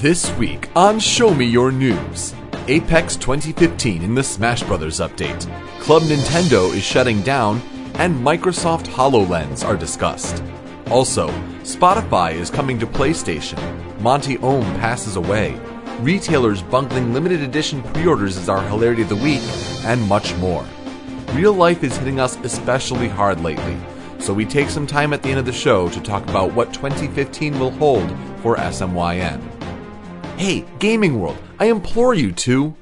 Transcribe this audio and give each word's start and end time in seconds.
This 0.00 0.30
week 0.36 0.68
on 0.76 0.98
Show 0.98 1.32
Me 1.32 1.46
Your 1.46 1.72
News 1.72 2.34
Apex 2.68 3.16
2015 3.16 4.02
in 4.02 4.14
the 4.14 4.22
Smash 4.22 4.62
Bros. 4.62 5.00
update, 5.00 5.40
Club 5.80 6.02
Nintendo 6.02 6.70
is 6.74 6.82
shutting 6.82 7.22
down, 7.22 7.62
and 7.94 8.14
Microsoft 8.14 8.88
HoloLens 8.88 9.64
are 9.64 9.74
discussed. 9.74 10.42
Also, 10.90 11.28
Spotify 11.62 12.34
is 12.34 12.50
coming 12.50 12.78
to 12.78 12.86
PlayStation, 12.86 13.58
Monty 14.02 14.36
Oum 14.44 14.64
passes 14.80 15.16
away, 15.16 15.58
retailers 16.00 16.60
bungling 16.60 17.14
limited 17.14 17.40
edition 17.40 17.82
pre 17.82 18.06
orders 18.06 18.36
is 18.36 18.50
our 18.50 18.60
hilarity 18.68 19.00
of 19.00 19.08
the 19.08 19.16
week, 19.16 19.40
and 19.86 20.06
much 20.06 20.34
more. 20.36 20.66
Real 21.32 21.54
life 21.54 21.82
is 21.82 21.96
hitting 21.96 22.20
us 22.20 22.36
especially 22.44 23.08
hard 23.08 23.40
lately, 23.40 23.78
so 24.18 24.34
we 24.34 24.44
take 24.44 24.68
some 24.68 24.86
time 24.86 25.14
at 25.14 25.22
the 25.22 25.30
end 25.30 25.38
of 25.38 25.46
the 25.46 25.52
show 25.52 25.88
to 25.88 26.02
talk 26.02 26.22
about 26.28 26.52
what 26.52 26.74
2015 26.74 27.58
will 27.58 27.70
hold 27.70 28.14
for 28.42 28.56
SMYN. 28.56 29.55
Hey, 30.36 30.66
Gaming 30.80 31.18
World, 31.18 31.38
I 31.58 31.64
implore 31.70 32.12
you 32.12 32.30
to. 32.30 32.74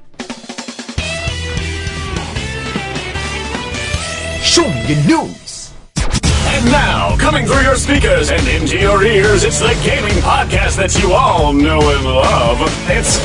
Show 4.41 4.67
me 4.67 4.93
your 4.93 5.05
news! 5.07 5.71
And 5.95 6.65
now, 6.65 7.15
coming 7.17 7.45
through 7.45 7.61
your 7.61 7.77
speakers 7.77 8.29
and 8.29 8.45
into 8.49 8.77
your 8.77 9.05
ears, 9.05 9.45
it's 9.45 9.59
the 9.59 9.73
gaming 9.85 10.17
podcast 10.21 10.75
that 10.75 11.01
you 11.01 11.13
all 11.13 11.53
know 11.53 11.79
and 11.79 12.03
love. 12.03 12.57
It's 12.89 13.19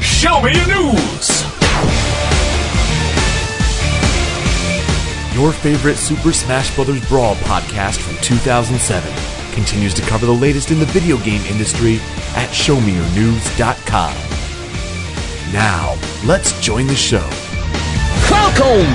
Show 0.00 0.40
Me 0.42 0.54
Your 0.54 0.68
News. 0.68 1.42
Your 5.34 5.50
favorite 5.50 5.96
Super 5.96 6.32
Smash 6.32 6.72
Bros. 6.76 7.04
Brawl 7.08 7.34
podcast 7.34 7.96
from 7.96 8.16
2007 8.22 9.35
continues 9.56 9.94
to 9.94 10.02
cover 10.02 10.26
the 10.26 10.32
latest 10.32 10.70
in 10.70 10.78
the 10.78 10.84
video 10.84 11.16
game 11.16 11.40
industry 11.46 11.94
at 12.36 12.50
ShowMeYourNews.com. 12.50 14.14
Now, 15.50 15.96
let's 16.26 16.60
join 16.60 16.86
the 16.86 16.94
show. 16.94 17.26
Welcome! 18.30 18.86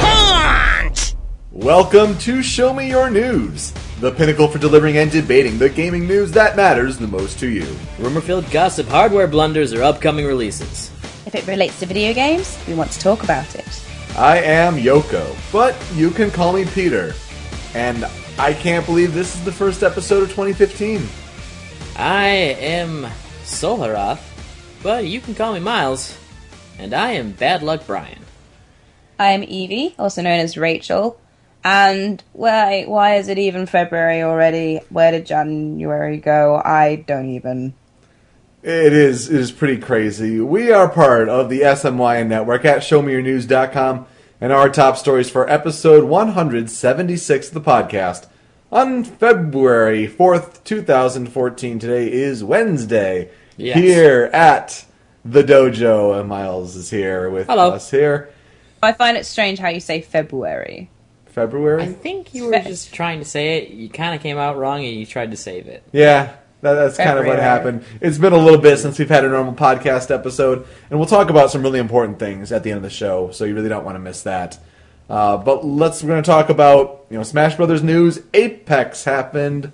Punch! 0.00 1.14
Welcome 1.52 2.18
to 2.18 2.42
Show 2.42 2.74
Me 2.74 2.88
Your 2.88 3.10
News, 3.10 3.72
the 4.00 4.10
pinnacle 4.10 4.48
for 4.48 4.58
delivering 4.58 4.96
and 4.96 5.08
debating 5.08 5.56
the 5.56 5.70
gaming 5.70 6.08
news 6.08 6.32
that 6.32 6.56
matters 6.56 6.98
the 6.98 7.06
most 7.06 7.38
to 7.38 7.48
you. 7.48 7.76
Rumor 8.00 8.20
filled 8.20 8.50
gossip, 8.50 8.88
hardware 8.88 9.28
blunders, 9.28 9.72
or 9.72 9.84
upcoming 9.84 10.26
releases. 10.26 10.90
If 11.26 11.36
it 11.36 11.46
relates 11.46 11.78
to 11.78 11.86
video 11.86 12.12
games, 12.12 12.58
we 12.66 12.74
want 12.74 12.90
to 12.90 12.98
talk 12.98 13.22
about 13.22 13.54
it. 13.54 13.86
I 14.16 14.38
am 14.38 14.74
Yoko, 14.74 15.36
but 15.52 15.76
you 15.94 16.10
can 16.10 16.32
call 16.32 16.52
me 16.54 16.64
Peter. 16.64 17.14
And 17.74 18.04
I 18.38 18.54
can't 18.54 18.86
believe 18.86 19.12
this 19.14 19.34
is 19.34 19.44
the 19.44 19.52
first 19.52 19.82
episode 19.82 20.22
of 20.22 20.28
2015. 20.30 21.06
I 21.96 22.28
am 22.28 23.06
Solharoth, 23.44 24.20
but 24.82 25.06
you 25.06 25.20
can 25.20 25.34
call 25.34 25.52
me 25.52 25.60
Miles. 25.60 26.16
And 26.78 26.94
I 26.94 27.12
am 27.12 27.32
Bad 27.32 27.62
Luck 27.62 27.86
Brian. 27.86 28.24
I 29.18 29.32
am 29.32 29.42
Evie, 29.42 29.94
also 29.98 30.22
known 30.22 30.40
as 30.40 30.56
Rachel. 30.56 31.20
And 31.62 32.22
why 32.32 32.84
why 32.86 33.16
is 33.16 33.28
it 33.28 33.38
even 33.38 33.66
February 33.66 34.22
already? 34.22 34.80
Where 34.88 35.10
did 35.10 35.26
January 35.26 36.16
go? 36.16 36.56
I 36.64 37.04
don't 37.06 37.28
even. 37.28 37.74
It 38.62 38.94
is 38.94 39.28
it 39.28 39.38
is 39.38 39.52
pretty 39.52 39.76
crazy. 39.76 40.40
We 40.40 40.72
are 40.72 40.88
part 40.88 41.28
of 41.28 41.50
the 41.50 41.60
SMYN 41.60 42.28
network 42.28 42.64
at 42.64 42.78
showmeyournews.com 42.78 44.06
and 44.40 44.52
our 44.52 44.68
top 44.68 44.96
stories 44.96 45.30
for 45.30 45.48
episode 45.50 46.04
176 46.04 47.48
of 47.48 47.54
the 47.54 47.60
podcast 47.60 48.26
on 48.72 49.04
February 49.04 50.08
4th, 50.08 50.64
2014. 50.64 51.78
Today 51.78 52.10
is 52.10 52.42
Wednesday. 52.42 53.30
Yes. 53.56 53.76
Here 53.76 54.30
at 54.32 54.86
the 55.24 55.42
dojo 55.42 56.18
and 56.18 56.28
Miles 56.28 56.76
is 56.76 56.88
here 56.90 57.28
with 57.28 57.46
Hello. 57.48 57.70
us 57.72 57.90
here. 57.90 58.30
I 58.82 58.92
find 58.92 59.16
it 59.18 59.26
strange 59.26 59.58
how 59.58 59.68
you 59.68 59.80
say 59.80 60.00
February. 60.00 60.90
February? 61.26 61.82
I 61.82 61.92
think 61.92 62.34
you 62.34 62.46
were 62.46 62.58
just 62.60 62.94
trying 62.94 63.18
to 63.18 63.24
say 63.26 63.58
it. 63.58 63.68
You 63.70 63.88
kind 63.90 64.14
of 64.14 64.22
came 64.22 64.38
out 64.38 64.56
wrong 64.56 64.84
and 64.84 64.96
you 64.96 65.04
tried 65.04 65.30
to 65.32 65.36
save 65.36 65.66
it. 65.66 65.82
Yeah, 65.92 66.34
that, 66.62 66.74
that's 66.74 66.96
kind 66.96 67.18
of 67.18 67.26
what 67.26 67.38
happened. 67.38 67.84
It's 68.00 68.18
been 68.18 68.32
a 68.32 68.38
little 68.38 68.60
bit 68.60 68.78
since 68.78 68.98
we've 68.98 69.08
had 69.08 69.24
a 69.24 69.28
normal 69.28 69.54
podcast 69.54 70.10
episode, 70.14 70.66
and 70.90 70.98
we'll 70.98 71.08
talk 71.08 71.30
about 71.30 71.50
some 71.50 71.62
really 71.62 71.78
important 71.80 72.18
things 72.18 72.52
at 72.52 72.62
the 72.62 72.70
end 72.70 72.76
of 72.78 72.82
the 72.82 72.90
show. 72.90 73.30
So 73.30 73.44
you 73.44 73.54
really 73.54 73.68
don't 73.68 73.84
want 73.84 73.96
to 73.96 74.00
miss 74.00 74.22
that. 74.22 74.58
Uh, 75.08 75.36
but 75.36 75.64
let's 75.64 76.02
we're 76.02 76.10
going 76.10 76.22
to 76.22 76.26
talk 76.30 76.50
about 76.50 77.06
you 77.10 77.16
know 77.16 77.22
Smash 77.24 77.56
Brothers 77.56 77.82
news. 77.82 78.20
Apex 78.34 79.04
happened. 79.04 79.72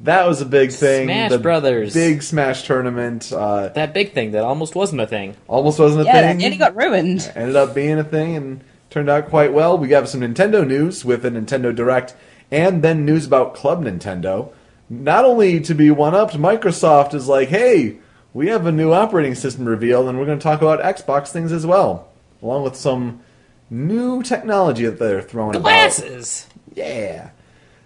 That 0.00 0.26
was 0.26 0.40
a 0.42 0.44
big 0.46 0.72
thing. 0.72 1.06
Smash 1.06 1.30
the 1.30 1.38
Brothers. 1.38 1.94
big 1.94 2.22
Smash 2.22 2.64
tournament. 2.64 3.32
Uh, 3.32 3.68
That 3.68 3.94
big 3.94 4.12
thing 4.12 4.32
that 4.32 4.42
almost 4.44 4.74
wasn't 4.74 5.00
a 5.00 5.06
thing. 5.06 5.36
almost 5.48 5.78
wasn't 5.78 6.02
a 6.02 6.04
Yeah, 6.04 6.20
that 6.20 6.28
thing. 6.30 6.36
nearly 6.38 6.56
got 6.58 6.76
ruined. 6.76 7.32
ended 7.34 7.56
up 7.56 7.74
being 7.74 7.98
a 7.98 8.04
thing 8.04 8.36
and 8.36 8.64
turned 8.90 9.08
out 9.08 9.28
quite 9.30 9.52
well. 9.54 9.78
We 9.78 9.88
got 9.88 10.08
some 10.08 10.20
Nintendo 10.20 10.66
news 10.66 11.04
with 11.04 11.24
a 11.24 11.30
Nintendo 11.30 11.74
Direct, 11.74 12.14
and 12.50 12.82
then 12.82 13.06
news 13.06 13.24
about 13.26 13.54
Club 13.54 13.84
Nintendo. 13.84 14.50
Not 14.88 15.24
only 15.24 15.60
to 15.60 15.74
be 15.74 15.90
one 15.90 16.14
upped, 16.14 16.34
Microsoft 16.34 17.14
is 17.14 17.26
like, 17.26 17.48
hey, 17.48 17.98
we 18.32 18.48
have 18.48 18.66
a 18.66 18.72
new 18.72 18.92
operating 18.92 19.34
system 19.34 19.64
reveal, 19.64 20.08
and 20.08 20.18
we're 20.18 20.26
going 20.26 20.38
to 20.38 20.42
talk 20.42 20.60
about 20.60 20.80
Xbox 20.80 21.28
things 21.28 21.52
as 21.52 21.64
well, 21.64 22.08
along 22.42 22.64
with 22.64 22.76
some 22.76 23.20
new 23.70 24.22
technology 24.22 24.84
that 24.84 24.98
they're 24.98 25.22
throwing 25.22 25.56
about. 25.56 25.62
Glasses! 25.62 26.46
Yeah. 26.74 27.30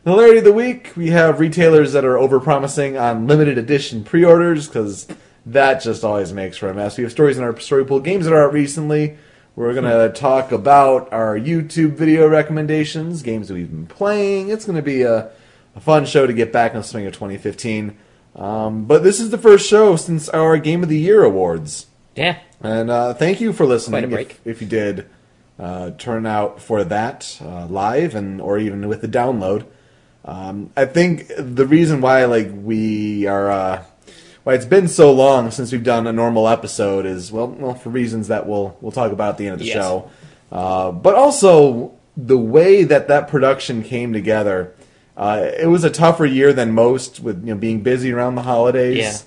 The 0.05 0.15
Larry 0.15 0.39
of 0.39 0.45
the 0.45 0.53
Week, 0.53 0.93
we 0.97 1.11
have 1.11 1.39
retailers 1.39 1.93
that 1.93 2.05
are 2.05 2.15
overpromising 2.15 3.01
on 3.01 3.27
limited 3.27 3.59
edition 3.59 4.05
pre 4.05 4.25
orders 4.25 4.67
because 4.67 5.07
that 5.45 5.83
just 5.83 6.03
always 6.03 6.33
makes 6.33 6.57
for 6.57 6.69
a 6.69 6.75
mess. 6.75 6.97
We 6.97 7.05
have 7.05 7.13
stories 7.13 7.37
in 7.37 7.45
our 7.45 7.59
story 7.61 7.85
pool 7.85 8.01
games 8.01 8.25
that 8.25 8.33
are 8.33 8.47
out 8.47 8.53
recently. 8.53 9.19
We're 9.55 9.75
going 9.75 9.85
to 9.85 10.19
talk 10.19 10.53
about 10.53 11.13
our 11.13 11.39
YouTube 11.39 11.93
video 11.93 12.29
recommendations, 12.29 13.23
games 13.23 13.49
that 13.49 13.55
we've 13.55 13.71
been 13.71 13.87
playing. 13.87 14.51
It's 14.51 14.65
going 14.65 14.77
to 14.77 14.83
be 14.83 15.03
a, 15.03 15.31
a 15.79 15.81
fun 15.81 16.05
show 16.05 16.27
to 16.27 16.33
get 16.33 16.53
back 16.53 16.73
in 16.73 16.79
the 16.79 16.85
swing 16.85 17.07
of 17.07 17.13
2015. 17.15 17.97
Um, 18.35 18.85
but 18.85 19.03
this 19.03 19.21
is 19.21 19.31
the 19.31 19.39
first 19.39 19.69
show 19.69 19.97
since 19.97 20.29
our 20.29 20.59
Game 20.59 20.83
of 20.83 20.89
the 20.89 20.99
Year 20.99 21.23
awards. 21.25 21.87
Yeah. 22.15 22.39
And 22.61 22.91
uh, 22.91 23.15
thank 23.15 23.41
you 23.41 23.53
for 23.53 23.65
listening. 23.65 24.01
Quite 24.03 24.05
a 24.05 24.09
break. 24.09 24.31
If, 24.45 24.47
if 24.47 24.61
you 24.63 24.67
did 24.69 25.09
uh, 25.59 25.93
turn 25.93 26.27
out 26.27 26.61
for 26.61 26.83
that 26.85 27.39
uh, 27.41 27.67
live 27.67 28.15
and 28.15 28.41
or 28.41 28.59
even 28.59 28.87
with 28.89 29.01
the 29.01 29.09
download, 29.09 29.67
um, 30.25 30.71
I 30.77 30.85
think 30.85 31.31
the 31.39 31.65
reason 31.67 32.01
why 32.01 32.25
like 32.25 32.51
we 32.53 33.27
are 33.27 33.51
uh, 33.51 33.85
why 34.43 34.55
it's 34.55 34.67
been 34.67 34.89
so 34.89 35.13
long 35.13 35.51
since 35.53 35.71
we've 35.71 35.85
done 35.85 36.07
a 36.09 36.13
normal 36.13 36.49
episode 36.49 37.07
is 37.07 37.31
well, 37.31 37.47
well 37.49 37.75
for 37.75 37.91
reasons 37.91 38.27
that 38.29 38.47
we'll 38.49 38.77
we'll 38.81 38.93
talk 38.93 39.13
about 39.13 39.31
at 39.31 39.39
the 39.39 39.47
end 39.47 39.55
of 39.55 39.61
the 39.61 39.67
Yes. 39.67 39.77
show, 39.77 40.11
uh, 40.51 40.91
but 40.91 41.15
also 41.15 41.93
the 42.17 42.39
way 42.39 42.83
that 42.83 43.07
that 43.09 43.29
production 43.29 43.85
came 43.85 44.13
together. 44.13 44.75
Uh, 45.19 45.51
it 45.59 45.67
was 45.67 45.83
a 45.83 45.91
tougher 45.91 46.25
year 46.25 46.53
than 46.53 46.71
most 46.73 47.19
with 47.19 47.41
you 47.45 47.53
know 47.53 47.59
being 47.61 47.83
busy 47.83 48.13
around 48.13 48.37
the 48.37 48.43
holidays. 48.43 48.97
Yeah. 48.99 49.19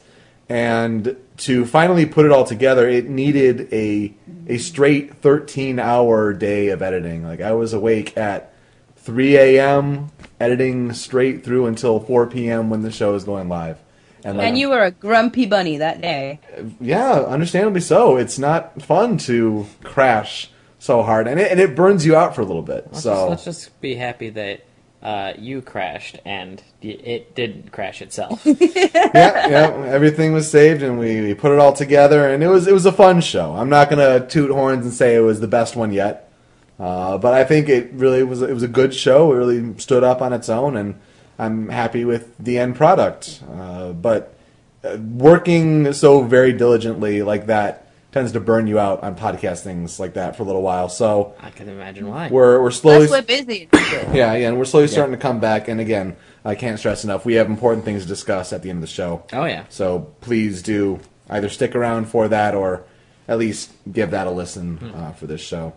and 0.56 1.16
to 1.38 1.66
finally 1.66 2.06
put 2.06 2.25
it 2.25 2.31
all 2.31 2.44
together 2.46 2.88
it 2.88 3.09
needed 3.09 3.68
a 3.74 4.13
a 4.47 4.57
straight 4.57 5.16
13 5.16 5.79
hour 5.79 6.34
day 6.34 6.69
of 6.69 6.81
editing. 6.81 7.24
Like 7.24 7.41
i 7.41 7.52
was 7.52 7.74
awake 7.74 8.18
at 8.18 8.53
3 8.97 9.35
a.m 9.38 10.12
editing 10.40 10.94
straight 10.94 11.44
through 11.44 11.66
until 11.68 12.00
4 12.00 12.28
p.m 12.28 12.69
when 12.69 12.81
the 12.84 12.91
show 12.91 13.13
is 13.16 13.23
going 13.25 13.50
live. 13.50 13.78
And, 14.23 14.38
like, 14.38 14.47
And 14.47 14.58
you 14.58 14.69
were 14.69 14.84
a 14.84 14.91
grumpy 14.91 15.46
bunny 15.46 15.78
that 15.78 16.00
day. 16.02 16.40
yeah 16.79 17.12
understandably 17.22 17.81
so. 17.81 18.18
It's 18.18 18.38
not 18.40 18.81
fun 18.81 19.18
to 19.19 19.66
crash 19.84 20.50
so 20.79 21.02
hard. 21.03 21.28
And 21.28 21.40
it, 21.40 21.52
and 21.52 21.59
it 21.59 21.75
burns 21.75 22.06
you 22.06 22.16
out 22.16 22.34
for 22.35 22.41
a 22.41 22.46
little 22.46 22.62
bit 22.62 22.88
Let's, 22.91 23.03
so. 23.03 23.13
just, 23.13 23.29
let's 23.29 23.44
just 23.46 23.81
be 23.81 23.96
happy 23.96 24.29
that 24.29 24.63
uh, 25.02 25.34
you 25.38 25.62
crashed 25.62 26.20
and 26.26 26.62
it 26.82 27.34
didn't 27.34 27.72
crash 27.72 28.02
itself. 28.02 28.42
yeah, 28.46 29.48
yeah, 29.48 29.84
everything 29.88 30.32
was 30.34 30.50
saved, 30.50 30.84
and 30.84 31.00
we, 31.00 31.22
we 31.22 31.34
put 31.34 31.52
it 31.52 31.59
all 31.59 31.74
together, 31.74 32.30
and 32.30 32.44
it 32.44 32.48
was 32.48 32.68
it 32.68 32.74
was 32.74 32.86
a 32.86 32.92
fun 32.92 33.22
show. 33.22 33.56
I'm 33.56 33.70
not 33.70 33.90
gonna 33.90 34.26
toot 34.28 34.52
horns 34.52 34.86
and 34.86 34.94
say 34.94 35.16
it 35.16 35.22
was 35.22 35.40
the 35.40 35.48
best 35.48 35.76
one 35.76 35.92
yet, 35.92 36.32
uh, 36.80 37.18
but 37.18 37.34
I 37.34 37.44
think 37.44 37.68
it 37.68 37.92
really 37.94 38.24
was. 38.24 38.42
It 38.42 38.53
was 38.53 38.64
a 38.64 38.68
good 38.68 38.94
show. 38.94 39.32
It 39.32 39.38
really 39.38 39.78
stood 39.80 40.03
up 40.03 40.22
on 40.22 40.34
its 40.34 40.50
own, 40.50 40.78
and 40.78 41.00
I'm 41.40 41.70
happy 41.70 42.06
with 42.06 42.38
the 42.38 42.59
end 42.59 42.76
product. 42.76 43.42
Uh, 43.52 43.94
but 43.94 44.36
uh, 44.84 44.97
working 44.97 45.94
so 45.94 46.24
very 46.24 46.54
diligently 46.54 47.24
like 47.24 47.47
that 47.47 47.81
tends 48.11 48.31
to 48.34 48.40
burn 48.40 48.67
you 48.67 48.78
out 48.78 49.03
on 49.03 49.16
podcast 49.16 49.61
things 49.61 49.99
like 49.99 50.16
that 50.16 50.35
for 50.35 50.43
a 50.43 50.46
little 50.46 50.61
while. 50.61 50.90
So 50.90 51.35
I 51.40 51.49
can 51.49 51.69
imagine 51.69 52.08
why. 52.08 52.29
we're 52.29 52.61
we're 52.61 52.72
slowly 52.72 53.08
Plus, 53.08 53.22
we're 53.22 53.43
busy. 53.43 53.69
yeah, 53.73 54.34
yeah, 54.35 54.49
and 54.49 54.58
we're 54.58 54.66
slowly 54.66 54.87
starting 54.87 55.13
to 55.13 55.22
come 55.22 55.40
back. 55.40 55.67
And 55.67 55.79
again, 55.79 56.16
I 56.43 56.55
can't 56.55 56.78
stress 56.79 57.03
enough, 57.03 57.25
we 57.25 57.35
have 57.35 57.47
important 57.47 57.85
things 57.85 58.03
to 58.03 58.08
discuss 58.08 58.52
at 58.53 58.63
the 58.63 58.69
end 58.69 58.78
of 58.78 58.81
the 58.81 58.87
show. 58.87 59.23
oh, 59.34 59.46
yeah. 59.46 59.66
So 59.69 60.13
please 60.22 60.61
do 60.61 60.99
either 61.29 61.49
stick 61.49 61.75
around 61.75 62.05
for 62.05 62.28
that 62.28 62.55
or 62.55 62.84
at 63.28 63.37
least 63.37 63.72
give 63.91 64.11
that 64.11 64.28
a 64.28 64.31
listen 64.31 64.79
uh, 64.96 65.11
for 65.13 65.28
this 65.28 65.41
show. 65.41 65.73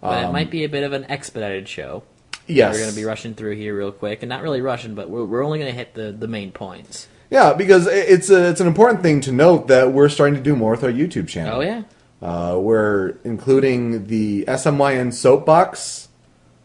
But 0.00 0.24
Um, 0.24 0.30
it 0.30 0.32
might 0.32 0.50
be 0.50 0.64
a 0.64 0.68
bit 0.68 0.84
of 0.84 0.92
an 0.92 1.04
expedited 1.10 1.68
show. 1.68 2.02
Yes. 2.46 2.74
We're 2.74 2.80
going 2.80 2.90
to 2.90 2.96
be 2.96 3.04
rushing 3.04 3.34
through 3.34 3.56
here 3.56 3.76
real 3.76 3.92
quick, 3.92 4.22
and 4.22 4.28
not 4.28 4.42
really 4.42 4.60
rushing, 4.60 4.94
but 4.94 5.08
we're, 5.08 5.24
we're 5.24 5.44
only 5.44 5.58
going 5.58 5.70
to 5.70 5.76
hit 5.76 5.94
the, 5.94 6.12
the 6.12 6.28
main 6.28 6.52
points. 6.52 7.06
Yeah, 7.32 7.54
because 7.54 7.86
it's 7.86 8.28
a, 8.28 8.50
it's 8.50 8.60
an 8.60 8.66
important 8.66 9.02
thing 9.02 9.22
to 9.22 9.32
note 9.32 9.68
that 9.68 9.90
we're 9.90 10.10
starting 10.10 10.34
to 10.34 10.42
do 10.42 10.54
more 10.54 10.72
with 10.72 10.84
our 10.84 10.92
YouTube 10.92 11.28
channel. 11.28 11.58
Oh 11.58 11.60
yeah. 11.62 11.82
Uh, 12.20 12.58
we're 12.58 13.16
including 13.24 14.06
the 14.06 14.44
SMYN 14.44 15.12
Soapbox 15.12 16.08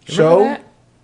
show. 0.05 0.39
That? 0.41 0.63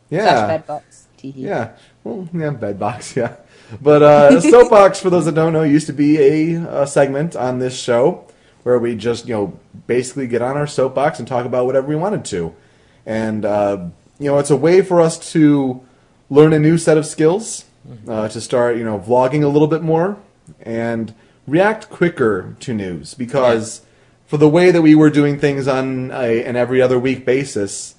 Yeah. 0.10 0.46
Slash 0.46 0.62
bedbox. 0.62 0.82
Teehee. 1.18 1.34
Yeah. 1.38 1.72
Well, 2.04 2.28
yeah, 2.34 2.52
Bedbox, 2.52 3.16
yeah. 3.16 3.38
But 3.82 4.04
uh, 4.04 4.42
Soapbox, 4.52 5.00
for 5.00 5.10
those 5.10 5.26
that 5.26 5.36
don't 5.36 5.54
know, 5.54 5.64
used 5.64 5.88
to 5.88 5.94
be 5.94 6.20
a, 6.20 6.82
a 6.82 6.88
segment 6.88 7.36
on 7.36 7.60
this 7.60 7.80
show 7.80 8.28
where 8.64 8.78
we 8.78 8.96
just, 8.96 9.28
you 9.28 9.34
know, 9.34 9.60
basically 9.88 10.28
get 10.28 10.42
on 10.42 10.58
our 10.58 10.68
soapbox 10.68 11.20
and 11.20 11.28
talk 11.28 11.46
about 11.46 11.66
whatever 11.66 11.88
we 11.88 11.96
wanted 11.96 12.26
to. 12.26 12.54
And, 13.06 13.46
uh, 13.46 13.86
you 14.20 14.30
know, 14.30 14.40
it's 14.40 14.52
a 14.52 14.58
way 14.58 14.82
for 14.82 15.02
us 15.02 15.32
to 15.32 15.82
learn 16.30 16.54
a 16.54 16.60
new 16.60 16.78
set 16.78 16.98
of 16.98 17.06
skills, 17.06 17.66
uh, 18.08 18.28
to 18.30 18.42
start, 18.42 18.78
you 18.78 18.84
know, 18.84 19.00
vlogging 19.00 19.44
a 19.44 19.48
little 19.48 19.68
bit 19.68 19.82
more 19.82 20.18
and 20.62 21.14
react 21.48 21.90
quicker 21.90 22.56
to 22.60 22.74
news 22.74 23.14
because 23.14 23.82
for 24.26 24.38
the 24.38 24.50
way 24.50 24.72
that 24.72 24.82
we 24.82 24.96
were 24.96 25.10
doing 25.10 25.38
things 25.40 25.68
on 25.68 26.12
a, 26.12 26.44
an 26.44 26.56
every 26.56 26.82
other 26.82 26.98
week 26.98 27.26
basis, 27.26 27.96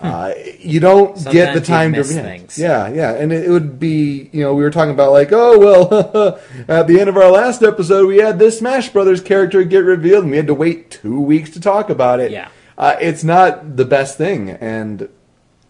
uh, 0.00 0.32
you 0.58 0.78
don't 0.78 1.16
get 1.30 1.54
the 1.54 1.60
time 1.60 1.92
to 1.94 2.02
react. 2.02 2.12
things. 2.26 2.58
Yeah, 2.58 2.88
yeah, 2.88 3.14
and 3.14 3.32
it, 3.32 3.46
it 3.46 3.50
would 3.50 3.78
be, 3.80 4.28
you 4.32 4.42
know, 4.42 4.54
we 4.54 4.62
were 4.62 4.70
talking 4.70 4.92
about 4.92 5.12
like, 5.12 5.30
oh 5.32 5.58
well, 5.58 6.40
at 6.68 6.86
the 6.86 7.00
end 7.00 7.08
of 7.08 7.16
our 7.16 7.30
last 7.30 7.62
episode, 7.62 8.06
we 8.06 8.18
had 8.18 8.38
this 8.38 8.58
Smash 8.58 8.90
Brothers 8.90 9.20
character 9.22 9.64
get 9.64 9.78
revealed, 9.78 10.24
and 10.24 10.30
we 10.30 10.36
had 10.36 10.46
to 10.48 10.54
wait 10.54 10.90
two 10.90 11.20
weeks 11.20 11.50
to 11.50 11.60
talk 11.60 11.88
about 11.88 12.20
it. 12.20 12.30
Yeah. 12.30 12.48
uh, 12.76 12.96
it's 13.00 13.24
not 13.24 13.76
the 13.76 13.86
best 13.86 14.18
thing, 14.18 14.50
and 14.50 15.08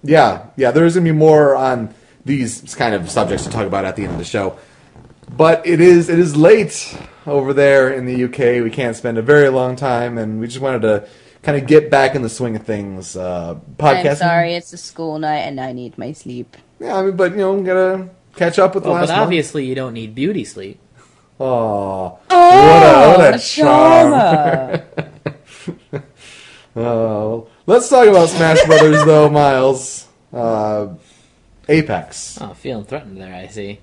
yeah, 0.02 0.46
yeah, 0.56 0.72
there's 0.72 0.94
gonna 0.94 1.04
be 1.04 1.12
more 1.12 1.54
on 1.54 1.94
these 2.26 2.74
kind 2.74 2.94
of 2.94 3.08
subjects 3.08 3.44
to 3.44 3.50
talk 3.50 3.66
about 3.66 3.84
at 3.84 3.96
the 3.96 4.02
end 4.02 4.12
of 4.12 4.18
the 4.18 4.24
show. 4.24 4.58
But 5.34 5.66
it 5.66 5.80
is 5.80 6.08
it 6.08 6.18
is 6.18 6.36
late 6.36 6.96
over 7.26 7.52
there 7.52 7.90
in 7.92 8.04
the 8.04 8.24
UK. 8.24 8.62
We 8.62 8.70
can't 8.70 8.94
spend 8.94 9.16
a 9.18 9.22
very 9.22 9.48
long 9.48 9.76
time, 9.76 10.18
and 10.18 10.40
we 10.40 10.46
just 10.46 10.60
wanted 10.60 10.82
to 10.82 11.08
kind 11.42 11.60
of 11.60 11.66
get 11.66 11.90
back 11.90 12.14
in 12.14 12.22
the 12.22 12.28
swing 12.28 12.56
of 12.56 12.64
things. 12.64 13.16
Uh, 13.16 13.56
podcasting. 13.76 14.10
I'm 14.10 14.16
sorry, 14.16 14.54
it's 14.54 14.72
a 14.72 14.76
school 14.76 15.18
night 15.18 15.40
and 15.40 15.60
I 15.60 15.72
need 15.72 15.96
my 15.96 16.12
sleep. 16.12 16.56
Yeah, 16.80 16.96
I 16.96 17.02
mean, 17.02 17.16
but 17.16 17.32
you 17.32 17.38
know, 17.38 17.62
gotta 17.62 18.10
catch 18.34 18.58
up 18.58 18.74
with 18.74 18.84
the 18.84 18.90
last 18.90 19.08
but 19.08 19.14
month. 19.14 19.22
obviously 19.22 19.64
you 19.64 19.74
don't 19.74 19.94
need 19.94 20.14
beauty 20.14 20.44
sleep. 20.44 20.78
Aw. 21.38 22.08
what 22.08 22.30
a, 22.30 23.16
what 23.18 23.34
a 23.34 23.38
charm. 23.38 24.12
Charmer. 24.12 24.86
Oh, 26.74 27.48
let's 27.66 27.88
talk 27.88 28.06
about 28.08 28.28
Smash 28.28 28.64
Brothers, 28.64 29.04
though, 29.04 29.28
Miles. 29.30 30.08
Uh, 30.32 30.88
Apex. 31.68 32.38
Oh, 32.40 32.54
feeling 32.54 32.84
threatened 32.84 33.20
there. 33.20 33.34
I 33.34 33.48
see. 33.48 33.80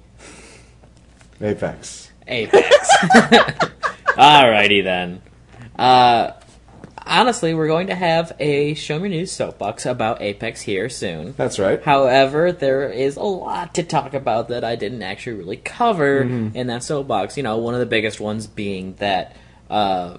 Apex. 1.42 2.12
Apex. 2.28 2.98
Alrighty 4.16 4.84
then. 4.84 5.22
Uh, 5.78 6.32
honestly, 7.06 7.54
we're 7.54 7.68
going 7.68 7.88
to 7.88 7.96
have 7.96 8.32
a 8.40 8.74
Show 8.76 9.00
Me 9.00 9.10
News 9.10 9.32
soapbox 9.32 9.86
about 9.86 10.22
Apex 10.22 10.62
here 10.62 10.88
soon. 10.88 11.34
That's 11.36 11.60
right. 11.60 11.82
However, 11.84 12.52
there 12.52 12.90
is 12.90 13.18
a 13.18 13.24
lot 13.24 13.76
to 13.76 13.84
talk 13.84 14.14
about 14.14 14.48
that 14.50 14.64
I 14.64 14.76
didn't 14.76 15.04
actually 15.04 15.38
really 15.38 15.58
cover 15.58 16.22
in 16.22 16.68
that 16.68 16.84
soapbox. 16.84 17.36
You 17.36 17.44
know, 17.44 17.58
one 17.58 17.74
of 17.74 17.80
the 17.82 17.86
biggest 17.86 18.20
ones 18.20 18.48
being 18.48 18.94
that 18.96 19.36
uh, 19.70 20.18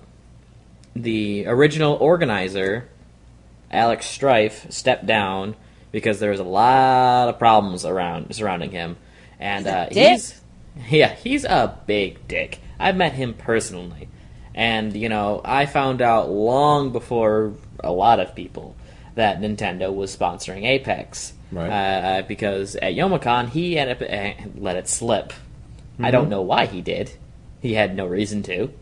the 0.94 1.46
original 1.46 1.94
organizer, 1.94 2.88
Alex 3.70 4.06
Strife, 4.06 4.70
stepped 4.70 5.06
down 5.06 5.56
because 5.94 6.18
there 6.18 6.32
was 6.32 6.40
a 6.40 6.44
lot 6.44 7.28
of 7.28 7.38
problems 7.38 7.84
around 7.84 8.34
surrounding 8.34 8.72
him, 8.72 8.96
and 9.38 9.64
uh, 9.64 9.88
dick. 9.88 10.10
he's 10.10 10.40
yeah, 10.90 11.14
he's 11.14 11.44
a 11.44 11.78
big 11.86 12.26
dick. 12.26 12.58
I've 12.80 12.96
met 12.96 13.12
him 13.12 13.32
personally, 13.32 14.08
and 14.56 14.94
you 14.96 15.08
know, 15.08 15.40
I 15.44 15.66
found 15.66 16.02
out 16.02 16.28
long 16.28 16.90
before 16.90 17.52
a 17.78 17.92
lot 17.92 18.18
of 18.18 18.34
people 18.34 18.74
that 19.14 19.40
Nintendo 19.40 19.94
was 19.94 20.14
sponsoring 20.14 20.64
Apex, 20.64 21.32
Right. 21.52 21.70
Uh, 21.70 22.22
because 22.22 22.74
at 22.74 22.94
Youmacon 22.94 23.48
he 23.48 23.78
ended 23.78 24.02
up 24.02 24.10
uh, 24.10 24.48
let 24.56 24.76
it 24.76 24.88
slip. 24.88 25.32
I 26.00 26.10
don't 26.10 26.28
know 26.28 26.42
why 26.42 26.66
he 26.66 26.82
did. 26.82 27.12
He 27.60 27.74
had 27.74 27.94
no 27.94 28.06
reason 28.06 28.42
to. 28.44 28.72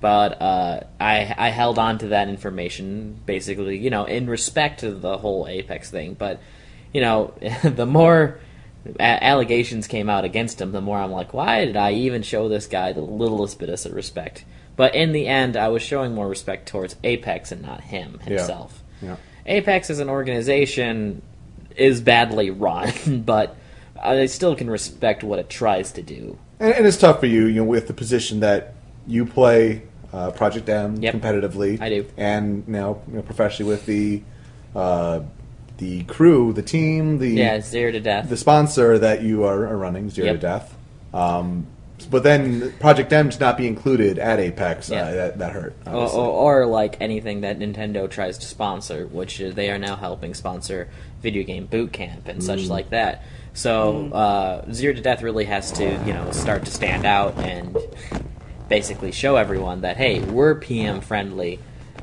But 0.00 0.40
uh, 0.40 0.80
I 1.00 1.34
I 1.36 1.48
held 1.48 1.78
on 1.78 1.98
to 1.98 2.08
that 2.08 2.28
information 2.28 3.20
basically, 3.26 3.78
you 3.78 3.90
know, 3.90 4.04
in 4.04 4.28
respect 4.28 4.80
to 4.80 4.92
the 4.92 5.18
whole 5.18 5.46
Apex 5.48 5.90
thing. 5.90 6.14
But 6.14 6.40
you 6.92 7.00
know, 7.00 7.34
the 7.62 7.86
more 7.86 8.38
a- 8.98 9.02
allegations 9.02 9.86
came 9.86 10.08
out 10.08 10.24
against 10.24 10.60
him, 10.60 10.72
the 10.72 10.80
more 10.80 10.98
I'm 10.98 11.10
like, 11.10 11.34
why 11.34 11.64
did 11.64 11.76
I 11.76 11.92
even 11.92 12.22
show 12.22 12.48
this 12.48 12.66
guy 12.66 12.92
the 12.92 13.00
littlest 13.00 13.58
bit 13.58 13.68
of 13.68 13.92
respect? 13.92 14.44
But 14.76 14.94
in 14.94 15.12
the 15.12 15.26
end, 15.26 15.56
I 15.56 15.68
was 15.68 15.82
showing 15.82 16.14
more 16.14 16.28
respect 16.28 16.68
towards 16.68 16.94
Apex 17.02 17.50
and 17.50 17.62
not 17.62 17.80
him 17.80 18.20
himself. 18.20 18.82
Yeah. 19.02 19.16
Apex 19.44 19.90
as 19.90 19.98
an 19.98 20.08
organization 20.08 21.22
is 21.76 22.00
badly 22.00 22.50
run, 22.52 23.22
but 23.22 23.56
I 24.00 24.26
still 24.26 24.54
can 24.54 24.70
respect 24.70 25.24
what 25.24 25.40
it 25.40 25.50
tries 25.50 25.90
to 25.92 26.02
do. 26.02 26.38
And, 26.60 26.72
and 26.72 26.86
it's 26.86 26.96
tough 26.96 27.20
for 27.20 27.26
you, 27.26 27.46
you 27.46 27.56
know, 27.56 27.64
with 27.64 27.88
the 27.88 27.94
position 27.94 28.40
that 28.40 28.74
you 29.06 29.26
play 29.26 29.82
uh, 30.12 30.30
Project 30.32 30.68
M 30.68 30.96
Yep. 31.02 31.14
competitively. 31.14 31.80
I 31.80 31.88
do. 31.88 32.06
And 32.16 32.66
now, 32.68 33.00
you 33.08 33.14
know, 33.16 33.22
professionally 33.22 33.70
with 33.72 33.86
the 33.86 34.22
uh, 34.74 35.20
the 35.78 36.02
crew, 36.04 36.52
the 36.52 36.62
team, 36.62 37.18
the 37.18 37.28
Yeah, 37.30 37.60
zero 37.60 37.92
to 37.92 38.00
death. 38.00 38.28
the 38.28 38.36
sponsor 38.36 38.98
that 38.98 39.22
you 39.22 39.44
are, 39.44 39.66
are 39.66 39.76
running, 39.76 40.10
Zero 40.10 40.26
Yep. 40.26 40.34
to 40.36 40.40
Death. 40.40 40.76
Um, 41.14 41.66
but 42.10 42.22
then 42.22 42.72
Project 42.80 43.12
M 43.12 43.28
to 43.30 43.38
not 43.40 43.56
be 43.56 43.66
included 43.66 44.18
at 44.18 44.38
Apex, 44.40 44.88
Yeah. 44.90 45.02
uh, 45.02 45.14
that, 45.14 45.38
that 45.38 45.52
hurt. 45.52 45.74
or, 45.86 46.08
or, 46.08 46.60
or 46.62 46.66
like 46.66 46.96
anything 47.00 47.40
that 47.42 47.58
Nintendo 47.58 48.08
tries 48.10 48.38
to 48.38 48.46
sponsor, 48.46 49.06
which 49.06 49.38
they 49.38 49.70
are 49.70 49.78
now 49.78 49.96
helping 49.96 50.34
sponsor 50.34 50.88
Video 51.22 51.42
Game 51.44 51.66
Boot 51.66 51.92
Camp 51.92 52.28
and 52.28 52.42
such 52.42 52.66
like 52.68 52.90
that. 52.90 53.22
So 53.54 54.10
uh, 54.12 54.72
Zero 54.72 54.94
to 54.94 55.00
Death 55.00 55.22
really 55.22 55.44
has 55.46 55.72
to, 55.72 55.84
you 56.06 56.12
know, 56.12 56.30
start 56.30 56.64
to 56.66 56.70
stand 56.70 57.04
out 57.04 57.36
and 57.38 57.76
basically 58.68 59.12
show 59.12 59.36
everyone 59.36 59.80
that 59.82 59.96
hey, 59.96 60.20
we're 60.20 60.54
PM 60.56 61.00
friendly. 61.00 61.58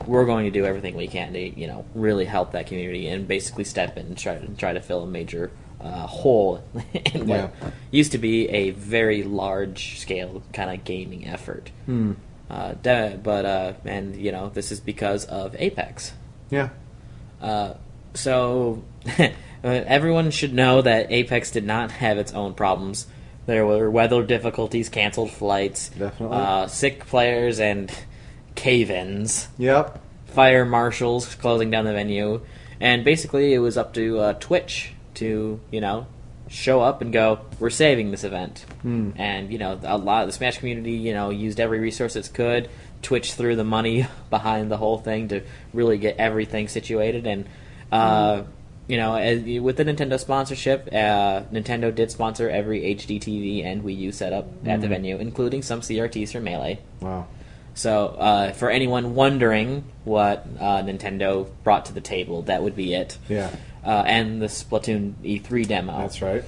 We're 0.06 0.26
going 0.26 0.46
to 0.46 0.52
do 0.52 0.66
everything 0.66 0.96
we 0.96 1.08
can 1.08 1.34
to, 1.34 1.60
you 1.60 1.68
know, 1.68 1.86
really 1.96 2.26
help 2.26 2.52
that 2.52 2.68
community 2.68 3.08
and 3.08 3.28
basically 3.28 3.64
step 3.64 3.98
in 3.98 4.08
and 4.08 4.18
try 4.18 4.36
to 4.38 4.48
try 4.56 4.74
to 4.74 4.82
fill 4.82 5.04
a 5.04 5.08
major 5.08 5.52
uh, 5.82 6.06
hole 6.08 6.64
in 7.14 7.28
what 7.28 7.38
Yeah. 7.40 7.50
used 7.92 8.12
to 8.12 8.18
be 8.18 8.50
a 8.50 8.72
very 8.72 9.24
large 9.24 10.00
scale 10.00 10.44
kind 10.54 10.70
of 10.70 10.84
gaming 10.84 11.28
effort. 11.28 11.72
Uh, 12.50 12.74
de- 12.74 13.20
but 13.24 13.46
uh, 13.46 13.74
and 13.86 14.16
you 14.16 14.32
know 14.32 14.50
this 14.50 14.72
is 14.72 14.80
because 14.80 15.25
of 15.25 15.56
Apex. 15.58 16.13
yeah. 16.51 16.70
Uh, 17.42 17.74
so 18.13 18.84
everyone 19.63 20.32
should 20.32 20.54
know 20.54 20.82
that 20.82 21.12
Apex 21.12 21.51
did 21.51 21.66
not 21.66 21.92
have 21.92 22.18
its 22.18 22.34
own 22.34 22.54
problems. 22.54 23.08
There 23.46 23.66
were 23.66 23.90
weather 23.92 24.24
difficulties, 24.24 24.90
canceled 24.90 25.32
flights, 25.32 25.90
Definitely. 25.90 26.38
uh, 26.38 26.68
sick 26.68 27.06
players, 27.06 27.60
and 27.60 27.92
cave-ins. 28.56 29.48
Yep. 29.58 30.02
Fire 30.28 30.66
marshals 30.66 31.36
closing 31.36 31.70
down 31.72 31.86
the 31.86 31.94
venue, 31.94 32.42
and 32.80 33.06
basically 33.06 33.54
it 33.54 33.60
was 33.60 33.78
up 33.78 33.94
to 33.94 34.20
uh, 34.20 34.34
Twitch 34.34 34.92
to 35.16 35.60
you 35.72 35.80
know 35.82 36.08
show 36.50 36.82
up 36.82 37.02
and 37.02 37.12
go, 37.14 37.40
we're 37.60 37.70
saving 37.70 38.12
this 38.12 38.24
event. 38.24 38.66
And 38.84 39.52
you 39.52 39.58
know 39.58 39.80
a 39.84 39.98
lot 39.98 40.24
of 40.24 40.28
the 40.30 40.34
Smash 40.34 40.58
community 40.60 40.92
you 40.94 41.14
know 41.14 41.30
used 41.30 41.60
every 41.60 41.80
resource 41.80 42.16
it 42.16 42.30
could. 42.34 42.70
Twitch 43.02 43.34
threw 43.34 43.56
the 43.56 43.64
money 43.64 44.08
behind 44.30 44.70
the 44.72 44.78
whole 44.78 44.98
thing 44.98 45.28
to 45.30 45.42
really 45.74 45.98
get 45.98 46.18
everything 46.18 46.68
situated, 46.68 47.25
and 47.28 47.46
uh, 47.92 48.44
you 48.88 48.98
know 48.98 49.15
as, 49.15 49.44
with 49.62 49.77
the 49.77 49.86
Nintendo 49.86 50.20
sponsorship, 50.20 50.89
uh, 50.92 51.42
Nintendo 51.51 51.94
did 51.94 52.12
sponsor 52.12 52.50
every 52.50 52.82
HD 52.82 53.20
TV 53.20 53.63
and 53.63 53.84
Wii 53.84 53.98
U 53.98 54.12
setup 54.12 54.48
at 54.65 54.82
the 54.82 54.88
venue, 54.88 55.18
including 55.18 55.62
some 55.62 55.82
CRTs 55.82 56.32
for 56.32 56.42
Melee. 56.42 56.80
Wow. 57.01 57.27
So, 57.75 58.08
uh, 58.08 58.54
for 58.54 58.70
anyone 58.70 59.15
wondering 59.15 59.84
what 60.06 60.48
uh, 60.60 60.82
Nintendo 60.82 61.48
brought 61.65 61.86
to 61.88 61.94
the 61.94 62.00
table, 62.00 62.44
that 62.44 62.63
would 62.63 62.75
be 62.75 62.94
it. 62.94 63.18
Yeah. 63.27 63.54
Uh, 63.86 64.04
and 64.08 64.42
the 64.42 64.46
Splatoon 64.46 65.13
E3 65.24 65.68
demo. 65.68 65.98
That's 66.00 66.22
right. 66.22 66.44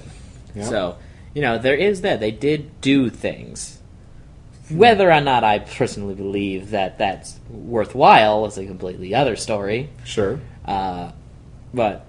Yeah. 0.54 0.64
So, 0.64 0.98
you 1.34 1.42
know, 1.42 1.58
there 1.58 1.74
is 1.74 2.00
that. 2.00 2.18
They 2.20 2.30
did 2.30 2.80
do 2.80 3.10
things. 3.10 3.78
Whether 4.70 5.12
or 5.12 5.20
not 5.20 5.44
I 5.44 5.58
personally 5.58 6.14
believe 6.14 6.70
that 6.70 6.98
that's 6.98 7.38
worthwhile 7.50 8.46
is 8.46 8.56
a 8.56 8.66
completely 8.66 9.14
other 9.14 9.36
story. 9.36 9.90
Sure. 10.04 10.40
Uh, 10.64 11.12
but, 11.74 12.06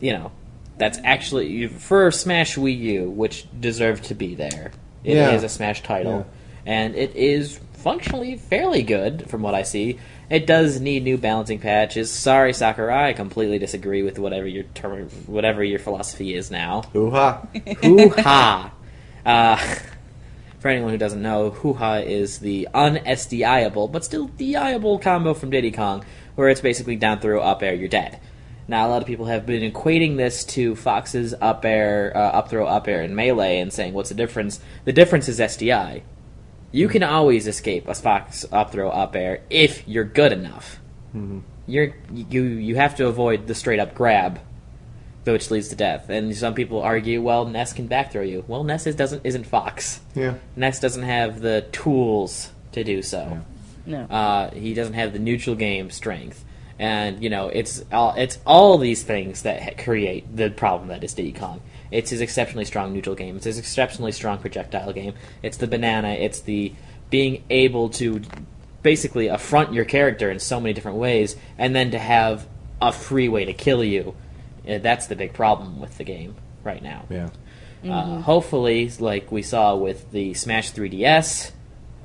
you 0.00 0.12
know, 0.12 0.32
that's 0.76 0.98
actually 1.04 1.66
for 1.68 2.10
Smash 2.10 2.56
Wii 2.56 2.78
U, 2.78 3.10
which 3.10 3.46
deserved 3.60 4.04
to 4.04 4.14
be 4.14 4.34
there. 4.34 4.70
It 5.04 5.16
is 5.16 5.42
Yeah. 5.42 5.46
a 5.46 5.48
Smash 5.48 5.82
title, 5.82 6.26
and 6.66 6.94
it 6.94 7.14
is 7.16 7.60
functionally 7.74 8.36
fairly 8.36 8.82
good 8.82 9.28
from 9.30 9.42
what 9.42 9.54
I 9.54 9.62
see. 9.62 9.98
It 10.30 10.46
does 10.46 10.80
need 10.80 11.04
new 11.04 11.16
balancing 11.16 11.58
patches. 11.58 12.10
Sorry, 12.10 12.52
Sakurai, 12.52 13.10
I 13.10 13.12
completely 13.14 13.58
disagree 13.58 14.02
with 14.02 14.18
whatever 14.18 14.46
your 14.46 14.64
term, 14.74 15.08
whatever 15.26 15.64
your 15.64 15.78
philosophy 15.78 16.34
is 16.34 16.50
now. 16.50 16.82
Hoo 16.92 17.10
ha. 17.10 17.46
Hoo 17.82 18.10
ha! 18.10 18.72
Uh, 19.24 19.56
for 19.56 19.82
for 20.60 20.68
anyone 20.68 20.90
who 20.90 20.98
doesn't 20.98 21.22
know, 21.22 21.50
Hoo-Ha 21.50 21.98
is 21.98 22.40
the 22.40 22.66
un-SDIable, 22.74 23.92
but 23.92 24.04
still 24.04 24.26
DIable 24.26 24.98
combo 24.98 25.32
from 25.32 25.50
Diddy 25.50 25.70
Kong, 25.70 26.04
where 26.34 26.48
it's 26.48 26.60
basically 26.60 26.96
down 26.96 27.20
throw, 27.20 27.40
up 27.40 27.62
air, 27.62 27.74
you're 27.74 27.88
dead. 27.88 28.18
Now, 28.68 28.86
a 28.86 28.90
lot 28.90 29.02
of 29.02 29.08
people 29.08 29.26
have 29.26 29.46
been 29.46 29.72
equating 29.72 30.18
this 30.18 30.44
to 30.44 30.76
Fox's 30.76 31.34
up 31.40 31.64
air, 31.64 32.12
uh, 32.14 32.20
up 32.20 32.50
throw, 32.50 32.66
up 32.66 32.86
air 32.86 33.02
in 33.02 33.14
Melee 33.14 33.58
and 33.58 33.72
saying, 33.72 33.94
what's 33.94 34.10
the 34.10 34.14
difference? 34.14 34.60
The 34.84 34.92
difference 34.92 35.28
is 35.28 35.40
SDI. 35.40 36.02
You 36.70 36.88
can 36.88 37.02
always 37.02 37.46
escape 37.46 37.88
a 37.88 37.94
Fox 37.94 38.44
up 38.52 38.70
throw, 38.72 38.90
up 38.90 39.16
air 39.16 39.40
if 39.48 39.88
you're 39.88 40.04
good 40.04 40.32
enough. 40.32 40.80
You're, 41.66 41.94
you, 42.12 42.42
you 42.42 42.76
have 42.76 42.94
to 42.96 43.06
avoid 43.06 43.46
the 43.46 43.54
straight 43.54 43.80
up 43.80 43.94
grab 43.94 44.38
which 45.32 45.50
leads 45.50 45.68
to 45.68 45.76
death. 45.76 46.08
And 46.08 46.34
some 46.36 46.54
people 46.54 46.80
argue, 46.80 47.22
well, 47.22 47.44
Ness 47.44 47.72
can 47.72 47.86
back 47.86 48.12
throw 48.12 48.22
you. 48.22 48.44
Well, 48.46 48.64
Ness 48.64 48.86
is, 48.86 48.94
doesn't 48.94 49.24
isn't 49.24 49.44
Fox. 49.44 50.00
Yeah. 50.14 50.34
Ness 50.56 50.80
doesn't 50.80 51.02
have 51.02 51.40
the 51.40 51.66
tools 51.72 52.50
to 52.72 52.84
do 52.84 53.02
so. 53.02 53.42
No. 53.86 54.02
Uh, 54.02 54.50
he 54.52 54.74
doesn't 54.74 54.94
have 54.94 55.12
the 55.12 55.18
neutral 55.18 55.56
game 55.56 55.90
strength, 55.90 56.44
and 56.78 57.22
you 57.22 57.30
know 57.30 57.48
it's 57.48 57.84
all 57.92 58.14
it's 58.16 58.38
all 58.46 58.78
these 58.78 59.02
things 59.02 59.42
that 59.42 59.78
create 59.78 60.36
the 60.36 60.50
problem 60.50 60.88
that 60.88 61.02
is 61.02 61.14
Diddy 61.14 61.32
Kong. 61.32 61.60
It's 61.90 62.10
his 62.10 62.20
exceptionally 62.20 62.64
strong 62.64 62.92
neutral 62.92 63.16
game. 63.16 63.36
It's 63.36 63.46
his 63.46 63.58
exceptionally 63.58 64.12
strong 64.12 64.38
projectile 64.38 64.92
game. 64.92 65.14
It's 65.42 65.56
the 65.56 65.66
banana. 65.66 66.10
It's 66.10 66.40
the 66.40 66.74
being 67.10 67.44
able 67.48 67.88
to 67.90 68.20
basically 68.82 69.28
affront 69.28 69.72
your 69.72 69.84
character 69.84 70.30
in 70.30 70.38
so 70.38 70.60
many 70.60 70.72
different 70.72 70.98
ways, 70.98 71.36
and 71.56 71.74
then 71.74 71.90
to 71.90 71.98
have 71.98 72.46
a 72.80 72.92
free 72.92 73.28
way 73.28 73.44
to 73.44 73.52
kill 73.52 73.82
you. 73.82 74.14
Uh, 74.68 74.78
That's 74.78 75.06
the 75.06 75.16
big 75.16 75.32
problem 75.32 75.80
with 75.80 75.98
the 75.98 76.04
game 76.04 76.36
right 76.62 76.82
now. 76.82 77.06
Yeah. 77.10 77.30
Uh, 77.84 78.20
hopefully, 78.20 78.90
like 78.98 79.30
we 79.32 79.42
saw 79.42 79.76
with 79.76 80.10
the 80.10 80.34
Smash 80.34 80.72
3DS, 80.72 81.52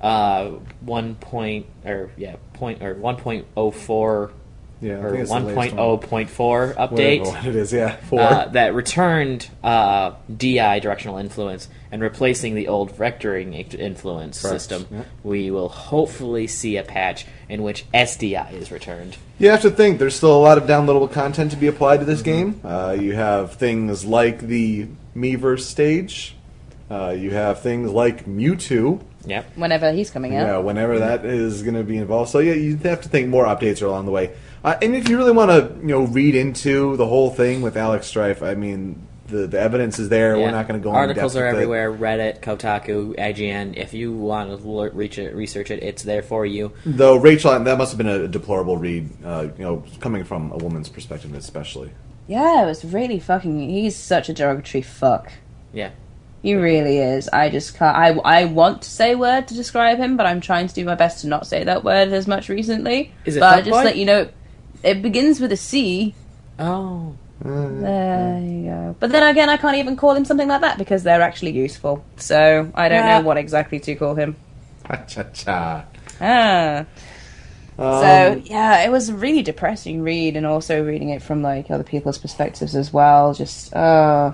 uh, 0.02 0.50
one 0.82 1.16
point 1.16 1.66
or 1.86 2.12
yeah 2.18 2.36
point 2.54 2.84
or 2.84 2.94
one 2.94 3.16
point 3.16 3.48
oh 3.58 3.72
four 3.72 4.32
Yeah. 4.84 4.96
Or 4.96 5.12
think 5.12 5.22
it's 5.22 5.30
the 5.30 5.34
one 5.36 5.54
point 5.56 5.74
one. 5.76 5.80
oh 5.80 5.98
point 5.98 6.30
four 6.30 6.68
Whatever 6.68 6.96
update 6.96 7.26
one 7.26 7.46
it 7.48 7.56
is, 7.56 7.72
yeah. 7.72 7.96
Four. 7.96 8.20
uh, 8.22 8.46
that 8.50 8.74
returned 8.76 9.50
uh, 9.64 10.14
DI 10.36 10.80
directional 10.80 11.18
influence 11.18 11.70
and 11.92 12.02
replacing 12.02 12.56
the 12.56 12.68
old 12.68 12.92
vectoring 12.92 13.74
influence 13.74 14.42
Correct, 14.42 14.62
system. 14.62 14.88
yeah. 14.92 15.04
We 15.24 15.52
will 15.52 15.70
hopefully 15.70 16.48
see 16.48 16.78
a 16.78 16.84
patch 16.84 17.26
in 17.48 17.64
which 17.64 17.86
SDI 17.94 18.52
is 18.54 18.72
returned. 18.72 19.18
You 19.40 19.50
have 19.52 19.62
to 19.62 19.72
think 19.72 20.00
there's 20.00 20.16
still 20.16 20.36
a 20.36 20.42
lot 20.42 20.58
of 20.58 20.66
downloadable 20.66 21.12
content 21.12 21.52
to 21.52 21.58
be 21.58 21.68
applied 21.68 22.00
to 22.02 22.06
this 22.06 22.22
Mm-hmm. 22.22 22.62
game. 22.62 22.62
Uh, 22.64 22.96
you 23.00 23.14
have 23.14 23.54
things 23.56 24.04
like 24.06 24.40
the 24.42 24.88
Miiverse 25.16 25.62
stage. 25.62 26.36
Uh, 26.92 27.10
you 27.18 27.32
have 27.32 27.62
things 27.62 27.90
like 27.92 28.26
Mewtwo. 28.26 29.02
Yep. 29.26 29.46
Whenever 29.56 29.92
he's 29.94 30.10
coming 30.10 30.36
out. 30.36 30.48
Yeah, 30.48 30.58
whenever 30.58 31.00
that 31.00 31.24
is 31.26 31.64
going 31.64 31.76
to 31.76 31.84
be 31.84 31.96
involved. 31.98 32.30
So 32.30 32.40
yeah, 32.40 32.54
you 32.56 32.76
have 32.78 33.02
to 33.04 33.10
think 33.10 33.30
more 33.30 33.46
updates 33.46 33.82
are 33.82 33.86
along 33.86 34.06
the 34.06 34.12
way. 34.12 34.32
Uh, 34.64 34.76
and 34.82 34.96
if 34.96 35.10
you 35.10 35.18
really 35.18 35.32
want 35.32 35.52
to, 35.52 35.76
you 35.82 35.88
know, 35.90 36.04
read 36.04 36.36
into 36.36 36.96
the 36.98 37.06
whole 37.06 37.30
thing 37.30 37.62
with 37.62 37.76
Alex 37.76 38.08
Strife, 38.08 38.42
I 38.42 38.56
mean, 38.56 39.08
the 39.28 39.48
the 39.48 39.60
evidence 39.60 40.00
is 40.00 40.10
there. 40.10 40.38
Yeah. 40.38 40.44
We're 40.46 40.52
not 40.52 40.68
going 40.68 40.80
to 40.80 40.84
go. 40.84 40.92
Articles 40.92 41.36
in 41.36 41.42
are 41.42 41.46
depth 41.46 41.56
with 41.56 41.64
it. 41.64 41.72
everywhere. 41.82 42.18
Reddit, 42.18 42.42
Kotaku, 42.42 43.16
IGN. 43.18 43.76
If 43.76 43.94
you 43.94 44.14
want 44.14 44.50
to 44.50 44.66
l- 44.68 44.90
reach 44.92 45.18
it, 45.18 45.36
research 45.36 45.70
it, 45.72 45.84
it's 45.84 46.04
there 46.04 46.22
for 46.22 46.46
you. 46.46 46.72
Though 46.86 47.18
Rachel, 47.18 47.58
that 47.60 47.78
must 47.78 47.92
have 47.92 47.98
been 47.98 48.08
a 48.08 48.28
deplorable 48.28 48.78
read. 48.78 49.10
Uh, 49.24 49.48
you 49.58 49.64
know, 49.64 49.84
coming 50.00 50.24
from 50.24 50.52
a 50.52 50.58
woman's 50.58 50.88
perspective, 50.90 51.34
especially. 51.34 51.92
Yeah, 52.28 52.64
it 52.64 52.66
was 52.66 52.86
really 52.86 53.20
fucking. 53.20 53.60
He's 53.70 53.96
such 53.98 54.30
a 54.30 54.34
derogatory 54.34 54.82
fuck. 54.82 55.32
Yeah. 55.74 55.92
He 56.42 56.56
really 56.56 56.98
is. 57.00 57.30
I 57.30 57.50
just 57.50 57.76
can't. 57.78 57.96
I, 57.96 58.10
I 58.42 58.46
want 58.46 58.82
to 58.84 58.90
say 58.90 59.16
word 59.16 59.48
to 59.48 59.54
describe 59.54 59.98
him, 59.98 60.16
but 60.18 60.26
I'm 60.26 60.42
trying 60.42 60.68
to 60.68 60.74
do 60.74 60.84
my 60.86 60.96
best 60.96 61.22
to 61.22 61.28
not 61.28 61.48
say 61.48 61.64
that 61.64 61.84
word 61.86 62.10
as 62.10 62.28
much 62.28 62.50
recently. 62.50 63.14
Is 63.26 63.38
it 63.38 63.40
But 63.40 63.46
I'll 63.54 63.62
fuckboy? 63.62 63.66
just 63.66 63.86
let 63.86 63.98
you 63.98 64.06
know, 64.06 64.30
it 64.84 65.02
begins 65.02 65.40
with 65.40 65.52
a 65.52 65.58
C. 65.58 66.14
Oh. 66.60 67.16
There 67.42 68.40
you 68.40 68.64
go. 68.70 68.96
But 69.00 69.12
then 69.12 69.24
again, 69.28 69.50
I 69.50 69.58
can't 69.58 69.76
even 69.78 69.98
call 69.98 70.14
him 70.16 70.24
something 70.24 70.48
like 70.48 70.62
that 70.62 70.78
because 70.78 71.04
they're 71.04 71.22
actually 71.22 71.52
useful. 71.52 72.04
So 72.18 72.72
I 72.74 72.88
don't 72.90 73.04
Yeah. 73.06 73.20
know 73.20 73.26
what 73.26 73.38
exactly 73.38 73.80
to 73.82 73.96
call 73.96 74.16
him. 74.16 74.36
Ha 74.88 74.96
cha 75.08 75.24
cha. 75.34 75.86
Ah. 76.22 76.80
Um, 76.80 76.86
So 77.78 78.42
yeah, 78.46 78.84
it 78.86 78.92
was 78.92 79.10
a 79.10 79.16
really 79.16 79.42
depressing 79.42 80.04
read, 80.04 80.38
and 80.38 80.46
also 80.46 80.84
reading 80.84 81.10
it 81.10 81.22
from 81.22 81.42
like 81.42 81.72
other 81.72 81.84
people's 81.84 82.18
perspectives 82.18 82.76
as 82.76 82.94
well. 82.94 83.34
Just 83.34 83.74
uh, 83.76 84.34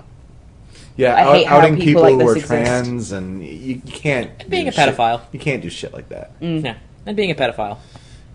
yeah, 0.97 1.15
I 1.15 1.21
out- 1.21 1.35
hate 1.35 1.47
how 1.47 1.57
outing 1.59 1.75
people 1.77 2.03
people, 2.03 2.17
like 2.17 2.21
who 2.21 2.27
are 2.27 2.33
exist. 2.33 2.47
trans, 2.47 3.11
and 3.11 3.41
you, 3.43 3.81
you 3.85 3.91
can't 3.91 4.47
Being 4.49 4.65
do 4.65 4.71
a 4.71 4.73
pedophile. 4.73 5.19
Shit. 5.21 5.27
You 5.33 5.39
can't 5.39 5.61
do 5.63 5.69
shit 5.69 5.93
like 5.93 6.09
that. 6.09 6.31
Yeah. 6.41 6.75
And 7.05 7.15
being 7.15 7.31
a 7.31 7.35
pedophile. 7.35 7.77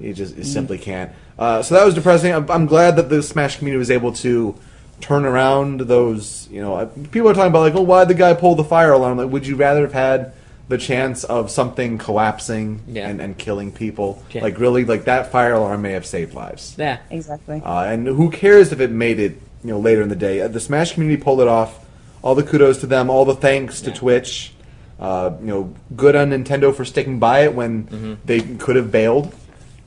You 0.00 0.14
just 0.14 0.36
you 0.36 0.42
simply 0.44 0.78
can't. 0.78 1.12
Uh, 1.38 1.62
so 1.62 1.74
that 1.74 1.84
was 1.84 1.94
depressing. 1.94 2.32
I'm, 2.32 2.48
I'm 2.50 2.66
glad 2.66 2.96
that 2.96 3.08
the 3.08 3.22
Smash 3.22 3.58
community 3.58 3.78
was 3.78 3.90
able 3.90 4.12
to 4.14 4.54
turn 5.00 5.24
around 5.24 5.80
those. 5.80 6.48
You 6.50 6.62
know, 6.62 6.74
uh, 6.74 6.86
people 7.10 7.28
are 7.28 7.34
talking 7.34 7.50
about 7.50 7.60
like, 7.60 7.74
oh, 7.74 7.82
why 7.82 8.00
would 8.00 8.08
the 8.08 8.14
guy 8.14 8.34
pull 8.34 8.54
the 8.54 8.64
fire 8.64 8.92
alarm? 8.92 9.18
Like, 9.18 9.30
would 9.30 9.46
you 9.46 9.56
rather 9.56 9.82
have 9.82 9.92
had 9.92 10.32
the 10.68 10.78
chance 10.78 11.24
of 11.24 11.50
something 11.50 11.98
collapsing 11.98 12.80
Yeah. 12.86 13.08
and, 13.08 13.20
and 13.20 13.36
killing 13.36 13.72
people? 13.72 14.22
Yeah. 14.30 14.42
Like, 14.42 14.58
really, 14.58 14.84
like 14.84 15.04
that 15.04 15.32
fire 15.32 15.54
alarm 15.54 15.82
may 15.82 15.92
have 15.92 16.06
saved 16.06 16.34
lives. 16.34 16.76
Yeah. 16.78 16.98
exactly. 17.10 17.60
Uh, 17.64 17.82
and 17.84 18.06
who 18.06 18.30
cares 18.30 18.70
if 18.72 18.80
it 18.80 18.90
made 18.92 19.18
it, 19.18 19.32
you 19.64 19.70
know, 19.70 19.78
later 19.80 20.02
in 20.02 20.08
the 20.08 20.16
day? 20.16 20.40
Uh, 20.40 20.48
The 20.48 20.60
Smash 20.60 20.92
community 20.92 21.20
pulled 21.22 21.40
it 21.40 21.48
off. 21.48 21.84
All 22.22 22.34
the 22.34 22.42
kudos 22.44 22.78
to 22.80 22.86
them. 22.86 23.10
All 23.10 23.24
the 23.24 23.34
thanks 23.34 23.80
to 23.82 23.90
Yeah. 23.90 23.96
Twitch. 23.96 24.52
Uh, 25.00 25.32
you 25.40 25.46
know, 25.48 25.74
good 25.96 26.14
on 26.14 26.30
Nintendo 26.30 26.72
for 26.74 26.84
sticking 26.84 27.18
by 27.18 27.40
it 27.40 27.54
when 27.54 27.84
Mm-hmm. 27.88 28.14
they 28.24 28.40
could 28.40 28.76
have 28.76 28.92
bailed. 28.92 29.34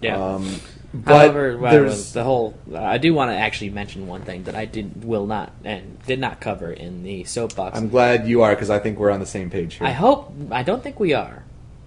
Yeah. 0.01 0.21
Um, 0.21 0.59
but 0.94 1.13
However, 1.15 1.58
well, 1.58 1.72
there's 1.72 2.13
the 2.13 2.24
whole 2.24 2.58
I 2.74 2.98
do 2.98 3.13
want 3.13 3.32
to 3.32 3.36
actually 3.38 3.70
mention 3.72 4.08
one 4.08 4.22
thing 4.22 4.44
that 4.44 4.56
I 4.56 4.65
did 4.65 5.03
will 5.03 5.25
not 5.27 5.51
and 5.63 6.00
did 6.06 6.20
not 6.20 6.39
cover 6.39 6.72
in 6.72 7.03
the 7.03 7.24
soapbox. 7.25 7.77
I'm 7.77 7.89
glad 7.89 8.27
you 8.27 8.41
are 8.44 8.53
because 8.56 8.70
I 8.70 8.79
think 8.79 8.98
we're 8.98 9.12
on 9.12 9.20
the 9.20 9.25
same 9.25 9.50
page 9.50 9.75
here. 9.75 9.88
I 9.88 9.91
hope 9.91 10.34
I 10.51 10.63
don't 10.63 10.82
think 10.82 11.00
we 11.00 11.13
are. 11.13 11.44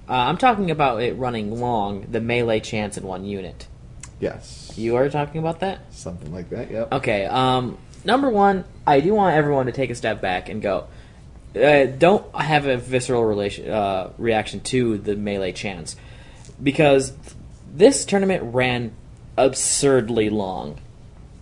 Uh, 0.09 0.13
I'm 0.13 0.37
talking 0.37 0.71
about 0.71 1.03
it 1.03 1.17
running 1.17 1.59
long, 1.61 2.07
the 2.11 2.21
melee 2.21 2.61
chance 2.61 2.97
in 2.99 3.05
one 3.05 3.25
unit. 3.25 3.69
yes, 4.19 4.73
You 4.77 4.97
are 4.97 5.09
talking 5.09 5.39
about 5.41 5.61
that? 5.61 5.81
something 5.93 6.33
like 6.33 6.51
that. 6.51 6.71
Yep. 6.71 6.93
Okay. 6.95 7.25
Um, 7.27 7.79
number 8.05 8.29
one, 8.29 8.65
I 8.87 9.01
do 9.01 9.15
want 9.15 9.37
everyone 9.37 9.67
to 9.67 9.73
take 9.73 9.91
a 9.91 9.95
step 9.95 10.21
back 10.21 10.49
and 10.49 10.61
go. 10.61 10.89
Uh, 11.55 11.85
don't 11.87 12.33
have 12.35 12.67
a 12.67 12.77
visceral 12.77 13.25
relation 13.25 13.71
uh, 13.71 14.11
reaction 14.19 14.61
to 14.61 14.99
the 14.99 15.17
melee 15.17 15.53
chance 15.53 15.97
because 16.63 17.13
this 17.73 18.05
tournament 18.05 18.55
ran 18.55 18.93
absurdly 19.37 20.31
long. 20.31 20.79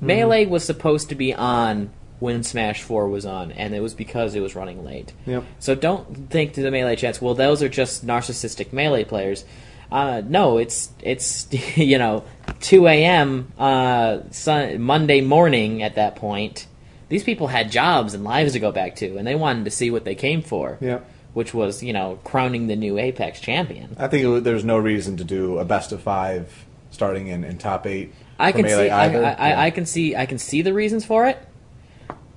Melee 0.00 0.46
was 0.46 0.64
supposed 0.64 1.08
to 1.08 1.14
be 1.14 1.34
on 1.34 1.90
when 2.20 2.42
Smash 2.42 2.82
Four 2.82 3.08
was 3.08 3.26
on, 3.26 3.52
and 3.52 3.74
it 3.74 3.80
was 3.80 3.94
because 3.94 4.34
it 4.34 4.40
was 4.40 4.54
running 4.54 4.84
late. 4.84 5.12
Yep. 5.26 5.44
So 5.58 5.74
don't 5.74 6.30
think 6.30 6.54
to 6.54 6.62
the 6.62 6.70
melee 6.70 6.96
chance. 6.96 7.20
Well, 7.20 7.34
those 7.34 7.62
are 7.62 7.68
just 7.68 8.06
narcissistic 8.06 8.72
melee 8.72 9.04
players. 9.04 9.44
Uh, 9.90 10.22
no, 10.24 10.58
it's 10.58 10.90
it's 11.02 11.48
you 11.76 11.98
know 11.98 12.24
2 12.60 12.86
a.m. 12.86 13.52
Uh, 13.58 14.20
sun, 14.30 14.80
Monday 14.80 15.20
morning 15.20 15.82
at 15.82 15.94
that 15.94 16.16
point. 16.16 16.66
These 17.08 17.24
people 17.24 17.46
had 17.46 17.70
jobs 17.70 18.12
and 18.12 18.22
lives 18.22 18.52
to 18.52 18.60
go 18.60 18.70
back 18.70 18.96
to, 18.96 19.16
and 19.16 19.26
they 19.26 19.34
wanted 19.34 19.64
to 19.64 19.70
see 19.70 19.90
what 19.90 20.04
they 20.04 20.14
came 20.14 20.42
for. 20.42 20.76
Yep. 20.80 21.08
Which 21.34 21.54
was 21.54 21.82
you 21.82 21.92
know 21.92 22.18
crowning 22.24 22.66
the 22.66 22.76
new 22.76 22.98
Apex 22.98 23.40
champion. 23.40 23.94
I 23.98 24.08
think 24.08 24.24
it, 24.26 24.44
there's 24.44 24.64
no 24.64 24.78
reason 24.78 25.16
to 25.18 25.24
do 25.24 25.58
a 25.58 25.64
best 25.64 25.92
of 25.92 26.02
five 26.02 26.64
starting 26.90 27.28
in, 27.28 27.44
in 27.44 27.58
top 27.58 27.86
eight. 27.86 28.12
I 28.38 28.52
can 28.52 28.62
Melee 28.62 28.86
see 28.86 28.90
I. 28.90 29.04
I, 29.04 29.06
I, 29.06 29.48
Yeah. 29.48 29.60
I 29.62 29.70
can 29.70 29.86
see 29.86 30.16
I 30.16 30.26
can 30.26 30.38
see 30.38 30.62
the 30.62 30.72
reasons 30.72 31.04
for 31.04 31.26
it, 31.26 31.38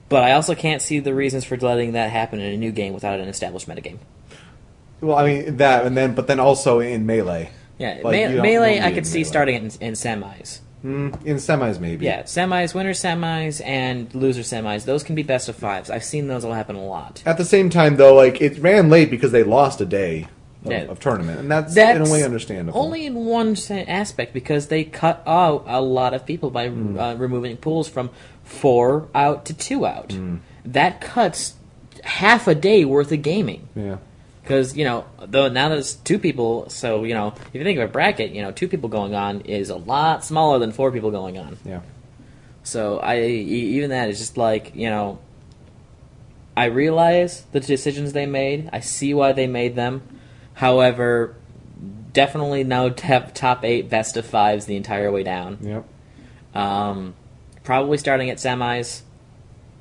but 0.10 0.24
I 0.24 0.34
also 0.34 0.56
can't 0.56 0.82
see 0.82 1.00
the 1.00 1.14
reasons 1.14 1.46
for 1.46 1.58
letting 1.58 1.94
that 1.94 2.10
happen 2.12 2.40
in 2.40 2.54
a 2.54 2.58
new 2.58 2.72
game 2.72 2.94
without 2.94 3.20
an 3.20 3.28
established 3.28 3.68
metagame. 3.68 3.98
Well, 5.00 5.18
I 5.18 5.26
mean 5.26 5.58
that, 5.58 5.86
and 5.86 5.98
then 5.98 6.14
but 6.14 6.28
then 6.28 6.40
also 6.40 6.80
in 6.80 7.06
melee. 7.06 7.50
Yeah, 7.80 8.02
Like, 8.04 8.30
me- 8.30 8.40
melee 8.40 8.80
I 8.80 8.92
could 8.92 9.08
see 9.08 9.20
melee. 9.20 9.24
starting 9.24 9.56
in, 9.56 9.64
in 9.82 9.94
semis. 9.94 10.60
Mm, 10.84 11.26
in 11.26 11.36
semis 11.38 11.80
maybe. 11.80 12.06
Yeah, 12.06 12.24
semis, 12.24 12.74
winner 12.74 12.94
semis, 12.94 13.62
and 13.64 14.14
loser 14.16 14.42
semis. 14.42 14.86
Those 14.86 15.04
can 15.04 15.14
be 15.16 15.22
best 15.24 15.48
of 15.48 15.56
fives. 15.56 15.90
I've 15.92 16.04
seen 16.04 16.28
those 16.28 16.44
will 16.44 16.54
happen 16.54 16.76
a 16.76 16.84
lot. 16.84 17.22
At 17.26 17.38
the 17.38 17.46
same 17.46 17.70
time, 17.70 17.98
though, 17.98 18.16
like 18.16 18.42
it 18.42 18.58
ran 18.60 18.90
late 18.90 19.12
because 19.12 19.32
they 19.32 19.44
lost 19.44 19.80
a 19.82 19.86
day 19.86 20.28
of, 20.66 20.72
Yeah. 20.72 20.82
of 20.86 21.00
tournament, 21.00 21.40
and 21.40 21.52
that's, 21.52 21.76
That's 21.76 22.00
in 22.00 22.08
a 22.08 22.12
way 22.12 22.24
understandable. 22.24 22.80
Only 22.80 23.06
in 23.06 23.14
one 23.14 23.56
aspect 23.70 24.34
because 24.34 24.68
they 24.68 24.84
cut 24.84 25.22
out 25.28 25.66
a 25.68 25.82
lot 25.82 26.14
of 26.16 26.26
people 26.26 26.50
by 26.50 26.70
Hmm. 26.70 26.98
uh, 27.00 27.14
removing 27.16 27.58
pools 27.58 27.88
from 27.88 28.10
four 28.44 29.08
out 29.14 29.46
to 29.46 29.54
two 29.54 29.86
out. 29.86 30.12
Hmm. 30.14 30.38
That 30.66 31.00
cuts 31.02 31.54
half 32.04 32.48
a 32.48 32.56
day 32.56 32.86
worth 32.86 33.12
of 33.12 33.22
gaming. 33.22 33.68
yeah. 33.76 33.98
Because 34.42 34.76
you 34.76 34.86
know, 34.86 35.06
though 35.20 35.50
now 35.50 35.70
there's 35.70 35.96
two 35.96 36.20
people, 36.20 36.70
so 36.70 37.04
you 37.04 37.14
know, 37.14 37.34
if 37.36 37.54
you 37.54 37.64
think 37.64 37.80
of 37.80 37.90
a 37.90 37.92
bracket, 37.92 38.32
you 38.32 38.42
know, 38.42 38.52
two 38.52 38.68
people 38.68 38.90
going 38.90 39.14
on 39.14 39.42
is 39.42 39.70
a 39.70 39.76
lot 39.76 40.26
smaller 40.26 40.60
than 40.60 40.72
four 40.72 40.92
people 40.92 41.12
going 41.12 41.38
on. 41.38 41.58
Yeah. 41.64 41.82
So 42.64 43.00
I 43.00 43.22
e- 43.22 43.78
even 43.78 43.92
that 43.92 44.10
is 44.10 44.20
just 44.20 44.38
like 44.38 44.76
you 44.76 44.90
know, 44.90 45.20
I 46.58 46.66
realize 46.66 47.44
the 47.52 47.60
decisions 47.60 48.14
they 48.14 48.26
made. 48.26 48.70
I 48.74 48.80
see 48.80 49.14
why 49.14 49.32
they 49.32 49.48
made 49.48 49.76
them, 49.76 50.02
However, 50.54 51.36
definitely 52.14 52.64
no 52.64 52.90
top 52.90 53.34
top 53.34 53.64
eight 53.64 53.90
best 53.90 54.18
of 54.18 54.26
fives 54.26 54.66
the 54.66 54.76
entire 54.76 55.12
way 55.12 55.24
down. 55.24 55.58
Yep. 55.62 55.86
Um, 56.54 57.16
probably 57.64 57.98
starting 57.98 58.30
at 58.30 58.38
semis. 58.38 59.02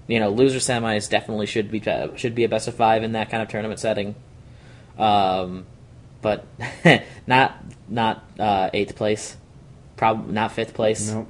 You 0.07 0.21
know, 0.21 0.31
loser 0.31 0.59
semis 0.59 1.09
definitely 1.09 1.45
should 1.45 1.71
be 1.71 1.83
should 2.17 2.35
be 2.35 2.45
a 2.45 2.49
best 2.49 2.67
of 2.67 2.75
five 2.75 3.03
in 3.03 3.13
that 3.13 3.31
kind 3.31 3.43
of 3.43 3.51
tournament 3.51 3.79
setting. 3.79 4.15
Um, 4.99 5.67
but 6.23 6.47
not 7.27 7.57
not 7.89 8.25
uh, 8.39 8.71
eighth 8.75 8.97
place, 8.97 9.37
probably 9.97 10.33
not 10.33 10.53
fifth 10.53 10.75
place. 10.75 11.11
Nope. 11.11 11.29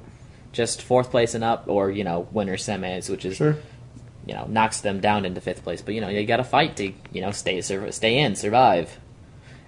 Just 0.51 0.81
fourth 0.81 1.11
place 1.11 1.33
and 1.33 1.43
up, 1.43 1.65
or 1.67 1.89
you 1.89 2.03
know, 2.03 2.27
winner 2.31 2.57
semis, 2.57 3.09
which 3.09 3.23
is 3.23 3.37
Sure. 3.37 3.55
you 4.27 4.33
know 4.33 4.45
knocks 4.47 4.81
them 4.81 4.99
down 4.99 5.23
into 5.25 5.39
fifth 5.39 5.63
place. 5.63 5.81
But 5.81 5.93
you 5.95 6.01
know, 6.01 6.09
you 6.09 6.25
got 6.25 6.37
to 6.37 6.43
fight 6.43 6.75
to 6.77 6.91
you 7.13 7.21
know 7.21 7.31
stay 7.31 7.61
sur- 7.61 7.91
stay 7.91 8.17
in, 8.19 8.35
survive. 8.35 8.99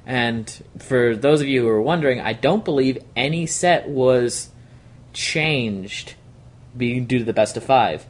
And 0.06 0.52
for 0.80 1.16
those 1.16 1.40
of 1.40 1.48
you 1.48 1.62
who 1.62 1.70
are 1.70 1.82
wondering, 1.82 2.20
I 2.20 2.34
don't 2.34 2.66
believe 2.66 2.98
any 3.16 3.46
set 3.46 3.88
was 3.88 4.50
changed 5.14 6.16
being 6.76 7.06
due 7.06 7.20
to 7.20 7.24
the 7.26 7.34
best 7.34 7.56
of 7.56 7.64
five. 7.64 8.06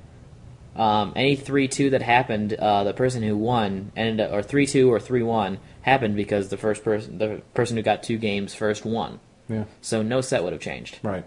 Um, 0.75 1.13
any 1.15 1.35
three 1.35 1.67
two 1.67 1.91
that 1.91 2.01
happened, 2.01 2.53
uh, 2.53 2.83
the 2.83 2.93
person 2.93 3.21
who 3.21 3.37
won 3.37 3.91
ended 3.95 4.19
up, 4.25 4.31
or 4.33 4.41
three 4.41 4.65
two 4.65 4.91
or 4.91 4.99
three 4.99 5.21
one 5.21 5.59
happened 5.83 6.15
because 6.15 6.49
the 6.49 6.57
first 6.57 6.83
person, 6.83 7.19
the 7.19 7.41
person 7.53 7.77
who 7.77 7.83
got 7.83 8.03
two 8.03 8.17
games 8.17 8.53
first 8.53 8.83
won. 8.85 9.19
Yeah. 9.47 9.65
So 9.81 10.01
no 10.01 10.21
set 10.21 10.43
would 10.43 10.53
have 10.53 10.61
changed. 10.61 10.99
Right. 11.03 11.25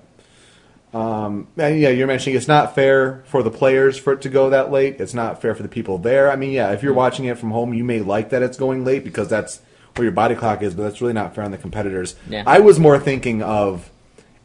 Um, 0.93 1.49
and 1.59 1.79
yeah, 1.79 1.91
you're 1.91 2.07
mentioning 2.07 2.37
it's 2.37 2.49
not 2.49 2.75
fair 2.75 3.23
for 3.27 3.43
the 3.43 3.51
players 3.51 3.99
for 3.99 4.15
it 4.15 4.23
to 4.23 4.29
go 4.29 4.51
that 4.51 4.71
late. 4.71 5.01
It's 5.01 5.15
not 5.15 5.43
fair 5.43 5.55
for 5.55 5.63
the 5.63 5.69
people 5.69 5.99
there. 5.99 6.31
I 6.31 6.37
mean, 6.37 6.53
yeah, 6.53 6.73
if 6.73 6.83
you're 6.83 6.95
watching 6.95 7.27
it 7.27 7.39
from 7.39 7.51
home, 7.51 7.75
you 7.75 7.85
may 7.85 8.01
like 8.01 8.31
that 8.31 8.43
it's 8.43 8.57
going 8.57 8.85
late 8.85 9.05
because 9.05 9.29
that's 9.29 9.61
where 9.95 10.05
your 10.05 10.13
body 10.13 10.35
clock 10.35 10.63
is, 10.63 10.75
but 10.75 10.85
that's 10.85 11.01
really 11.01 11.13
not 11.13 11.35
fair 11.35 11.45
on 11.45 11.51
the 11.51 11.59
competitors. 11.59 12.17
Yeah. 12.29 12.45
I 12.47 12.61
was 12.61 12.79
more 12.79 12.99
thinking 12.99 13.43
of 13.43 13.91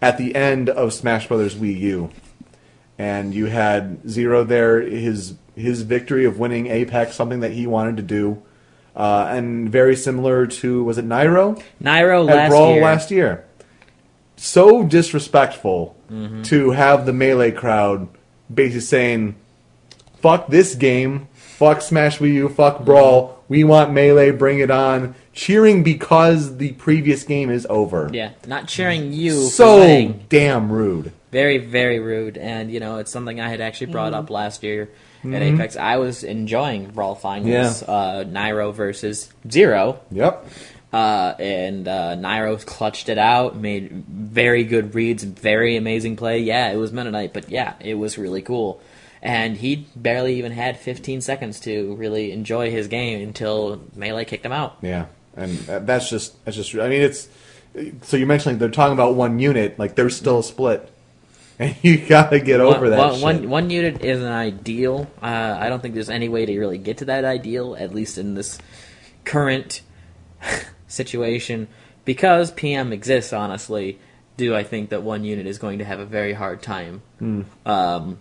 at 0.01 0.17
the 0.17 0.35
end 0.35 0.69
of 0.69 0.93
Smash 0.93 1.27
Brothers 1.27 1.55
Wii 1.55 1.79
U, 1.79 2.09
and 2.97 3.33
you 3.33 3.45
had 3.45 4.09
Zero 4.09 4.43
there, 4.43 4.81
his 4.81 5.35
his 5.55 5.83
victory 5.83 6.25
of 6.25 6.39
winning 6.39 6.67
Apex, 6.67 7.15
something 7.15 7.41
that 7.41 7.51
he 7.51 7.67
wanted 7.67 7.97
to 7.97 8.03
do, 8.03 8.41
uh, 8.95 9.27
and 9.29 9.69
very 9.69 9.95
similar 9.95 10.45
to 10.47 10.83
was 10.83 10.97
it 10.97 11.07
Nairo? 11.07 11.61
Nairo 11.81 12.27
at 12.29 12.35
last 12.35 12.49
Brawl 12.49 12.73
year. 12.73 12.81
last 12.83 13.11
year. 13.11 13.45
So 14.35 14.83
disrespectful 14.83 15.95
Mm-hmm. 16.11 16.41
to 16.41 16.71
have 16.71 17.05
the 17.05 17.13
melee 17.13 17.51
crowd 17.51 18.09
basically 18.53 18.81
saying, 18.81 19.35
"Fuck 20.19 20.47
this 20.49 20.75
game, 20.75 21.29
fuck 21.33 21.81
Smash 21.81 22.17
Wii 22.19 22.33
U, 22.33 22.49
fuck 22.49 22.83
Brawl. 22.83 23.41
We 23.47 23.63
want 23.63 23.93
melee, 23.93 24.31
bring 24.31 24.59
it 24.59 24.69
on." 24.69 25.15
Cheering 25.31 25.83
because 25.83 26.57
the 26.57 26.73
previous 26.73 27.23
game 27.23 27.49
is 27.49 27.65
over. 27.69 28.09
Yeah, 28.11 28.31
not 28.45 28.67
cheering 28.67 29.13
you. 29.13 29.31
So 29.43 30.13
damn 30.27 30.69
rude. 30.69 31.13
very 31.31 31.57
very 31.59 31.99
rude 31.99 32.37
and 32.37 32.69
you 32.69 32.81
know 32.81 32.97
it's 32.97 33.09
something 33.09 33.39
i 33.39 33.47
had 33.47 33.61
actually 33.61 33.87
brought 33.89 34.13
up 34.13 34.29
last 34.29 34.63
year 34.63 34.89
at 35.23 35.27
Mhm. 35.29 35.53
apex 35.55 35.75
i 35.77 35.97
was 35.97 36.23
enjoying 36.23 36.87
brawl 36.87 37.15
finals 37.15 37.81
Yeah. 37.83 37.93
uh, 37.93 38.23
nairo 38.23 38.73
versus 38.73 39.29
zero 39.49 39.99
Yep. 40.11 40.45
uh, 40.93 41.33
and 41.39 41.87
uh, 41.87 42.15
nairo 42.17 42.63
clutched 42.65 43.07
it 43.09 43.17
out 43.17 43.55
made 43.57 43.91
very 44.09 44.63
good 44.63 44.95
reads 44.95 45.23
very 45.23 45.77
amazing 45.77 46.15
play 46.15 46.39
yeah 46.39 46.71
it 46.71 46.77
was 46.77 46.91
mennonite 46.91 47.33
but 47.33 47.49
yeah 47.49 47.73
it 47.79 47.95
was 47.95 48.17
really 48.17 48.41
cool 48.41 48.81
and 49.23 49.57
he 49.57 49.85
barely 49.95 50.35
even 50.39 50.51
had 50.51 50.77
15 50.77 51.21
seconds 51.21 51.59
to 51.59 51.93
really 51.95 52.31
enjoy 52.31 52.71
his 52.71 52.87
game 52.87 53.21
until 53.21 53.79
melee 53.95 54.25
kicked 54.25 54.45
him 54.45 54.51
out 54.51 54.77
Yeah, 54.81 55.05
and 55.37 55.51
that's 55.87 56.09
just 56.09 56.43
that's 56.43 56.57
just. 56.57 56.73
I 56.75 56.89
mean, 56.89 57.03
it's 57.03 57.27
so 58.01 58.17
you're 58.17 58.25
mentioning 58.27 58.57
they're 58.57 58.67
talking 58.69 58.93
about 58.93 59.13
one 59.15 59.37
unit, 59.39 59.77
like 59.79 59.93
they're 59.95 60.09
still 60.09 60.41
split, 60.41 60.89
and 61.61 61.75
you 61.81 61.97
gotta 62.05 62.39
get 62.39 62.59
over 62.59 62.81
one, 62.81 62.89
that. 62.89 62.97
one- 62.99 63.13
shit. 63.13 63.23
one- 63.23 63.49
one 63.49 63.69
unit 63.69 64.03
isn't 64.03 64.27
ideal. 64.27 65.07
Uh, 65.21 65.57
I 65.59 65.69
don't 65.69 65.81
think 65.81 65.93
there's 65.93 66.09
any 66.09 66.27
way 66.29 66.45
to 66.45 66.59
really 66.59 66.77
get 66.77 66.97
to 66.97 67.05
that 67.05 67.23
ideal, 67.23 67.75
at 67.79 67.93
least 67.93 68.17
in 68.17 68.33
this 68.33 68.57
current 69.23 69.81
situation. 70.87 71.67
Because 72.03 72.51
PM 72.51 72.91
exists, 72.91 73.31
honestly, 73.31 73.99
do 74.37 74.55
I 74.55 74.63
think 74.63 74.89
that 74.89 75.03
one 75.03 75.23
unit 75.23 75.45
is 75.45 75.59
going 75.59 75.79
to 75.79 75.85
have 75.85 75.99
a 75.99 76.05
very 76.05 76.33
hard 76.33 76.61
time. 76.63 77.03
Hmm. 77.19 77.41
Um, 77.65 78.19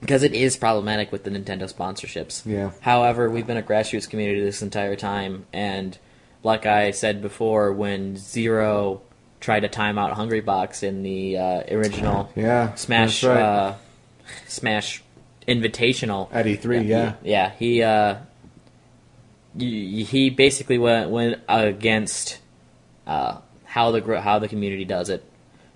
because 0.00 0.22
it 0.22 0.34
is 0.34 0.56
problematic 0.56 1.10
with 1.12 1.24
the 1.24 1.30
Nintendo 1.30 1.62
sponsorships. 1.72 2.44
Yeah. 2.44 2.72
However, 2.82 3.30
we've 3.30 3.46
been 3.46 3.56
a 3.56 3.62
grassroots 3.62 4.08
community 4.08 4.40
this 4.42 4.60
entire 4.60 4.96
time, 4.96 5.46
and 5.50 5.96
like 6.42 6.66
I 6.66 6.90
said 6.90 7.22
before, 7.22 7.72
when 7.72 8.18
Zero 8.18 9.00
tried 9.44 9.60
to 9.60 9.68
time 9.68 9.98
out 9.98 10.12
Hungry 10.14 10.40
Box 10.40 10.82
in 10.82 11.02
the 11.02 11.36
uh, 11.36 11.62
original 11.70 12.30
Yeah, 12.34 12.74
Smash 12.74 13.22
right. 13.22 13.40
uh, 13.40 13.74
Smash 14.48 15.02
Invitational 15.46 16.28
At 16.32 16.46
E3, 16.46 16.86
yeah. 16.88 17.14
he, 17.22 17.30
yeah, 17.30 17.52
he 17.58 17.82
uh, 17.82 18.16
he 19.58 20.30
basically 20.30 20.78
went 20.78 21.10
went 21.10 21.40
against 21.46 22.38
uh, 23.06 23.38
how 23.66 23.90
the 23.90 24.20
how 24.20 24.38
the 24.38 24.48
community 24.48 24.86
does 24.86 25.10
it, 25.10 25.22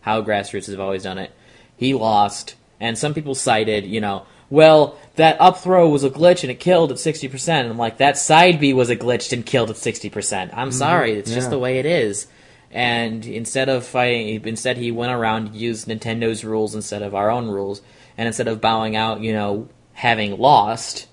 how 0.00 0.22
grassroots 0.22 0.66
has 0.66 0.78
always 0.78 1.02
done 1.02 1.18
it. 1.18 1.30
He 1.76 1.92
lost, 1.92 2.54
and 2.80 2.96
some 2.96 3.12
people 3.12 3.34
cited, 3.34 3.84
you 3.84 4.00
know, 4.00 4.24
well, 4.48 4.96
that 5.16 5.38
up 5.40 5.58
throw 5.58 5.90
was 5.90 6.04
a 6.04 6.10
glitch 6.10 6.42
and 6.42 6.50
it 6.50 6.58
killed 6.58 6.90
at 6.90 6.98
sixty 6.98 7.28
percent. 7.28 7.64
And 7.64 7.72
I'm 7.72 7.78
like, 7.78 7.98
that 7.98 8.16
side 8.16 8.58
B 8.58 8.72
was 8.72 8.88
a 8.88 8.96
glitch 8.96 9.30
and 9.34 9.44
killed 9.44 9.68
at 9.68 9.76
sixty 9.76 10.08
percent. 10.08 10.52
I'm 10.56 10.72
sorry, 10.72 11.12
it's 11.12 11.34
just 11.34 11.50
the 11.50 11.58
way 11.58 11.78
it 11.78 11.84
is. 11.84 12.26
And 12.70 13.24
instead 13.24 13.68
of 13.68 13.86
fighting, 13.86 14.46
instead 14.46 14.76
he 14.76 14.90
went 14.90 15.12
around 15.12 15.54
used 15.54 15.88
Nintendo's 15.88 16.44
rules 16.44 16.74
instead 16.74 17.02
of 17.02 17.14
our 17.14 17.30
own 17.30 17.48
rules, 17.48 17.80
and 18.18 18.26
instead 18.26 18.48
of 18.48 18.60
bowing 18.60 18.94
out, 18.94 19.20
you 19.20 19.32
know, 19.32 19.68
having 19.94 20.38
lost, 20.38 21.06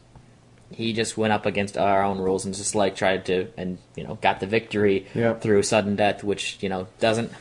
he 0.71 0.91
just 0.91 1.17
went 1.17 1.31
up 1.31 1.45
against 1.45 1.77
our 1.77 2.03
own 2.03 2.17
rules 2.17 2.43
and 2.43 2.53
just 2.53 2.75
like 2.75 2.95
tried 2.95 3.25
to 3.27 3.47
and 3.57 3.77
you 3.95 4.03
know 4.03 4.15
got 4.15 4.39
the 4.41 4.47
victory 4.47 5.07
Yep. 5.15 5.41
through 5.41 5.63
sudden 5.63 5.95
death, 5.95 6.23
which 6.23 6.57
you 6.61 6.67
know 6.69 6.87
doesn't 6.99 7.31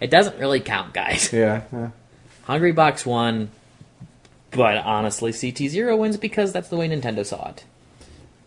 it 0.00 0.10
doesn't 0.10 0.38
really 0.38 0.60
count, 0.60 0.92
guys. 0.92 1.32
Yeah, 1.32 1.62
yeah. 1.72 1.90
Hungry 2.44 2.72
Box 2.72 3.04
won, 3.06 3.50
but 4.50 4.76
honestly, 4.78 5.32
CT 5.32 5.70
Zero 5.70 5.96
wins 5.96 6.16
because 6.16 6.52
that's 6.52 6.68
the 6.68 6.76
way 6.76 6.88
Nintendo 6.88 7.24
saw 7.24 7.50
it. 7.50 7.64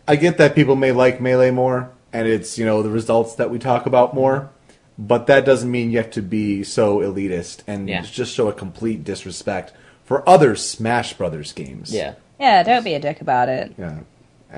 I 0.06 0.16
get 0.16 0.38
that 0.38 0.54
people 0.54 0.74
may 0.76 0.92
like 0.92 1.20
melee 1.20 1.50
more, 1.50 1.90
and 2.12 2.26
it's 2.28 2.58
you 2.58 2.64
know 2.64 2.82
the 2.82 2.90
results 2.90 3.34
that 3.36 3.50
we 3.50 3.58
talk 3.58 3.86
about 3.86 4.14
more, 4.14 4.50
but 4.98 5.26
that 5.26 5.44
doesn't 5.44 5.70
mean 5.70 5.90
you 5.90 5.98
have 5.98 6.10
to 6.12 6.22
be 6.22 6.62
so 6.62 6.98
elitist 6.98 7.62
and 7.66 7.88
Yeah. 7.88 8.02
just 8.02 8.34
show 8.34 8.48
a 8.48 8.52
complete 8.52 9.04
disrespect 9.04 9.72
for 10.04 10.28
other 10.28 10.56
Smash 10.56 11.12
Brothers 11.14 11.52
games. 11.52 11.92
Yeah, 11.94 12.14
Yeah, 12.38 12.62
don't 12.62 12.84
be 12.84 12.94
a 12.94 12.98
dick 13.00 13.20
about 13.20 13.48
it. 13.48 13.72
yeah, 13.78 13.98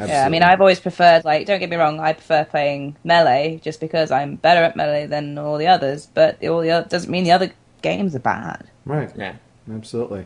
Yeah, 0.06 0.24
I 0.24 0.28
mean. 0.30 0.42
I've 0.42 0.60
always 0.60 0.80
preferred, 0.80 1.24
like, 1.26 1.46
don't 1.46 1.60
get 1.60 1.68
me 1.68 1.76
wrong, 1.76 2.00
I 2.00 2.14
prefer 2.14 2.44
playing 2.44 2.96
Melee 3.04 3.60
just 3.62 3.78
because 3.78 4.10
I'm 4.10 4.36
better 4.36 4.62
at 4.62 4.76
Melee 4.76 5.04
than 5.06 5.36
all 5.36 5.58
the 5.58 5.66
others, 5.66 6.08
but 6.14 6.42
all 6.46 6.60
the 6.60 6.70
other, 6.70 6.88
doesn't 6.88 7.10
mean 7.10 7.24
the 7.24 7.32
other 7.32 7.50
games 7.82 8.14
are 8.16 8.20
bad. 8.20 8.64
right, 8.86 9.10
yeah, 9.16 9.34
absolutely. 9.72 10.24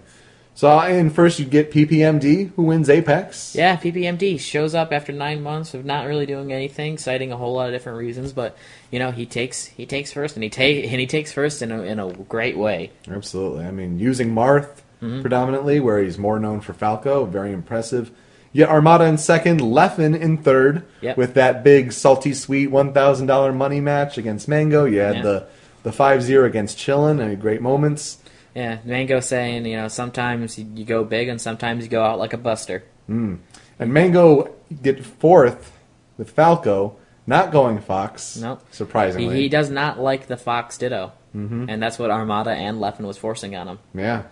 So, 0.56 0.70
and 0.80 1.14
first 1.14 1.38
you 1.38 1.44
get 1.44 1.70
PPMD, 1.70 2.50
who 2.56 2.62
wins 2.62 2.88
Apex. 2.88 3.54
yeah. 3.54 3.76
PPMD 3.76 4.40
shows 4.40 4.74
up 4.74 4.90
after 4.90 5.12
nine 5.12 5.42
months 5.42 5.74
of 5.74 5.84
not 5.84 6.06
really 6.06 6.24
doing 6.24 6.50
anything, 6.50 6.96
citing 6.96 7.30
a 7.30 7.36
whole 7.36 7.52
lot 7.54 7.66
of 7.68 7.74
different 7.74 7.98
reasons, 7.98 8.32
but 8.32 8.56
you 8.90 8.98
know 8.98 9.10
he 9.10 9.26
takes 9.26 9.66
he 9.66 9.84
takes 9.84 10.12
first 10.12 10.34
and 10.34 10.42
he 10.42 10.48
take 10.48 10.84
and 10.90 10.98
he 10.98 11.06
takes 11.06 11.30
first 11.30 11.60
in 11.60 11.70
a 11.70 11.82
in 11.82 12.00
a 12.00 12.10
great 12.10 12.56
way. 12.56 12.90
Absolutely. 13.08 13.66
I 13.66 13.70
mean, 13.70 13.98
using 13.98 14.34
Marth 14.34 14.80
Mm-hmm. 15.02 15.20
predominantly, 15.20 15.78
where 15.78 15.98
he's 16.02 16.16
more 16.16 16.38
known 16.38 16.62
for 16.62 16.72
Falco, 16.72 17.26
very 17.26 17.52
impressive. 17.52 18.10
Yet 18.50 18.70
Armada 18.70 19.04
in 19.04 19.18
second, 19.18 19.60
Leffen 19.60 20.18
in 20.18 20.38
third, 20.38 20.84
Yep. 21.02 21.18
with 21.18 21.34
that 21.34 21.62
big 21.62 21.92
salty 21.92 22.32
sweet 22.32 22.68
one 22.68 22.94
thousand 22.94 23.26
dollar 23.26 23.52
money 23.52 23.78
match 23.82 24.16
against 24.16 24.48
Mango. 24.48 24.86
You 24.86 25.00
had 25.00 25.16
Yeah. 25.16 25.22
the 25.22 25.46
the 25.82 25.92
five 25.92 26.22
zero 26.22 26.46
against 26.46 26.78
Chillin, 26.78 27.20
and 27.20 27.38
great 27.38 27.60
moments. 27.60 28.16
Yeah, 28.56 28.78
Mango 28.86 29.20
saying 29.20 29.66
you 29.66 29.76
know 29.76 29.88
sometimes 29.88 30.58
you, 30.58 30.84
go 30.86 31.04
big 31.04 31.28
and 31.28 31.38
sometimes 31.38 31.84
you 31.84 31.90
go 31.90 32.02
out 32.02 32.18
like 32.18 32.32
a 32.32 32.38
buster. 32.38 32.84
And 33.06 33.38
Mango 33.78 34.54
get 34.82 35.04
fourth 35.04 35.72
with 36.16 36.30
Falco, 36.30 36.96
not 37.26 37.52
going 37.52 37.78
Fox. 37.80 38.38
Nope. 38.38 38.62
He, 38.70 38.74
surprisingly. 38.74 39.36
he 39.36 39.48
does 39.50 39.68
not 39.68 40.00
like 40.00 40.26
the 40.26 40.38
Fox 40.38 40.78
Ditto, 40.78 41.12
mm-hmm. 41.36 41.66
and 41.68 41.82
that's 41.82 41.98
what 41.98 42.10
Armada 42.10 42.50
and 42.50 42.78
Leffen 42.78 43.00
was 43.00 43.18
forcing 43.18 43.54
on 43.54 43.68
him. 43.68 43.78
yeah. 43.94 44.22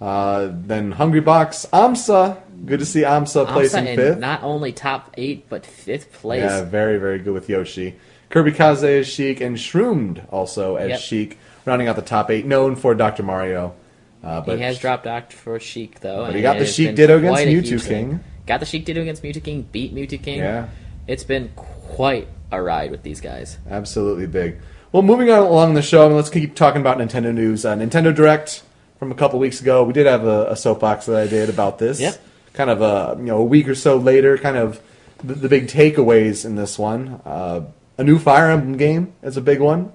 Uh, 0.00 0.50
then 0.52 0.92
Hungry 0.92 1.20
Box, 1.20 1.66
Amsa. 1.72 2.40
Good 2.64 2.78
to 2.78 2.86
see 2.86 3.02
Amsa 3.02 3.46
placing 3.48 3.84
Amsa 3.84 3.88
in 3.88 3.96
fifth. 3.96 4.18
not 4.18 4.44
only 4.44 4.72
top 4.72 5.12
eight 5.18 5.48
but 5.48 5.66
fifth 5.66 6.12
place. 6.12 6.42
Yeah, 6.42 6.62
very, 6.62 6.98
very 6.98 7.18
good 7.18 7.34
with 7.34 7.48
Yoshi. 7.48 7.96
Kirby 8.30 8.52
Kaze 8.52 8.84
as 8.84 9.08
Sheik, 9.08 9.40
and 9.40 9.58
Shroomed 9.58 10.22
also 10.30 10.76
as 10.76 10.90
Yep. 10.90 11.00
Sheik, 11.00 11.38
rounding 11.68 11.88
out 11.88 11.96
the 11.96 12.02
top 12.02 12.30
eight, 12.30 12.44
known 12.46 12.74
for 12.74 12.94
Dr. 12.94 13.22
Mario. 13.22 13.74
Uh, 14.22 14.40
but 14.40 14.56
he 14.56 14.64
has 14.64 14.78
dropped 14.78 15.04
Docked 15.04 15.32
for 15.32 15.60
Sheik 15.60 16.00
though. 16.00 16.26
But 16.26 16.34
he 16.34 16.42
got 16.42 16.58
the 16.58 16.66
Sheik 16.66 16.96
Ditto 16.96 17.18
against 17.18 17.42
Mewtwo 17.42 17.64
huge 17.64 17.82
thing. 17.82 18.10
King. 18.10 18.24
Got 18.48 18.60
the 18.60 18.66
Sheik 18.66 18.86
Ditto 18.86 19.02
against 19.02 19.22
Mew2King. 19.22 19.70
Beat 19.70 19.94
Mew2King. 19.94 20.38
Yeah. 20.38 20.68
It's 21.06 21.22
been 21.22 21.50
quite 21.54 22.28
a 22.50 22.60
ride 22.60 22.90
with 22.90 23.02
these 23.02 23.20
guys. 23.20 23.58
Absolutely 23.68 24.26
big. 24.26 24.58
Well, 24.90 25.02
moving 25.02 25.30
on 25.30 25.40
along 25.40 25.74
the 25.74 25.82
show, 25.82 26.08
let's 26.08 26.30
keep 26.30 26.54
talking 26.54 26.80
about 26.80 26.96
Nintendo 26.96 27.32
news. 27.32 27.66
Uh, 27.66 27.76
Nintendo 27.76 28.14
Direct 28.14 28.62
from 28.98 29.12
a 29.12 29.14
couple 29.14 29.38
weeks 29.38 29.60
ago. 29.60 29.84
We 29.84 29.92
did 29.92 30.06
have 30.06 30.24
a, 30.24 30.52
a 30.52 30.56
soapbox 30.56 31.06
that 31.06 31.16
I 31.16 31.26
did 31.26 31.50
about 31.50 31.78
this. 31.78 32.00
Yep. 32.00 32.16
Kind 32.54 32.70
of 32.70 32.80
a 32.80 33.16
you 33.18 33.26
know 33.26 33.38
a 33.38 33.44
week 33.44 33.68
or 33.68 33.74
so 33.74 33.98
later, 33.98 34.38
kind 34.38 34.56
of 34.56 34.80
the, 35.22 35.34
the 35.34 35.48
big 35.48 35.68
takeaways 35.68 36.46
in 36.46 36.56
this 36.56 36.78
one. 36.78 37.20
Uh, 37.26 37.66
a 37.98 38.04
new 38.04 38.18
Fire 38.18 38.50
Emblem 38.50 38.78
game 38.78 39.12
is 39.22 39.36
a 39.36 39.42
big 39.42 39.60
one. 39.60 39.92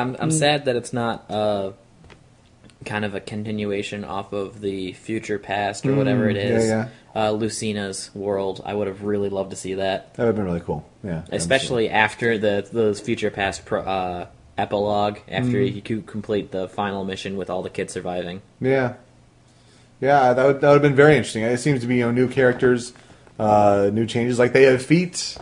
I'm 0.00 0.16
I'm 0.18 0.30
sad 0.30 0.64
that 0.66 0.76
it's 0.76 0.92
not 0.92 1.30
uh, 1.30 1.72
kind 2.84 3.04
of 3.04 3.14
a 3.14 3.20
continuation 3.20 4.04
off 4.04 4.32
of 4.32 4.60
the 4.60 4.92
future 4.94 5.38
past 5.38 5.84
or 5.86 5.94
whatever 5.94 6.28
it 6.28 6.36
Mm, 6.36 6.68
yeah, 6.68 6.88
yeah. 7.14 7.22
Uh, 7.26 7.30
Lucina's 7.32 8.10
world. 8.14 8.62
I 8.64 8.72
would 8.74 8.86
have 8.86 9.02
really 9.02 9.28
loved 9.28 9.50
to 9.50 9.56
see 9.56 9.74
that, 9.74 10.14
That 10.14 10.22
would 10.22 10.26
have 10.28 10.36
been 10.36 10.44
really 10.44 10.60
cool. 10.60 10.86
Yeah. 11.02 11.22
especially 11.32 11.88
after 11.90 12.38
the 12.38 12.66
those 12.72 13.00
future 13.00 13.30
past 13.30 13.64
pro, 13.64 13.80
uh, 13.82 14.26
epilogue. 14.56 15.18
After 15.28 15.58
Mm. 15.58 15.84
could 15.84 16.06
complete 16.06 16.50
the 16.52 16.68
final 16.68 17.04
mission 17.04 17.36
with 17.36 17.50
all 17.50 17.62
the 17.62 17.70
kids 17.70 17.92
surviving. 17.92 18.42
Yeah. 18.60 18.94
Yeah, 20.00 20.32
that 20.32 20.46
would, 20.46 20.60
that 20.62 20.68
would 20.68 20.74
have 20.74 20.82
been 20.82 20.94
very 20.94 21.16
interesting. 21.16 21.42
It 21.42 21.58
seems 21.58 21.80
to 21.82 21.86
be 21.86 21.96
you 21.96 22.04
know 22.06 22.10
new 22.12 22.28
characters, 22.28 22.92
uh, 23.38 23.90
new 23.92 24.06
changes. 24.06 24.38
Like 24.38 24.52
they 24.54 24.62
have 24.64 24.82
feet. 24.82 25.36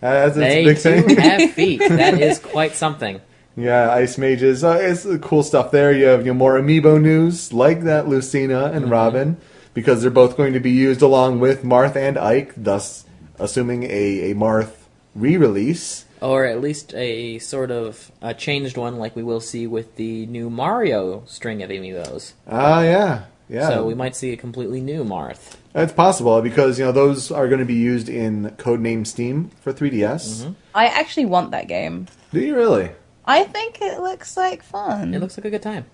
That's, 0.00 0.36
a 0.36 0.40
big 0.40 0.76
do 0.76 1.02
thing. 1.02 1.16
have 1.18 1.50
feet. 1.54 1.78
That 1.80 2.20
is 2.20 2.38
quite 2.38 2.74
something. 2.76 3.20
Yeah, 3.56 3.90
ice 3.90 4.18
mages. 4.18 4.62
Uh, 4.62 4.78
it's 4.80 5.06
uh, 5.06 5.16
cool 5.18 5.42
stuff 5.42 5.70
there. 5.70 5.90
You 5.90 6.04
have 6.06 6.26
you 6.26 6.32
know, 6.32 6.38
more 6.38 6.60
amiibo 6.60 7.00
news 7.00 7.54
like 7.54 7.82
that 7.82 8.06
Lucina 8.06 8.66
and 8.66 8.90
Robin 8.90 9.38
because 9.72 10.02
they're 10.02 10.10
both 10.10 10.36
going 10.36 10.52
to 10.52 10.60
be 10.60 10.70
used 10.70 11.00
along 11.02 11.40
with 11.40 11.62
Marth 11.62 11.96
and 11.96 12.18
Ike, 12.18 12.52
thus 12.56 13.06
assuming 13.38 13.84
a, 13.84 14.30
a 14.30 14.34
Marth 14.34 14.72
re-release. 15.14 16.04
Or 16.20 16.44
at 16.44 16.60
least 16.60 16.94
a 16.94 17.38
sort 17.38 17.70
of 17.70 18.10
a 18.22 18.34
changed 18.34 18.76
one, 18.76 18.98
like 18.98 19.16
we 19.16 19.22
will 19.22 19.40
see 19.40 19.66
with 19.66 19.96
the 19.96 20.26
new 20.26 20.48
Mario 20.50 21.24
string 21.26 21.62
of 21.62 21.70
amiibos. 21.70 22.32
Ah, 22.46 22.82
yeah, 22.82 23.24
yeah. 23.48 23.68
So 23.68 23.86
we 23.86 23.94
might 23.94 24.16
see 24.16 24.32
a 24.32 24.36
completely 24.36 24.80
new 24.80 25.04
Marth. 25.04 25.56
It's 25.74 25.92
possible 25.92 26.40
because 26.40 26.78
you 26.78 26.86
know 26.86 26.92
those 26.92 27.30
are 27.30 27.48
going 27.48 27.58
to 27.58 27.66
be 27.66 27.74
used 27.74 28.08
in 28.08 28.50
Code 28.56 28.80
Name: 28.80 29.02
S.T.E.A.M. 29.02 29.50
for 29.60 29.74
3DS. 29.74 30.54
I 30.74 30.86
actually 30.86 31.26
want 31.26 31.50
that 31.50 31.68
game. 31.68 32.06
Do 32.32 32.40
you 32.40 32.56
really? 32.56 32.90
I 33.26 33.44
think 33.44 33.80
it 33.80 34.00
looks 34.00 34.36
like 34.36 34.62
fun. 34.62 35.14
It 35.14 35.20
looks 35.20 35.36
like 35.36 35.44
a 35.44 35.50
good 35.50 35.62
time. 35.62 35.86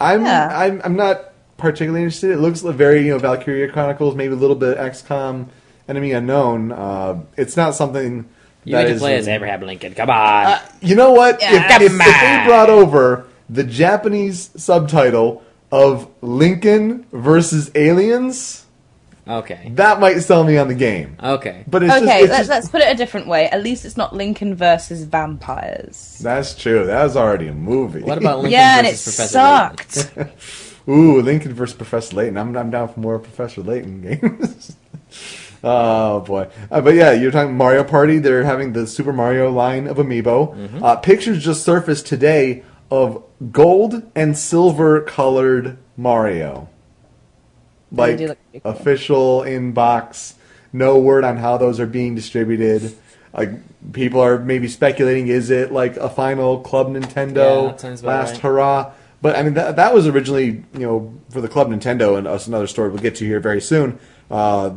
I'm 0.00 0.24
Yeah. 0.24 0.48
I'm 0.56 0.80
I'm 0.84 0.96
not 0.96 1.32
particularly 1.56 2.02
interested. 2.04 2.30
It 2.30 2.38
looks 2.38 2.60
very 2.60 3.04
you 3.04 3.10
know 3.12 3.18
Valkyria 3.18 3.68
Chronicles, 3.72 4.14
maybe 4.14 4.32
a 4.32 4.36
little 4.36 4.56
bit 4.56 4.78
XCOM, 4.78 5.48
Enemy 5.88 6.12
Unknown. 6.12 6.72
Uh, 6.72 7.20
it's 7.36 7.56
not 7.56 7.74
something 7.74 8.26
You 8.64 8.72
that 8.72 8.82
get 8.82 8.88
to 8.88 8.94
is- 8.94 9.00
play 9.00 9.16
as 9.16 9.26
Abraham 9.28 9.62
Lincoln. 9.62 9.94
Come 9.94 10.10
on. 10.10 10.46
Uh, 10.46 10.60
you 10.80 10.94
know 10.94 11.12
what? 11.12 11.40
Yeah, 11.40 11.76
if, 11.76 11.82
if, 11.82 11.92
if 11.92 11.98
they 11.98 12.42
brought 12.46 12.70
over 12.70 13.26
the 13.50 13.64
Japanese 13.64 14.50
subtitle 14.56 15.42
of 15.72 16.08
Lincoln 16.22 17.06
versus 17.12 17.70
Aliens, 17.74 18.64
okay. 19.28 19.70
that 19.74 20.00
might 20.00 20.18
sell 20.20 20.44
me 20.44 20.56
on 20.56 20.68
the 20.68 20.74
game. 20.74 21.16
Okay. 21.22 21.64
But 21.66 21.82
it's 21.82 21.92
okay, 21.92 22.04
just, 22.04 22.20
it's 22.20 22.28
let's, 22.30 22.38
just 22.38 22.50
let's 22.50 22.68
put 22.70 22.80
it 22.80 22.92
a 22.92 22.94
different 22.94 23.26
way. 23.26 23.48
At 23.50 23.62
least 23.62 23.84
it's 23.84 23.96
not 23.96 24.14
Lincoln 24.14 24.54
versus 24.54 25.04
vampires. 25.04 26.18
that's 26.22 26.54
true. 26.54 26.86
That 26.86 27.02
was 27.04 27.16
already 27.16 27.48
a 27.48 27.54
movie. 27.54 28.02
What 28.02 28.18
about 28.18 28.38
Lincoln 28.38 28.52
yeah, 28.52 28.78
and 28.78 28.86
it 28.86 28.90
versus 28.90 29.16
Professor 29.16 29.38
Layton? 29.38 30.34
sucked. 30.34 30.58
Ooh, 30.88 31.20
Lincoln 31.20 31.52
versus 31.52 31.76
Professor 31.76 32.16
Layton. 32.16 32.38
I'm 32.38 32.56
I'm 32.56 32.70
down 32.70 32.88
for 32.88 33.00
more 33.00 33.18
Professor 33.18 33.62
Layton 33.62 34.00
games. 34.20 34.76
oh 35.62 36.20
boy! 36.20 36.48
Uh, 36.70 36.80
but 36.80 36.94
yeah, 36.94 37.12
you're 37.12 37.30
talking 37.30 37.56
Mario 37.56 37.84
Party. 37.84 38.18
They're 38.18 38.44
having 38.44 38.72
the 38.72 38.86
Super 38.86 39.12
Mario 39.12 39.50
line 39.50 39.86
of 39.86 39.98
amiibo. 39.98 40.56
Mm-hmm. 40.56 40.82
Uh, 40.82 40.96
pictures 40.96 41.44
just 41.44 41.62
surfaced 41.62 42.06
today 42.06 42.64
of 42.90 43.22
gold 43.52 44.02
and 44.14 44.36
silver 44.36 45.02
colored 45.02 45.76
Mario. 45.96 46.70
They 47.92 48.02
Like 48.02 48.18
do 48.18 48.28
look 48.28 48.38
pretty 48.50 48.60
cool. 48.60 48.72
official 48.72 49.40
inbox. 49.42 50.34
No 50.72 50.98
word 50.98 51.24
on 51.24 51.36
how 51.38 51.56
those 51.56 51.80
are 51.80 51.86
being 51.86 52.14
distributed. 52.14 52.94
Like 53.32 53.50
people 53.92 54.20
are 54.20 54.38
maybe 54.38 54.68
speculating, 54.68 55.28
is 55.28 55.50
it 55.50 55.72
like 55.72 55.96
a 55.96 56.08
final 56.08 56.60
Club 56.60 56.88
Nintendo 56.88 57.64
Yeah, 57.64 57.70
that 57.70 57.80
sounds 57.80 58.00
about 58.02 58.10
last 58.20 58.32
right. 58.32 58.40
hurrah? 58.42 58.92
But 59.20 59.36
I 59.36 59.42
mean 59.42 59.54
that 59.54 59.76
that 59.76 59.94
was 59.94 60.06
originally 60.06 60.64
you 60.74 60.80
know 60.86 61.14
for 61.30 61.40
the 61.40 61.48
Club 61.48 61.68
Nintendo 61.68 62.16
and 62.18 62.26
us 62.26 62.46
another 62.46 62.66
story 62.66 62.88
we'll 62.90 62.98
get 63.02 63.14
to 63.16 63.24
here 63.26 63.40
very 63.40 63.60
soon. 63.60 63.98
Uh, 64.30 64.70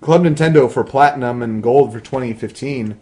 Club 0.00 0.22
Nintendo 0.22 0.70
for 0.70 0.84
platinum 0.84 1.42
and 1.42 1.62
gold 1.62 1.92
for 1.92 2.00
2015 2.00 2.98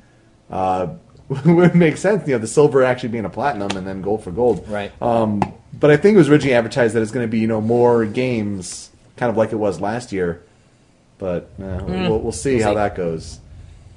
uh, 0.51 0.89
would 1.47 1.75
make 1.75 1.97
sense. 1.97 2.27
You 2.27 2.35
know 2.35 2.39
the 2.39 2.47
silver 2.47 2.83
actually 2.85 3.11
being 3.11 3.25
a 3.25 3.31
platinum 3.31 3.77
and 3.77 3.87
then 3.87 4.03
gold 4.03 4.23
for 4.25 4.31
gold. 4.31 4.67
Right. 4.69 4.93
Um, 5.03 5.41
but 5.73 5.91
I 5.91 5.97
think 5.97 6.15
it 6.15 6.19
was 6.19 6.29
originally 6.29 6.55
advertised 6.55 6.95
that 6.95 7.03
it's 7.03 7.11
going 7.13 7.27
to 7.27 7.31
be 7.31 7.39
you 7.41 7.47
know 7.49 7.61
more 7.61 8.05
games, 8.07 8.91
kind 9.17 9.31
of 9.31 9.37
like 9.37 9.53
it 9.53 9.57
was 9.57 9.81
last 9.81 10.13
year. 10.13 10.43
But 11.19 11.51
uh, 11.63 11.81
we'll, 11.87 12.19
we'll 12.21 12.33
see 12.33 12.57
We'll 12.57 12.65
how 12.65 12.71
see. 12.71 12.75
that 12.77 12.95
goes. 12.97 13.41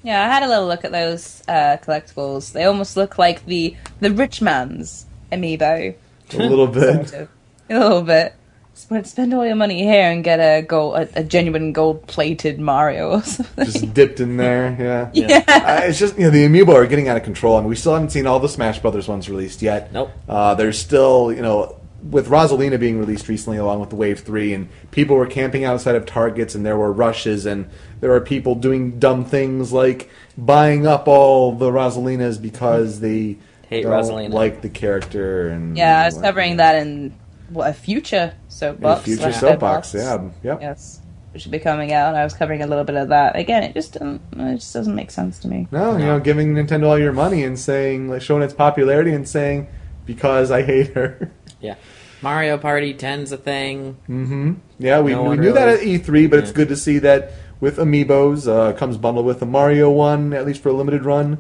Yeah, 0.04 0.24
I 0.24 0.28
had 0.28 0.44
a 0.44 0.48
little 0.48 0.68
look 0.68 0.86
at 0.86 0.92
those 0.92 1.44
uh, 1.48 1.78
collectibles. 1.82 2.52
They 2.54 2.64
almost 2.66 2.96
look 2.96 3.18
like 3.18 3.46
the 3.46 3.76
the 4.00 4.12
rich 4.12 4.42
man's 4.42 5.06
amiibo. 5.32 5.96
A 6.34 6.38
little 6.38 6.68
bit. 6.68 7.10
Sort 7.10 7.22
of. 7.24 7.30
A 7.70 7.80
little 7.80 8.02
bit. 8.04 8.34
Spend, 8.74 9.08
spend 9.08 9.34
all 9.34 9.44
your 9.46 9.56
money 9.56 9.82
here 9.84 10.12
and 10.12 10.24
get 10.24 10.40
a 10.40 10.62
gold, 10.62 10.96
a, 10.98 11.20
a 11.22 11.24
genuine 11.24 11.74
gold 11.74 12.06
plated 12.06 12.60
Mario 12.60 13.10
or 13.14 13.22
something. 13.24 13.66
just 13.66 13.92
dipped 13.96 14.20
in 14.20 14.38
there. 14.38 14.78
Yeah. 14.80 15.10
yeah. 15.28 15.44
Uh, 15.48 15.82
it's 15.86 15.98
just 15.98 16.16
you 16.18 16.26
know 16.26 16.30
the 16.30 16.46
amiibo 16.46 16.76
are 16.76 16.86
getting 16.86 17.08
out 17.10 17.18
of 17.18 17.24
control. 17.24 17.58
I 17.58 17.62
mean, 17.62 17.70
we 17.70 17.76
still 17.76 17.94
haven't 17.94 18.12
seen 18.12 18.28
all 18.28 18.40
the 18.40 18.48
Smash 18.48 18.78
Brothers 18.80 19.08
ones 19.08 19.28
released 19.28 19.64
yet. 19.64 19.92
Nope. 19.92 20.12
Uh, 20.30 20.54
there's 20.54 20.78
still 20.78 21.34
you 21.34 21.42
know 21.42 21.77
with 22.04 22.28
Rosalina 22.30 22.80
being 22.80 23.00
released 23.00 23.28
recently 23.28 23.58
along 23.58 23.80
with 23.80 23.90
the 23.90 23.96
Wave 23.96 24.20
Three, 24.20 24.54
and 24.54 24.70
people 24.92 25.16
were 25.16 25.26
camping 25.28 25.64
outside 25.64 25.96
of 25.96 26.06
Targets, 26.06 26.56
and 26.56 26.66
there 26.66 26.78
were 26.78 26.92
rushes, 26.92 27.46
and 27.46 27.70
there 28.00 28.10
were 28.10 28.22
people 28.22 28.56
doing 28.56 29.00
dumb 29.00 29.26
things 29.26 29.74
like 29.74 30.10
buying 30.38 30.86
up 30.86 31.08
all 31.08 31.54
the 31.54 31.72
Rosalinas 31.72 32.38
because 32.38 33.00
they 33.00 33.38
Hate 33.70 33.84
don't 33.84 33.92
Rosalina. 33.92 34.30
like 34.32 34.62
the 34.62 34.70
character. 34.70 35.50
And 35.50 35.76
Yeah, 35.78 36.02
I 36.02 36.06
was 36.06 36.18
covering 36.18 36.58
that 36.58 36.76
in 36.76 37.14
what 37.50 37.70
a 37.70 37.74
future 37.74 38.34
soapbox. 38.48 39.04
Future 39.04 39.34
soapbox. 39.34 39.94
Yeah. 39.94 40.30
Yep. 40.44 40.62
Yes, 40.62 41.02
which 41.32 41.42
should 41.44 41.52
be 41.52 41.60
coming 41.60 41.94
out. 41.94 42.14
I 42.16 42.24
was 42.24 42.34
covering 42.34 42.62
a 42.62 42.68
little 42.68 42.84
bit 42.84 42.96
of 42.96 43.10
that. 43.10 43.36
Again, 43.36 43.64
it 43.64 43.74
just 43.74 43.94
doesn't, 43.94 44.22
it 44.38 44.58
just 44.58 44.74
doesn't 44.74 44.96
make 44.96 45.12
sense 45.12 45.40
to 45.40 45.48
me. 45.48 45.68
No, 45.72 45.98
you 45.98 46.06
know, 46.06 46.20
giving 46.20 46.54
Nintendo 46.54 46.88
all 46.88 47.00
your 47.00 47.14
money 47.14 47.44
and 47.44 47.58
saying, 47.58 48.10
like, 48.10 48.22
showing 48.22 48.44
its 48.44 48.54
popularity 48.54 49.14
and 49.14 49.28
saying, 49.28 49.68
because 50.06 50.52
I 50.52 50.62
hate 50.64 50.94
her. 50.94 51.32
Yeah. 51.62 51.76
Mario 52.22 52.58
Party 52.58 52.94
10's 52.94 53.32
a 53.32 53.38
thing. 53.38 53.98
hmm 54.08 54.54
Yeah, 54.80 55.02
we, 55.02 55.12
No 55.12 55.24
we 55.24 55.28
one 55.30 55.40
knew 55.42 55.54
that 55.54 55.68
at 55.68 55.80
really- 55.82 56.00
E3, 56.00 56.30
but 56.30 56.40
it's 56.40 56.50
Yeah. 56.50 56.56
good 56.56 56.70
to 56.70 56.76
see 56.76 56.98
that 57.00 57.32
with 57.60 57.78
Amiibos, 57.78 58.48
uh, 58.48 58.74
comes 58.74 58.98
bundled 58.98 59.26
with 59.26 59.42
a 59.42 59.46
Mario 59.46 59.90
one, 59.92 60.34
at 60.34 60.46
least 60.46 60.62
for 60.62 60.70
a 60.70 60.74
limited 60.74 61.06
run. 61.06 61.40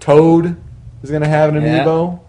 Toad 0.00 0.56
is 1.02 1.10
going 1.10 1.22
to 1.22 1.28
have 1.28 1.54
an 1.54 1.62
Yeah. 1.62 1.84
Amiibo. 1.84 2.20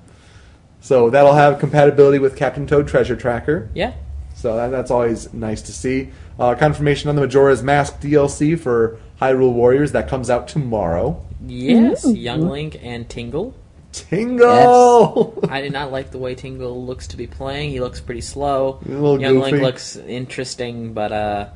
So 0.79 1.09
that'll 1.09 1.33
have 1.33 1.59
compatibility 1.59 2.19
with 2.19 2.35
Captain 2.35 2.65
Toad 2.67 2.87
Treasure 2.87 3.15
Tracker. 3.15 3.69
Yeah. 3.73 3.93
So 4.35 4.55
that, 4.55 4.69
that's 4.69 4.91
always 4.91 5.33
nice 5.33 5.61
to 5.63 5.71
see. 5.73 6.09
Uh, 6.39 6.53
confirmation 6.53 7.09
on 7.09 7.15
the 7.15 7.21
Majora's 7.21 7.63
Mask 7.63 7.99
DLC 7.99 8.55
for 8.57 8.97
Hyrule 9.19 9.53
Warriors. 9.53 9.91
That 9.93 10.07
comes 10.07 10.29
out 10.29 10.47
tomorrow. 10.47 11.19
Yes. 11.45 12.05
Young 12.07 12.47
Link 12.47 12.79
and 12.83 13.09
Tingle. 13.09 13.55
Tingle! 14.01 15.39
I 15.49 15.61
did 15.65 15.71
not 15.73 15.91
like 15.91 16.11
the 16.11 16.17
way 16.17 16.35
Tingle 16.35 16.85
looks 16.85 17.07
to 17.07 17.17
be 17.17 17.27
playing. 17.27 17.71
He 17.71 17.79
looks 17.79 17.99
pretty 17.99 18.21
slow. 18.21 18.79
A 18.85 18.89
little 18.89 19.19
Young 19.21 19.35
goofy. 19.35 19.51
Link 19.51 19.63
looks 19.63 19.95
interesting, 19.95 20.93
but 20.93 21.11
uh, 21.11 21.47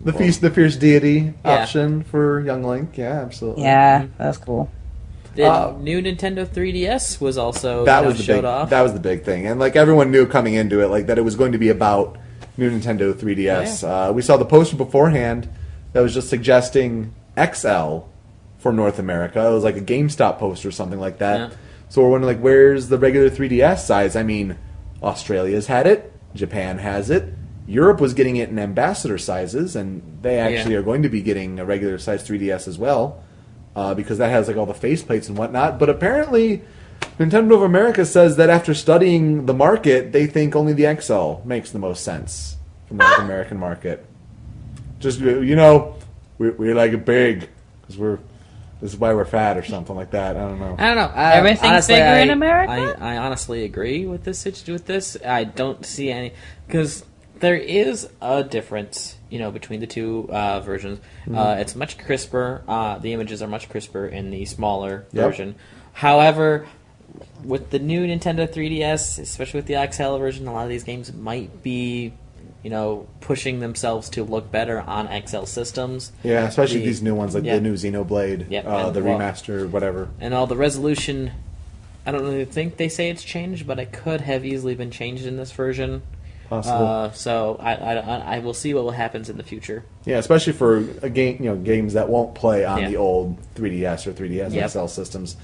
The 0.00 0.12
feast, 0.12 0.40
the 0.40 0.50
fierce 0.50 0.76
deity 0.76 1.34
Yeah. 1.44 1.62
option 1.62 2.02
for 2.04 2.40
Young 2.40 2.62
Link. 2.64 2.96
Yeah, 2.96 3.20
absolutely. 3.20 3.64
Yeah, 3.64 4.06
that's 4.18 4.38
cool. 4.38 4.70
the 5.34 5.44
Uh, 5.44 5.74
new 5.80 6.00
Nintendo 6.00 6.46
3DS 6.46 7.20
was 7.20 7.36
also 7.38 7.84
that 7.84 7.96
you 7.98 8.02
know, 8.02 8.08
was 8.08 8.16
the 8.18 8.22
showed 8.24 8.36
big. 8.38 8.44
off. 8.44 8.70
That 8.70 8.82
was 8.82 8.92
the 8.94 9.00
big 9.00 9.22
thing, 9.24 9.46
and 9.46 9.60
like 9.60 9.76
everyone 9.76 10.10
knew 10.10 10.26
coming 10.26 10.54
into 10.54 10.80
it, 10.80 10.88
like 10.88 11.06
that 11.06 11.18
it 11.18 11.22
was 11.22 11.36
going 11.36 11.52
to 11.52 11.58
be 11.58 11.68
about 11.68 12.16
new 12.56 12.70
Nintendo 12.70 13.12
3DS. 13.12 13.84
Oh, 13.86 14.10
uh, 14.10 14.12
we 14.12 14.22
saw 14.22 14.36
the 14.38 14.46
poster 14.46 14.76
beforehand 14.76 15.48
that 15.92 16.00
was 16.00 16.14
just 16.14 16.28
suggesting 16.30 17.12
XL 17.36 18.04
for 18.58 18.72
North 18.72 18.98
America. 18.98 19.44
It 19.46 19.52
was 19.52 19.64
like 19.64 19.76
a 19.76 19.80
GameStop 19.80 20.38
post 20.38 20.64
or 20.66 20.70
something 20.70 20.98
like 21.00 21.18
that. 21.18 21.38
Yeah. 21.50 21.56
So 21.88 22.02
we're 22.02 22.10
wondering, 22.10 22.36
like, 22.36 22.42
where's 22.42 22.88
the 22.88 22.98
regular 22.98 23.30
3DS 23.30 23.78
size? 23.86 24.16
I 24.16 24.22
mean, 24.22 24.58
Australia's 25.02 25.66
had 25.68 25.86
it, 25.86 26.12
Japan 26.34 26.78
has 26.78 27.10
it. 27.10 27.32
Europe 27.68 28.00
was 28.00 28.14
getting 28.14 28.36
it 28.36 28.48
in 28.48 28.58
ambassador 28.58 29.18
sizes, 29.18 29.76
and 29.76 30.18
they 30.22 30.38
actually 30.38 30.74
Yeah. 30.74 30.80
are 30.80 30.82
going 30.82 31.02
to 31.02 31.08
be 31.08 31.20
getting 31.20 31.58
a 31.58 31.64
regular 31.64 31.98
size 31.98 32.26
3DS 32.26 32.66
as 32.68 32.78
well, 32.78 33.22
uh, 33.74 33.94
because 33.94 34.18
that 34.18 34.30
has 34.30 34.48
like 34.48 34.56
all 34.56 34.66
the 34.66 34.72
faceplates 34.72 35.28
and 35.28 35.36
whatnot. 35.36 35.78
But 35.78 35.88
apparently, 35.90 36.62
Nintendo 37.18 37.54
of 37.54 37.62
America 37.62 38.04
says 38.04 38.36
that 38.36 38.50
after 38.50 38.72
studying 38.74 39.46
the 39.46 39.54
market, 39.54 40.12
they 40.12 40.26
think 40.26 40.54
only 40.56 40.72
the 40.72 40.96
XL 41.00 41.46
makes 41.46 41.70
the 41.70 41.78
most 41.78 42.02
sense 42.04 42.56
for 42.86 42.94
the 42.94 43.02
North 43.04 43.18
American 43.20 43.58
market. 43.58 44.04
Just 44.98 45.20
you 45.20 45.56
know, 45.56 45.96
we, 46.38 46.50
we 46.50 46.72
like 46.72 46.92
it 46.92 47.04
big 47.04 47.48
because 47.80 47.98
we're 47.98 48.18
This 48.80 48.92
is 48.92 48.98
why 48.98 49.14
we're 49.14 49.24
fat 49.24 49.56
or 49.56 49.64
something 49.64 49.96
like 49.96 50.10
that. 50.10 50.36
I 50.36 50.40
don't 50.40 50.58
know. 50.58 50.76
I 50.78 50.86
don't 50.86 50.96
know. 50.96 51.14
I, 51.14 51.32
Everything's 51.34 51.64
honestly, 51.64 51.94
bigger 51.94 52.06
I, 52.06 52.18
in 52.18 52.30
America? 52.30 52.96
I, 53.00 53.14
I 53.14 53.16
honestly 53.18 53.64
agree 53.64 54.06
with 54.06 54.24
this. 54.24 54.44
With 54.44 54.84
this, 54.86 55.16
I 55.24 55.44
don't 55.44 55.84
see 55.86 56.10
any 56.10 56.32
because 56.66 57.04
there 57.40 57.56
is 57.56 58.08
a 58.20 58.44
difference, 58.44 59.16
you 59.30 59.38
know, 59.38 59.50
between 59.50 59.80
the 59.80 59.86
two 59.86 60.28
uh, 60.30 60.60
versions. 60.60 60.98
Mm-hmm. 60.98 61.38
Uh, 61.38 61.54
it's 61.54 61.74
much 61.74 61.98
crisper. 61.98 62.62
Uh, 62.68 62.98
the 62.98 63.12
images 63.12 63.42
are 63.42 63.48
much 63.48 63.68
crisper 63.68 64.06
in 64.06 64.30
the 64.30 64.44
smaller 64.44 65.06
Yep. 65.12 65.24
version. 65.24 65.54
However, 65.92 66.66
with 67.44 67.70
the 67.70 67.78
new 67.78 68.06
Nintendo 68.06 68.46
3DS, 68.46 69.18
especially 69.18 69.58
with 69.58 69.66
the 69.66 69.90
XL 69.90 70.16
version, 70.16 70.46
a 70.46 70.52
lot 70.52 70.64
of 70.64 70.68
these 70.68 70.84
games 70.84 71.12
might 71.12 71.62
be, 71.62 72.12
you 72.66 72.70
know, 72.70 73.06
pushing 73.20 73.60
themselves 73.60 74.10
to 74.10 74.24
look 74.24 74.50
better 74.50 74.80
on 74.80 75.06
XL 75.24 75.44
systems. 75.44 76.10
Yeah, 76.24 76.48
especially 76.48 76.80
The- 76.80 76.86
these 76.86 77.00
new 77.00 77.14
ones 77.14 77.32
like 77.32 77.44
yeah. 77.44 77.54
the 77.54 77.60
new 77.60 77.74
Xenoblade, 77.74 78.46
Yeah, 78.50 78.62
uh, 78.68 78.90
the 78.90 79.04
well- 79.04 79.20
remaster, 79.20 79.70
whatever. 79.70 80.08
and 80.20 80.34
all 80.34 80.48
the 80.48 80.56
resolution. 80.56 81.30
I 82.04 82.10
don't 82.10 82.24
really 82.24 82.44
think 82.44 82.76
they 82.76 82.88
say 82.88 83.08
it's 83.08 83.22
changed, 83.22 83.68
but 83.68 83.78
it 83.78 83.92
could 83.92 84.20
have 84.22 84.44
easily 84.44 84.74
been 84.74 84.90
changed 84.90 85.26
in 85.26 85.36
this 85.36 85.52
version. 85.52 86.02
Possible. 86.48 86.86
Uh, 86.86 87.12
so 87.12 87.56
I, 87.60 87.74
I, 87.76 87.92
I- 87.98 88.34
I 88.36 88.38
will 88.40 88.52
see 88.54 88.74
what 88.74 88.90
happens 88.96 89.30
in 89.30 89.36
the 89.36 89.44
future. 89.44 89.84
Yeah, 90.04 90.18
especially 90.18 90.52
for 90.52 90.78
a 91.02 91.08
game, 91.08 91.36
you 91.38 91.50
know, 91.50 91.56
games 91.56 91.92
that 91.92 92.08
won't 92.08 92.34
play 92.34 92.64
on 92.64 92.80
Yeah. 92.82 92.88
the 92.88 92.96
old 92.96 93.36
3DS 93.54 94.08
or 94.08 94.12
3DS 94.12 94.52
Yep. 94.54 94.70
XL 94.70 94.86
systems. 94.86 95.36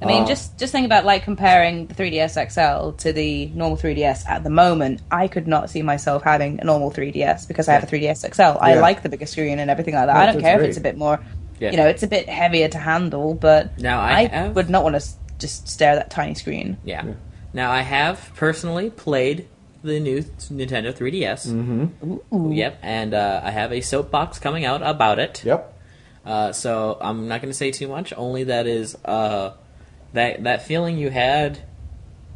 I 0.00 0.06
mean, 0.06 0.22
Uh, 0.22 0.26
just 0.26 0.56
just 0.58 0.70
think 0.72 0.86
about 0.86 1.04
like 1.04 1.24
comparing 1.24 1.86
the 1.86 1.94
3DS 1.94 2.36
XL 2.36 2.92
to 2.98 3.12
the 3.12 3.46
normal 3.46 3.76
3DS 3.76 4.28
at 4.28 4.44
the 4.44 4.50
moment. 4.50 5.00
I 5.10 5.26
could 5.28 5.48
not 5.48 5.70
see 5.70 5.82
myself 5.82 6.22
having 6.22 6.60
a 6.60 6.64
normal 6.64 6.90
3DS 6.92 7.46
because 7.48 7.68
I 7.68 7.72
have 7.72 7.82
a 7.82 7.86
3DS 7.86 8.24
XL. 8.34 8.58
I 8.60 8.74
like 8.74 9.02
the 9.02 9.08
bigger 9.08 9.26
screen 9.26 9.58
and 9.58 9.70
everything 9.70 9.94
like 9.94 10.06
that. 10.06 10.14
Yeah, 10.16 10.22
I 10.22 10.32
don't 10.32 10.40
care 10.40 10.56
great. 10.58 10.64
if 10.66 10.68
it's 10.70 10.78
a 10.78 10.82
bit 10.82 10.96
more, 10.96 11.18
Yeah. 11.58 11.72
you 11.72 11.76
know, 11.78 11.86
it's 11.88 12.04
a 12.04 12.06
bit 12.06 12.28
heavier 12.28 12.68
to 12.68 12.78
handle, 12.78 13.34
but 13.34 13.76
Now, 13.80 14.00
I 14.00 14.12
I, 14.12 14.26
have- 14.26 14.54
would 14.54 14.70
not 14.70 14.84
want 14.84 15.00
to 15.00 15.06
just 15.38 15.68
stare 15.68 15.92
at 15.92 15.96
that 15.96 16.10
tiny 16.10 16.34
screen. 16.34 16.76
Yeah. 16.84 17.04
Now 17.52 17.70
I 17.72 17.82
have 17.82 18.30
personally 18.36 18.90
played 18.90 19.46
the 19.82 19.98
new 20.00 20.22
Nintendo 20.22 20.92
3DS. 20.92 21.46
Mm-hmm. 21.48 22.52
Yep, 22.52 22.78
and 22.82 23.14
uh, 23.14 23.40
I 23.42 23.50
have 23.50 23.72
a 23.72 23.80
soapbox 23.80 24.38
coming 24.38 24.64
out 24.64 24.82
about 24.82 25.18
it. 25.18 25.42
Yep. 25.44 25.74
Uh, 26.26 26.52
so 26.52 26.98
I'm 27.00 27.26
not 27.28 27.40
going 27.40 27.50
to 27.50 27.56
say 27.56 27.70
too 27.70 27.88
much. 27.88 28.12
Only 28.16 28.44
that 28.44 28.66
is 28.66 28.96
uh, 29.04 29.52
that 30.12 30.44
that 30.44 30.62
feeling 30.66 30.98
you 30.98 31.10
had 31.10 31.58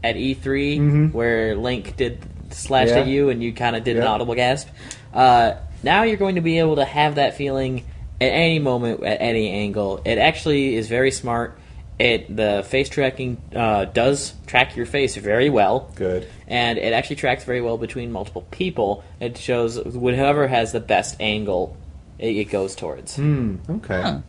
at 0.05 0.17
E3 0.17 1.13
where 1.13 1.55
Link 1.57 1.97
did 1.97 2.19
slashed 2.51 2.91
Mm-hmm. 2.91 2.97
Yeah. 2.99 3.03
at 3.05 3.09
you 3.09 3.29
and 3.31 3.43
you 3.43 3.53
kind 3.53 3.77
of 3.77 3.85
did 3.85 3.97
an 3.97 4.03
audible 4.03 4.35
gasp. 4.35 4.69
Uh, 5.15 5.55
now 5.83 6.03
you're 6.03 6.17
going 6.17 6.35
to 6.35 6.41
be 6.41 6.59
able 6.59 6.77
to 6.77 6.85
have 6.85 7.15
that 7.17 7.37
feeling 7.37 7.85
at 8.21 8.27
any 8.27 8.59
moment, 8.59 9.03
at 9.05 9.21
any 9.21 9.51
angle. 9.51 10.01
It 10.05 10.19
actually 10.19 10.75
is 10.77 10.89
very 10.89 11.11
smart. 11.11 11.59
It 11.99 12.35
the 12.35 12.65
face 12.67 12.89
tracking 12.89 13.41
uh, 13.55 13.85
does 13.85 14.33
track 14.47 14.77
your 14.77 14.87
face 14.87 15.15
very 15.17 15.51
well 15.51 15.91
Good. 15.95 16.27
and 16.49 16.79
it 16.79 16.93
actually 16.93 17.17
tracks 17.17 17.45
very 17.45 17.61
well 17.61 17.79
between 17.79 18.11
multiple 18.11 18.43
people. 18.51 19.05
It 19.21 19.39
shows 19.39 19.77
whoever 19.77 20.49
has 20.49 20.73
the 20.73 20.81
best 20.81 21.17
angle 21.21 21.77
it, 22.19 22.35
it 22.37 22.45
goes 22.47 22.75
towards. 22.75 23.17
Hmm. 23.17 23.57
Okay. 23.69 24.21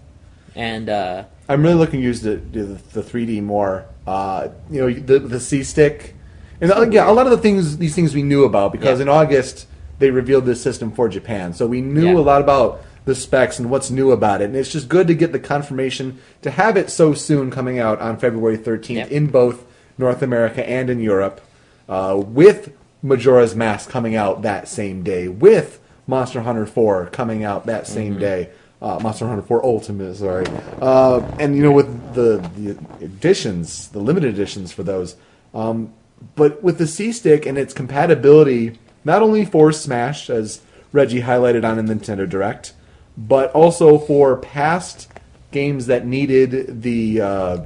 And 0.56 0.90
uh, 0.90 1.24
I'm 1.50 1.62
really 1.64 1.76
looking 1.76 2.00
to 2.00 2.06
use 2.06 2.22
the 2.22 2.36
the, 2.36 2.64
the 2.94 3.02
3D 3.02 3.42
more. 3.44 3.86
Uh, 4.08 4.50
you 4.70 4.82
know, 4.82 4.94
the 4.94 5.20
the 5.20 5.40
C 5.40 5.64
stick, 5.64 6.16
and 6.62 6.72
uh, 6.72 6.86
yeah, 6.90 7.10
a 7.10 7.14
lot 7.14 7.26
of 7.26 7.32
the 7.32 7.38
things 7.38 7.78
these 7.78 7.96
things 7.96 8.14
we 8.14 8.24
knew 8.24 8.44
about 8.44 8.72
because 8.72 9.00
Yeah. 9.00 9.04
in 9.04 9.10
August 9.10 9.68
they 10.00 10.10
revealed 10.12 10.46
this 10.46 10.62
system 10.62 10.92
for 10.92 11.08
Japan, 11.08 11.54
so 11.54 11.66
we 11.68 11.80
knew 11.82 12.08
Yeah. 12.14 12.18
a 12.18 12.20
lot 12.20 12.42
about 12.42 12.82
the 13.06 13.16
specs 13.16 13.60
and 13.60 13.70
what's 13.70 13.90
new 13.92 14.12
about 14.12 14.42
it, 14.42 14.46
and 14.46 14.56
it's 14.56 14.72
just 14.72 14.90
good 14.90 15.08
to 15.08 15.14
get 15.14 15.32
the 15.32 15.40
confirmation 15.40 16.18
to 16.42 16.52
have 16.52 16.76
it 16.78 16.90
so 16.90 17.14
soon 17.14 17.52
coming 17.52 17.80
out 17.80 18.00
on 18.02 18.18
February 18.18 18.58
13th 18.58 18.96
Yep. 18.98 19.12
in 19.12 19.28
both 19.28 19.66
North 19.98 20.22
America 20.22 20.68
and 20.68 20.90
in 20.90 21.00
Europe, 21.00 21.40
uh, 21.88 22.16
with 22.26 22.72
Majora's 23.02 23.56
Mask 23.56 23.90
coming 23.90 24.16
out 24.16 24.42
that 24.42 24.68
same 24.68 25.04
day, 25.04 25.28
with 25.28 25.80
Monster 26.08 26.42
Hunter 26.42 26.66
4 26.66 27.06
coming 27.08 27.44
out 27.44 27.66
that 27.68 27.88
same 27.88 28.18
day. 28.18 28.50
Uh, 28.84 29.00
Monster 29.02 29.26
Hunter 29.26 29.42
4 29.42 29.64
Ultimate, 29.66 30.14
sorry, 30.14 30.46
uh, 30.82 31.22
and 31.40 31.56
you 31.56 31.64
know 31.64 31.72
with 31.72 32.14
the 32.16 32.38
the 32.58 32.72
editions, 33.02 33.88
the 33.88 34.00
limited 34.00 34.34
editions 34.34 34.74
for 34.74 34.84
those, 34.84 35.16
um, 35.54 35.94
but 36.36 36.62
with 36.62 36.78
the 36.80 36.86
C 36.86 37.14
stick 37.14 37.46
and 37.46 37.58
its 37.58 37.74
compatibility, 37.74 38.78
not 39.06 39.22
only 39.22 39.46
for 39.46 39.72
Smash 39.72 40.30
as 40.30 40.60
Reggie 40.92 41.22
highlighted 41.22 41.64
on 41.64 41.78
the 41.78 41.94
Nintendo 41.96 42.30
Direct, 42.30 42.74
but 43.18 43.54
also 43.54 43.98
for 43.98 44.36
past 44.36 45.10
games 45.52 45.86
that 45.86 46.06
needed 46.06 46.82
the 46.82 47.22
uh, 47.22 47.62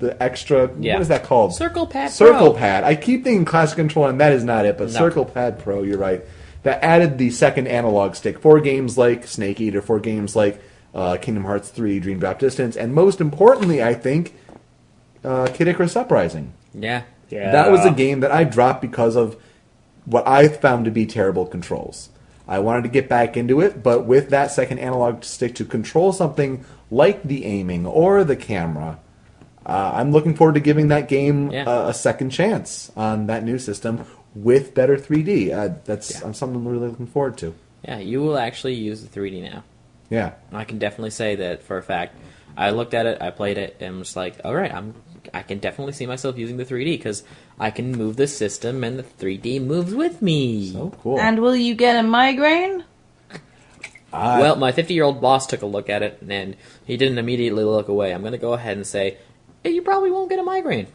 the 0.00 0.22
extra. 0.22 0.70
Yeah. 0.78 0.94
What 0.94 1.02
is 1.02 1.08
that 1.08 1.24
called? 1.24 1.54
Circle 1.54 1.86
Pad 1.86 2.10
Circle 2.10 2.50
Pro. 2.50 2.58
Pad. 2.58 2.84
I 2.84 2.94
keep 2.94 3.24
thinking 3.24 3.46
Classic 3.46 3.76
Control, 3.76 4.06
and 4.06 4.20
that 4.20 4.32
is 4.32 4.44
not 4.44 4.66
it. 4.66 4.76
But 4.76 4.88
No. 4.88 4.98
Circle 4.98 5.24
Pad 5.24 5.60
Pro, 5.60 5.82
you're 5.82 5.96
right. 5.96 6.22
That 6.62 6.82
added 6.84 7.18
the 7.18 7.30
second 7.30 7.66
analog 7.66 8.14
stick 8.14 8.38
for 8.38 8.60
games 8.60 8.96
like 8.96 9.26
Snake 9.26 9.60
Eater, 9.60 9.82
for 9.82 9.98
games 9.98 10.36
like 10.36 10.62
uh, 10.94 11.16
Kingdom 11.16 11.44
Hearts 11.44 11.70
3, 11.70 11.98
Dream 12.00 12.20
Drop 12.20 12.38
Distance, 12.38 12.76
and 12.76 12.94
most 12.94 13.20
importantly, 13.20 13.82
I 13.82 13.94
think, 13.94 14.34
uh, 15.24 15.48
Kid 15.52 15.68
Icarus 15.68 15.96
Uprising. 15.96 16.52
yeah, 16.74 17.02
Yeah. 17.30 17.50
That 17.50 17.70
was 17.72 17.84
a 17.84 17.90
game 17.90 18.20
that 18.20 18.30
I 18.30 18.44
dropped 18.44 18.80
because 18.82 19.16
of 19.16 19.36
what 20.04 20.26
I 20.28 20.48
found 20.48 20.84
to 20.84 20.90
be 20.90 21.06
terrible 21.06 21.46
controls. 21.46 22.10
I 22.46 22.58
wanted 22.58 22.82
to 22.82 22.88
get 22.90 23.08
back 23.08 23.36
into 23.36 23.60
it, 23.60 23.82
but 23.82 24.04
with 24.04 24.30
that 24.30 24.50
second 24.50 24.78
analog 24.80 25.24
stick 25.24 25.54
to 25.56 25.64
control 25.64 26.12
something 26.12 26.64
like 26.90 27.22
the 27.22 27.44
aiming 27.44 27.86
or 27.86 28.22
the 28.24 28.36
camera, 28.36 28.98
uh, 29.64 29.92
I'm 29.94 30.10
looking 30.12 30.34
forward 30.34 30.54
to 30.54 30.60
giving 30.60 30.88
that 30.88 31.08
game 31.08 31.50
Yeah. 31.50 31.64
a, 31.68 31.88
a 31.88 31.94
second 31.94 32.30
chance 32.30 32.90
on 32.96 33.26
that 33.28 33.44
new 33.44 33.58
system 33.58 34.04
with 34.34 34.74
better 34.74 34.96
3D. 34.96 35.52
Uh, 35.52 35.74
that's 35.84 36.22
I'm 36.22 36.34
something 36.34 36.56
I'm 36.56 36.66
really 36.68 36.88
looking 36.88 37.06
forward 37.06 37.36
to. 37.38 37.54
yeah, 37.84 37.98
you 37.98 38.20
will 38.22 38.38
actually 38.38 38.74
use 38.74 39.04
the 39.04 39.08
3D 39.20 39.42
now. 39.50 39.64
Yeah. 40.10 40.32
I 40.52 40.64
can 40.64 40.78
definitely 40.78 41.10
say 41.10 41.36
that 41.36 41.62
for 41.62 41.78
a 41.78 41.82
fact. 41.82 42.16
I 42.56 42.70
looked 42.70 42.92
at 42.94 43.06
it, 43.06 43.22
I 43.22 43.30
played 43.30 43.56
it, 43.56 43.76
and 43.80 43.98
was 43.98 44.14
like, 44.16 44.36
all 44.44 44.54
right, 44.54 44.72
I'm. 44.72 44.94
I 45.32 45.42
can 45.42 45.58
definitely 45.58 45.92
see 45.92 46.04
myself 46.06 46.36
using 46.36 46.56
the 46.56 46.64
3D 46.64 46.84
because 46.98 47.22
I 47.58 47.70
can 47.70 47.92
move 47.92 48.16
the 48.16 48.26
system 48.26 48.82
and 48.82 48.98
the 48.98 49.04
3D 49.04 49.62
moves 49.62 49.94
with 49.94 50.20
me. 50.20 50.74
Oh, 50.76 50.90
cool. 51.00 51.18
And 51.20 51.38
will 51.38 51.54
you 51.56 51.74
get 51.76 51.96
a 51.96 52.02
migraine? 52.02 52.84
I- 54.12 54.40
Well, 54.40 54.56
my 54.56 54.72
50 54.72 54.92
year 54.94 55.04
old 55.04 55.20
boss 55.20 55.46
took 55.46 55.62
a 55.62 55.66
look 55.66 55.88
at 55.88 56.02
it 56.02 56.18
and 56.28 56.56
he 56.84 56.96
didn't 56.96 57.18
immediately 57.18 57.64
look 57.64 57.88
away. 57.88 58.12
I'm 58.12 58.20
going 58.20 58.32
to 58.32 58.38
go 58.38 58.52
ahead 58.52 58.76
and 58.76 58.86
say, 58.86 59.16
hey, 59.62 59.70
you 59.70 59.80
probably 59.82 60.10
won't 60.10 60.28
get 60.28 60.38
a 60.40 60.42
migraine. 60.42 60.88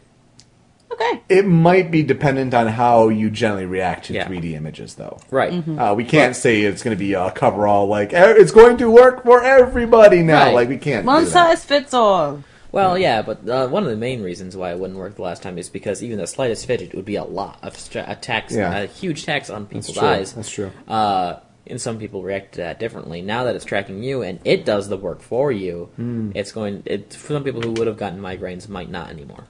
Okay. 0.90 1.22
it 1.28 1.46
might 1.46 1.90
be 1.90 2.02
dependent 2.02 2.54
on 2.54 2.66
how 2.66 3.08
you 3.08 3.30
generally 3.30 3.66
react 3.66 4.06
to 4.06 4.14
Yeah. 4.14 4.26
3D 4.26 4.54
images, 4.54 4.94
though. 4.94 5.18
Right. 5.30 5.52
Uh, 5.68 5.94
we 5.96 6.04
can't 6.04 6.34
say 6.34 6.62
it's 6.62 6.82
going 6.82 6.96
to 6.96 6.98
be 6.98 7.12
a 7.14 7.30
coverall 7.30 7.86
like 7.86 8.12
"Eh, 8.12 8.34
it's 8.36 8.50
going 8.52 8.76
to 8.78 8.90
work 8.90 9.22
for 9.24 9.42
everybody 9.44 10.22
now. 10.22 10.46
Right. 10.46 10.54
Like 10.54 10.68
we 10.68 10.78
can't. 10.78 11.06
One 11.06 11.20
do 11.24 11.30
that. 11.30 11.32
size 11.32 11.64
fits 11.64 11.94
all. 11.94 12.42
Well, 12.72 12.98
yeah, 12.98 13.22
but 13.22 13.48
uh, 13.48 13.68
one 13.68 13.84
of 13.84 13.88
the 13.90 13.96
main 13.96 14.22
reasons 14.22 14.56
why 14.56 14.72
it 14.72 14.78
wouldn't 14.78 14.98
work 14.98 15.14
the 15.16 15.22
last 15.22 15.42
time 15.42 15.56
is 15.56 15.70
because 15.70 16.02
even 16.02 16.18
the 16.18 16.26
slightest 16.26 16.66
fidget 16.66 16.94
would 16.94 17.06
be 17.06 17.16
a 17.16 17.24
lot 17.24 17.58
of 17.62 17.76
stra- 17.78 18.04
a 18.06 18.14
tax, 18.14 18.54
Yeah. 18.54 18.76
a 18.76 18.86
huge 18.86 19.24
tax 19.24 19.48
on 19.48 19.64
people's 19.66 19.96
true. 19.96 20.06
eyes. 20.06 20.32
That's 20.34 20.50
true. 20.50 20.70
Uh, 20.86 21.36
and 21.66 21.80
some 21.80 21.98
people 21.98 22.22
react 22.22 22.52
to 22.54 22.58
that 22.62 22.78
differently. 22.78 23.22
Now 23.22 23.44
that 23.44 23.54
it's 23.56 23.64
tracking 23.64 24.02
you 24.02 24.22
and 24.22 24.38
it 24.44 24.64
does 24.66 24.88
the 24.88 24.96
work 24.98 25.20
for 25.22 25.50
you, 25.52 25.90
Hmm. 25.96 26.30
it's 26.34 26.52
going. 26.52 26.82
It, 26.86 27.14
for 27.14 27.32
some 27.34 27.44
people 27.44 27.62
who 27.62 27.72
would 27.72 27.86
have 27.86 27.96
gotten 27.96 28.20
migraines, 28.20 28.68
might 28.68 28.90
not 28.90 29.10
anymore. 29.10 29.44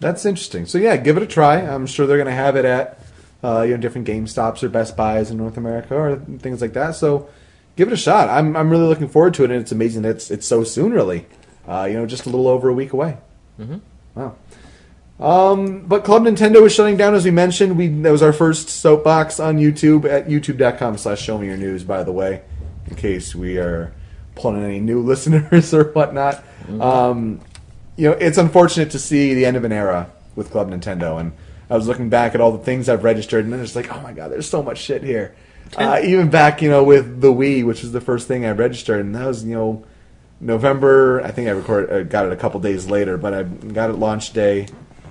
That's 0.00 0.24
interesting. 0.24 0.66
So 0.66 0.78
yeah, 0.78 0.96
give 0.96 1.16
it 1.16 1.22
a 1.22 1.26
try. 1.26 1.58
I'm 1.58 1.86
sure 1.86 2.06
they're 2.06 2.16
going 2.16 2.26
to 2.26 2.32
have 2.32 2.56
it 2.56 2.64
at 2.64 2.98
uh, 3.44 3.62
you 3.62 3.72
know 3.72 3.76
different 3.76 4.06
Game 4.06 4.26
Stops 4.26 4.62
or 4.62 4.68
Best 4.68 4.96
Buys 4.96 5.30
in 5.30 5.36
North 5.36 5.56
America 5.56 5.94
or 5.94 6.16
things 6.16 6.60
like 6.60 6.72
that. 6.72 6.94
So 6.94 7.28
give 7.76 7.88
it 7.88 7.94
a 7.94 7.98
shot. 7.98 8.28
I'm 8.28 8.56
I'm 8.56 8.70
really 8.70 8.86
looking 8.86 9.08
forward 9.08 9.34
to 9.34 9.44
it, 9.44 9.50
and 9.50 9.60
it's 9.60 9.72
amazing 9.72 10.02
that 10.02 10.10
it's 10.10 10.30
it's 10.30 10.46
so 10.46 10.64
soon. 10.64 10.92
Really, 10.92 11.26
uh, 11.68 11.86
you 11.88 11.94
know, 11.94 12.06
just 12.06 12.26
a 12.26 12.30
little 12.30 12.48
over 12.48 12.68
a 12.68 12.74
week 12.74 12.92
away. 12.92 13.18
Mm-hmm. 13.58 13.78
Wow. 14.14 14.36
Um, 15.20 15.82
but 15.82 16.02
Club 16.02 16.22
Nintendo 16.22 16.64
is 16.64 16.74
shutting 16.74 16.96
down, 16.96 17.14
as 17.14 17.26
we 17.26 17.30
mentioned. 17.30 17.76
We 17.76 17.88
that 17.88 18.10
was 18.10 18.22
our 18.22 18.32
first 18.32 18.70
soapbox 18.70 19.38
on 19.38 19.58
YouTube 19.58 20.10
at 20.10 20.28
youtube.com/slash 20.28 21.20
Show 21.20 21.36
Me 21.36 21.46
Your 21.46 21.58
News. 21.58 21.84
By 21.84 22.04
the 22.04 22.12
way, 22.12 22.42
in 22.88 22.96
case 22.96 23.34
we 23.34 23.58
are 23.58 23.92
pulling 24.34 24.64
any 24.64 24.80
new 24.80 25.02
listeners 25.04 25.74
or 25.74 25.92
whatnot. 25.92 26.42
Um, 26.80 27.40
you 28.00 28.08
know, 28.08 28.12
it's 28.12 28.38
unfortunate 28.38 28.90
to 28.92 28.98
see 28.98 29.34
the 29.34 29.44
end 29.44 29.58
of 29.58 29.64
an 29.64 29.72
era 29.72 30.10
with 30.34 30.50
Club 30.50 30.70
Nintendo. 30.70 31.20
And 31.20 31.32
I 31.68 31.76
was 31.76 31.86
looking 31.86 32.08
back 32.08 32.34
at 32.34 32.40
all 32.40 32.50
the 32.50 32.64
things 32.64 32.88
I've 32.88 33.04
registered, 33.04 33.44
and 33.44 33.52
then 33.52 33.60
it's 33.60 33.76
like, 33.76 33.94
oh 33.94 34.00
my 34.00 34.14
god, 34.14 34.32
there's 34.32 34.48
so 34.48 34.62
much 34.62 34.78
shit 34.78 35.02
here. 35.02 35.36
Uh, 35.76 36.00
even 36.02 36.30
back, 36.30 36.62
you 36.62 36.70
know, 36.70 36.82
with 36.82 37.20
the 37.20 37.28
Wii, 37.28 37.62
which 37.62 37.82
was 37.82 37.92
the 37.92 38.00
first 38.00 38.26
thing 38.26 38.46
I 38.46 38.52
registered, 38.52 39.04
and 39.04 39.14
that 39.14 39.26
was, 39.26 39.44
you 39.44 39.54
know, 39.54 39.84
November. 40.40 41.20
I 41.22 41.30
think 41.30 41.46
I 41.48 41.50
record, 41.50 41.90
uh, 41.90 42.02
got 42.04 42.24
it 42.24 42.32
a 42.32 42.36
couple 42.36 42.58
days 42.58 42.86
later, 42.86 43.18
but 43.18 43.34
I 43.34 43.42
got 43.42 43.90
it 43.90 43.96
launch 43.96 44.32
day, 44.32 44.66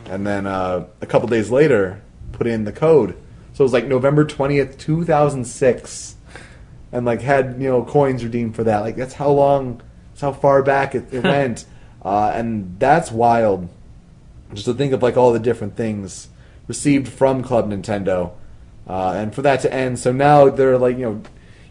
and 0.06 0.26
then 0.26 0.48
uh, 0.48 0.88
a 1.00 1.06
couple 1.06 1.28
days 1.28 1.52
later, 1.52 2.02
put 2.32 2.48
in 2.48 2.64
the 2.64 2.72
code. 2.72 3.12
So 3.54 3.62
it 3.62 3.66
was 3.66 3.74
like 3.74 3.86
November 3.86 4.26
twentieth, 4.26 4.80
two 4.80 5.06
thousand 5.06 5.46
six, 5.46 6.16
and 6.92 7.06
like 7.06 7.22
had 7.22 7.62
you 7.62 7.70
know 7.70 7.84
coins 7.84 8.24
redeemed 8.24 8.56
for 8.56 8.64
that. 8.64 8.80
Like 8.80 8.96
that's 8.96 9.14
how 9.14 9.30
long, 9.30 9.82
that's 10.10 10.22
how 10.22 10.34
far 10.34 10.64
back 10.64 10.96
it, 10.96 11.14
it 11.14 11.24
went. 11.24 11.66
Uh, 12.10 12.32
and 12.34 12.76
that's 12.80 13.12
wild. 13.12 13.70
Just 14.52 14.66
to 14.66 14.74
think 14.74 14.94
of 14.94 15.04
like 15.04 15.16
all 15.16 15.32
the 15.32 15.40
different 15.40 15.76
things 15.76 16.28
received 16.68 17.08
from 17.08 17.44
Club 17.44 17.70
Nintendo, 17.70 18.32
uh, 18.88 19.12
and 19.12 19.36
for 19.36 19.44
that 19.44 19.60
to 19.62 19.72
end. 19.72 20.00
So 20.00 20.12
now 20.12 20.50
they're 20.50 20.80
like, 20.80 20.98
you 20.98 21.04
know, 21.04 21.22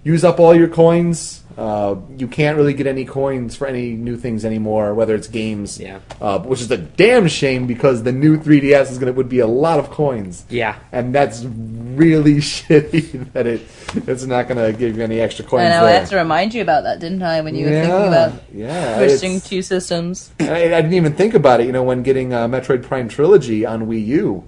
use 0.05 0.22
up 0.22 0.38
all 0.38 0.55
your 0.55 0.68
coins. 0.68 1.38
Uh, 1.59 1.97
you 2.16 2.29
can't 2.29 2.57
really 2.57 2.73
get 2.73 2.87
any 2.87 3.05
coins 3.05 3.57
for 3.57 3.66
any 3.66 3.90
new 3.90 4.16
things 4.16 4.44
anymore, 4.44 4.94
whether 4.94 5.16
it's 5.16 5.27
games. 5.27 5.81
Yeah. 5.81 5.99
Uh, 6.21 6.38
which 6.38 6.61
is 6.61 6.71
a 6.71 6.77
damn 6.79 7.27
shame 7.27 7.66
because 7.66 8.05
the 8.05 8.12
new 8.12 8.38
3DS 8.38 8.92
is 8.92 8.99
gonna 8.99 9.11
would 9.12 9.29
be 9.29 9.40
a 9.40 9.47
lot 9.49 9.81
of 9.81 9.90
coins. 9.90 10.44
Yeah. 10.49 10.79
And 10.92 11.12
that's 11.12 11.42
really 11.44 12.35
shitty 12.37 13.33
that 13.33 13.49
it 13.49 13.62
it's 14.07 14.25
not 14.25 14.47
gonna 14.47 14.73
give 14.73 14.97
you 14.97 15.03
any 15.03 15.18
extra 15.21 15.44
coins. 15.44 15.66
I 15.66 15.71
know. 15.71 15.85
I 15.85 15.90
had 15.90 16.07
to 16.09 16.16
remind 16.16 16.55
you 16.55 16.62
about 16.62 16.85
that, 16.85 17.01
didn't 17.01 17.23
I? 17.25 17.40
When 17.40 17.57
you 17.57 17.66
were 17.66 17.73
yeah, 17.73 17.83
thinking 17.83 18.07
about 18.09 18.33
yeah, 18.55 18.97
switching 18.99 19.31
it's- 19.37 19.49
two 19.49 19.62
systems. 19.62 20.31
I, 20.40 20.66
I 20.66 20.81
didn't 20.81 20.94
even 20.94 21.14
think 21.14 21.35
about 21.35 21.61
it, 21.61 21.66
you 21.66 21.73
know, 21.73 21.83
when 21.83 22.05
getting 22.05 22.33
uh, 22.33 22.47
Metroid 22.47 22.85
Prime 22.85 23.09
Trilogy 23.09 23.66
on 23.66 23.87
Wii 23.88 24.07
U, 24.07 24.44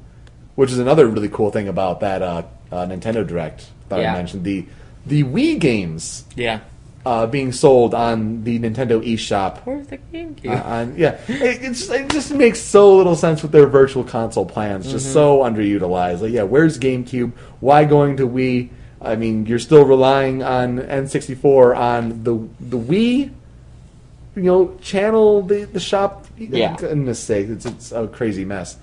which 0.55 0.71
is 0.71 0.79
another 0.79 1.09
really 1.09 1.29
cool 1.29 1.51
thing 1.51 1.67
about 1.67 1.99
that 2.01 2.23
uh, 2.23 2.43
uh, 2.71 2.87
Nintendo 2.87 3.27
Direct 3.27 3.67
that 3.89 3.99
Yeah. 4.01 4.13
I 4.13 4.17
mentioned. 4.17 4.45
The 4.45 4.65
the 5.07 5.25
Wii 5.25 5.59
games 5.59 6.25
Yeah. 6.37 6.61
Uh, 7.05 7.27
being 7.27 7.53
sold 7.53 7.95
on 7.95 8.45
the 8.45 8.59
Nintendo 8.59 9.03
eShop. 9.03 9.59
Where's 9.65 9.87
the 9.87 9.99
GameCube? 9.99 10.51
Uh, 10.51 10.69
on, 10.69 10.97
yeah, 10.97 11.21
it, 11.29 11.63
it's, 11.63 11.89
it 11.89 12.11
just 12.11 12.33
makes 12.33 12.61
so 12.61 12.97
little 12.97 13.17
sense 13.17 13.43
with 13.43 13.53
their 13.53 13.67
virtual 13.67 14.05
console 14.05 14.45
plans. 14.45 14.91
Just 14.91 15.13
so 15.13 15.39
underutilized. 15.39 16.21
Like, 16.21 16.33
yeah, 16.33 16.43
where's 16.43 16.79
GameCube? 16.79 17.33
Why 17.61 17.85
going 17.85 18.17
to 18.19 18.29
Wii? 18.29 18.69
I 19.01 19.17
mean, 19.17 19.47
you're 19.47 19.59
still 19.59 19.85
relying 19.85 20.43
on 20.43 20.79
N64 20.79 21.77
on 21.77 22.25
the 22.25 22.49
the 22.61 22.79
Wii. 22.79 23.33
You 24.37 24.43
know, 24.43 24.77
channel 24.83 25.43
the 25.43 25.65
the 25.65 25.81
shop. 25.81 26.27
Yeah. 26.37 26.77
goodness 26.77 27.19
sake, 27.19 27.49
it's 27.49 27.65
it's 27.67 27.93
a 27.93 28.09
crazy 28.09 28.45
mess. 28.45 28.77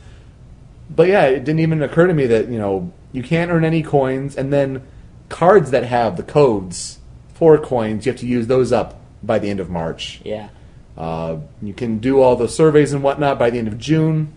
But 0.89 1.07
yeah, 1.07 1.25
it 1.25 1.43
didn't 1.43 1.59
even 1.59 1.81
occur 1.83 2.07
to 2.07 2.13
me 2.13 2.25
that 2.27 2.47
you 2.47 2.57
know 2.57 2.91
you 3.11 3.21
can't 3.21 3.51
earn 3.51 3.63
any 3.63 3.83
coins, 3.83 4.35
and 4.35 4.51
then 4.51 4.81
cards 5.29 5.71
that 5.71 5.83
have 5.83 6.17
the 6.17 6.23
codes 6.23 6.97
for 7.37 7.57
coins, 7.57 8.05
you 8.05 8.11
have 8.11 8.19
to 8.19 8.27
use 8.27 8.47
those 8.47 8.71
up 8.71 8.99
by 9.21 9.39
the 9.39 9.49
end 9.49 9.59
of 9.59 9.69
March. 9.69 10.21
yeah. 10.23 10.49
Uh, 10.97 11.37
you 11.61 11.75
can 11.75 11.99
do 11.99 12.21
all 12.21 12.35
the 12.35 12.49
surveys 12.49 12.91
and 12.91 13.03
whatnot 13.03 13.37
by 13.37 13.51
the 13.51 13.59
end 13.59 13.67
of 13.67 13.77
June, 13.77 14.33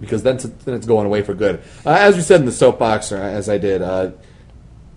because 0.00 0.22
then 0.22 0.36
it's, 0.36 0.44
then 0.44 0.74
it's 0.76 0.86
going 0.86 1.04
away 1.04 1.20
for 1.20 1.34
good. 1.34 1.60
Uh, 1.84 1.90
as 1.98 2.14
we 2.14 2.22
said 2.22 2.38
in 2.38 2.46
the 2.46 2.52
soapbox, 2.52 3.10
or 3.10 3.16
as 3.16 3.48
I 3.48 3.58
did, 3.58 3.82
uh, 3.82 4.12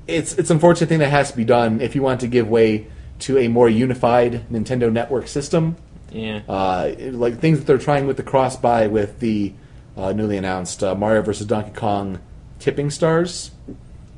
it's 0.05 0.37
it's 0.37 0.51
an 0.51 0.57
unfortunate 0.57 0.87
thing 0.87 0.99
that 0.99 1.09
has 1.09 1.31
to 1.31 1.37
be 1.37 1.45
done 1.45 1.81
if 1.81 1.95
you 1.95 2.03
want 2.03 2.19
to 2.21 2.27
give 2.27 2.47
way 2.47 2.85
to 3.19 3.39
a 3.39 3.47
more 3.47 3.67
unified 3.67 4.47
Nintendo 4.51 4.91
Network 4.91 5.27
system. 5.27 5.77
Yeah. 6.11 6.41
Uh, 6.47 6.93
like 6.99 7.39
things 7.39 7.57
that 7.57 7.65
they're 7.65 7.79
trying 7.79 8.05
with 8.05 8.17
the 8.17 8.23
cross 8.23 8.55
buy 8.55 8.85
with 8.85 9.19
the 9.19 9.53
uh, 9.97 10.13
newly 10.13 10.37
announced 10.37 10.83
uh, 10.83 10.93
Mario 10.93 11.23
vs. 11.23 11.47
Donkey 11.47 11.71
Kong 11.71 12.19
tipping 12.59 12.91
stars, 12.91 13.49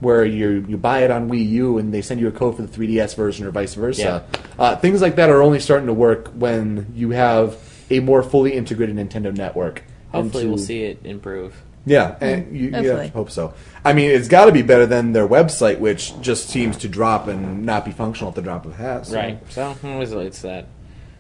where 0.02 0.26
you 0.26 0.66
you 0.68 0.78
buy 0.78 1.04
it 1.04 1.12
on 1.12 1.30
Wii 1.30 1.48
U 1.50 1.78
and 1.78 1.94
they 1.94 2.02
send 2.02 2.20
you 2.20 2.28
a 2.28 2.32
code 2.32 2.58
for 2.58 2.64
the 2.64 2.68
3DS 2.68 3.16
version 3.16 3.46
or 3.46 3.52
vice 3.52 3.76
versa. 3.76 4.26
Uh, 4.60 4.76
things 4.76 5.02
like 5.02 5.16
that 5.16 5.30
are 5.30 5.42
only 5.42 5.60
starting 5.60 5.88
to 5.88 5.94
work 5.94 6.28
when 6.36 6.92
you 6.96 7.12
have 7.12 7.58
a 7.90 8.00
more 8.02 8.22
fully 8.24 8.54
integrated 8.54 8.96
Nintendo 8.96 9.36
network. 9.36 9.84
Hopefully, 10.12 10.44
to- 10.44 10.50
we'll 10.50 10.58
see 10.58 10.84
it 10.84 11.00
improve. 11.06 11.56
Yeah, 11.84 12.16
and 12.22 12.56
you, 12.56 12.66
you 12.68 12.72
hopefully. 12.76 13.08
hope 13.08 13.32
so. 13.32 13.54
I 13.84 13.94
mean, 13.94 14.12
it's 14.12 14.28
got 14.28 14.46
to 14.46 14.52
be 14.52 14.62
better 14.62 14.86
than 14.86 15.14
their 15.14 15.28
website, 15.28 15.80
which 15.80 16.14
just 16.22 16.48
seems 16.50 16.78
to 16.78 16.88
drop 16.88 17.28
and 17.28 17.66
not 17.66 17.86
be 17.86 17.92
functional 17.92 18.30
at 18.30 18.36
the 18.36 18.44
drop 18.44 18.66
of 18.68 18.74
a 18.74 18.76
hat. 18.76 19.08
so- 19.08 19.16
Right. 19.16 19.40
So, 19.52 19.76
always 19.84 20.12
it's 20.12 20.44
that. 20.44 20.68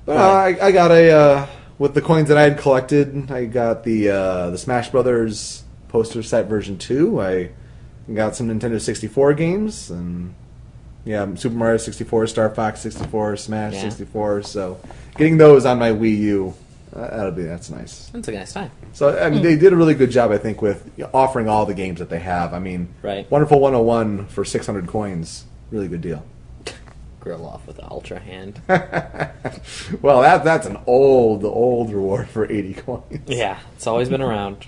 but 0.05 0.17
uh, 0.17 0.19
I, 0.19 0.67
I 0.67 0.71
got 0.71 0.91
a 0.91 1.09
uh, 1.11 1.47
with 1.79 1.95
the 1.95 2.01
coins 2.01 2.27
that 2.29 2.37
I 2.37 2.43
had 2.43 2.59
collected. 2.59 3.31
I 3.31 3.45
got 3.45 3.83
the 3.83 4.09
uh, 4.09 4.49
the 4.51 4.57
Smash 4.59 4.89
Brothers 4.89 5.63
poster 5.87 6.21
set 6.21 6.45
version 6.45 6.77
two. 6.77 7.19
I 7.19 7.49
got 8.15 8.35
some 8.35 8.47
Nintendo 8.47 8.79
sixty 8.79 9.07
four 9.07 9.33
games 9.33 9.89
and 9.89 10.33
yeah, 11.05 11.33
Super 11.35 11.55
Mario 11.55 11.77
sixty 11.77 12.03
four, 12.03 12.27
Star 12.27 12.49
Fox 12.49 12.79
sixty 12.81 13.05
four, 13.05 13.35
Smash 13.37 13.73
Yeah. 13.73 13.81
sixty 13.81 14.05
four. 14.05 14.41
So 14.43 14.79
getting 15.17 15.37
those 15.37 15.65
on 15.65 15.79
my 15.79 15.91
Wii 15.91 16.17
U, 16.19 16.53
uh, 16.95 17.01
that'll 17.15 17.31
be 17.31 17.43
that's 17.43 17.69
nice. 17.69 18.09
That's 18.13 18.27
a 18.27 18.31
nice 18.31 18.53
time. 18.53 18.71
So 18.93 19.17
I 19.19 19.29
mean, 19.29 19.41
they 19.41 19.55
did 19.55 19.73
a 19.73 19.75
really 19.75 19.93
good 19.95 20.11
job, 20.11 20.31
I 20.31 20.37
think, 20.37 20.61
with 20.61 20.89
offering 21.13 21.47
all 21.49 21.65
the 21.65 21.73
games 21.73 21.99
that 21.99 22.09
they 22.09 22.19
have. 22.19 22.53
I 22.53 22.59
mean, 22.59 22.89
Right. 23.01 23.29
Wonderful 23.31 23.59
101 23.59 24.27
for 24.27 24.43
600 24.45 24.87
coins, 24.87 25.45
really 25.71 25.87
good 25.87 26.01
deal. 26.01 26.23
Grill 27.19 27.45
off 27.45 27.65
with 27.67 27.77
the 27.77 27.89
Ultra 27.89 28.19
Hand. 28.19 28.61
well, 30.01 30.21
that 30.21 30.43
that's 30.43 30.67
an 30.67 30.77
old, 30.87 31.43
old 31.45 31.91
reward 31.93 32.27
for 32.29 32.51
80 32.51 32.73
coins. 32.85 33.21
yeah. 33.27 33.59
It's 33.75 33.87
always 33.87 34.09
been 34.09 34.21
around. 34.21 34.65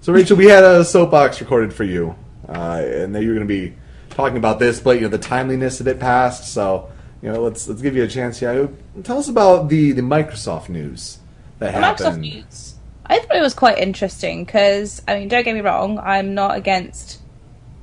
So, 0.00 0.12
Rachel, 0.14 0.36
we 0.36 0.46
had 0.46 0.64
a 0.64 0.82
soapbox 0.84 1.40
recorded 1.42 1.74
for 1.74 1.84
you, 1.84 2.14
uh, 2.50 2.82
and 2.84 3.14
that 3.14 3.22
you're 3.22 3.34
going 3.34 3.46
to 3.46 3.54
be 3.54 3.74
talking 4.10 4.36
about 4.36 4.58
this, 4.58 4.80
but 4.80 4.96
you 4.96 5.02
know 5.02 5.08
the 5.08 5.18
timeliness 5.18 5.80
of 5.80 5.88
it 5.88 6.00
passed. 6.00 6.52
So, 6.52 6.90
you 7.22 7.32
know, 7.32 7.42
let's 7.42 7.68
let's 7.68 7.80
give 7.80 7.96
you 7.96 8.02
a 8.02 8.08
chance 8.08 8.40
here. 8.40 8.68
Tell 9.04 9.18
us 9.18 9.28
about 9.28 9.68
the 9.68 9.92
the 9.92 10.02
Microsoft 10.02 10.68
news 10.68 11.18
that 11.58 11.74
Microsoft 11.74 12.04
happened. 12.04 12.20
news. 12.22 12.74
I 13.06 13.18
thought 13.18 13.36
it 13.36 13.42
was 13.42 13.54
quite 13.54 13.78
interesting 13.78 14.44
because 14.44 15.02
I 15.08 15.18
mean, 15.18 15.28
don't 15.28 15.44
get 15.44 15.54
me 15.54 15.60
wrong, 15.60 15.98
I'm 15.98 16.34
not 16.34 16.56
against 16.56 17.20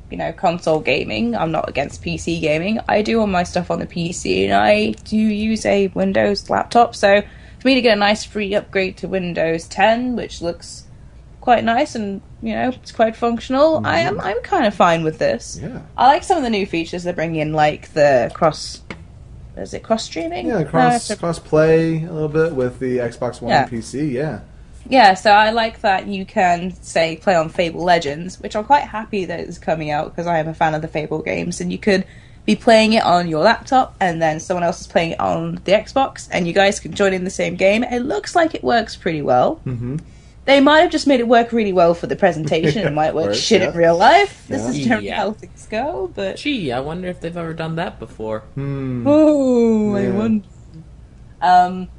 you 0.09 0.17
know 0.17 0.31
console 0.33 0.79
gaming. 0.79 1.35
I'm 1.35 1.51
not 1.51 1.69
against 1.69 2.03
PC 2.03 2.41
gaming. 2.41 2.79
I 2.87 3.01
do 3.01 3.19
all 3.19 3.27
my 3.27 3.43
stuff 3.43 3.71
on 3.71 3.79
the 3.79 3.87
PC, 3.87 4.45
and 4.45 4.53
I 4.53 4.91
do 5.03 5.17
use 5.17 5.65
a 5.65 5.87
Windows 5.87 6.49
laptop. 6.49 6.95
So 6.95 7.21
for 7.59 7.67
me 7.67 7.75
to 7.75 7.81
get 7.81 7.97
a 7.97 7.99
nice 7.99 8.23
free 8.23 8.53
upgrade 8.53 8.97
to 8.97 9.07
Windows 9.07 9.67
10, 9.67 10.15
which 10.15 10.41
looks 10.41 10.85
quite 11.41 11.63
nice 11.63 11.95
and 11.95 12.21
you 12.41 12.53
know 12.53 12.69
it's 12.69 12.91
quite 12.91 13.15
functional, 13.15 13.85
I 13.85 13.99
am 13.99 14.19
I'm 14.19 14.41
kind 14.41 14.65
of 14.65 14.73
fine 14.75 15.03
with 15.03 15.17
this. 15.19 15.59
Yeah. 15.61 15.81
I 15.97 16.07
like 16.07 16.23
some 16.23 16.37
of 16.37 16.43
the 16.43 16.49
new 16.49 16.65
features 16.65 17.03
they're 17.03 17.13
bringing 17.13 17.41
in, 17.41 17.53
like 17.53 17.93
the 17.93 18.31
cross. 18.33 18.81
Is 19.55 19.73
it 19.73 19.81
cross 19.81 20.03
streaming? 20.03 20.47
Yeah, 20.47 20.63
cross 20.63 21.13
cross 21.15 21.39
play 21.39 22.03
a 22.03 22.11
little 22.11 22.29
bit 22.29 22.53
with 22.53 22.79
the 22.79 22.97
Xbox 22.97 23.41
One 23.41 23.49
Yeah. 23.51 23.63
and 23.63 23.71
PC. 23.71 24.11
Yeah. 24.11 24.41
Yeah, 24.89 25.15
so 25.15 25.31
I 25.31 25.49
like 25.51 25.81
that 25.81 26.07
you 26.07 26.25
can 26.25 26.71
say 26.81 27.17
play 27.17 27.35
on 27.35 27.49
Fable 27.49 27.83
Legends, 27.83 28.39
which 28.39 28.55
I'm 28.55 28.63
quite 28.63 28.83
happy 28.83 29.25
that 29.25 29.39
it's 29.41 29.57
coming 29.57 29.91
out 29.91 30.05
because 30.11 30.27
I 30.27 30.39
am 30.39 30.47
a 30.47 30.53
fan 30.53 30.75
of 30.75 30.81
the 30.81 30.87
Fable 30.87 31.21
games, 31.21 31.59
and 31.59 31.71
you 31.71 31.77
could 31.77 32.05
be 32.45 32.55
playing 32.55 32.93
it 32.93 33.03
on 33.03 33.27
your 33.27 33.43
laptop, 33.43 33.95
and 33.99 34.21
then 34.21 34.39
someone 34.39 34.63
else 34.63 34.79
is 34.79 34.87
playing 34.87 35.11
it 35.11 35.19
on 35.19 35.55
the 35.65 35.73
Xbox, 35.73 36.29
and 36.31 36.47
you 36.47 36.53
guys 36.53 36.79
can 36.79 36.93
join 36.93 37.13
in 37.13 37.25
the 37.25 37.29
same 37.29 37.55
game. 37.55 37.83
It 37.83 37.99
looks 37.99 38.33
like 38.35 38.55
it 38.55 38.63
works 38.63 38.95
pretty 38.95 39.21
well. 39.21 39.59
Mm-hmm. 39.65 39.97
They 40.47 40.61
might 40.61 40.79
have 40.79 40.91
just 40.91 41.07
made 41.07 41.19
it 41.19 41.27
work 41.27 41.51
really 41.51 41.73
well 41.73 41.93
for 41.93 42.07
the 42.07 42.15
presentation. 42.15 42.81
Yeah, 42.83 42.87
it 42.87 42.93
might 42.93 43.13
work 43.13 43.25
course, 43.25 43.39
shit 43.39 43.61
yeah. 43.61 43.69
in 43.71 43.77
real 43.77 43.97
life. 43.97 44.45
This 44.47 44.63
Yeah. 44.63 44.69
is 44.69 44.79
generally 44.79 45.07
Yeah. 45.07 45.15
how 45.17 45.31
things 45.33 45.67
go, 45.69 46.09
but 46.15 46.37
Gee, 46.37 46.71
I 46.71 46.79
wonder 46.79 47.09
if 47.09 47.19
they've 47.19 47.35
ever 47.35 47.53
done 47.53 47.75
that 47.75 47.99
before. 47.99 48.43
Oh, 48.57 49.93
I 49.95 50.01
Yeah. 50.03 50.11
wonder. 50.13 50.47
Um, 51.41 51.89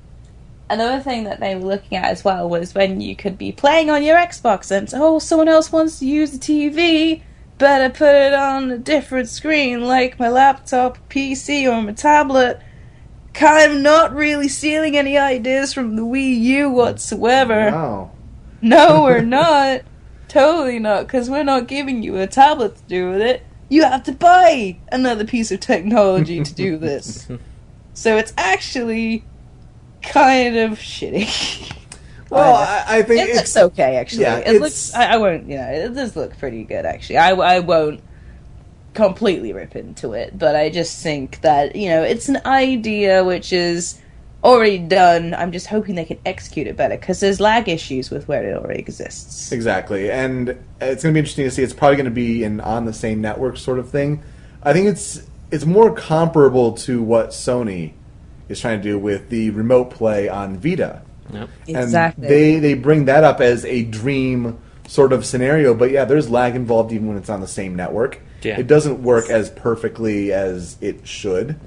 another 0.70 1.00
thing 1.00 1.24
that 1.24 1.40
they 1.40 1.54
were 1.54 1.60
looking 1.66 1.98
at 1.98 2.06
as 2.06 2.24
well 2.24 2.48
was 2.48 2.74
when 2.74 3.00
you 3.02 3.14
could 3.14 3.36
be 3.38 3.52
playing 3.52 3.90
on 3.90 4.02
your 4.02 4.16
Xbox 4.16 4.70
and 4.70 4.88
oh, 4.94 5.18
someone 5.18 5.48
else 5.48 5.70
wants 5.70 5.98
to 5.98 6.06
use 6.06 6.30
the 6.32 6.38
TV. 6.38 7.22
Better 7.58 7.90
put 7.90 8.14
it 8.14 8.32
on 8.32 8.70
a 8.70 8.78
different 8.78 9.28
screen, 9.28 9.86
like 9.86 10.18
my 10.18 10.28
laptop, 10.28 10.96
PC, 11.10 11.66
or 11.70 11.82
my 11.82 11.92
tablet. 11.92 12.60
Kind 13.34 13.72
of 13.72 13.78
not 13.80 14.14
really 14.14 14.48
stealing 14.48 14.96
any 14.96 15.18
ideas 15.18 15.74
from 15.74 15.96
the 15.96 16.02
Wii 16.02 16.38
U 16.40 16.70
whatsoever. 16.70 17.70
Wow. 17.72 18.10
No, 18.60 19.02
we're 19.04 19.22
not. 19.22 19.82
totally 20.28 20.78
not, 20.78 21.06
because 21.06 21.30
we're 21.30 21.44
not 21.44 21.68
giving 21.68 22.02
you 22.02 22.16
a 22.18 22.26
tablet 22.26 22.76
to 22.76 22.82
do 22.84 23.10
with 23.10 23.20
it. 23.20 23.44
You 23.68 23.82
have 23.84 24.02
to 24.04 24.12
buy 24.12 24.78
another 24.90 25.24
piece 25.24 25.50
of 25.50 25.60
technology 25.60 26.42
to 26.42 26.54
do 26.54 26.76
this. 26.78 27.28
so 27.94 28.16
it's 28.16 28.32
actually 28.36 29.24
kind 30.02 30.56
of 30.56 30.72
shitty. 30.78 31.74
Well, 32.30 32.56
I 32.56 32.98
I, 32.98 33.02
think 33.04 33.22
it 33.22 33.30
it's 33.30 33.36
looks 33.38 33.56
okay, 33.72 33.96
actually. 33.96 34.24
yeah, 34.24 34.36
it 34.36 34.60
looks. 34.60 34.92
I, 34.92 35.14
I 35.14 35.16
won't. 35.16 35.48
You 35.48 35.56
know, 35.56 35.66
it 35.70 35.94
does 35.94 36.14
look 36.14 36.36
pretty 36.36 36.62
good, 36.62 36.84
actually. 36.84 37.16
I, 37.16 37.30
I 37.30 37.60
won't 37.60 38.02
completely 38.92 39.54
rip 39.54 39.74
into 39.74 40.12
it, 40.12 40.38
but 40.38 40.54
I 40.54 40.68
just 40.68 41.02
think 41.02 41.40
that 41.40 41.74
you 41.74 41.88
know 41.88 42.02
it's 42.02 42.28
an 42.28 42.42
idea 42.44 43.24
which 43.24 43.50
is 43.50 43.98
already 44.44 44.78
done. 44.78 45.34
I'm 45.34 45.52
just 45.52 45.66
hoping 45.66 45.94
they 45.94 46.04
can 46.04 46.18
execute 46.24 46.66
it 46.66 46.76
better 46.76 46.96
because 46.96 47.20
there's 47.20 47.40
lag 47.40 47.68
issues 47.68 48.10
with 48.10 48.28
where 48.28 48.44
it 48.44 48.56
already 48.56 48.80
exists. 48.80 49.52
Exactly, 49.52 50.10
and 50.10 50.50
it's 50.80 51.02
going 51.02 51.12
to 51.12 51.12
be 51.12 51.18
interesting 51.18 51.44
to 51.44 51.50
see. 51.50 51.62
It's 51.62 51.72
probably 51.72 51.96
going 51.96 52.04
to 52.06 52.10
be 52.10 52.44
an 52.44 52.60
on 52.60 52.84
the 52.84 52.92
same 52.92 53.20
network 53.20 53.56
sort 53.56 53.78
of 53.78 53.90
thing. 53.90 54.22
I 54.62 54.72
think 54.72 54.86
it's 54.86 55.26
it's 55.50 55.64
more 55.64 55.94
comparable 55.94 56.72
to 56.72 57.02
what 57.02 57.30
Sony 57.30 57.92
is 58.48 58.60
trying 58.60 58.78
to 58.78 58.82
do 58.82 58.98
with 58.98 59.28
the 59.28 59.50
remote 59.50 59.90
play 59.90 60.28
on 60.28 60.58
Vita. 60.58 61.02
Yep. 61.32 61.48
And 61.68 61.76
Exactly. 61.76 62.28
they 62.28 62.58
they 62.58 62.74
bring 62.74 63.06
that 63.06 63.24
up 63.24 63.40
as 63.40 63.64
a 63.64 63.84
dream 63.84 64.58
sort 64.86 65.12
of 65.12 65.26
scenario, 65.26 65.74
but 65.74 65.90
yeah, 65.90 66.04
there's 66.04 66.30
lag 66.30 66.56
involved 66.56 66.92
even 66.92 67.08
when 67.08 67.16
it's 67.18 67.28
on 67.28 67.40
the 67.40 67.48
same 67.48 67.76
network. 67.76 68.20
Yeah. 68.42 68.58
It 68.58 68.66
doesn't 68.66 69.02
work 69.02 69.28
as 69.28 69.50
perfectly 69.50 70.32
as 70.32 70.76
it 70.80 71.06
should. 71.06 71.58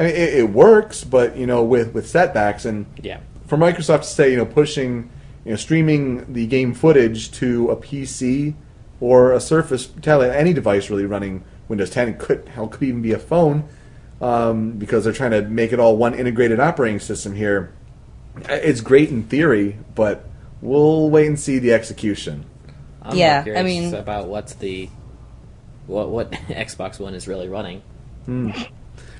I 0.00 0.04
mean, 0.04 0.14
it, 0.16 0.34
it 0.34 0.50
works, 0.50 1.04
but 1.04 1.36
you 1.36 1.46
know, 1.46 1.62
with 1.62 1.92
with 1.94 2.08
setbacks 2.08 2.64
and 2.64 2.86
Yeah. 3.02 3.20
for 3.46 3.56
Microsoft 3.58 4.00
to 4.00 4.06
say, 4.08 4.30
you 4.30 4.38
know, 4.38 4.46
pushing, 4.46 5.10
you 5.44 5.50
know, 5.50 5.56
streaming 5.56 6.32
the 6.32 6.46
game 6.46 6.72
footage 6.74 7.30
to 7.32 7.68
a 7.70 7.76
PC 7.76 8.54
or 8.98 9.32
a 9.32 9.40
Surface 9.40 9.86
tablet, 10.00 10.34
any 10.34 10.52
device 10.54 10.88
really 10.90 11.04
running 11.04 11.44
Windows 11.68 11.90
10, 11.90 12.16
could 12.18 12.48
hell 12.48 12.66
could 12.68 12.82
even 12.82 13.02
be 13.02 13.12
a 13.12 13.18
phone, 13.18 13.68
um, 14.22 14.72
because 14.72 15.04
they're 15.04 15.12
trying 15.12 15.30
to 15.32 15.42
make 15.42 15.72
it 15.72 15.78
all 15.78 15.96
one 15.96 16.14
integrated 16.14 16.58
operating 16.60 16.98
system 16.98 17.34
here. 17.34 17.72
It's 18.48 18.80
great 18.80 19.10
in 19.10 19.24
theory, 19.24 19.76
but 19.94 20.24
we'll 20.62 21.10
wait 21.10 21.26
and 21.26 21.38
see 21.38 21.58
the 21.58 21.72
execution. 21.74 22.44
I'm 23.02 23.16
Yeah, 23.16 23.42
more 23.46 23.56
I 23.58 23.62
mean- 23.62 23.94
about 23.94 24.28
what's 24.28 24.54
the 24.54 24.88
what 25.86 26.08
what 26.10 26.30
Xbox 26.48 26.98
One 27.00 27.14
is 27.14 27.28
really 27.28 27.48
running. 27.48 27.82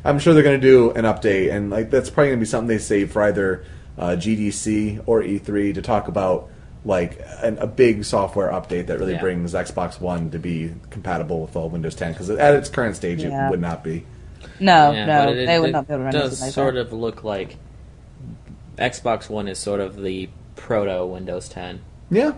I'm 0.05 0.19
sure 0.19 0.33
they're 0.35 0.43
going 0.43 0.61
to 0.61 0.67
do 0.67 0.91
an 0.93 1.05
update, 1.05 1.53
and 1.53 1.71
like 1.71 1.91
that's 1.91 2.09
probably 2.11 2.29
going 2.31 2.39
to 2.41 2.45
be 2.45 2.49
something 2.49 2.69
they 2.69 2.79
save 2.79 3.13
for 3.13 3.23
either 3.23 3.65
uh, 3.99 4.11
GDC 4.11 5.03
or 5.07 5.23
E3 5.23 5.75
to 5.75 5.83
talk 5.83 6.09
about 6.09 6.49
like 6.85 7.21
an, 7.43 7.59
a 7.59 7.67
big 7.67 8.05
software 8.05 8.51
update 8.51 8.87
that 8.87 8.99
really 8.99 9.13
Yeah. 9.13 9.21
brings 9.21 9.53
Xbox 9.53 10.01
One 10.01 10.31
to 10.31 10.39
be 10.39 10.73
compatible 10.89 11.43
with 11.43 11.55
all 11.55 11.69
Windows 11.69 11.95
10. 11.95 12.13
Because 12.13 12.31
at 12.31 12.55
its 12.55 12.71
current 12.71 12.97
stage, 12.97 13.23
Yeah. 13.23 13.49
it 13.49 13.51
would 13.51 13.61
not 13.61 13.85
be. 13.85 14.07
No, 14.59 14.91
Yeah, 14.93 15.05
no, 15.05 15.33
it, 15.33 15.45
they 15.47 15.59
would 15.59 15.69
it 15.69 15.73
not 15.73 15.87
be 15.87 15.93
able 15.93 16.01
to 16.01 16.05
run 16.05 16.13
does 16.15 16.23
anything 16.41 16.47
like 16.47 16.55
sort 16.55 16.75
that. 16.77 16.81
of 16.81 16.93
look 16.95 17.23
like 17.23 17.57
Xbox 18.79 19.29
One 19.29 19.49
is 19.49 19.59
sort 19.59 19.81
of 19.81 20.01
the 20.01 20.31
proto 20.57 21.05
Windows 21.05 21.49
10. 21.51 21.81
Yeah, 22.11 22.33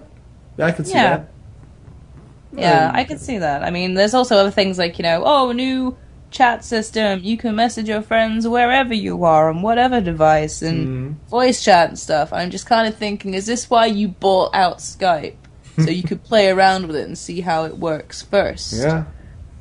I 0.59 0.73
can 0.73 0.85
see 0.85 0.95
Yeah. 0.95 1.17
that. 1.19 1.29
Yeah, 2.55 2.89
Um, 2.89 2.97
I 2.97 3.05
can 3.05 3.19
see 3.19 3.39
that. 3.39 3.63
I 3.63 3.71
mean, 3.71 3.95
there's 3.95 4.15
also 4.15 4.37
other 4.37 4.51
things 4.51 4.77
like, 4.79 4.99
you 4.99 5.05
know, 5.05 5.23
oh, 5.25 5.53
new 5.53 5.97
chat 6.33 6.65
system. 6.65 7.21
You 7.23 7.37
can 7.37 7.55
message 7.55 7.89
your 7.89 8.03
friends 8.03 8.49
wherever 8.49 8.93
you 8.95 9.25
are 9.25 9.49
on 9.51 9.63
whatever 9.63 10.01
device 10.01 10.63
and 10.63 10.89
Mm-hmm. 10.89 11.29
voice 11.29 11.63
chat 11.63 11.89
and 11.91 11.99
stuff. 11.99 12.33
I'm 12.33 12.51
just 12.51 12.67
kind 12.67 12.89
of 12.89 12.97
thinking, 12.97 13.35
is 13.35 13.47
this 13.47 13.69
why 13.71 13.87
you 13.87 14.09
bought 14.09 14.55
out 14.55 14.79
Skype? 14.79 15.37
so 15.79 15.91
you 15.91 16.03
could 16.03 16.23
play 16.31 16.51
around 16.51 16.87
with 16.87 16.97
it 16.97 17.07
and 17.07 17.17
see 17.17 17.41
how 17.41 17.65
it 17.65 17.79
works 17.79 18.21
first 18.23 18.75
Yeah, 18.75 19.05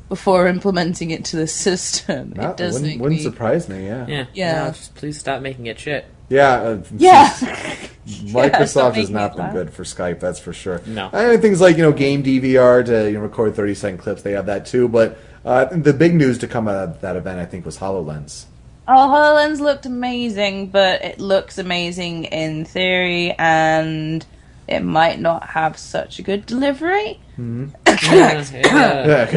before 0.10 0.48
implementing 0.48 1.12
it 1.12 1.24
to 1.26 1.38
the 1.38 1.48
system. 1.48 2.34
Not- 2.36 2.52
it 2.52 2.58
does 2.58 2.74
wouldn't, 2.74 2.92
make 2.94 3.00
wouldn't 3.02 3.20
me... 3.20 3.24
surprise 3.24 3.70
me. 3.70 3.86
Yeah, 3.86 4.08
Yeah. 4.08 4.26
Yeah. 4.34 4.64
No, 4.66 4.72
just 4.72 4.96
please 4.96 5.18
stop 5.20 5.42
making 5.42 5.68
it 5.68 5.80
shit. 5.80 6.06
yeah. 6.30 6.54
Uh, 6.56 6.84
Yeah. 6.98 7.30
Microsoft 8.08 8.68
stop 8.70 8.96
has 8.96 9.10
not 9.10 9.32
been 9.36 9.46
laugh. 9.46 9.54
good 9.54 9.72
for 9.74 9.84
Skype, 9.84 10.20
that's 10.20 10.40
for 10.40 10.52
sure. 10.54 10.82
No. 10.88 11.10
I 11.14 11.28
mean, 11.30 11.42
things 11.42 11.62
like 11.62 11.78
you 11.78 11.84
know 11.84 11.92
game 11.92 12.24
DVR 12.24 12.84
to 12.88 13.06
you 13.08 13.14
know, 13.14 13.20
record 13.22 13.56
thirty 13.56 13.76
second 13.76 14.00
clips, 14.00 14.22
they 14.24 14.32
have 14.32 14.48
that 14.48 14.66
too. 14.66 14.88
But 14.88 15.18
uh, 15.46 15.66
the 15.66 15.94
big 15.94 16.16
news 16.16 16.38
to 16.40 16.48
come 16.48 16.68
out 16.68 16.76
of 16.76 17.02
that 17.02 17.16
event, 17.16 17.40
I 17.40 17.46
think, 17.46 17.66
was 17.66 17.78
Hololens. 17.80 18.46
Oh, 18.88 18.94
HoloLens 18.94 19.60
looked 19.60 19.86
amazing, 19.86 20.68
but 20.68 21.04
it 21.04 21.20
looks 21.20 21.58
amazing 21.58 22.26
in 22.26 22.66
theory, 22.66 23.32
and 23.38 24.26
it 24.68 24.82
might 24.82 25.20
not 25.20 25.50
have 25.50 25.78
such 25.78 26.20
a 26.20 26.22
good 26.22 26.46
delivery. 26.46 27.20
Yeah, 27.38 28.44
yeah. 28.54 29.30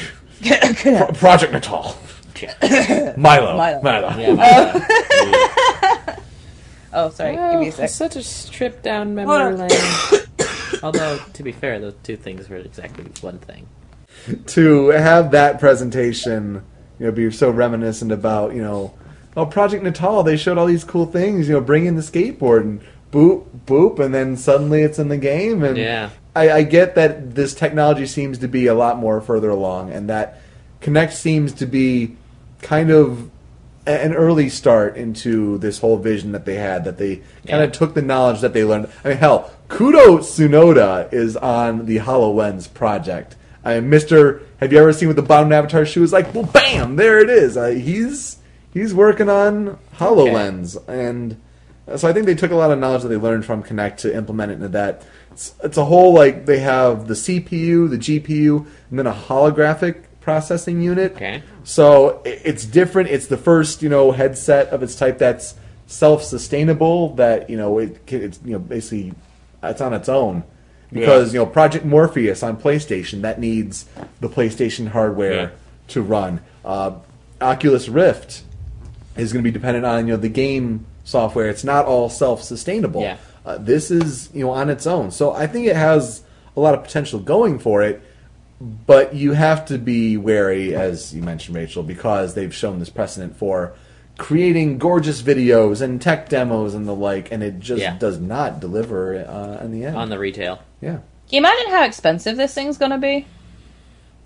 Yeah, 0.42 0.72
yeah, 0.84 1.04
Pro- 1.04 1.12
Project 1.14 1.52
Natal. 1.52 1.94
Milo. 3.18 3.56
Milo. 3.56 3.80
Yeah, 4.18 4.32
my- 4.34 6.16
Oh, 6.92 7.10
sorry. 7.10 7.36
Well, 7.36 7.50
give 7.52 7.60
me 7.60 7.66
a 7.66 7.68
it's 7.68 7.76
sec. 7.76 7.90
such 7.90 8.16
a 8.16 8.50
trip 8.50 8.82
down 8.82 9.14
Hold 9.16 9.28
memory 9.28 9.56
lane. 9.68 9.70
Although, 10.82 11.18
to 11.34 11.42
be 11.42 11.52
fair, 11.52 11.78
those 11.78 11.94
two 12.02 12.16
things 12.16 12.48
were 12.48 12.56
exactly 12.56 13.04
one 13.20 13.38
thing. 13.38 13.66
To 14.46 14.88
have 14.88 15.30
that 15.30 15.58
presentation, 15.58 16.62
you 16.98 17.06
know, 17.06 17.12
be 17.12 17.30
so 17.30 17.50
reminiscent 17.50 18.12
about, 18.12 18.54
you 18.54 18.62
know, 18.62 18.94
oh, 19.36 19.46
Project 19.46 19.82
Natal, 19.82 20.22
they 20.22 20.36
showed 20.36 20.58
all 20.58 20.66
these 20.66 20.84
cool 20.84 21.06
things, 21.06 21.48
you 21.48 21.54
know, 21.54 21.60
bring 21.60 21.86
in 21.86 21.96
the 21.96 22.02
skateboard 22.02 22.60
and 22.62 22.80
boop, 23.12 23.46
boop, 23.66 23.98
and 23.98 24.14
then 24.14 24.36
suddenly 24.36 24.82
it's 24.82 24.98
in 24.98 25.08
the 25.08 25.16
game. 25.16 25.62
And 25.62 25.76
Yeah. 25.76 26.10
I, 26.36 26.50
I 26.50 26.62
get 26.62 26.94
that 26.94 27.34
this 27.34 27.54
technology 27.54 28.06
seems 28.06 28.38
to 28.38 28.48
be 28.48 28.66
a 28.66 28.74
lot 28.74 28.98
more 28.98 29.20
further 29.20 29.50
along, 29.50 29.90
and 29.92 30.08
that 30.08 30.40
Kinect 30.80 31.12
seems 31.12 31.52
to 31.54 31.66
be 31.66 32.16
kind 32.62 32.90
of 32.90 33.30
an 33.86 34.12
early 34.14 34.48
start 34.48 34.96
into 34.96 35.58
this 35.58 35.78
whole 35.80 35.96
vision 35.96 36.32
that 36.32 36.44
they 36.44 36.54
had. 36.54 36.84
That 36.84 36.98
they 36.98 37.16
kind 37.16 37.24
Yeah. 37.44 37.62
of 37.62 37.72
took 37.72 37.94
the 37.94 38.02
knowledge 38.02 38.40
that 38.42 38.52
they 38.52 38.62
learned. 38.64 38.88
I 39.04 39.08
mean, 39.08 39.16
hell, 39.16 39.50
Kudo 39.68 40.18
Tsunoda 40.18 41.12
is 41.12 41.36
on 41.36 41.86
the 41.86 41.98
Hololens 41.98 42.72
project. 42.72 43.34
Mister, 43.64 44.42
have 44.58 44.72
you 44.72 44.78
ever 44.78 44.92
seen 44.92 45.08
what 45.08 45.16
the 45.16 45.22
bottom 45.22 45.52
avatar 45.52 45.84
shoe 45.84 46.02
is 46.02 46.12
like? 46.12 46.34
Well, 46.34 46.44
bam, 46.44 46.96
there 46.96 47.18
it 47.18 47.28
is. 47.28 47.56
Uh, 47.56 47.68
he's 47.68 48.38
he's 48.72 48.94
working 48.94 49.28
on 49.28 49.78
Hololens, 49.96 50.76
and 50.88 51.40
uh, 51.86 51.96
so 51.96 52.08
I 52.08 52.12
think 52.12 52.26
they 52.26 52.34
took 52.34 52.50
a 52.50 52.56
lot 52.56 52.70
of 52.70 52.78
knowledge 52.78 53.02
that 53.02 53.08
they 53.08 53.16
learned 53.16 53.44
from 53.44 53.62
Kinect 53.62 53.98
to 53.98 54.14
implement 54.14 54.52
it 54.52 54.54
into 54.56 54.68
that. 54.68 55.04
It's, 55.32 55.54
it's 55.62 55.76
a 55.76 55.84
whole 55.84 56.14
like 56.14 56.46
they 56.46 56.60
have 56.60 57.06
the 57.06 57.14
CPU, 57.14 57.90
the 57.90 57.98
GPU, 57.98 58.66
and 58.90 58.98
then 58.98 59.06
a 59.06 59.12
holographic 59.12 60.04
processing 60.20 60.80
unit. 60.80 61.12
Okay. 61.12 61.42
So 61.64 62.22
it's 62.24 62.64
different. 62.64 63.10
It's 63.10 63.26
the 63.26 63.36
first 63.36 63.82
you 63.82 63.88
know 63.88 64.12
headset 64.12 64.68
of 64.68 64.82
its 64.82 64.94
type 64.94 65.18
that's 65.18 65.54
self-sustainable. 65.86 67.16
That 67.16 67.50
you 67.50 67.56
know 67.56 67.78
it 67.78 68.00
it's 68.12 68.40
you 68.44 68.52
know 68.52 68.58
basically 68.58 69.12
it's 69.62 69.80
on 69.80 69.92
its 69.92 70.08
own 70.08 70.44
because 70.92 71.32
you 71.32 71.40
know 71.40 71.46
Project 71.46 71.84
Morpheus 71.84 72.42
on 72.42 72.56
PlayStation 72.56 73.22
that 73.22 73.38
needs 73.40 73.86
the 74.20 74.28
PlayStation 74.28 74.88
hardware 74.88 75.32
Yeah. 75.34 75.48
to 75.88 76.02
run. 76.02 76.40
Uh, 76.64 76.92
Oculus 77.40 77.88
Rift 77.88 78.42
is 79.16 79.32
going 79.32 79.42
to 79.44 79.48
be 79.48 79.52
dependent 79.52 79.86
on 79.86 80.06
you 80.06 80.14
know 80.14 80.20
the 80.20 80.28
game 80.28 80.86
software. 81.04 81.48
It's 81.48 81.64
not 81.64 81.86
all 81.86 82.08
self-sustainable. 82.08 83.02
Yeah. 83.02 83.16
Uh, 83.44 83.56
this 83.58 83.90
is 83.90 84.28
you 84.34 84.44
know 84.44 84.50
on 84.50 84.68
its 84.70 84.86
own. 84.86 85.10
So 85.10 85.32
I 85.32 85.46
think 85.46 85.66
it 85.66 85.76
has 85.76 86.22
a 86.56 86.60
lot 86.60 86.74
of 86.74 86.82
potential 86.84 87.18
going 87.20 87.58
for 87.58 87.82
it. 87.82 88.02
But 88.86 89.14
you 89.14 89.32
have 89.32 89.64
to 89.66 89.78
be 89.78 90.18
wary, 90.18 90.74
as 90.74 91.14
you 91.14 91.22
mentioned, 91.22 91.56
Rachel, 91.56 91.82
because 91.82 92.34
they've 92.34 92.54
shown 92.54 92.78
this 92.78 92.90
precedent 92.90 93.36
for 93.38 93.72
creating 94.18 94.76
gorgeous 94.76 95.22
videos 95.22 95.80
and 95.80 95.98
tech 96.02 96.28
demos 96.28 96.74
and 96.74 96.86
the 96.86 96.94
like, 96.94 97.32
and 97.32 97.42
it 97.42 97.58
just 97.58 97.80
Yeah. 97.80 97.96
does 97.96 98.20
not 98.20 98.60
deliver 98.60 99.16
uh, 99.16 99.64
in 99.64 99.72
the 99.72 99.86
end. 99.86 99.96
On 99.96 100.10
the 100.10 100.18
retail. 100.18 100.58
Yeah, 100.80 100.90
Can 100.92 101.00
you 101.30 101.38
imagine 101.38 101.70
how 101.70 101.84
expensive 101.84 102.36
this 102.36 102.54
thing's 102.54 102.78
gonna 102.78 102.98
be? 102.98 103.26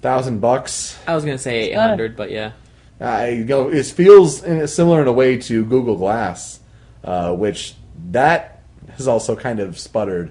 thousand 0.01 0.41
bucks. 0.41 0.99
I 1.07 1.15
was 1.15 1.25
going 1.25 1.37
to 1.39 1.43
say 1.43 1.71
800, 1.73 2.15
but 2.15 2.31
yeah. 2.31 2.53
I 3.01 3.29
you 3.31 3.45
know 3.45 3.69
it 3.71 3.87
feels 3.87 4.43
in- 4.45 4.69
similar 4.69 5.01
in 5.01 5.09
a 5.09 5.13
way 5.13 5.39
to 5.39 5.65
Google 5.65 5.97
Glass, 5.97 6.61
uh, 7.03 7.35
which 7.35 7.75
that 8.11 8.61
has 8.97 9.09
also 9.09 9.35
kind 9.35 9.61
of 9.61 9.79
sputtered 9.79 10.31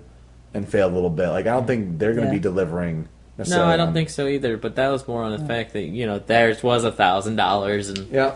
and 0.53 0.67
failed 0.69 0.91
a 0.91 0.95
little 0.95 1.09
bit. 1.09 1.29
Like 1.29 1.47
I 1.47 1.53
don't 1.53 1.65
think 1.65 1.97
they're 1.97 2.13
going 2.13 2.25
to 2.27 2.31
Yeah. 2.33 2.37
be 2.37 2.39
delivering. 2.39 3.07
No, 3.47 3.65
I 3.65 3.77
don't 3.77 3.87
on- 3.89 3.93
think 3.95 4.11
so 4.11 4.27
either, 4.27 4.57
but 4.57 4.75
that 4.75 4.89
was 4.89 5.07
more 5.07 5.23
on 5.23 5.31
the 5.31 5.43
fact 5.47 5.73
that, 5.73 5.81
you 5.85 6.05
know, 6.05 6.19
theirs 6.19 6.61
was 6.61 6.83
a 6.83 6.91
$1,000 6.91 7.89
and 7.89 8.07
Yeah, 8.11 8.35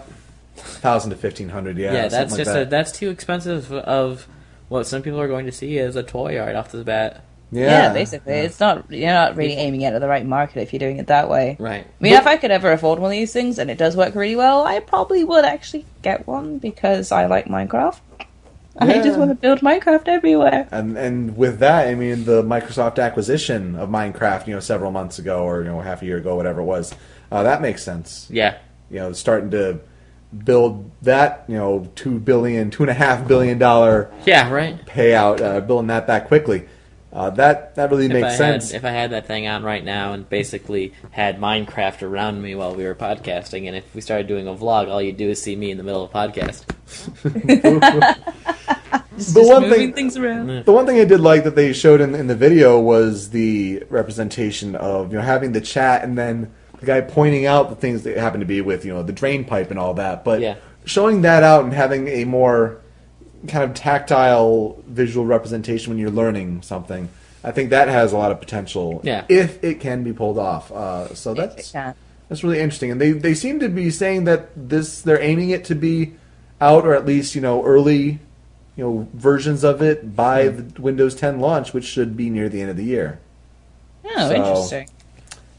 thousand 0.55 1.11
to 1.11 1.15
fifteen 1.15 1.49
hundred. 1.49 1.77
Yeah, 1.77 1.93
yeah, 1.93 2.01
something 2.07 2.17
that's 2.19 2.31
like 2.31 2.37
just 2.39 2.53
that. 2.53 2.61
a, 2.63 2.65
that's 2.65 2.91
too 2.91 3.09
expensive 3.11 3.71
of 3.71 4.27
what 4.69 4.87
some 4.87 5.03
people 5.03 5.21
are 5.21 5.27
going 5.27 5.45
to 5.45 5.51
see 5.51 5.77
as 5.77 5.95
a 5.95 6.01
toy 6.01 6.39
right 6.39 6.55
off 6.55 6.71
the 6.71 6.83
bat. 6.83 7.23
Yeah, 7.51 7.93
basically, 7.93 8.33
it's 8.33 8.59
not. 8.59 8.91
You're 8.91 9.13
not 9.13 9.37
really 9.37 9.53
aiming 9.53 9.81
it 9.81 9.93
at 9.93 9.99
the 9.99 10.07
right 10.07 10.25
market 10.25 10.61
if 10.61 10.73
you're 10.73 10.79
doing 10.79 10.97
it 10.97 11.07
that 11.07 11.29
way. 11.29 11.55
Right. 11.59 11.85
I 11.85 12.03
mean, 12.03 12.13
if 12.13 12.27
I 12.27 12.35
could 12.37 12.51
ever 12.51 12.71
afford 12.71 12.99
one 12.99 13.11
of 13.11 13.17
these 13.17 13.31
things 13.31 13.57
and 13.57 13.71
it 13.71 13.77
does 13.77 13.95
work 13.95 14.15
really 14.15 14.35
well, 14.35 14.65
I 14.65 14.79
probably 14.79 15.23
would 15.23 15.45
actually 15.45 15.85
get 16.01 16.27
one 16.27 16.57
because 16.57 17.11
I 17.11 17.25
like 17.27 17.45
Minecraft. 17.45 17.99
I 18.79 19.01
just 19.01 19.17
want 19.17 19.31
to 19.31 19.35
build 19.35 19.61
Minecraft 19.61 20.07
everywhere. 20.07 20.67
And 20.71 20.97
and 20.97 21.37
with 21.37 21.59
that, 21.59 21.87
I 21.87 21.95
mean 21.95 22.25
the 22.25 22.43
Microsoft 22.43 23.03
acquisition 23.03 23.75
of 23.75 23.89
Minecraft, 23.89 24.47
you 24.47 24.53
know, 24.53 24.59
several 24.59 24.91
months 24.91 25.17
ago 25.17 25.43
or 25.43 25.61
you 25.63 25.69
know 25.69 25.79
half 25.79 26.01
a 26.01 26.05
year 26.05 26.17
ago, 26.17 26.35
whatever 26.35 26.61
it 26.61 26.65
was, 26.65 26.93
uh, 27.31 27.43
that 27.43 27.61
makes 27.61 27.81
sense. 27.83 28.27
Yeah. 28.29 28.57
You 28.91 28.99
know, 28.99 29.13
starting 29.13 29.51
to 29.51 29.79
build 30.43 30.91
that, 31.01 31.45
you 31.47 31.57
know, 31.57 31.89
two 31.95 32.19
billion, 32.19 32.69
two 32.69 32.83
and 32.83 32.89
a 32.89 32.93
half 32.93 33.27
billion 33.27 33.57
dollar 33.57 34.11
Yeah, 34.25 34.51
right. 34.51 34.85
payout, 34.85 35.41
uh, 35.41 35.61
building 35.61 35.87
that 35.87 36.07
that 36.07 36.27
quickly. 36.27 36.67
Uh, 37.13 37.29
that 37.31 37.73
that 37.75 37.89
really 37.89 38.05
If 38.07 38.11
makes 38.11 38.25
I 38.33 38.35
sense. 38.35 38.71
Had, 38.71 38.77
if 38.79 38.85
I 38.85 38.89
had 38.91 39.11
that 39.11 39.25
thing 39.27 39.47
on 39.47 39.63
right 39.63 39.83
now 39.83 40.13
and 40.13 40.27
basically 40.29 40.93
had 41.11 41.39
Minecraft 41.39 42.03
around 42.03 42.41
me 42.41 42.53
while 42.53 42.75
we 42.75 42.83
were 42.83 42.93
podcasting, 42.95 43.65
and 43.67 43.75
if 43.77 43.95
we 43.95 44.01
started 44.01 44.27
doing 44.27 44.47
a 44.47 44.53
vlog, 44.53 44.89
all 44.89 45.01
you'd 45.01 45.17
do 45.17 45.29
is 45.29 45.41
see 45.41 45.55
me 45.55 45.71
in 45.71 45.77
the 45.77 45.83
middle 45.83 46.03
of 46.03 46.13
a 46.13 46.13
podcast. 46.13 46.65
Just, 46.85 47.09
The 49.17 49.23
just 49.33 49.35
one 49.49 49.63
moving 49.63 49.77
thing- 49.79 49.93
things 49.93 50.15
around. 50.17 50.65
The 50.65 50.71
one 50.71 50.85
thing 50.85 50.99
I 50.99 51.05
did 51.05 51.19
like 51.19 51.43
that 51.45 51.55
they 51.55 51.73
showed 51.73 52.01
in, 52.01 52.13
in 52.13 52.27
the 52.27 52.35
video 52.35 52.79
was 52.79 53.31
the 53.31 53.83
representation 53.89 54.75
of 54.75 55.11
you 55.11 55.17
know 55.17 55.23
having 55.23 55.53
the 55.53 55.61
chat 55.61 56.03
and 56.03 56.15
then 56.17 56.53
the 56.79 56.85
guy 56.85 57.01
pointing 57.01 57.47
out 57.47 57.69
the 57.71 57.75
things 57.75 58.03
that 58.03 58.15
happen 58.17 58.41
to 58.41 58.45
be 58.45 58.61
with 58.61 58.85
you 58.85 58.93
know 58.93 59.01
the 59.01 59.11
drain 59.13 59.43
pipe 59.43 59.71
and 59.71 59.79
all 59.79 59.95
that. 59.95 60.23
But 60.23 60.41
Yeah. 60.41 60.55
showing 60.85 61.23
that 61.23 61.41
out 61.41 61.63
and 61.63 61.73
having 61.73 62.07
a 62.09 62.25
more 62.25 62.79
kind 63.47 63.63
of 63.63 63.73
tactile 63.73 64.81
visual 64.87 65.25
representation 65.25 65.91
when 65.91 65.99
you're 65.99 66.09
learning 66.11 66.61
something, 66.61 67.09
I 67.43 67.51
think 67.51 67.69
that 67.69 67.87
has 67.87 68.13
a 68.13 68.17
lot 68.17 68.31
of 68.31 68.39
potential. 68.39 69.01
Yeah. 69.03 69.25
if 69.29 69.63
it 69.63 69.79
can 69.79 70.03
be 70.03 70.13
pulled 70.13 70.37
off. 70.37 70.71
Uh, 70.71 71.13
so 71.15 71.33
that's 71.33 71.71
can. 71.71 71.95
that's 72.29 72.43
really 72.43 72.59
interesting, 72.59 72.91
and 72.91 72.99
they 73.01 73.11
they 73.11 73.33
seem 73.33 73.59
to 73.59 73.69
be 73.69 73.89
saying 73.89 74.23
that 74.25 74.49
this 74.55 75.01
they're 75.01 75.21
aiming 75.21 75.51
it 75.51 75.65
to 75.65 75.75
be 75.75 76.13
out 76.59 76.85
or 76.85 76.93
at 76.95 77.05
least 77.05 77.35
you 77.35 77.41
know 77.41 77.63
early 77.63 78.19
you 78.75 78.83
know 78.83 79.07
versions 79.13 79.63
of 79.63 79.81
it 79.81 80.15
by 80.15 80.47
the 80.47 80.81
Windows 80.81 81.15
10 81.15 81.39
launch, 81.39 81.73
which 81.73 81.85
should 81.85 82.15
be 82.17 82.29
near 82.29 82.49
the 82.49 82.61
end 82.61 82.69
of 82.69 82.77
the 82.77 82.83
year. 82.85 83.19
Oh, 84.05 84.29
So- 84.29 84.33
interesting. 84.35 84.89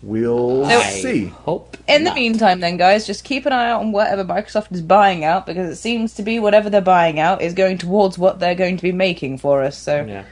We'll 0.02 0.64
So- 0.68 0.80
see. 0.80 1.26
Hope. 1.44 1.76
In 1.88 2.04
the 2.04 2.14
meantime, 2.14 2.60
then, 2.60 2.76
guys, 2.76 3.06
just 3.06 3.24
keep 3.24 3.46
an 3.46 3.52
eye 3.52 3.70
out 3.70 3.80
on 3.80 3.90
whatever 3.92 4.24
Microsoft 4.24 4.70
is 4.72 4.82
buying 4.82 5.24
out 5.24 5.44
because 5.46 5.70
it 5.70 5.76
seems 5.76 6.14
to 6.14 6.22
be 6.22 6.38
whatever 6.38 6.70
they're 6.70 6.80
buying 6.80 7.18
out 7.18 7.42
is 7.42 7.52
going 7.54 7.78
towards 7.78 8.16
what 8.18 8.38
they're 8.38 8.54
going 8.54 8.76
to 8.76 8.82
be 8.82 8.92
making 8.92 9.38
for 9.38 9.62
us. 9.62 9.76
So, 9.76 10.04
Yeah. 10.08 10.22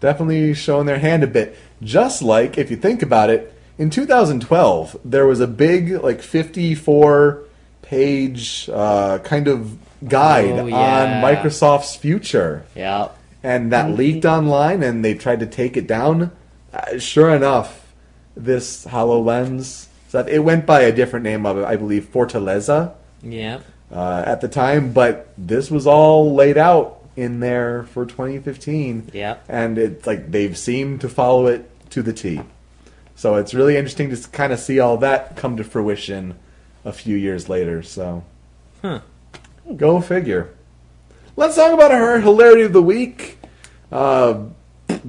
Definitely 0.00 0.52
showing 0.54 0.86
their 0.86 0.98
hand 0.98 1.22
a 1.22 1.26
bit. 1.26 1.56
Just 1.82 2.20
like 2.22 2.58
if 2.58 2.70
you 2.70 2.76
think 2.76 3.02
about 3.02 3.30
it, 3.30 3.54
in 3.78 3.88
2012 3.90 4.96
there 5.04 5.26
was 5.26 5.40
a 5.40 5.46
big 5.46 5.90
like 6.02 6.20
54 6.20 7.38
page 7.82 8.68
uh, 8.72 9.18
kind 9.18 9.48
of 9.48 9.76
guide 10.08 10.50
Oh, 10.58 10.72
on. 10.72 11.22
Microsoft's 11.22 11.94
future. 11.96 12.64
Yeah. 12.74 13.08
and 13.42 13.72
that 13.72 13.86
Mm-hmm. 13.86 13.96
leaked 13.96 14.24
online 14.24 14.82
and 14.82 15.04
they 15.04 15.14
tried 15.14 15.40
to 15.40 15.46
take 15.46 15.76
it 15.76 15.86
down 15.86 16.30
uh, 16.72 16.98
sure 16.98 17.30
enough 17.34 17.83
this 18.36 18.84
hololens 18.86 19.86
so 20.08 20.20
it 20.20 20.38
went 20.40 20.66
by 20.66 20.80
a 20.82 20.92
different 20.92 21.24
name 21.24 21.46
of 21.46 21.58
it 21.58 21.64
i 21.64 21.76
believe 21.76 22.04
fortaleza 22.12 22.92
Yeah. 23.22 23.60
uh, 23.92 24.22
at 24.26 24.40
the 24.40 24.48
time 24.48 24.92
but 24.92 25.28
this 25.38 25.70
was 25.70 25.86
all 25.86 26.34
laid 26.34 26.58
out 26.58 26.98
in 27.16 27.40
there 27.40 27.84
for 27.84 28.04
2015 28.04 29.10
Yeah. 29.12 29.36
and 29.48 29.78
it's 29.78 30.06
like 30.06 30.30
they've 30.30 30.56
seemed 30.58 31.00
to 31.02 31.08
follow 31.08 31.46
it 31.46 31.70
to 31.90 32.02
the 32.02 32.12
t 32.12 32.40
so 33.14 33.36
it's 33.36 33.54
really 33.54 33.76
interesting 33.76 34.10
to 34.14 34.28
kind 34.30 34.52
of 34.52 34.58
see 34.58 34.80
all 34.80 34.96
that 34.98 35.36
come 35.36 35.56
to 35.56 35.64
fruition 35.64 36.34
a 36.84 36.92
few 36.92 37.16
years 37.16 37.48
later 37.48 37.82
so 37.82 38.24
Huh. 38.82 39.00
go 39.76 40.00
figure 40.00 40.50
Let's 41.36 41.56
talk 41.56 41.72
about 41.72 41.90
our 41.90 42.20
hilarity 42.20 42.62
of 42.62 42.72
the 42.72 42.80
week. 42.80 43.38
Uh, 43.90 44.44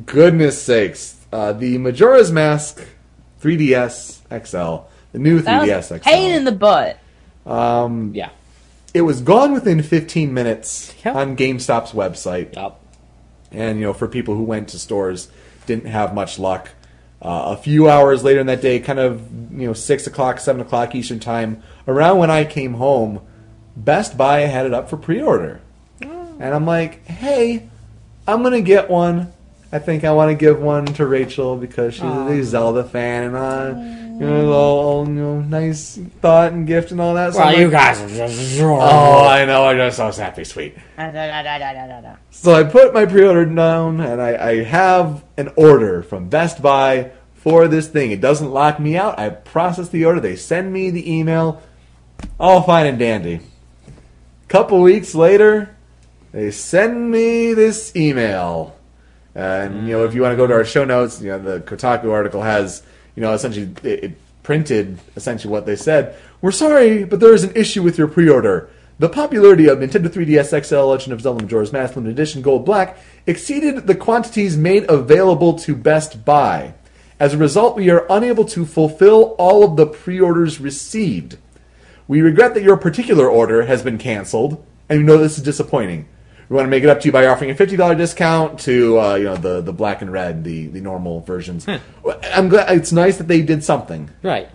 goodness 0.07 0.59
sakes. 0.59 1.23
Uh, 1.31 1.53
the 1.53 1.77
Majora's 1.77 2.31
Mask 2.31 2.83
3DS 3.41 4.19
XL. 4.29 4.85
The 5.11 5.19
new 5.19 5.39
that 5.41 5.63
3DS 5.63 5.77
was 5.77 5.91
a 5.91 5.97
XL. 5.99 6.03
pain 6.03 6.31
in 6.31 6.43
the 6.45 6.51
butt. 6.51 6.99
um, 7.45 8.11
Yeah. 8.13 8.29
it 8.93 9.01
was 9.01 9.21
gone 9.21 9.53
within 9.53 9.81
15 9.83 10.33
minutes 10.33 10.93
Yep. 11.03 11.15
on 11.15 11.35
GameStop's 11.37 11.91
website. 11.91 12.55
Yup. 12.55 12.79
And, 13.51 13.79
you 13.79 13.85
know, 13.85 13.93
for 13.93 14.07
people 14.07 14.35
who 14.35 14.43
went 14.43 14.69
to 14.69 14.79
stores, 14.79 15.29
didn't 15.65 15.85
have 15.87 16.13
much 16.13 16.37
luck. 16.39 16.69
Uh, 17.21 17.55
a 17.55 17.57
few 17.57 17.89
hours 17.89 18.23
later 18.23 18.39
in 18.41 18.47
that 18.47 18.61
day, 18.61 18.79
kind 18.79 18.99
of, 18.99 19.21
you 19.51 19.65
know, 19.67 19.73
6 19.73 20.05
o'clock, 20.07 20.39
7 20.39 20.61
o'clock 20.61 20.93
Eastern 20.93 21.19
Time, 21.19 21.63
around 21.87 22.17
when 22.17 22.29
I 22.29 22.43
came 22.43 22.73
home, 22.75 23.21
Best 23.77 24.17
Buy 24.17 24.41
had 24.41 24.65
it 24.65 24.73
up 24.73 24.89
for 24.89 24.97
pre 24.97 25.21
order. 25.21 25.61
And 26.01 26.53
I'm 26.53 26.65
like, 26.65 27.05
hey, 27.07 27.67
I'm 28.27 28.41
going 28.41 28.53
to 28.53 28.61
get 28.61 28.89
one. 28.89 29.31
I 29.75 29.79
think 29.79 30.05
I 30.05 30.11
want 30.13 30.29
to 30.31 30.35
give 30.35 30.61
one 30.61 30.85
to 30.85 31.05
Rachel 31.05 31.57
because 31.57 31.95
she's 31.95 32.03
a 32.03 32.25
big 32.29 32.43
Zelda 32.45 32.85
fan 32.85 33.25
and 33.25 33.35
uh, 33.35 33.73
you 34.17 34.25
know, 34.25 34.53
all, 34.53 34.79
all, 34.79 35.07
you 35.07 35.15
know, 35.15 35.41
nice 35.41 35.97
thought 36.21 36.53
and 36.53 36.65
gift 36.65 36.91
and 36.91 37.01
all 37.01 37.15
that. 37.15 37.33
So 37.33 37.41
I'm 37.41 37.47
Well, 37.47 37.59
you 37.59 37.65
like, 37.65 37.73
guys 37.73 38.01
are 38.01 38.07
just. 38.07 38.61
Oh, 38.61 39.27
I 39.27 39.43
know. 39.43 39.65
I'm 39.65 39.75
just 39.75 39.97
so 39.97 40.09
happy, 40.11 40.45
sweet. 40.45 40.77
So 42.31 42.53
I 42.53 42.63
put 42.63 42.93
my 42.93 43.05
pre-order 43.05 43.45
down, 43.45 43.99
and 43.99 44.21
I, 44.21 44.51
I 44.51 44.63
have 44.63 45.25
an 45.35 45.51
order 45.57 46.01
from 46.03 46.29
Best 46.29 46.61
Buy 46.61 47.11
for 47.33 47.67
this 47.67 47.89
thing. 47.89 48.11
It 48.11 48.21
doesn't 48.21 48.51
lock 48.51 48.79
me 48.79 48.95
out. 48.95 49.19
I 49.19 49.27
process 49.29 49.89
the 49.89 50.05
order. 50.05 50.21
They 50.21 50.37
send 50.37 50.71
me 50.71 50.89
the 50.89 51.11
email. 51.11 51.61
All 52.39 52.61
fine 52.63 52.85
and 52.85 52.97
dandy. 52.97 53.41
Couple 54.47 54.81
weeks 54.81 55.13
later, 55.13 55.75
they 56.31 56.51
send 56.51 57.11
me 57.11 57.53
this 57.53 57.93
email. 57.93 58.74
And 59.35 59.87
you 59.87 59.93
know, 59.93 60.05
if 60.05 60.13
you 60.13 60.21
want 60.21 60.31
to 60.31 60.37
go 60.37 60.47
to 60.47 60.53
our 60.53 60.65
show 60.65 60.85
notes, 60.85 61.21
you 61.21 61.27
know, 61.27 61.39
the 61.39 61.59
Kotaku 61.59 62.11
article 62.11 62.41
has, 62.41 62.81
you 63.15 63.21
know, 63.21 63.33
essentially 63.33 63.69
it, 63.83 64.03
it 64.03 64.17
printed 64.43 64.97
essentially 65.15 65.51
what 65.51 65.65
they 65.65 65.75
said. 65.75 66.15
We're 66.41 66.51
sorry, 66.51 67.03
but 67.03 67.19
there 67.19 67.33
is 67.33 67.43
an 67.43 67.55
issue 67.55 67.83
with 67.83 67.97
your 67.97 68.07
pre-order. 68.07 68.69
The 68.97 69.09
popularity 69.09 69.67
of 69.67 69.79
Nintendo 69.79 70.07
3DS 70.07 70.63
XL 70.63 70.85
Legend 70.85 71.11
of 71.11 71.21
Zelda 71.21 71.43
Majora's 71.43 71.73
Mask 71.73 71.97
Limited 71.97 72.13
Edition 72.13 72.41
Gold 72.41 72.63
Black 72.63 72.97
exceeded 73.27 73.87
the 73.87 73.95
quantities 73.95 74.55
made 74.55 74.89
available 74.89 75.59
to 75.59 75.75
Best 75.75 76.23
Buy. 76.23 76.75
As 77.19 77.33
a 77.33 77.37
result, 77.37 77.75
we 77.75 77.89
are 77.89 78.05
unable 78.09 78.45
to 78.45 78.65
fulfill 78.65 79.35
all 79.37 79.65
of 79.65 79.75
the 79.75 79.85
pre-orders 79.85 80.61
received. 80.61 81.37
We 82.07 82.21
regret 82.21 82.53
that 82.53 82.63
your 82.63 82.77
particular 82.77 83.27
order 83.27 83.65
has 83.65 83.81
been 83.81 83.97
canceled, 83.97 84.63
and 84.87 84.99
we 84.99 85.05
know 85.05 85.17
this 85.17 85.37
is 85.37 85.43
disappointing. 85.43 86.07
We 86.49 86.55
want 86.55 86.65
to 86.67 86.69
make 86.69 86.83
it 86.83 86.89
up 86.89 86.99
to 87.01 87.05
you 87.07 87.11
by 87.11 87.25
offering 87.25 87.49
a 87.49 87.55
fifty 87.55 87.75
dollar 87.75 87.95
discount 87.95 88.59
to 88.61 88.99
uh, 88.99 89.15
you 89.15 89.23
know 89.25 89.35
the, 89.35 89.61
the 89.61 89.73
black 89.73 90.01
and 90.01 90.11
red, 90.11 90.43
the, 90.43 90.67
the 90.67 90.81
normal 90.81 91.21
versions. 91.21 91.65
Well, 92.03 92.19
I'm 92.23 92.49
glad 92.49 92.75
it's 92.77 92.91
nice 92.91 93.17
that 93.17 93.27
they 93.27 93.41
did 93.41 93.63
something. 93.63 94.09
Right. 94.21 94.49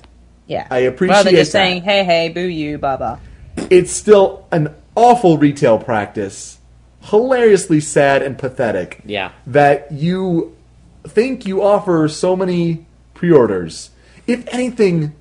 Yeah. 0.46 0.66
I 0.70 0.78
appreciate 0.78 1.14
Rather 1.16 1.30
than 1.30 1.36
just 1.36 1.52
that. 1.52 1.58
saying, 1.58 1.82
hey, 1.82 2.04
hey, 2.04 2.28
boo 2.28 2.40
you, 2.40 2.78
baba. 2.78 3.20
It's 3.56 3.92
still 3.92 4.46
an 4.50 4.74
awful 4.96 5.38
retail 5.38 5.78
practice, 5.78 6.58
hilariously 7.02 7.80
sad 7.80 8.22
and 8.22 8.38
pathetic. 8.38 9.00
Yeah. 9.04 9.32
that 9.46 9.92
you 9.92 10.56
think 11.04 11.46
you 11.46 11.62
offer 11.62 12.08
so 12.08 12.36
many 12.36 12.86
pre-orders. 13.14 13.90
If 14.26 14.46
anything, 14.52 15.14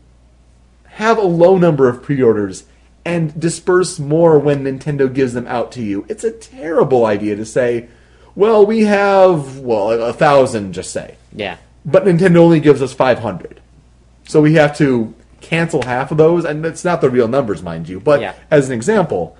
have 0.86 1.18
a 1.18 1.24
low 1.24 1.58
number 1.58 1.88
of 1.88 2.02
pre-orders 2.04 2.66
and 3.10 3.40
disperse 3.40 4.00
more 4.00 4.40
when 4.40 4.64
Nintendo 4.64 5.12
gives 5.14 5.34
them 5.34 5.48
out 5.48 5.72
to 5.74 5.82
you. 5.82 6.06
It's 6.10 6.24
a 6.24 6.32
terrible 6.32 7.06
idea 7.06 7.36
to 7.36 7.46
say, 7.46 7.88
well, 8.36 8.66
we 8.66 8.82
have 8.86 9.60
well 9.60 9.92
a 9.92 10.14
thousand, 10.14 10.74
just 10.74 10.92
say, 10.92 11.16
Yeah. 11.34 11.58
but 11.86 12.06
Nintendo 12.06 12.38
only 12.38 12.60
gives 12.60 12.82
us 12.82 12.94
five 12.94 13.20
hundred, 13.20 13.60
so 14.28 14.42
we 14.42 14.54
have 14.54 14.78
to 14.78 15.14
cancel 15.42 15.82
half 15.84 16.12
of 16.12 16.18
those, 16.18 16.46
and 16.46 16.66
it's 16.66 16.86
not 16.86 17.02
the 17.02 17.10
real 17.10 17.28
numbers, 17.28 17.64
mind 17.64 17.90
you. 17.90 18.00
But 18.00 18.22
Yeah. 18.22 18.34
as 18.52 18.68
an 18.70 18.74
example, 18.76 19.36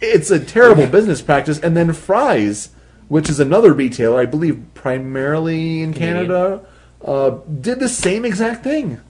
it's 0.00 0.30
a 0.30 0.38
terrible 0.40 0.86
business 0.86 1.20
practice. 1.20 1.58
And 1.60 1.76
then 1.76 1.92
Fry's, 1.92 2.70
which 3.08 3.28
is 3.28 3.38
another 3.40 3.72
retailer, 3.72 4.20
I 4.20 4.26
believe 4.26 4.62
primarily 4.74 5.82
in 5.82 5.92
Canadian. 5.92 6.26
Canada, 6.28 6.60
uh, 7.04 7.30
did 7.60 7.80
the 7.80 7.88
same 7.88 8.24
exact 8.24 8.64
thing. 8.64 9.00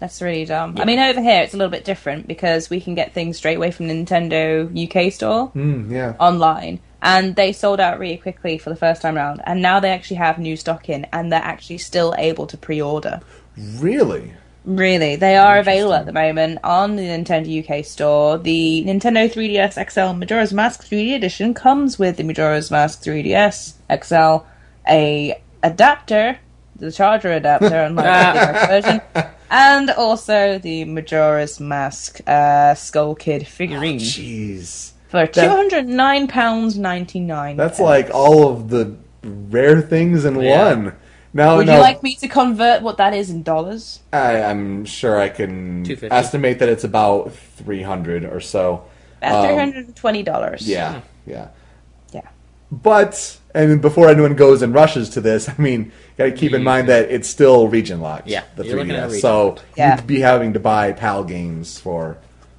That's 0.00 0.22
really 0.22 0.44
dumb. 0.44 0.76
I 0.78 0.84
mean, 0.84 0.98
over 1.00 1.20
here 1.20 1.42
it's 1.42 1.54
a 1.54 1.56
little 1.56 1.70
bit 1.70 1.84
different 1.84 2.28
because 2.28 2.70
we 2.70 2.80
can 2.80 2.94
get 2.94 3.14
things 3.14 3.36
straight 3.36 3.56
away 3.56 3.70
from 3.72 3.88
Nintendo 3.88 4.68
UK 4.70 5.12
store 5.12 5.50
Mm, 5.56 5.90
yeah. 5.90 6.14
online, 6.20 6.78
and 7.02 7.34
they 7.34 7.52
sold 7.52 7.80
out 7.80 7.98
really 7.98 8.16
quickly 8.16 8.58
for 8.58 8.70
the 8.70 8.76
first 8.76 9.02
time 9.02 9.16
round. 9.16 9.40
And 9.44 9.60
now 9.60 9.80
they 9.80 9.90
actually 9.90 10.18
have 10.18 10.38
new 10.38 10.56
stock 10.56 10.88
in, 10.88 11.06
and 11.12 11.32
they're 11.32 11.40
actually 11.42 11.78
still 11.78 12.14
able 12.16 12.46
to 12.46 12.56
pre-order. 12.56 13.20
Really? 13.56 14.34
Really, 14.64 15.16
they 15.16 15.36
are 15.36 15.58
available 15.58 15.94
at 15.94 16.04
the 16.06 16.12
moment 16.12 16.58
on 16.62 16.96
the 16.96 17.02
Nintendo 17.02 17.48
UK 17.80 17.84
store. 17.84 18.36
The 18.38 18.84
Nintendo 18.86 19.28
3DS 19.32 19.90
XL 19.90 20.12
Majora's 20.16 20.52
Mask 20.52 20.84
3D 20.86 21.14
edition 21.14 21.54
comes 21.54 21.98
with 21.98 22.18
the 22.18 22.22
Majora's 22.24 22.70
Mask 22.70 23.02
3DS 23.02 23.74
XL, 24.04 24.44
a 24.86 25.40
adapter, 25.62 26.38
the 26.76 26.92
charger 26.92 27.32
adapter, 27.32 27.82
unlike 27.82 28.04
the 28.04 28.66
version, 29.14 29.30
and 29.50 29.90
also 29.90 30.58
the 30.58 30.84
Majora's 30.84 31.60
Mask 31.60 32.20
uh, 32.26 32.74
Skull 32.74 33.14
Kid 33.14 33.46
figurine 33.46 33.98
Jeez. 33.98 34.92
for 35.08 35.26
two 35.26 35.48
hundred 35.48 35.86
nine 35.86 36.28
pounds 36.28 36.78
ninety 36.78 37.20
nine. 37.20 37.56
That's 37.56 37.80
like 37.80 38.10
all 38.12 38.48
of 38.48 38.68
the 38.68 38.96
rare 39.22 39.80
things 39.80 40.24
in 40.24 40.40
Yeah. 40.40 40.74
one. 40.74 40.92
Now, 41.34 41.56
Would 41.58 41.66
now 41.66 41.76
you 41.76 41.80
like 41.82 42.02
me 42.02 42.14
to 42.16 42.26
convert 42.28 42.80
what 42.82 42.96
that 42.96 43.12
is 43.12 43.28
in 43.28 43.42
dollars? 43.42 44.00
I, 44.14 44.40
I'm 44.42 44.86
sure 44.86 45.20
I 45.20 45.28
can 45.28 45.84
250. 45.84 46.10
estimate 46.10 46.58
that 46.60 46.70
it's 46.70 46.84
about 46.84 47.32
300 47.34 48.24
or 48.24 48.40
so. 48.40 48.84
About 49.20 49.44
Um, 49.44 49.46
three 49.46 49.56
hundred 49.58 49.86
and 49.86 49.96
twenty 49.96 50.22
dollars. 50.22 50.66
Yeah, 50.66 51.02
yeah. 51.26 51.48
Yeah. 52.12 52.22
But 52.72 53.36
and 53.58 53.82
before 53.82 54.08
anyone 54.08 54.34
goes 54.34 54.62
and 54.62 54.72
rushes 54.72 55.10
to 55.10 55.20
this, 55.20 55.48
I 55.48 55.54
mean, 55.58 55.92
got 56.16 56.26
to 56.26 56.32
keep 56.32 56.52
in 56.52 56.62
mind 56.62 56.88
that 56.88 57.10
it's 57.10 57.28
still 57.28 57.68
region 57.68 58.00
locked. 58.00 58.26
Yeah, 58.28 58.44
the 58.56 58.64
you're 58.66 58.76
looking 58.76 58.92
at 58.92 59.04
3DS. 59.08 59.12
region 59.12 59.20
So 59.20 59.46
locked. 59.48 59.64
Yeah. 59.76 59.96
you'd 59.96 60.06
be 60.06 60.20
having 60.20 60.52
to 60.54 60.60
buy 60.60 60.92
PAL 60.92 61.24
games 61.24 61.78
for 61.78 62.16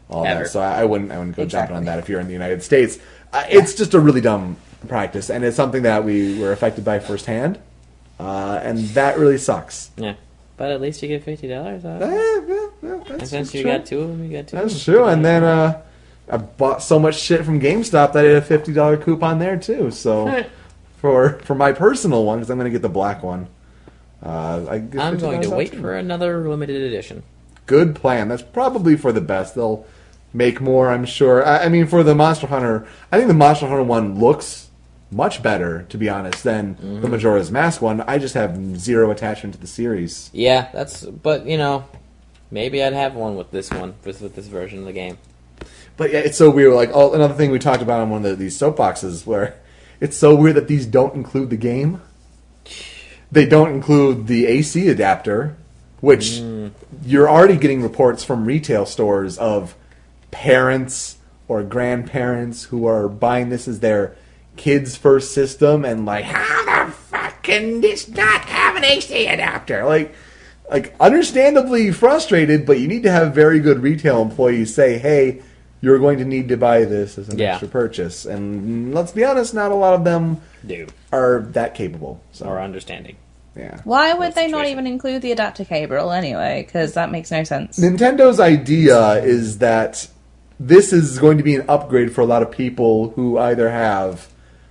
all 0.10 0.26
Ever. 0.26 0.44
that. 0.44 0.50
So 0.50 0.60
I, 0.60 0.82
I 0.82 0.86
wouldn't, 0.86 1.12
I 1.12 1.18
wouldn't 1.18 1.36
go 1.38 1.46
jumping 1.46 1.76
on 1.76 1.84
Exactly. 1.84 1.86
that 1.86 2.00
if 2.04 2.10
you're 2.10 2.20
in 2.20 2.28
the 2.28 2.34
United 2.34 2.64
States. 2.64 2.98
Uh, 3.32 3.44
It's 3.50 3.74
just 3.76 3.94
a 3.94 4.00
really 4.00 4.22
dumb 4.22 4.58
practice, 4.88 5.30
and 5.30 5.44
it's 5.44 5.56
something 5.56 5.84
that 5.84 6.04
we 6.04 6.40
were 6.40 6.52
affected 6.52 6.84
by 6.86 7.00
firsthand, 7.00 7.60
uh, 8.20 8.60
and 8.64 8.80
that 8.90 9.18
really 9.20 9.38
sucks. 9.38 9.92
Yeah. 9.98 10.16
But 10.58 10.72
at 10.72 10.82
least 10.82 11.02
you 11.02 11.08
get 11.08 11.24
fifty 11.24 11.48
dollars 11.48 11.86
Eh, 11.86 11.90
off. 11.90 12.02
yeah, 12.02 12.40
yeah, 12.84 12.92
And 12.92 13.06
that's 13.20 13.30
since 13.30 13.54
you 13.54 13.62
true. 13.62 13.72
got 13.72 13.86
two 13.86 14.02
of 14.02 14.08
them, 14.10 14.24
you 14.30 14.36
got 14.38 14.48
two. 14.48 14.58
That's 14.58 14.84
true. 14.84 15.06
And 15.06 15.24
then 15.24 15.44
uh, 15.44 15.82
I 16.30 16.36
bought 16.38 16.84
so 16.84 17.00
much 17.00 17.18
shit 17.20 17.46
from 17.46 17.62
GameStop 17.62 18.12
that 18.14 18.26
I 18.26 18.28
had 18.30 18.38
a 18.38 18.42
fifty 18.42 18.74
dollar 18.74 18.98
coupon 18.98 19.40
there 19.40 19.58
too. 19.58 19.90
So 19.92 20.44
for 21.00 21.40
for 21.44 21.56
my 21.56 21.72
personal 21.72 22.26
one, 22.26 22.40
because 22.40 22.50
I'm 22.50 22.58
going 22.58 22.72
to 22.72 22.76
get 22.76 22.82
the 22.82 22.90
black 22.90 23.24
one. 23.24 23.48
Uh, 24.22 24.66
I 24.70 24.76
I'm 25.00 25.18
going 25.18 25.42
to 25.42 25.50
wait 25.50 25.74
for 25.74 25.96
another 25.96 26.48
limited 26.50 26.82
edition. 26.82 27.24
Good 27.66 27.96
plan. 27.96 28.28
That's 28.28 28.42
probably 28.42 28.98
for 28.98 29.12
the 29.12 29.22
best. 29.22 29.56
They'll 29.56 29.86
make 30.34 30.60
more, 30.60 30.90
I'm 30.90 31.06
sure. 31.06 31.46
I, 31.46 31.66
I 31.66 31.70
mean, 31.70 31.88
for 31.88 32.04
the 32.04 32.14
Monster 32.16 32.48
Hunter, 32.48 32.88
I 33.12 33.18
think 33.18 33.28
the 33.28 33.34
Monster 33.34 33.68
Hunter 33.68 33.84
one 33.84 34.20
looks 34.20 34.70
much 35.12 35.42
better, 35.42 35.84
to 35.90 35.98
be 35.98 36.10
honest, 36.10 36.44
than 36.44 36.76
Mm-hmm. 36.76 37.02
the 37.02 37.08
Majora's 37.08 37.50
Mask 37.52 37.82
one. 37.82 38.02
I 38.02 38.18
just 38.18 38.34
have 38.34 38.78
zero 38.78 39.10
attachment 39.12 39.56
to 39.56 39.62
the 39.62 39.68
series. 39.68 40.30
Yeah, 40.34 40.70
that's. 40.74 41.06
But 41.06 41.46
you 41.46 41.58
know, 41.58 41.86
maybe 42.52 42.84
I'd 42.84 42.94
have 42.94 43.16
one 43.16 43.36
with 43.38 43.52
this 43.52 43.72
one, 43.72 43.94
with, 44.04 44.22
with 44.22 44.36
this 44.36 44.48
version 44.48 44.80
of 44.80 44.86
the 44.86 44.94
game. 44.94 45.18
But 45.96 46.12
yeah, 46.12 46.20
it's 46.20 46.38
so 46.38 46.50
weird. 46.50 46.74
Like 46.74 46.94
all, 46.94 47.14
another 47.14 47.34
thing 47.36 47.52
we 47.52 47.60
talked 47.60 47.82
about 47.82 48.02
on 48.02 48.10
one 48.10 48.26
of 48.26 48.32
the, 48.32 48.36
these 48.36 48.58
soapboxes, 48.60 49.26
where 49.26 49.56
it's 50.02 50.18
so 50.18 50.36
weird 50.36 50.56
that 50.56 50.68
these 50.68 50.86
don't 50.86 51.16
include 51.16 51.50
the 51.50 51.58
game. 51.58 52.02
They 53.32 53.46
don't 53.46 53.72
include 53.72 54.28
the 54.28 54.48
AC 54.48 54.88
adapter, 54.90 55.56
which 56.02 56.40
hmm. 56.40 56.70
you're 57.04 57.30
already 57.30 57.58
getting 57.58 57.82
reports 57.82 58.24
from 58.24 58.46
retail 58.46 58.86
stores 58.86 59.38
of 59.38 59.76
parents 60.32 61.18
or 61.48 61.64
grandparents 61.64 62.66
who 62.66 62.86
are 62.86 63.08
buying 63.08 63.50
this 63.50 63.68
as 63.68 63.80
their 63.80 64.16
kids' 64.56 64.96
first 64.96 65.34
system, 65.34 65.86
and 65.86 66.06
like, 66.06 66.26
how 66.26 66.86
the 66.86 66.92
fuck 66.92 67.42
can 67.44 67.82
this 67.82 68.08
not 68.08 68.42
have 68.46 68.76
an 68.76 68.84
AC 68.84 69.28
adapter? 69.28 69.86
Like, 69.86 70.14
like 70.70 70.96
understandably 71.00 71.92
frustrated, 71.92 72.66
but 72.66 72.80
you 72.80 72.88
need 72.88 73.04
to 73.04 73.12
have 73.12 73.34
very 73.34 73.60
good 73.60 73.80
retail 73.80 74.22
employees 74.22 74.74
say, 74.74 74.98
"Hey, 75.00 75.42
you're 75.82 76.00
going 76.00 76.18
to 76.20 76.26
need 76.26 76.50
to 76.50 76.58
buy 76.58 76.84
this 76.86 77.18
as 77.18 77.30
an 77.30 77.38
Yeah. 77.40 77.52
extra 77.52 77.68
purchase." 77.68 78.26
And 78.26 78.94
let's 78.94 79.12
be 79.12 79.24
honest, 79.24 79.54
not 79.54 79.72
a 79.72 79.76
lot 79.76 79.94
of 79.94 80.04
them 80.04 80.38
Do 80.66 80.88
are 81.12 81.46
that 81.54 81.74
capable. 81.76 82.22
So 82.32 82.46
or 82.48 82.60
understanding. 82.60 83.16
yeah. 83.56 83.80
Why 83.84 84.14
would 84.14 84.36
they 84.36 84.48
not 84.48 84.60
situation. 84.60 84.72
even 84.72 84.88
include 84.88 85.22
the 85.22 85.32
adapter 85.32 85.66
cable 85.66 86.12
anyway? 86.12 86.64
Because 86.66 86.94
that 86.94 87.12
makes 87.12 87.32
no 87.32 87.44
sense. 87.44 87.80
Nintendo's 87.80 88.40
idea 88.40 89.14
is 89.24 89.58
that 89.60 90.08
this 90.60 90.92
is 90.94 91.20
going 91.20 91.38
to 91.38 91.44
be 91.44 91.56
an 91.56 91.64
upgrade 91.70 92.12
for 92.14 92.22
a 92.22 92.26
lot 92.26 92.42
of 92.42 92.52
people 92.52 93.12
who 93.16 93.38
either 93.38 93.70
have, 93.70 94.28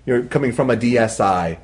you 0.06 0.16
know, 0.18 0.28
coming 0.28 0.52
from 0.52 0.68
a 0.70 0.76
DSi, 0.76 1.56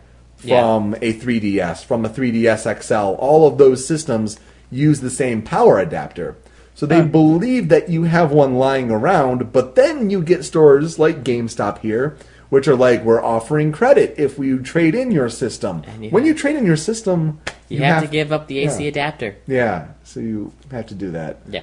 Yeah. 0.43 0.61
from 0.61 0.95
a 1.03 1.13
3DS, 1.13 1.83
from 1.85 2.05
a 2.05 2.09
3DS 2.09 2.67
XL. 2.67 3.15
All 3.19 3.47
of 3.47 3.59
those 3.59 3.87
systems 3.87 4.39
use 4.71 5.01
the 5.01 5.11
same 5.11 5.41
power 5.43 5.79
adapter. 5.79 6.37
So 6.75 6.87
they 6.87 7.03
believe 7.03 7.69
that 7.69 7.89
you 7.89 8.05
have 8.05 8.33
one 8.33 8.57
lying 8.57 8.91
around, 8.91 9.53
but 9.53 9.77
then 9.77 10.11
you 10.11 10.23
get 10.23 10.45
stores 10.45 10.99
like 10.99 11.23
GameStop 11.23 11.79
here, 11.79 12.17
which 12.49 12.67
are 12.67 12.75
like, 12.75 13.05
we're 13.05 13.23
offering 13.23 13.71
credit 13.71 14.15
if 14.19 14.37
we 14.39 14.59
trade 14.59 14.95
in 14.95 15.13
your 15.13 15.29
system. 15.29 15.83
And 15.87 16.05
you 16.05 16.11
when 16.11 16.25
have- 16.25 16.29
you 16.29 16.35
trade 16.35 16.57
in 16.57 16.67
your 16.67 16.77
system, 16.77 17.41
You, 17.69 17.79
have, 17.85 18.03
to 18.03 18.09
give 18.09 18.33
up 18.33 18.49
the 18.49 18.59
AC 18.59 18.83
yeah. 18.83 18.89
adapter. 18.89 19.37
Yeah, 19.47 19.89
so 20.03 20.19
you 20.21 20.53
have 20.73 20.87
to 20.87 20.95
do 20.95 21.13
that. 21.13 21.39
Yeah. 21.49 21.63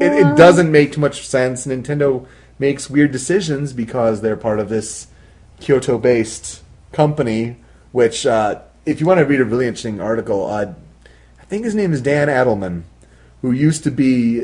It, 0.00 0.12
it 0.12 0.36
doesn't 0.36 0.70
make 0.70 0.92
too 0.92 1.00
much 1.00 1.26
sense. 1.26 1.66
Nintendo 1.66 2.26
makes 2.58 2.90
weird 2.90 3.12
decisions 3.12 3.72
because 3.72 4.20
they're 4.20 4.36
part 4.36 4.58
of 4.58 4.68
this 4.68 5.06
Kyoto-based 5.60 6.62
company. 6.92 7.56
Which, 7.92 8.26
uh, 8.26 8.60
if 8.86 9.00
you 9.00 9.06
want 9.06 9.18
to 9.18 9.24
read 9.24 9.40
a 9.40 9.44
really 9.44 9.66
interesting 9.68 10.00
article, 10.00 10.46
uh, 10.50 10.74
I 11.40 11.44
think 11.44 11.64
his 11.64 11.74
name 11.74 11.92
is 11.92 12.00
Dan 12.00 12.26
Adelman, 12.28 12.82
who 13.44 13.52
used 13.52 13.84
to 13.84 13.90
be 13.90 14.42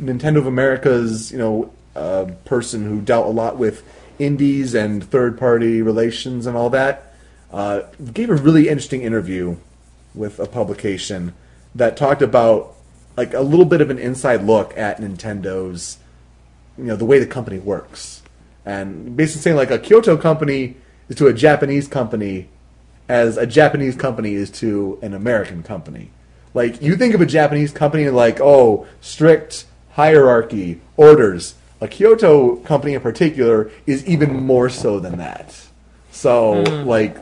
Nintendo 0.00 0.38
of 0.38 0.46
America's, 0.46 1.30
you 1.30 1.36
know, 1.36 1.70
uh, 1.94 2.24
person 2.46 2.82
who 2.82 2.98
dealt 2.98 3.26
a 3.26 3.30
lot 3.30 3.58
with 3.58 3.84
indies 4.18 4.72
and 4.72 5.04
third-party 5.04 5.82
relations 5.82 6.46
and 6.46 6.56
all 6.56 6.70
that. 6.70 7.14
Uh, 7.52 7.82
gave 8.14 8.30
a 8.30 8.34
really 8.34 8.70
interesting 8.70 9.02
interview 9.02 9.54
with 10.14 10.40
a 10.40 10.46
publication 10.46 11.34
that 11.74 11.94
talked 11.94 12.22
about 12.22 12.74
like 13.18 13.34
a 13.34 13.42
little 13.42 13.66
bit 13.66 13.82
of 13.82 13.90
an 13.90 13.98
inside 13.98 14.42
look 14.42 14.74
at 14.78 14.98
Nintendo's, 14.98 15.98
you 16.78 16.84
know, 16.84 16.96
the 16.96 17.04
way 17.04 17.18
the 17.18 17.26
company 17.26 17.58
works, 17.58 18.22
and 18.64 19.14
basically 19.14 19.42
saying 19.42 19.56
like 19.56 19.70
a 19.70 19.78
Kyoto 19.78 20.16
company 20.16 20.76
is 21.10 21.16
to 21.16 21.26
a 21.26 21.34
Japanese 21.34 21.86
company 21.86 22.48
as 23.10 23.36
a 23.36 23.46
Japanese 23.46 23.94
company 23.94 24.32
is 24.32 24.50
to 24.52 24.98
an 25.02 25.12
American 25.12 25.62
company. 25.62 26.08
Like 26.54 26.82
you 26.82 26.96
think 26.96 27.14
of 27.14 27.20
a 27.20 27.26
Japanese 27.26 27.72
company 27.72 28.08
like, 28.08 28.40
oh, 28.40 28.86
strict 29.00 29.64
hierarchy, 29.92 30.80
orders. 30.96 31.54
A 31.80 31.88
Kyoto 31.88 32.56
company 32.56 32.94
in 32.94 33.00
particular 33.00 33.70
is 33.86 34.06
even 34.06 34.34
more 34.44 34.68
so 34.68 35.00
than 35.00 35.18
that. 35.18 35.66
So 36.10 36.64
hmm. 36.64 36.88
like 36.88 37.16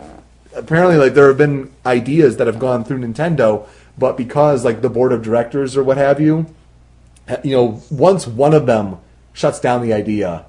apparently 0.55 0.97
like 0.97 1.15
there 1.15 1.29
have 1.29 1.39
been 1.39 1.71
ideas 1.87 2.37
that 2.37 2.47
have 2.47 2.59
gone 2.59 2.85
through 2.85 2.99
Nintendo, 2.99 3.67
but 3.97 4.17
because 4.17 4.65
like 4.65 4.83
the 4.83 4.91
board 4.91 5.13
of 5.13 5.23
directors 5.23 5.77
or 5.77 5.85
what 5.85 5.97
have 5.97 6.21
you, 6.21 6.47
you 7.45 7.57
know, 7.57 7.81
once 7.91 8.27
one 8.27 8.55
of 8.55 8.67
them 8.67 8.99
shuts 9.33 9.61
down 9.61 9.83
the 9.83 9.93
idea, 9.93 10.45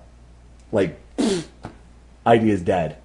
like 0.72 1.00
idea 2.26 2.54
is 2.54 2.62
dead. 2.62 2.98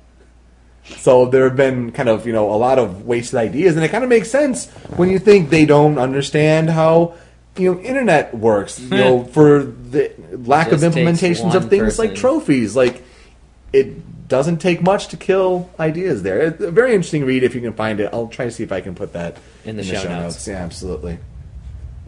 So 0.98 1.26
there 1.26 1.44
have 1.44 1.56
been 1.56 1.92
kind 1.92 2.08
of 2.08 2.26
you 2.26 2.32
know 2.32 2.52
a 2.52 2.56
lot 2.56 2.78
of 2.78 3.06
wasted 3.06 3.38
ideas, 3.38 3.76
and 3.76 3.84
it 3.84 3.88
kind 3.88 4.04
of 4.04 4.10
makes 4.10 4.30
sense 4.30 4.68
when 4.96 5.10
you 5.10 5.18
think 5.18 5.50
they 5.50 5.66
don't 5.66 5.98
understand 5.98 6.70
how 6.70 7.14
you 7.56 7.74
know 7.74 7.80
internet 7.80 8.34
works. 8.34 8.78
You 8.78 8.88
hmm. 8.88 8.94
know, 8.94 9.24
for 9.24 9.64
the 9.64 10.12
lack 10.30 10.72
of 10.72 10.80
Just 10.80 10.96
implementations 10.96 11.54
of 11.54 11.70
things 11.70 11.98
like 11.98 12.14
trophies, 12.14 12.76
like 12.76 13.02
it 13.72 14.28
doesn't 14.28 14.58
take 14.58 14.82
much 14.82 15.08
to 15.08 15.16
kill 15.16 15.70
ideas. 15.78 16.22
There, 16.22 16.40
It's 16.40 16.60
a 16.60 16.70
very 16.70 16.94
interesting 16.94 17.24
read 17.24 17.42
if 17.42 17.54
you 17.54 17.60
can 17.60 17.72
find 17.72 18.00
it. 18.00 18.10
I'll 18.12 18.28
try 18.28 18.46
to 18.46 18.50
see 18.50 18.62
if 18.62 18.72
I 18.72 18.80
can 18.80 18.94
put 18.94 19.12
that 19.12 19.36
In 19.64 19.76
the 19.76 19.84
show 19.84 20.02
notes. 20.02 20.46
Yeah, 20.46 20.56
absolutely. 20.56 21.18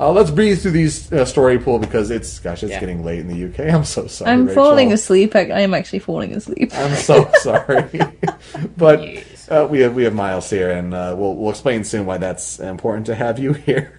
Uh, 0.00 0.12
let's 0.12 0.30
breeze 0.30 0.62
through 0.62 0.70
these 0.70 1.12
uh, 1.12 1.24
story 1.24 1.58
pool 1.58 1.78
because 1.80 2.10
it's 2.12 2.38
gosh, 2.38 2.62
it's 2.62 2.70
Yeah. 2.72 2.78
getting 2.80 3.04
late 3.04 3.18
in 3.18 3.26
the 3.26 3.46
UK. 3.48 3.72
I'm 3.74 3.84
so 3.84 4.06
sorry. 4.06 4.30
I'm 4.30 4.46
Rachel. 4.46 4.62
falling 4.64 4.92
asleep. 4.92 5.34
I 5.34 5.40
I 5.50 5.60
am 5.60 5.74
actually 5.74 5.98
falling 5.98 6.34
asleep. 6.34 6.70
I'm 6.74 6.94
so 6.94 7.28
sorry, 7.42 7.88
but 8.76 9.02
Yes. 9.02 9.48
uh, 9.50 9.66
we 9.68 9.80
have 9.80 9.94
we 9.94 10.04
have 10.04 10.14
Miles 10.14 10.48
here, 10.50 10.70
and 10.70 10.94
uh, 10.94 11.14
we'll 11.18 11.34
we'll 11.34 11.50
explain 11.50 11.82
soon 11.84 12.06
why 12.06 12.18
that's 12.18 12.60
important 12.60 13.06
to 13.06 13.14
have 13.16 13.38
you 13.40 13.54
here. 13.54 13.98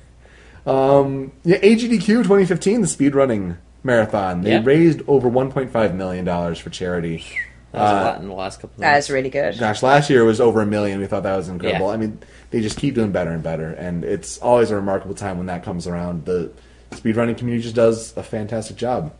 Um, 0.65 1.31
yeah, 1.43 1.57
AGDQ 1.57 2.05
2015, 2.23 2.81
the 2.81 2.87
speedrunning 2.87 3.57
marathon. 3.83 4.41
They 4.43 4.51
Yeah. 4.51 4.61
raised 4.63 5.01
over 5.07 5.29
1.5 5.29 5.95
million 5.95 6.23
dollars 6.25 6.59
for 6.59 6.69
charity. 6.69 7.25
That 7.72 7.82
was 7.82 7.91
Uh, 7.91 7.93
a 7.95 8.03
lot 8.05 8.22
in 8.22 8.28
the 8.28 8.34
last 8.34 8.55
couple 8.61 8.76
of 8.76 8.80
That 8.80 8.93
months. 8.93 9.09
really 9.09 9.30
good. 9.30 9.59
Gosh, 9.59 9.84
last 9.84 10.09
year 10.09 10.24
was 10.26 10.41
over 10.41 10.61
a 10.61 10.65
million. 10.65 10.99
We 10.99 11.05
thought 11.05 11.24
that 11.24 11.36
was 11.38 11.49
incredible. 11.49 11.88
Yeah. 11.88 11.93
I 11.93 11.97
mean, 11.97 12.20
they 12.51 12.61
just 12.61 12.78
keep 12.78 12.95
doing 12.95 13.11
better 13.11 13.30
and 13.32 13.43
better, 13.43 13.70
and 13.74 14.03
it's 14.03 14.38
always 14.39 14.72
a 14.72 14.76
remarkable 14.76 15.13
time 15.15 15.38
when 15.38 15.45
that 15.47 15.63
comes 15.63 15.86
around. 15.86 16.26
The 16.26 16.49
speedrunning 16.91 17.38
community 17.38 17.61
just 17.63 17.76
does 17.76 18.15
a 18.17 18.24
fantastic 18.24 18.76
job. 18.76 19.13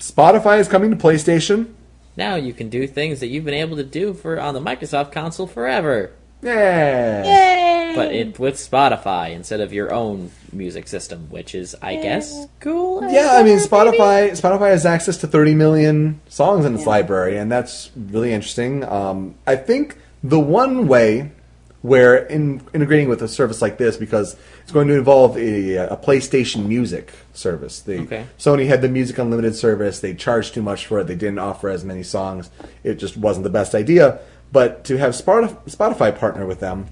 Spotify 0.00 0.58
is 0.58 0.66
coming 0.66 0.90
to 0.90 0.96
PlayStation. 0.96 1.68
Now 2.16 2.34
you 2.34 2.52
can 2.52 2.68
do 2.68 2.86
things 2.88 3.20
that 3.20 3.28
you've 3.28 3.44
been 3.44 3.54
able 3.54 3.76
to 3.76 3.84
do 3.84 4.12
for 4.12 4.40
on 4.40 4.54
the 4.54 4.60
Microsoft 4.60 5.12
console 5.12 5.46
forever, 5.46 6.10
Yeah. 6.42 7.24
Yay! 7.24 7.92
but 7.94 8.12
it 8.12 8.38
with 8.38 8.56
Spotify 8.56 9.30
instead 9.30 9.60
of 9.60 9.72
your 9.72 9.92
own 9.94 10.30
music 10.52 10.88
system, 10.88 11.28
which 11.30 11.54
is, 11.54 11.74
I 11.82 11.96
guess, 11.96 12.46
cool. 12.60 13.02
Yeah, 13.10 13.30
I 13.32 13.42
mean 13.42 13.58
Spotify. 13.58 14.30
Spotify 14.30 14.70
has 14.70 14.84
access 14.86 15.16
to 15.18 15.26
30 15.26 15.54
million 15.54 16.20
songs 16.28 16.64
in 16.64 16.74
its 16.74 16.86
library, 16.86 17.36
and 17.36 17.50
that's 17.50 17.90
really 17.96 18.32
interesting. 18.32 18.84
Um, 18.84 19.34
I 19.46 19.56
think 19.56 19.98
the 20.22 20.38
one 20.40 20.86
way 20.88 21.30
where 21.82 22.14
in 22.14 22.62
integrating 22.72 23.08
with 23.08 23.20
a 23.22 23.28
service 23.28 23.60
like 23.60 23.76
this, 23.76 23.96
because 23.96 24.36
it's 24.62 24.70
going 24.70 24.86
to 24.86 24.94
involve 24.96 25.36
a, 25.36 25.74
a 25.74 25.96
PlayStation 25.96 26.66
Music 26.66 27.12
service. 27.32 27.80
They, 27.80 27.98
Okay. 28.00 28.24
Sony 28.38 28.68
had 28.68 28.82
the 28.82 28.88
Music 28.88 29.18
Unlimited 29.18 29.56
service. 29.56 29.98
They 29.98 30.14
charged 30.14 30.54
too 30.54 30.62
much 30.62 30.86
for 30.86 31.00
it. 31.00 31.08
They 31.08 31.16
didn't 31.16 31.40
offer 31.40 31.68
as 31.68 31.84
many 31.84 32.04
songs. 32.04 32.50
It 32.84 32.94
just 32.94 33.16
wasn't 33.16 33.42
the 33.42 33.50
best 33.50 33.74
idea. 33.74 34.20
But 34.52 34.84
to 34.84 34.96
have 34.98 35.12
Spotify 35.12 36.16
partner 36.16 36.46
with 36.46 36.60
them, 36.60 36.86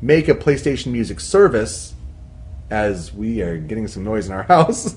make 0.00 0.26
a 0.26 0.34
PlayStation 0.34 0.90
Music 0.90 1.20
service. 1.20 1.94
As 2.72 3.12
we 3.12 3.42
are 3.42 3.58
getting 3.58 3.86
some 3.86 4.02
noise 4.02 4.26
in 4.26 4.32
our 4.32 4.42
house, 4.54 4.96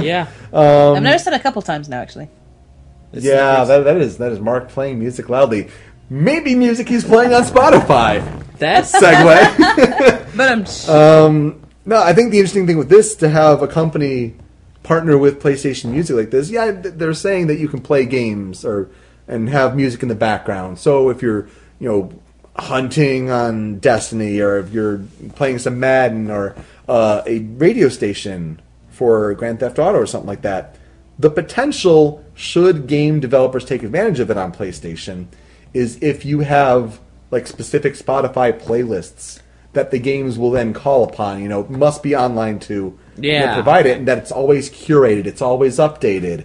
Yeah. 0.00 0.28
I've 0.52 1.02
noticed 1.02 1.26
it 1.26 1.32
a 1.32 1.38
couple 1.40 1.60
times 1.62 1.88
now, 1.88 2.00
actually. 2.00 2.28
Yeah, 3.12 3.64
that, 3.64 3.84
that 3.84 3.96
is 3.96 4.18
that 4.18 4.30
is 4.32 4.38
Mark 4.38 4.68
playing 4.68 4.98
music 5.00 5.28
loudly. 5.28 5.68
Maybe 6.10 6.54
music 6.54 6.88
he's 6.88 7.04
playing 7.04 7.34
on 7.34 7.42
Spotify. 7.42 8.22
that's 8.58 8.92
Segue. 9.02 10.36
But 10.36 10.88
I'm. 10.88 10.94
um, 10.94 11.60
no, 11.86 12.00
I 12.02 12.12
think 12.12 12.30
the 12.30 12.38
interesting 12.38 12.66
thing 12.66 12.76
with 12.78 12.88
this 12.90 13.16
to 13.16 13.28
have 13.28 13.62
a 13.62 13.66
company 13.66 14.34
partner 14.82 15.18
with 15.18 15.42
PlayStation 15.42 15.86
Music 15.90 16.14
like 16.16 16.30
this. 16.30 16.50
Yeah, 16.50 16.70
they're 16.70 17.14
saying 17.14 17.48
that 17.48 17.58
you 17.58 17.66
can 17.68 17.80
play 17.80 18.04
games 18.06 18.64
or 18.64 18.90
and 19.26 19.48
have 19.48 19.74
music 19.74 20.02
in 20.02 20.08
the 20.08 20.14
background. 20.14 20.78
So 20.78 21.08
if 21.10 21.20
you're 21.22 21.48
you 21.80 21.88
know 21.88 22.12
hunting 22.56 23.30
on 23.30 23.78
Destiny 23.78 24.40
or 24.40 24.58
if 24.58 24.70
you're 24.72 25.00
playing 25.34 25.58
some 25.58 25.80
Madden 25.80 26.30
or 26.30 26.54
uh, 26.88 27.22
a 27.26 27.40
radio 27.40 27.88
station 27.88 28.60
for 28.88 29.34
Grand 29.34 29.60
Theft 29.60 29.78
Auto 29.78 29.98
or 29.98 30.06
something 30.06 30.28
like 30.28 30.42
that, 30.42 30.76
the 31.18 31.30
potential 31.30 32.24
should 32.34 32.86
game 32.86 33.20
developers 33.20 33.64
take 33.64 33.82
advantage 33.82 34.20
of 34.20 34.30
it 34.30 34.36
on 34.36 34.52
PlayStation 34.52 35.26
is 35.74 35.98
if 36.02 36.24
you 36.24 36.40
have 36.40 37.00
like 37.30 37.46
specific 37.46 37.94
Spotify 37.94 38.58
playlists 38.58 39.40
that 39.74 39.90
the 39.90 39.98
games 39.98 40.38
will 40.38 40.50
then 40.50 40.72
call 40.72 41.04
upon. 41.04 41.42
You 41.42 41.48
know, 41.48 41.64
must 41.68 42.02
be 42.02 42.16
online 42.16 42.58
to 42.60 42.98
Yeah. 43.18 43.54
provide 43.54 43.86
it, 43.86 43.98
and 43.98 44.08
that 44.08 44.18
it's 44.18 44.32
always 44.32 44.70
curated, 44.70 45.26
it's 45.26 45.42
always 45.42 45.78
updated. 45.78 46.44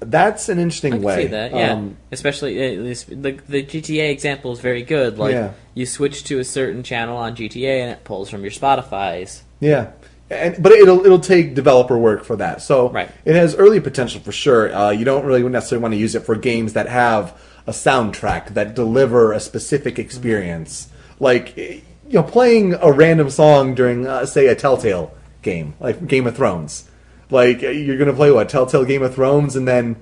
that's 0.00 0.48
an 0.48 0.58
interesting 0.58 0.92
I 0.94 0.96
can 0.96 1.04
way. 1.04 1.16
see 1.22 1.26
that, 1.28 1.50
yeah. 1.52 1.72
Um, 1.72 1.96
Especially 2.10 2.58
uh, 2.58 2.82
the 2.82 3.62
GTA 3.64 4.10
example 4.10 4.52
is 4.52 4.60
very 4.60 4.82
good. 4.82 5.18
Like 5.18 5.32
Yeah. 5.32 5.52
you 5.74 5.86
switch 5.86 6.24
to 6.24 6.38
a 6.40 6.44
certain 6.44 6.82
channel 6.82 7.16
on 7.16 7.34
GTA 7.36 7.80
and 7.82 7.90
it 7.90 8.04
pulls 8.04 8.28
from 8.28 8.42
your 8.42 8.50
Spotify's. 8.50 9.42
Yeah, 9.62 9.92
and 10.28 10.60
but 10.60 10.72
it'll 10.72 11.06
it'll 11.06 11.20
take 11.20 11.54
developer 11.54 11.96
work 11.96 12.24
for 12.24 12.34
that. 12.36 12.60
So 12.62 12.88
Right. 12.90 13.08
it 13.24 13.36
has 13.36 13.54
early 13.54 13.78
potential 13.80 14.20
for 14.20 14.32
sure. 14.32 14.74
Uh, 14.74 14.90
you 14.90 15.04
don't 15.04 15.24
really 15.24 15.42
necessarily 15.48 15.82
want 15.82 15.94
to 15.94 15.98
use 15.98 16.16
it 16.16 16.24
for 16.26 16.34
games 16.34 16.72
that 16.72 16.88
have 16.88 17.32
a 17.66 17.70
soundtrack 17.70 18.54
that 18.54 18.74
deliver 18.74 19.32
a 19.32 19.38
specific 19.38 20.00
experience, 20.00 20.88
like 21.20 21.56
you 21.56 21.82
know, 22.18 22.24
playing 22.24 22.74
a 22.74 22.90
random 22.90 23.30
song 23.30 23.74
during, 23.76 24.06
uh, 24.06 24.26
say, 24.26 24.48
a 24.48 24.54
Telltale 24.56 25.14
game, 25.42 25.74
like 25.78 26.06
Game 26.08 26.26
of 26.26 26.36
Thrones. 26.36 26.90
Like 27.30 27.62
you're 27.62 27.96
gonna 27.96 28.12
play 28.12 28.32
what 28.32 28.48
Telltale 28.48 28.84
Game 28.84 29.02
of 29.02 29.14
Thrones 29.14 29.54
and 29.54 29.66
then 29.68 29.96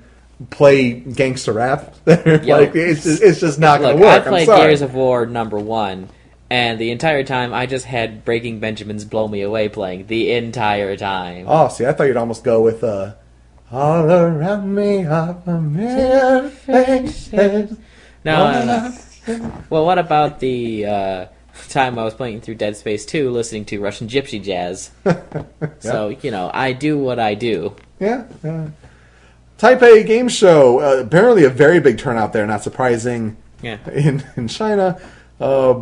play 0.49 0.93
gangster 0.95 1.53
rap. 1.53 1.95
like 2.07 2.75
it's 2.75 3.05
just, 3.05 3.23
it's 3.23 3.41
just 3.41 3.59
not 3.61 3.83
gonna 3.83 3.97
work. 3.97 4.27
I 4.27 4.29
played 4.29 4.41
I'm 4.41 4.47
sorry. 4.47 4.69
Gears 4.69 4.81
of 4.83 4.95
War 4.95 5.27
number 5.27 5.59
one, 5.59 6.09
and 6.51 6.79
the 6.79 6.91
entire 6.91 7.23
time 7.25 7.55
I 7.55 7.67
just 7.67 7.87
had 7.87 8.25
Breaking 8.25 8.59
Benjamin's 8.61 9.05
"Blow 9.05 9.29
Me 9.29 9.41
Away" 9.43 9.69
playing 9.69 10.07
the 10.09 10.33
entire 10.33 10.97
time. 10.97 11.47
Oh, 11.49 11.69
see, 11.69 11.87
I 11.87 11.93
thought 11.93 12.05
you'd 12.05 12.17
almost 12.17 12.45
go 12.45 12.61
with 12.61 12.83
uh, 12.85 13.15
all 13.73 14.05
around 14.11 14.75
me 14.75 15.07
are 15.07 15.35
familiar 15.45 16.49
faces. 16.51 17.79
No, 18.25 18.53
no, 18.53 18.65
no. 18.67 19.53
Well, 19.71 19.87
what 19.87 19.99
about 19.99 20.41
the 20.41 20.87
uh, 20.87 21.27
time 21.69 21.99
I 21.99 22.05
was 22.05 22.15
playing 22.15 22.41
through 22.41 22.57
Dead 22.57 22.77
Space 22.77 23.07
2 23.07 23.31
listening 23.31 23.65
to 23.67 23.81
Russian 23.81 24.09
Gypsy 24.09 24.43
Jazz? 24.43 24.91
So, 25.81 26.09
you 26.09 26.31
know, 26.31 26.51
I 26.53 26.73
do 26.73 26.99
what 26.99 27.19
I 27.19 27.35
do. 27.35 27.75
Yeah. 27.99 28.25
yeah. 28.45 28.69
Taipei 29.59 30.07
Game 30.07 30.29
Show. 30.29 30.81
Uh, 30.81 31.03
apparently, 31.03 31.45
a 31.45 31.51
very 31.51 31.81
big 31.81 31.99
turnout 31.99 32.33
there. 32.33 32.47
Not 32.47 32.63
surprising 32.63 33.37
Yeah. 33.63 33.79
in 33.91 34.23
in 34.37 34.49
China 34.49 35.01
uh, 35.41 35.81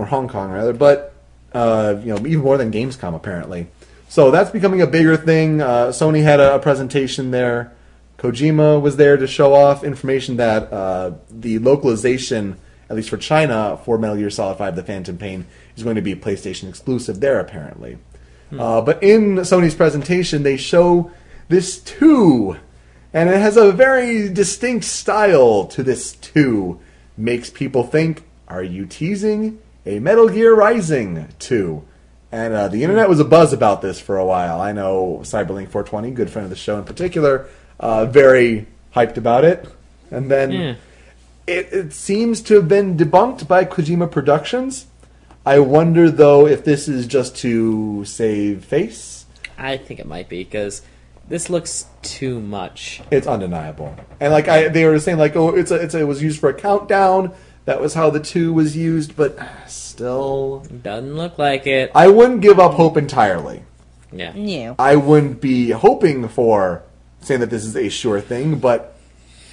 or 0.00 0.06
Hong 0.06 0.28
Kong 0.28 0.50
rather, 0.50 0.72
but 0.72 1.12
uh, 1.52 1.96
you 2.00 2.14
know 2.14 2.26
even 2.26 2.38
more 2.40 2.56
than 2.56 2.72
Gamescom 2.72 3.14
apparently. 3.14 3.66
So 4.08 4.30
that's 4.30 4.50
becoming 4.50 4.80
a 4.80 4.86
bigger 4.86 5.16
thing. 5.16 5.60
Uh, 5.60 5.88
Sony 5.88 6.22
had 6.22 6.40
a, 6.40 6.54
a 6.54 6.58
presentation 6.58 7.30
there. 7.30 7.72
Kojima 8.18 8.80
was 8.80 8.96
there 8.96 9.16
to 9.18 9.26
show 9.26 9.54
off 9.54 9.84
information 9.84 10.36
that 10.36 10.72
uh, 10.72 11.12
the 11.30 11.58
localization, 11.58 12.56
at 12.88 12.96
least 12.96 13.10
for 13.10 13.18
China, 13.18 13.78
for 13.84 13.98
Metal 13.98 14.16
Gear 14.16 14.30
Solid 14.30 14.56
5: 14.56 14.74
The 14.74 14.82
Phantom 14.82 15.18
Pain 15.18 15.46
is 15.76 15.82
going 15.82 15.96
to 15.96 16.02
be 16.02 16.14
PlayStation 16.14 16.68
exclusive 16.68 17.20
there 17.20 17.38
apparently. 17.38 17.98
Uh, 18.58 18.80
but 18.80 19.00
in 19.00 19.36
Sony's 19.36 19.76
presentation, 19.76 20.42
they 20.42 20.56
show 20.56 21.12
this 21.48 21.78
two, 21.78 22.56
and 23.12 23.28
it 23.28 23.38
has 23.38 23.56
a 23.56 23.70
very 23.70 24.28
distinct 24.28 24.86
style 24.86 25.66
to 25.66 25.84
this 25.84 26.14
two. 26.14 26.80
Makes 27.16 27.50
people 27.50 27.84
think, 27.84 28.24
are 28.48 28.64
you 28.64 28.86
teasing 28.86 29.60
a 29.86 29.98
Metal 29.98 30.28
Gear 30.28 30.54
Rising 30.54 31.28
2? 31.38 31.84
And 32.32 32.54
uh, 32.54 32.68
the 32.68 32.82
internet 32.84 33.08
was 33.08 33.18
a 33.18 33.24
buzz 33.24 33.52
about 33.52 33.82
this 33.82 34.00
for 34.00 34.16
a 34.16 34.24
while. 34.24 34.60
I 34.60 34.72
know 34.72 35.18
Cyberlink420, 35.22 36.14
good 36.14 36.30
friend 36.30 36.44
of 36.44 36.50
the 36.50 36.56
show 36.56 36.78
in 36.78 36.84
particular, 36.84 37.48
uh, 37.80 38.06
very 38.06 38.66
hyped 38.94 39.16
about 39.16 39.44
it. 39.44 39.66
And 40.10 40.30
then 40.30 40.50
Yeah. 40.52 40.74
it, 41.46 41.72
it 41.72 41.92
seems 41.92 42.40
to 42.42 42.54
have 42.54 42.68
been 42.68 42.96
debunked 42.96 43.48
by 43.48 43.64
Kojima 43.64 44.10
Productions. 44.10 44.86
I 45.44 45.58
wonder 45.58 46.10
though 46.10 46.46
if 46.46 46.64
this 46.64 46.86
is 46.86 47.06
just 47.06 47.34
to 47.38 48.04
save 48.04 48.64
face. 48.64 49.24
I 49.58 49.76
think 49.76 49.98
it 49.98 50.06
might 50.06 50.28
be, 50.28 50.44
because 50.44 50.82
this 51.28 51.48
looks 51.50 51.86
too 52.02 52.40
much. 52.40 53.00
It's 53.10 53.26
undeniable, 53.26 53.96
and 54.20 54.32
like 54.32 54.48
I, 54.48 54.68
they 54.68 54.84
were 54.84 54.98
saying, 54.98 55.18
like 55.18 55.36
oh, 55.36 55.54
it's 55.54 55.70
a, 55.70 55.76
it's 55.76 55.94
a, 55.94 56.00
it 56.00 56.04
was 56.04 56.22
used 56.22 56.40
for 56.40 56.50
a 56.50 56.54
countdown. 56.54 57.32
That 57.70 57.80
was 57.80 57.94
how 57.94 58.10
the 58.10 58.18
two 58.18 58.52
was 58.52 58.76
used, 58.76 59.14
but 59.14 59.38
still, 59.68 60.66
Doesn't 60.82 61.14
look 61.14 61.38
like 61.38 61.68
it. 61.68 61.92
I 61.94 62.08
wouldn't 62.08 62.40
give 62.40 62.58
up 62.58 62.72
hope 62.72 62.96
entirely. 62.96 63.62
Yeah. 64.10 64.32
New. 64.32 64.74
I 64.76 64.96
wouldn't 64.96 65.40
be 65.40 65.70
hoping 65.70 66.26
for 66.26 66.82
saying 67.20 67.38
that 67.38 67.50
this 67.50 67.64
is 67.64 67.76
a 67.76 67.88
sure 67.88 68.20
thing, 68.20 68.58
but 68.58 68.96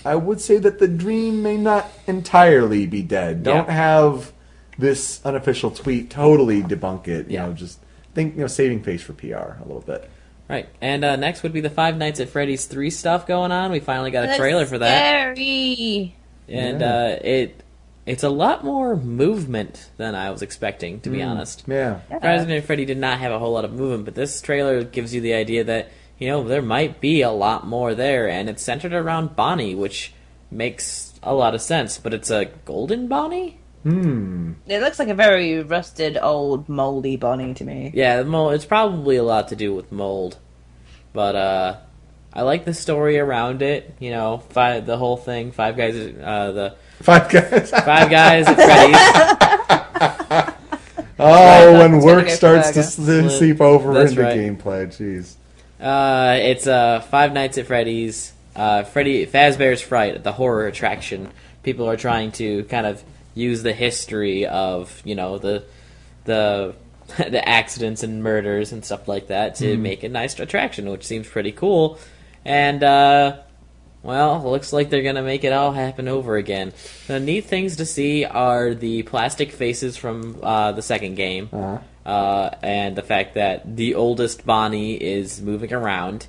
I 0.03 0.15
would 0.15 0.41
say 0.41 0.57
that 0.57 0.80
the 0.80 0.88
dream 0.88 1.43
may 1.43 1.57
not 1.57 1.91
entirely 2.07 2.88
be 2.88 3.03
dead. 3.03 3.43
Don't 3.43 3.68
Yeah. 3.68 3.74
have 3.74 4.32
this 4.80 5.22
unofficial 5.24 5.70
tweet 5.70 6.09
totally 6.09 6.63
debunk 6.63 7.07
it. 7.07 7.28
You 7.28 7.36
Yeah. 7.36 7.45
know, 7.45 7.53
just 7.53 7.78
think 8.15 8.34
you 8.34 8.41
know 8.41 8.47
saving 8.47 8.82
face 8.82 9.03
for 9.03 9.13
PR 9.13 9.57
a 9.63 9.63
little 9.68 9.84
bit. 9.86 10.09
Right. 10.49 10.68
And 10.82 11.05
uh, 11.05 11.18
next 11.18 11.43
would 11.43 11.53
be 11.53 11.61
the 11.61 11.70
Five 11.70 11.97
Nights 11.97 12.20
at 12.20 12.30
Freddy's 12.30 12.65
3 12.65 12.89
stuff 12.89 13.28
going 13.28 13.51
on. 13.51 13.72
We 13.72 13.80
finally 13.80 14.09
got 14.09 14.28
a 14.28 14.36
trailer 14.36 14.65
for 14.65 14.80
that. 14.80 15.36
Scary. 15.36 16.15
And 16.49 16.82
Yeah. 16.82 16.95
uh, 16.95 17.20
it 17.24 17.61
it's 18.08 18.24
a 18.24 18.30
lot 18.30 18.64
more 18.64 18.95
movement 18.95 19.89
than 19.97 20.16
I 20.16 20.32
was 20.32 20.41
expecting, 20.41 21.01
to 21.01 21.10
be 21.10 21.22
honest. 21.22 21.66
Yeah. 21.68 21.99
Five 22.10 22.47
Nights 22.47 22.51
at 22.51 22.64
Freddy 22.64 22.86
did 22.86 22.97
not 22.97 23.20
have 23.20 23.34
a 23.34 23.38
whole 23.38 23.51
lot 23.51 23.66
of 23.66 23.74
movement, 23.74 24.05
but 24.05 24.16
this 24.16 24.39
trailer 24.41 24.86
gives 24.86 25.14
you 25.14 25.20
the 25.20 25.34
idea 25.34 25.66
that 25.66 25.91
you 26.18 26.30
know 26.30 26.47
there 26.47 26.62
might 26.62 27.01
be 27.01 27.22
a 27.22 27.32
lot 27.32 27.68
more 27.68 27.93
there, 27.93 28.30
and 28.30 28.49
it's 28.49 28.64
centered 28.64 28.93
around 28.93 29.36
Bonnie, 29.36 29.76
which 29.76 30.14
makes 30.49 31.20
a 31.22 31.36
lot 31.36 31.53
of 31.53 31.62
sense. 31.62 31.97
But 31.97 32.14
it's 32.14 32.30
a 32.30 32.45
golden 32.45 33.10
Bonnie. 33.10 33.60
Hmm. 33.84 34.53
It 34.66 34.80
looks 34.80 34.99
like 34.99 35.10
a 35.10 35.14
very 35.14 35.62
rusted, 35.62 36.18
old, 36.22 36.70
moldy 36.70 37.18
Bonnie 37.18 37.53
to 37.55 37.66
me. 37.66 37.91
Yeah, 37.93 38.18
the 38.24 38.26
mold. 38.26 38.53
It's 38.53 38.66
probably 38.66 39.18
a 39.18 39.24
lot 39.24 39.49
to 39.49 39.58
do 39.58 39.76
with 39.76 39.91
mold, 39.91 40.38
but 41.12 41.36
uh, 41.36 41.78
I 42.32 42.43
like 42.43 42.64
the 42.64 42.74
story 42.74 43.20
around 43.20 43.62
it. 43.62 43.95
You 43.99 44.12
know, 44.12 44.38
five 44.49 44.86
the 44.86 44.97
whole 44.97 45.18
thing. 45.18 45.51
Five 45.51 45.76
guys. 45.76 45.95
Uh, 45.95 46.51
the 46.53 46.76
Five 47.02 47.30
guys. 47.30 47.70
five 47.86 48.10
guys 48.10 48.48
at 48.48 48.56
Freddy's. 48.56 48.98
oh, 51.20 51.80
when 51.80 52.00
work 52.02 52.30
starts 52.30 52.72
to 52.72 53.30
seep 53.30 53.62
over 53.62 53.93
That's 53.93 54.12
into 54.12 54.24
right. 54.24 54.38
gameplay. 54.38 54.88
Jeez. 54.88 55.36
Uh, 55.80 56.38
it's 56.39 56.66
uh, 56.66 57.02
Five 57.02 57.34
Nights 57.34 57.58
at 57.58 57.68
Freddy's. 57.68 58.34
Uh, 58.56 58.84
Freddy 58.84 59.28
Fazbear's 59.28 59.82
Fright, 59.82 60.24
the 60.24 60.32
horror 60.32 60.66
attraction. 60.66 61.30
People 61.62 61.88
are 61.88 61.98
trying 61.98 62.32
to 62.34 62.64
kind 62.66 62.88
of 62.88 63.04
use 63.36 63.62
the 63.62 63.74
history 63.74 64.48
of 64.48 65.00
you 65.06 65.14
know 65.14 65.38
the 65.38 65.64
the 66.26 66.74
the 67.18 67.48
accidents 67.48 68.04
and 68.04 68.24
murders 68.24 68.72
and 68.72 68.84
stuff 68.84 69.08
like 69.08 69.28
that 69.28 69.56
to 69.56 69.78
make 69.78 70.04
a 70.04 70.10
nice 70.10 70.39
attraction, 70.39 70.89
which 70.89 71.06
seems 71.06 71.28
pretty 71.28 71.52
cool. 71.52 72.00
And 72.43 72.84
uh, 72.84 73.38
well, 74.04 74.41
looks 74.50 74.72
like 74.72 74.89
they're 74.89 75.04
gonna 75.04 75.24
make 75.24 75.43
it 75.43 75.52
all 75.54 75.72
happen 75.72 76.08
over 76.08 76.38
again. 76.38 76.74
The 77.08 77.20
neat 77.20 77.45
things 77.45 77.76
to 77.78 77.86
see 77.86 78.24
are 78.26 78.74
the 78.74 79.04
plastic 79.04 79.52
faces 79.52 79.98
from 79.98 80.38
uh, 80.43 80.72
the 80.72 80.82
second 80.82 81.16
game 81.16 81.50
Uh-huh. 81.52 81.80
uh, 82.10 82.50
and 82.62 82.95
the 82.95 83.02
fact 83.02 83.34
that 83.36 83.76
the 83.76 83.95
oldest 83.95 84.45
Bonnie 84.45 84.95
is 84.95 85.41
moving 85.41 85.74
around 85.74 86.28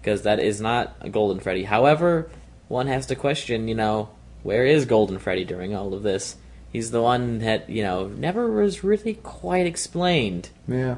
because 0.00 0.22
that 0.22 0.38
is 0.38 0.60
not 0.60 0.94
a 1.00 1.08
Golden 1.10 1.40
Freddy. 1.40 1.64
However, 1.64 2.30
one 2.68 2.86
has 2.86 3.06
to 3.06 3.16
question, 3.16 3.66
you 3.66 3.74
know, 3.74 4.08
where 4.44 4.64
is 4.64 4.84
Golden 4.84 5.18
Freddy 5.18 5.44
during 5.44 5.74
all 5.74 5.92
of 5.94 6.02
this? 6.04 6.36
He's 6.72 6.90
the 6.92 7.02
one 7.02 7.38
that 7.38 7.68
you 7.70 7.82
know 7.82 8.06
never 8.08 8.50
was 8.50 8.84
really 8.84 9.14
quite 9.14 9.66
explained, 9.66 10.50
Yeah. 10.68 10.96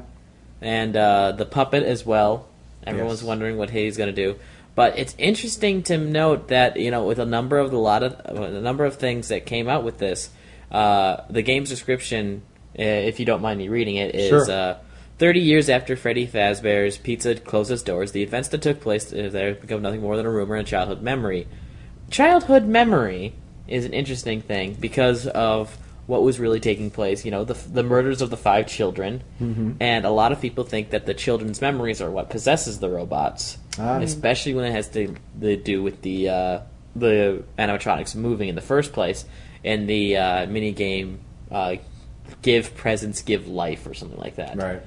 and 0.61 0.95
uh, 0.95 1.31
the 1.31 1.45
puppet 1.45 1.83
as 1.83 2.05
well. 2.05 2.47
Everyone's 2.85 3.21
Yes. 3.21 3.27
wondering 3.27 3.57
what 3.57 3.69
he's 3.71 3.97
going 3.97 4.13
to 4.13 4.21
do. 4.33 4.37
But 4.79 4.97
it's 4.97 5.13
interesting 5.17 5.83
to 5.83 5.97
note 5.97 6.47
that 6.47 6.77
you 6.79 6.89
know, 6.89 7.03
with 7.03 7.19
a 7.19 7.25
number 7.25 7.57
of 7.57 7.69
the 7.69 7.77
lot 7.77 8.01
of 8.01 8.13
a 8.33 8.61
number 8.61 8.85
of 8.85 8.95
things 8.95 9.27
that 9.27 9.45
came 9.45 9.67
out 9.67 9.83
with 9.83 9.97
this, 9.97 10.29
uh, 10.71 11.17
the 11.29 11.41
game's 11.41 11.67
description, 11.67 12.43
uh, 12.79 12.83
if 12.83 13.19
you 13.19 13.25
don't 13.25 13.41
mind 13.41 13.57
me 13.59 13.67
reading 13.67 13.97
it, 13.97 14.15
is 14.15 14.29
Sure. 14.29 14.49
uh, 14.49 14.77
30 15.17 15.41
years 15.41 15.67
after 15.69 15.97
Freddy 15.97 16.25
Fazbear's 16.25 16.97
Pizza 16.97 17.35
closed 17.35 17.71
its 17.71 17.83
doors, 17.83 18.13
the 18.13 18.23
events 18.23 18.47
that 18.47 18.61
took 18.61 18.79
place 18.79 19.11
uh, 19.11 19.27
there 19.29 19.53
become 19.53 19.81
nothing 19.81 19.99
more 19.99 20.15
than 20.15 20.25
a 20.25 20.29
rumor 20.29 20.55
and 20.55 20.65
a 20.65 20.69
childhood 20.69 21.01
memory. 21.01 21.45
Childhood 22.09 22.63
memory 22.65 23.33
is 23.67 23.83
an 23.83 23.91
interesting 23.91 24.39
thing 24.41 24.77
because 24.79 25.27
of 25.27 25.77
what 26.07 26.23
was 26.23 26.39
really 26.39 26.61
taking 26.61 26.89
place. 26.89 27.25
You 27.25 27.31
know, 27.31 27.43
the 27.43 27.55
the 27.55 27.83
murders 27.83 28.21
of 28.21 28.29
the 28.29 28.37
five 28.37 28.65
children, 28.67 29.23
and 29.81 30.05
a 30.05 30.09
lot 30.09 30.31
of 30.31 30.39
people 30.39 30.63
think 30.63 30.91
that 30.91 31.05
the 31.05 31.13
children's 31.13 31.59
memories 31.59 32.01
are 32.01 32.09
what 32.09 32.29
possesses 32.29 32.79
the 32.79 32.89
robots, 32.89 33.57
Ah. 33.77 33.99
especially 33.99 34.53
when 34.53 34.65
it 34.65 34.71
has 34.71 34.89
to, 34.89 35.15
to 35.41 35.55
do 35.55 35.83
with 35.83 36.01
the 36.01 36.29
uh, 36.29 36.59
the 36.95 37.43
animatronics 37.57 38.15
moving 38.15 38.49
in 38.49 38.55
the 38.55 38.61
first 38.61 38.93
place 38.93 39.25
and 39.63 39.87
the 39.87 40.17
uh, 40.17 40.45
mini 40.47 40.71
game. 40.71 41.19
Uh, 41.51 41.75
give 42.41 42.75
presents, 42.75 43.21
give 43.21 43.47
life, 43.47 43.85
or 43.87 43.93
something 43.93 44.19
like 44.19 44.35
that. 44.35 44.55
Right. 44.55 44.81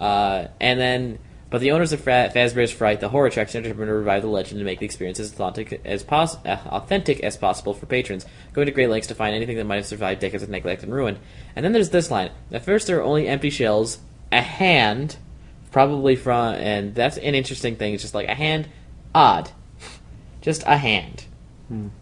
Uh, 0.00 0.48
and 0.60 0.78
then, 0.78 1.18
but 1.50 1.60
the 1.60 1.72
owners 1.72 1.92
of 1.92 2.00
Fra- 2.00 2.30
Fazbear's 2.34 2.70
Fright, 2.70 3.00
the 3.00 3.08
horror 3.08 3.26
attraction, 3.26 3.60
are 3.60 3.62
determined 3.62 3.88
to 3.88 3.94
revive 3.94 4.22
the 4.22 4.28
legend 4.28 4.58
and 4.58 4.64
make 4.64 4.78
the 4.78 4.86
experience 4.86 5.20
as 5.20 5.32
authentic 5.32 5.80
as, 5.84 6.02
pos- 6.02 6.36
uh, 6.44 6.58
authentic 6.66 7.20
as 7.20 7.36
possible 7.36 7.74
for 7.74 7.86
patrons, 7.86 8.26
going 8.52 8.66
to 8.66 8.72
great 8.72 8.88
lengths 8.88 9.08
to 9.08 9.14
find 9.14 9.34
anything 9.34 9.56
that 9.56 9.64
might 9.64 9.76
have 9.76 9.86
survived 9.86 10.20
decades 10.20 10.42
of 10.42 10.48
neglect 10.48 10.82
and 10.82 10.92
ruin. 10.92 11.18
And 11.54 11.64
then 11.64 11.72
there's 11.72 11.90
this 11.90 12.10
line: 12.10 12.30
at 12.52 12.64
first 12.64 12.86
there 12.86 12.98
are 12.98 13.04
only 13.04 13.28
empty 13.28 13.50
shells, 13.50 13.98
a 14.32 14.42
hand, 14.42 15.16
probably 15.74 16.14
from, 16.14 16.54
and 16.54 16.94
that's 16.94 17.16
an 17.16 17.34
interesting 17.34 17.74
thing. 17.74 17.94
It's 17.94 18.02
just 18.04 18.14
like 18.14 18.28
a 18.28 18.34
hand, 18.34 18.68
odd. 19.12 19.50
just 20.40 20.62
a 20.68 20.76
hand, 20.76 21.24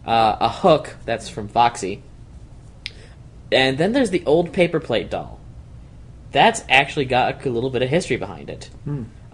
uh, 0.05 0.37
a 0.39 0.47
hook 0.47 0.95
that's 1.05 1.27
from 1.27 1.47
Foxy, 1.47 2.03
and 3.51 3.79
then 3.79 3.91
there's 3.91 4.11
the 4.11 4.23
old 4.27 4.53
paper 4.53 4.79
plate 4.79 5.09
doll. 5.09 5.39
That's 6.31 6.63
actually 6.69 7.05
got 7.05 7.43
a 7.43 7.49
little 7.49 7.71
bit 7.71 7.81
of 7.81 7.89
history 7.89 8.17
behind 8.17 8.51
it. 8.51 8.69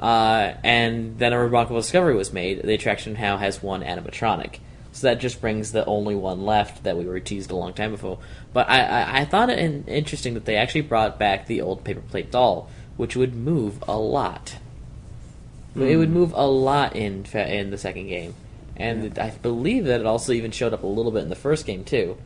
Uh, 0.02 0.54
and 0.64 1.20
then 1.20 1.34
a 1.34 1.40
remarkable 1.40 1.82
discovery 1.82 2.16
was 2.16 2.32
made. 2.32 2.62
The 2.62 2.74
attraction 2.74 3.14
now 3.14 3.36
has 3.36 3.62
one 3.62 3.84
animatronic. 3.84 4.60
So 4.94 5.08
that 5.08 5.20
just 5.20 5.42
brings 5.42 5.74
the 5.74 5.86
only 5.86 6.16
one 6.16 6.46
left 6.46 6.84
that 6.84 6.98
we 6.98 7.06
were 7.06 7.20
teased 7.20 7.52
a 7.52 7.56
long 7.56 7.74
time 7.74 7.92
before. 7.92 8.20
But 8.54 8.70
I, 8.70 8.82
I, 8.84 9.20
I 9.20 9.26
thought 9.26 9.50
it 9.50 9.88
interesting 9.88 10.34
that 10.34 10.46
they 10.46 10.56
actually 10.56 10.82
brought 10.82 11.20
back 11.20 11.48
the 11.48 11.62
old 11.62 11.84
paper 11.84 12.02
plate 12.02 12.32
doll, 12.32 12.70
which 13.00 13.16
would 13.16 13.34
move 13.34 13.82
a 13.88 13.97
lot. 13.97 14.58
It 15.74 15.95
would 15.95 16.10
move 16.10 16.34
a 16.36 16.45
lot 16.45 16.97
in 16.97 17.24
in 17.34 17.72
the 17.72 17.78
second 17.78 18.08
game, 18.08 18.36
and 18.76 19.18
I 19.18 19.30
believe 19.30 19.86
that 19.86 20.02
it 20.02 20.06
also 20.06 20.34
even 20.34 20.52
showed 20.52 20.74
up 20.74 20.84
a 20.84 20.88
little 20.88 21.14
bit 21.14 21.24
in 21.24 21.30
the 21.30 21.36
first 21.36 21.66
game 21.66 21.86
too. 21.86 22.18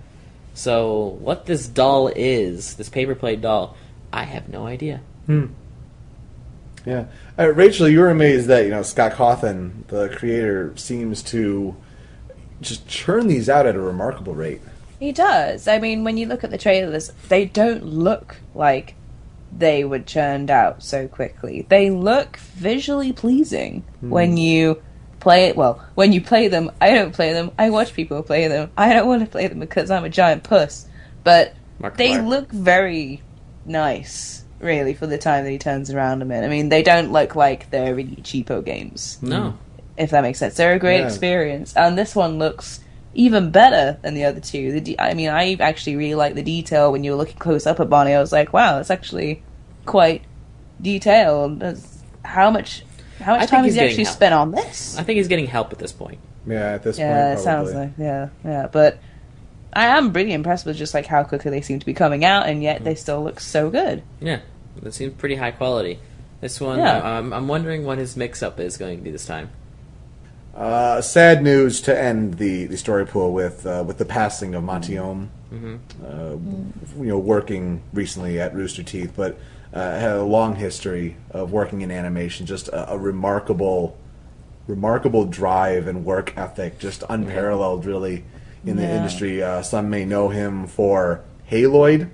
So 0.55 1.15
what 1.19 1.45
this 1.45 1.67
doll 1.67 2.07
is, 2.07 2.73
this 2.73 2.89
paper 2.89 3.13
plate 3.13 3.39
doll, 3.39 3.77
I 4.11 4.23
have 4.23 4.49
no 4.49 4.65
idea. 4.65 5.01
Hmm. 5.27 5.47
Yeah, 6.87 7.05
uh, 7.37 7.53
Rachel, 7.53 7.87
you 7.87 7.99
were 7.99 8.09
amazed 8.09 8.47
that 8.47 8.63
you 8.63 8.71
know 8.71 8.81
Scott 8.81 9.11
Cawthon, 9.11 9.85
the 9.89 10.09
creator, 10.09 10.73
seems 10.75 11.21
to 11.23 11.75
just 12.61 12.87
churn 12.87 13.27
these 13.27 13.47
out 13.47 13.67
at 13.67 13.75
a 13.75 13.79
remarkable 13.79 14.33
rate. 14.33 14.61
He 14.99 15.11
does. 15.11 15.67
I 15.67 15.77
mean, 15.77 16.03
when 16.03 16.17
you 16.17 16.25
look 16.25 16.43
at 16.43 16.49
the 16.49 16.57
trailers, 16.57 17.11
they 17.29 17.45
don't 17.45 17.85
look 17.85 18.37
like 18.55 18.95
they 19.57 19.83
were 19.83 19.99
churned 19.99 20.49
out 20.49 20.83
so 20.83 21.07
quickly. 21.07 21.65
They 21.69 21.89
look 21.89 22.37
visually 22.37 23.13
pleasing 23.13 23.83
when 24.01 24.37
you 24.37 24.81
play 25.19 25.45
it. 25.45 25.55
Well, 25.55 25.83
when 25.95 26.11
you 26.11 26.21
play 26.21 26.47
them, 26.47 26.71
I 26.81 26.91
don't 26.91 27.13
play 27.13 27.33
them. 27.33 27.51
I 27.57 27.69
watch 27.69 27.93
people 27.93 28.21
play 28.23 28.47
them. 28.47 28.71
I 28.77 28.93
don't 28.93 29.07
want 29.07 29.23
to 29.23 29.29
play 29.29 29.47
them 29.47 29.59
because 29.59 29.89
I'm 29.91 30.03
a 30.03 30.09
giant 30.09 30.43
puss. 30.43 30.87
But 31.23 31.55
Mark 31.79 31.97
they 31.97 32.19
look 32.21 32.51
very 32.51 33.21
nice, 33.65 34.43
really, 34.59 34.93
for 34.93 35.07
the 35.07 35.17
time 35.17 35.45
that 35.45 35.51
he 35.51 35.57
turns 35.57 35.89
around 35.89 36.19
them 36.19 36.31
in. 36.31 36.43
I 36.43 36.47
mean, 36.47 36.69
they 36.69 36.83
don't 36.83 37.11
look 37.11 37.35
like 37.35 37.69
they're 37.69 37.95
really 37.95 38.17
cheapo 38.17 38.63
games 38.63 39.17
No, 39.21 39.57
if 39.97 40.09
that 40.11 40.21
makes 40.21 40.39
sense. 40.39 40.55
They're 40.55 40.73
a 40.73 40.79
great 40.79 40.99
Yeah. 41.01 41.07
experience, 41.07 41.73
and 41.75 41.97
this 41.97 42.15
one 42.15 42.37
looks 42.39 42.79
even 43.13 43.51
better 43.51 43.97
than 44.01 44.13
the 44.15 44.25
other 44.25 44.39
two. 44.39 44.71
The 44.71 44.81
de- 44.81 44.99
I 44.99 45.13
mean, 45.13 45.29
I 45.29 45.55
actually 45.59 45.95
really 45.95 46.15
like 46.15 46.35
the 46.35 46.43
detail 46.43 46.91
when 46.91 47.03
you 47.03 47.11
were 47.11 47.17
looking 47.17 47.37
close 47.37 47.65
up 47.67 47.79
at 47.79 47.89
Bonnie. 47.89 48.13
I 48.13 48.19
was 48.19 48.31
like, 48.31 48.53
wow, 48.53 48.79
it's 48.79 48.89
actually 48.91 49.43
quite 49.85 50.23
detailed. 50.81 51.59
That's- 51.59 52.03
How 52.23 52.49
much? 52.51 52.83
How 53.19 53.33
much 53.33 53.41
think 53.41 53.51
time 53.51 53.63
he's 53.65 53.75
has 53.75 53.81
he 53.81 53.87
actually 53.87 54.03
help. 54.05 54.15
spent 54.15 54.33
on 54.33 54.51
this? 54.51 54.97
I 54.97 55.03
think 55.03 55.17
he's 55.17 55.27
getting 55.27 55.47
help 55.47 55.71
at 55.71 55.79
this 55.79 55.91
point. 55.91 56.19
Yeah, 56.47 56.73
at 56.73 56.83
this 56.83 56.97
Yeah, 56.97 57.27
point, 57.27 57.39
it 57.39 57.43
sounds 57.43 57.73
like 57.73 57.91
yeah, 57.97 58.29
yeah. 58.43 58.67
But 58.71 58.97
I 59.71 59.97
am 59.97 60.11
really 60.11 60.33
impressed 60.33 60.65
with 60.65 60.75
just 60.75 60.93
like 60.93 61.05
how 61.05 61.23
quickly 61.23 61.51
they 61.51 61.61
seem 61.61 61.79
to 61.79 61.85
be 61.85 61.93
coming 61.93 62.25
out, 62.25 62.47
and 62.47 62.61
yet 62.61 62.83
they 62.83 62.95
still 62.95 63.23
look 63.23 63.39
so 63.39 63.69
good. 63.69 64.03
Yeah, 64.19 64.39
it 64.83 64.93
seems 64.93 65.13
pretty 65.13 65.35
high 65.35 65.51
quality. 65.51 65.99
This 66.41 66.59
one, 66.59 66.79
Yeah. 66.79 66.97
uh, 66.97 67.01
I'm, 67.19 67.31
I'm 67.31 67.47
wondering 67.47 67.85
what 67.85 67.97
his 67.97 68.17
mix-up 68.17 68.59
is 68.59 68.75
going 68.75 68.97
to 68.97 69.03
be 69.03 69.11
this 69.11 69.25
time. 69.25 69.49
Uh, 70.55 71.01
sad 71.01 71.41
news 71.41 71.81
to 71.81 71.99
end 71.99 72.35
the, 72.35 72.65
the 72.65 72.77
story 72.77 73.05
pool 73.07 73.33
with 73.33 73.65
uh, 73.65 73.83
with 73.85 73.97
the 73.97 74.05
passing 74.05 74.53
of 74.53 74.63
Monty 74.63 74.97
Oum. 74.97 75.31
Uh, 76.03 76.35
you 76.97 77.05
know, 77.09 77.17
working 77.17 77.81
recently 77.91 78.39
at 78.39 78.53
Rooster 78.55 78.83
Teeth, 78.83 79.13
but 79.15 79.37
uh, 79.73 79.99
had 79.99 80.11
a 80.11 80.23
long 80.23 80.55
history 80.55 81.15
of 81.31 81.51
working 81.51 81.81
in 81.81 81.91
animation. 81.91 82.45
Just 82.45 82.67
a, 82.69 82.93
a 82.93 82.97
remarkable, 82.97 83.97
remarkable 84.67 85.25
drive 85.25 85.87
and 85.87 86.05
work 86.05 86.35
ethic, 86.37 86.79
just 86.79 87.03
unparalleled, 87.09 87.85
really, 87.85 88.23
in 88.65 88.77
the 88.77 88.83
Yeah. 88.83 88.97
industry. 88.97 89.43
Uh, 89.43 89.61
some 89.61 89.89
may 89.89 90.05
know 90.05 90.29
him 90.29 90.65
for 90.67 91.21
Haloid, 91.45 92.09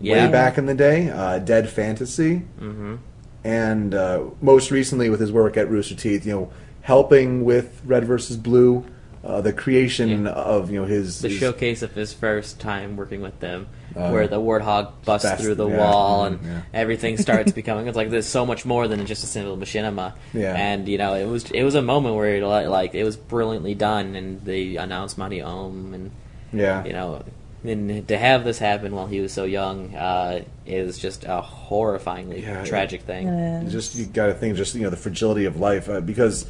Yeah, 0.00 0.26
way 0.26 0.32
back 0.32 0.58
in 0.58 0.66
the 0.66 0.74
day, 0.74 1.08
uh, 1.10 1.38
Dead 1.38 1.68
Fantasy, 1.68 2.42
mm-hmm. 2.60 2.96
and 3.44 3.94
uh, 3.94 4.22
most 4.40 4.70
recently 4.72 5.08
with 5.08 5.20
his 5.20 5.30
work 5.30 5.56
at 5.56 5.70
Rooster 5.70 5.94
Teeth, 5.94 6.26
you 6.26 6.32
know, 6.32 6.50
helping 6.86 7.44
with 7.44 7.82
Red 7.84 8.04
versus 8.04 8.36
Blue, 8.36 8.84
uh, 9.24 9.40
the 9.40 9.52
creation 9.52 10.24
Yeah. 10.24 10.30
of 10.30 10.70
you 10.70 10.80
know 10.80 10.86
his, 10.86 11.20
the 11.20 11.28
his- 11.28 11.38
showcase 11.38 11.82
of 11.82 11.92
his 11.94 12.12
first 12.12 12.60
time 12.60 12.96
working 12.96 13.20
with 13.22 13.40
them, 13.40 13.66
Uh, 13.96 14.10
where 14.10 14.28
the 14.28 14.40
warthog 14.40 14.92
busts 15.04 15.28
best- 15.28 15.42
through 15.42 15.56
the 15.56 15.66
yeah, 15.68 15.78
wall 15.78 16.22
mm, 16.22 16.26
and 16.28 16.38
yeah. 16.44 16.60
everything 16.72 17.16
starts 17.18 17.50
becoming. 17.60 17.88
It's 17.88 17.96
like 17.96 18.10
there's 18.10 18.26
so 18.26 18.46
much 18.46 18.64
more 18.64 18.86
than 18.86 19.04
just 19.04 19.24
a 19.24 19.26
simple 19.26 19.56
machinima. 19.56 20.12
Yeah. 20.32 20.54
and 20.54 20.86
you 20.86 20.96
know 20.98 21.14
it 21.14 21.26
was 21.26 21.50
it 21.50 21.64
was 21.64 21.74
a 21.74 21.82
moment 21.82 22.14
where 22.14 22.36
it, 22.36 22.44
li- 22.44 22.68
like 22.68 22.94
it 22.94 23.02
was 23.04 23.16
brilliantly 23.16 23.74
done, 23.74 24.14
and 24.14 24.40
they 24.44 24.76
announced 24.76 25.18
Monty 25.18 25.40
Oum, 25.42 25.92
and 25.92 26.10
yeah, 26.52 26.84
you 26.84 26.92
know. 26.92 27.22
And 27.64 28.06
to 28.06 28.16
have 28.16 28.44
this 28.44 28.60
happen 28.60 28.94
while 28.94 29.08
he 29.08 29.18
was 29.18 29.32
so 29.32 29.42
young 29.42 29.92
uh, 29.96 30.42
is 30.66 30.98
just 30.98 31.24
a 31.24 31.42
horrifyingly 31.42 32.40
Yeah, 32.42 32.62
tragic 32.64 33.02
thing. 33.02 33.26
You 33.64 33.68
just 33.70 33.96
you 33.96 34.06
got 34.06 34.26
to 34.26 34.34
think 34.34 34.54
just 34.56 34.76
you 34.76 34.82
know 34.82 34.90
the 34.90 34.96
fragility 34.96 35.46
of 35.46 35.58
life 35.58 35.88
uh, 35.88 36.00
because 36.00 36.46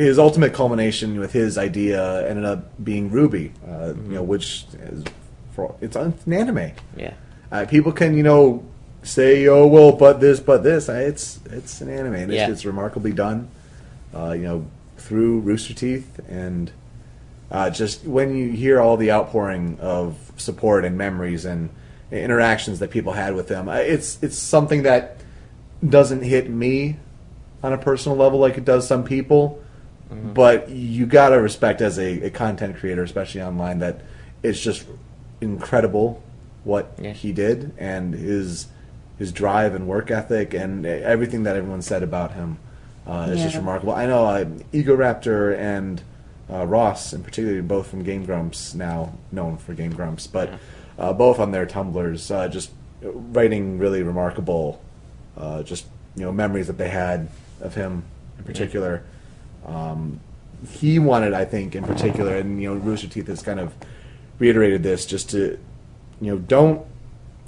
his 0.00 0.18
ultimate 0.18 0.52
culmination 0.52 1.18
with 1.18 1.32
his 1.32 1.58
idea 1.58 2.26
ended 2.28 2.44
up 2.44 2.70
being 2.82 3.10
RWBY, 3.10 3.50
uh, 3.50 3.68
Mm-hmm. 3.68 4.10
you 4.10 4.14
know, 4.16 4.22
which 4.22 4.64
is 4.90 5.04
for 5.52 5.74
it's 5.80 5.96
an 5.96 6.14
anime. 6.32 6.72
Yeah, 6.96 7.14
Uh, 7.52 7.64
people 7.66 7.92
can, 7.92 8.16
you 8.16 8.22
know, 8.22 8.62
say, 9.02 9.46
"Oh, 9.48 9.66
well, 9.66 9.92
but 9.92 10.20
this, 10.20 10.40
but 10.40 10.62
this." 10.62 10.88
Uh, 10.88 10.94
It's 10.94 11.40
it's 11.52 11.80
an 11.80 11.88
anime, 11.88 12.14
and 12.14 12.32
Yeah. 12.32 12.44
it's, 12.44 12.52
it's 12.52 12.64
remarkably 12.64 13.12
done. 13.12 13.48
Uh, 14.14 14.32
you 14.32 14.42
know, 14.42 14.64
through 14.96 15.40
Rooster 15.40 15.74
Teeth, 15.74 16.20
and 16.28 16.70
uh, 17.50 17.70
just 17.70 18.04
when 18.04 18.34
you 18.36 18.50
hear 18.50 18.80
all 18.80 18.96
the 18.96 19.10
outpouring 19.12 19.78
of 19.80 20.16
support 20.36 20.84
and 20.84 20.96
memories 20.96 21.44
and 21.44 21.70
interactions 22.12 22.78
that 22.80 22.90
people 22.90 23.12
had 23.12 23.34
with 23.34 23.48
them, 23.48 23.68
uh, 23.68 23.74
it's 23.76 24.18
it's 24.22 24.36
something 24.38 24.82
that 24.84 25.16
doesn't 25.86 26.22
hit 26.22 26.50
me 26.50 26.96
on 27.62 27.72
a 27.72 27.78
personal 27.78 28.16
level 28.18 28.38
like 28.38 28.56
it 28.58 28.64
does 28.64 28.86
some 28.86 29.02
people. 29.04 29.58
But 30.10 30.68
you 30.70 31.06
gotta 31.06 31.40
respect 31.40 31.80
as 31.80 31.98
a, 31.98 32.22
a 32.26 32.30
content 32.30 32.76
creator, 32.76 33.02
especially 33.02 33.42
online, 33.42 33.78
that 33.78 34.00
it's 34.42 34.60
just 34.60 34.84
incredible 35.40 36.22
what 36.64 36.92
Yeah. 37.00 37.12
he 37.12 37.32
did 37.32 37.72
and 37.78 38.14
his 38.14 38.66
his 39.18 39.32
drive 39.32 39.74
and 39.74 39.86
work 39.86 40.10
ethic 40.10 40.54
and 40.54 40.86
everything 40.86 41.42
that 41.42 41.54
everyone 41.54 41.82
said 41.82 42.02
about 42.02 42.32
him 42.32 42.56
uh, 43.06 43.28
is 43.30 43.42
just 43.42 43.54
remarkable. 43.54 43.92
I 43.92 44.06
know 44.06 44.24
uh, 44.24 44.44
Egoraptor 44.72 45.56
and 45.58 46.02
uh, 46.50 46.66
Ross, 46.66 47.12
in 47.12 47.22
particular, 47.22 47.60
both 47.62 47.86
from 47.88 48.02
Game 48.02 48.24
Grumps, 48.24 48.74
now 48.74 49.12
known 49.30 49.58
for 49.58 49.74
Game 49.74 49.92
Grumps, 49.92 50.26
but 50.26 50.58
uh, 50.98 51.12
both 51.12 51.38
on 51.38 51.50
their 51.50 51.66
Tumblrs, 51.66 52.34
uh, 52.34 52.48
just 52.48 52.70
writing 53.02 53.78
really 53.78 54.02
remarkable, 54.02 54.82
uh, 55.36 55.62
just 55.62 55.86
you 56.16 56.24
know, 56.24 56.32
memories 56.32 56.66
that 56.66 56.78
they 56.78 56.88
had 56.88 57.28
of 57.60 57.74
him 57.74 58.04
in 58.38 58.44
particular. 58.44 59.02
Um, 59.66 60.20
he 60.72 60.98
wanted, 60.98 61.32
I 61.32 61.44
think, 61.44 61.74
in 61.74 61.84
particular, 61.84 62.36
and 62.36 62.60
you 62.60 62.68
know, 62.74 62.80
Rooster 62.80 63.08
Teeth 63.08 63.26
has 63.28 63.42
kind 63.42 63.58
of 63.60 63.72
reiterated 64.38 64.82
this, 64.82 65.06
just 65.06 65.30
to, 65.30 65.58
you 66.20 66.30
know, 66.32 66.38
don't 66.38 66.84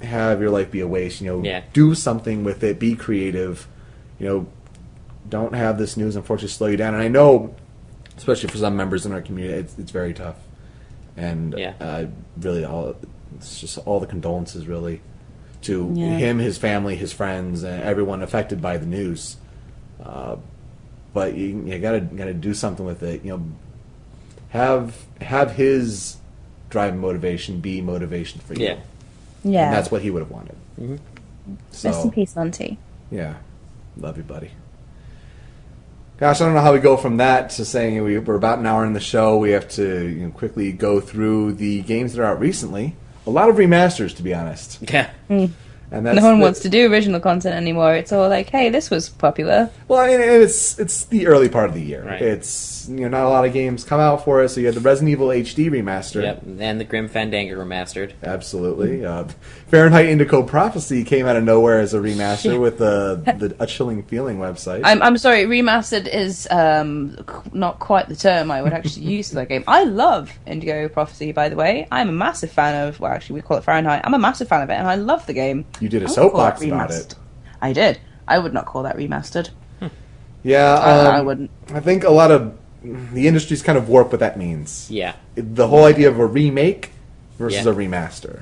have 0.01 0.41
your 0.41 0.49
life 0.49 0.71
be 0.71 0.79
a 0.79 0.87
waste. 0.87 1.21
You 1.21 1.27
know, 1.37 1.43
Yeah. 1.43 1.61
do 1.73 1.95
something 1.95 2.43
with 2.43 2.63
it. 2.63 2.79
Be 2.79 2.95
creative. 2.95 3.67
You 4.19 4.27
know, 4.27 4.47
don't 5.29 5.53
have 5.55 5.77
this 5.77 5.95
news 5.97 6.15
unfortunately 6.15 6.49
slow 6.49 6.67
you 6.67 6.77
down. 6.77 6.93
And 6.93 7.01
I 7.03 7.07
know, 7.07 7.55
especially 8.17 8.49
for 8.49 8.57
some 8.57 8.75
members 8.75 9.05
in 9.05 9.11
our 9.11 9.21
community, 9.21 9.57
it's, 9.59 9.77
it's 9.79 9.91
very 9.91 10.13
tough. 10.13 10.35
And 11.15 11.55
Yeah. 11.57 11.73
uh, 11.79 12.05
really, 12.39 12.65
all 12.65 12.95
it's 13.37 13.59
just 13.59 13.77
all 13.79 13.99
the 13.99 14.05
condolences 14.07 14.67
really 14.67 15.01
to 15.63 15.91
Yeah. 15.95 16.17
him, 16.17 16.39
his 16.39 16.57
family, 16.57 16.95
his 16.95 17.13
friends, 17.13 17.63
and 17.63 17.81
everyone 17.83 18.21
affected 18.21 18.61
by 18.61 18.77
the 18.77 18.85
news. 18.85 19.37
Uh, 20.03 20.35
but 21.13 21.35
you, 21.35 21.63
you 21.65 21.79
gotta 21.79 22.01
gotta 22.01 22.33
do 22.33 22.53
something 22.53 22.85
with 22.85 23.03
it. 23.03 23.23
You 23.23 23.37
know, 23.37 23.45
have 24.49 24.95
have 25.21 25.51
his 25.51 26.17
drive 26.69 26.93
and 26.93 27.01
motivation 27.01 27.59
be 27.59 27.81
motivation 27.81 28.41
for 28.41 28.53
you. 28.55 28.65
Yeah. 28.65 28.79
Yeah. 29.43 29.65
and 29.65 29.73
that's 29.73 29.91
what 29.91 30.01
he 30.01 30.09
would 30.09 30.21
have 30.21 30.31
wanted. 30.31 30.55
So, 31.71 31.89
Rest 31.89 32.05
in 32.05 32.11
peace, 32.11 32.35
Monty. 32.35 32.77
yeah, 33.11 33.35
love 33.97 34.17
you, 34.17 34.23
buddy. 34.23 34.51
Gosh, 36.17 36.39
I 36.39 36.45
don't 36.45 36.53
know 36.53 36.61
how 36.61 36.71
we 36.73 36.79
go 36.79 36.95
from 36.95 37.17
that 37.17 37.49
to 37.51 37.65
saying 37.65 38.01
we, 38.03 38.17
we're 38.17 38.35
about 38.35 38.59
an 38.59 38.65
hour 38.65 38.85
in 38.85 38.93
the 38.93 38.99
show. 38.99 39.37
We 39.37 39.51
have 39.51 39.67
to 39.71 40.07
you 40.07 40.25
know, 40.25 40.31
quickly 40.31 40.71
go 40.71 41.01
through 41.01 41.53
the 41.53 41.81
games 41.81 42.13
that 42.13 42.21
are 42.21 42.25
out 42.25 42.39
recently. 42.39 42.95
A 43.27 43.29
lot 43.29 43.49
of 43.49 43.55
remasters, 43.57 44.15
to 44.17 44.23
be 44.23 44.33
honest. 44.33 44.79
Yeah. 44.89 45.09
Uh, 45.29 45.47
And 45.93 46.05
that's 46.05 46.17
no 46.19 46.23
one 46.25 46.39
the- 46.39 46.43
wants 46.43 46.59
to 46.61 46.69
do 46.69 46.91
original 46.91 47.19
content 47.19 47.55
anymore. 47.55 47.93
It's 47.93 48.11
all 48.11 48.27
like, 48.27 48.49
hey, 48.49 48.69
this 48.69 48.89
was 48.89 49.09
popular. 49.09 49.69
Well, 49.87 50.01
and 50.01 50.21
and 50.21 50.41
it's 50.43 50.79
it's 50.79 51.05
the 51.05 51.27
early 51.27 51.49
part 51.49 51.69
of 51.69 51.75
the 51.75 51.81
year. 51.83 52.03
Right. 52.03 52.21
It's 52.21 52.72
you 52.89 53.01
know 53.01 53.07
not 53.09 53.25
a 53.25 53.29
lot 53.29 53.45
of 53.45 53.53
games 53.53 53.83
come 53.83 53.99
out 53.99 54.23
for 54.23 54.43
it. 54.43 54.49
So 54.49 54.59
you 54.59 54.65
had 54.67 54.75
the 54.75 54.81
Resident 54.81 55.09
Evil 55.11 55.27
HD 55.27 55.69
remaster. 55.69 56.21
Yep, 56.23 56.43
and 56.59 56.79
the 56.79 56.83
Grim 56.83 57.07
Fandango 57.07 57.55
remastered. 57.63 58.13
Absolutely. 58.23 59.05
Uh, 59.05 59.25
Fahrenheit 59.67 60.05
Indigo 60.07 60.43
Prophecy 60.43 61.03
came 61.03 61.25
out 61.25 61.35
of 61.35 61.43
nowhere 61.43 61.79
as 61.79 61.93
a 61.93 61.99
remaster 61.99 62.59
with 62.59 62.77
the, 62.77 63.21
the 63.37 63.55
A 63.59 63.65
Chilling 63.65 64.03
Feeling 64.03 64.37
website. 64.37 64.81
I'm, 64.83 65.01
I'm 65.01 65.17
sorry, 65.17 65.45
remastered 65.45 66.07
is 66.07 66.47
um, 66.51 67.17
not 67.53 67.79
quite 67.79 68.07
the 68.09 68.15
term 68.15 68.51
I 68.51 68.61
would 68.61 68.73
actually 68.73 69.05
use 69.05 69.29
for 69.29 69.35
that 69.35 69.49
game. 69.49 69.63
I 69.67 69.83
love 69.85 70.31
Indigo 70.45 70.87
Prophecy, 70.89 71.31
by 71.31 71.49
the 71.49 71.55
way. 71.55 71.87
I'm 71.91 72.09
a 72.09 72.13
massive 72.13 72.51
fan 72.51 72.87
of, 72.87 72.99
well, 72.99 73.11
actually, 73.11 73.35
we 73.35 73.41
call 73.41 73.57
it 73.57 73.63
Fahrenheit. 73.63 74.01
I'm 74.03 74.13
a 74.13 74.19
massive 74.19 74.47
fan 74.47 74.61
of 74.61 74.69
it, 74.69 74.73
and 74.73 74.87
I 74.87 74.95
love 74.95 75.25
the 75.25 75.33
game. 75.33 75.65
you 75.79 75.89
did 75.89 76.03
a 76.03 76.07
soapbox 76.09 76.59
that 76.59 76.67
about 76.67 76.91
it. 76.91 77.15
I 77.61 77.73
did. 77.73 77.99
I 78.27 78.37
would 78.39 78.53
not 78.53 78.65
call 78.65 78.83
that 78.83 78.95
remastered. 78.97 79.49
Yeah, 80.43 80.75
I- 80.75 80.99
um, 81.07 81.15
I 81.15 81.21
wouldn't. 81.21 81.51
I 81.73 81.79
think 81.79 82.03
a 82.03 82.09
lot 82.11 82.29
of 82.31 82.57
the 82.83 83.27
industry's 83.27 83.61
kind 83.61 83.77
of 83.77 83.87
warped 83.89 84.11
what 84.11 84.19
that 84.19 84.37
means. 84.37 84.87
Yeah. 84.89 85.13
The 85.35 85.67
whole 85.67 85.85
idea 85.85 86.09
of 86.09 86.19
a 86.19 86.25
remake 86.25 86.91
versus 87.37 87.65
Yeah. 87.65 87.71
a 87.71 87.75
remaster. 87.75 88.41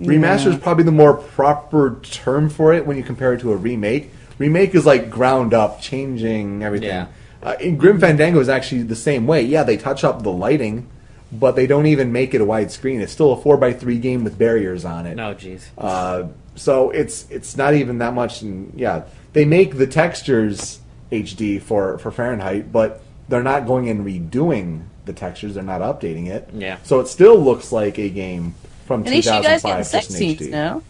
Remaster 0.00 0.46
is 0.46 0.56
probably 0.56 0.84
the 0.84 0.92
more 0.92 1.14
proper 1.14 1.96
term 2.02 2.48
for 2.50 2.72
it 2.72 2.86
when 2.86 2.96
you 2.96 3.02
compare 3.02 3.32
it 3.32 3.40
to 3.40 3.52
a 3.52 3.56
remake. 3.56 4.10
Remake 4.38 4.74
is 4.74 4.86
like 4.86 5.10
ground 5.10 5.52
up, 5.52 5.80
changing 5.80 6.62
everything. 6.62 6.88
Yeah. 6.90 7.06
Uh, 7.42 7.56
in 7.60 7.76
Grim 7.76 7.98
Fandango 7.98 8.38
is 8.38 8.48
actually 8.48 8.82
the 8.82 8.96
same 8.96 9.26
way. 9.26 9.42
Yeah, 9.42 9.64
they 9.64 9.76
touch 9.76 10.04
up 10.04 10.22
the 10.22 10.30
lighting, 10.30 10.86
but 11.32 11.56
they 11.56 11.66
don't 11.66 11.86
even 11.86 12.12
make 12.12 12.34
it 12.34 12.40
a 12.40 12.44
widescreen. 12.44 13.00
It's 13.00 13.12
still 13.12 13.32
a 13.32 13.36
four 13.40 13.62
x 13.64 13.80
three 13.80 13.98
game 13.98 14.22
with 14.22 14.38
barriers 14.38 14.84
on 14.84 15.06
it. 15.06 15.16
No, 15.16 15.34
jeez. 15.34 15.62
Uh, 15.76 16.28
so 16.54 16.90
it's 16.90 17.26
it's 17.30 17.56
not 17.56 17.74
even 17.74 17.98
that 17.98 18.14
much. 18.14 18.42
And 18.42 18.72
yeah, 18.76 19.02
they 19.32 19.44
make 19.44 19.78
the 19.78 19.86
textures 19.86 20.80
HD 21.10 21.60
for 21.60 21.98
for 21.98 22.10
Fahrenheit, 22.10 22.72
but 22.72 23.02
they're 23.28 23.42
not 23.42 23.66
going 23.66 23.88
and 23.88 24.04
redoing 24.06 24.84
the 25.04 25.12
textures. 25.12 25.54
They're 25.54 25.62
not 25.62 25.80
updating 25.80 26.28
it. 26.28 26.48
Yeah. 26.52 26.78
So 26.82 27.00
it 27.00 27.08
still 27.08 27.38
looks 27.38 27.72
like 27.72 27.98
a 27.98 28.08
game 28.08 28.54
from 28.86 29.02
At 29.06 29.10
least 29.10 29.26
you 29.26 29.42
guys 29.42 29.62
2005 29.62 29.76
get 29.78 29.86
sex 29.86 30.06
just 30.08 30.10
in 30.10 30.16
scenes 30.38 30.40
HD. 30.40 30.50
now. 30.50 30.82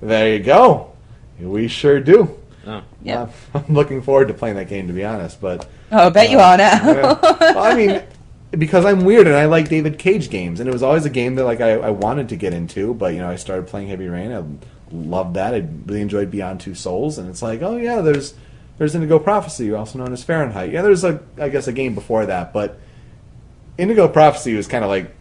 There 0.00 0.32
you 0.36 0.40
go. 0.42 0.92
We 1.40 1.68
sure 1.68 2.00
do. 2.00 2.36
Oh. 2.66 2.82
Yeah. 3.02 3.22
Uh, 3.22 3.28
I'm 3.68 3.74
looking 3.74 4.02
forward 4.02 4.28
to 4.28 4.34
playing 4.34 4.56
that 4.56 4.68
game, 4.68 4.86
to 4.88 4.92
be 4.92 5.04
honest. 5.04 5.40
But 5.40 5.68
Oh, 5.92 6.06
I 6.06 6.10
bet 6.10 6.30
you 6.30 6.38
are 6.38 6.56
now. 6.56 6.80
yeah. 6.92 7.18
Well, 7.22 7.58
I 7.58 7.74
mean, 7.74 8.02
because 8.50 8.84
I'm 8.84 9.04
weird 9.04 9.26
and 9.26 9.36
I 9.36 9.44
like 9.46 9.68
David 9.68 9.98
Cage 9.98 10.30
games, 10.30 10.60
and 10.60 10.68
it 10.68 10.72
was 10.72 10.82
always 10.82 11.04
a 11.04 11.10
game 11.10 11.34
that 11.36 11.44
like 11.44 11.60
I, 11.60 11.72
I 11.72 11.90
wanted 11.90 12.28
to 12.30 12.36
get 12.36 12.52
into, 12.54 12.94
but 12.94 13.12
you 13.12 13.18
know 13.20 13.28
I 13.28 13.36
started 13.36 13.66
playing 13.66 13.88
Heavy 13.88 14.08
Rain. 14.08 14.32
I 14.32 14.42
loved 14.94 15.34
that. 15.34 15.54
I 15.54 15.66
really 15.86 16.00
enjoyed 16.00 16.30
Beyond 16.30 16.60
Two 16.60 16.74
Souls, 16.74 17.18
and 17.18 17.28
it's 17.28 17.42
like, 17.42 17.62
oh 17.62 17.76
yeah, 17.76 18.00
there's 18.00 18.34
there's 18.78 18.94
Indigo 18.94 19.18
Prophecy, 19.18 19.72
also 19.72 19.98
known 19.98 20.12
as 20.12 20.24
Fahrenheit. 20.24 20.70
Yeah, 20.72 20.82
there's 20.82 21.04
a 21.04 21.20
I 21.38 21.48
guess 21.48 21.66
a 21.68 21.72
game 21.72 21.94
before 21.94 22.26
that, 22.26 22.52
but 22.52 22.78
Indigo 23.78 24.08
Prophecy 24.08 24.54
was 24.54 24.66
kind 24.66 24.84
of 24.84 24.90
like 24.90 25.14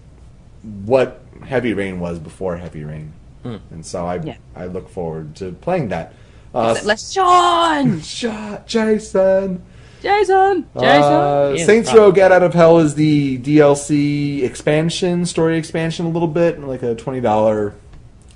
what 0.86 1.22
Heavy 1.46 1.74
Rain 1.74 2.00
was 2.00 2.20
before 2.20 2.58
Heavy 2.58 2.84
Rain, 2.84 3.14
and 3.44 3.86
so 3.86 4.06
I 4.06 4.16
Yeah. 4.22 4.36
I 4.56 4.66
look 4.68 4.90
forward 4.90 5.36
to 5.38 5.52
playing 5.52 5.90
that. 5.90 6.14
Uh, 6.54 6.78
Let's 6.84 7.12
Sean! 7.12 8.00
shot 8.02 8.68
Jason. 8.68 9.64
Jason! 10.04 10.68
Jason! 10.78 11.14
Uh, 11.14 11.58
Saints 11.58 11.94
Row 11.94 12.12
Get 12.12 12.32
Out 12.32 12.44
of 12.44 12.54
Hell 12.54 12.80
is 12.80 12.94
the 12.96 13.38
DLC 13.40 14.44
expansion, 14.44 15.26
story 15.26 15.58
expansion, 15.58 16.06
a 16.06 16.10
little 16.10 16.28
bit, 16.28 16.60
like 16.60 16.84
a 16.84 16.94
twenty 16.94 17.22
dollar 17.22 17.74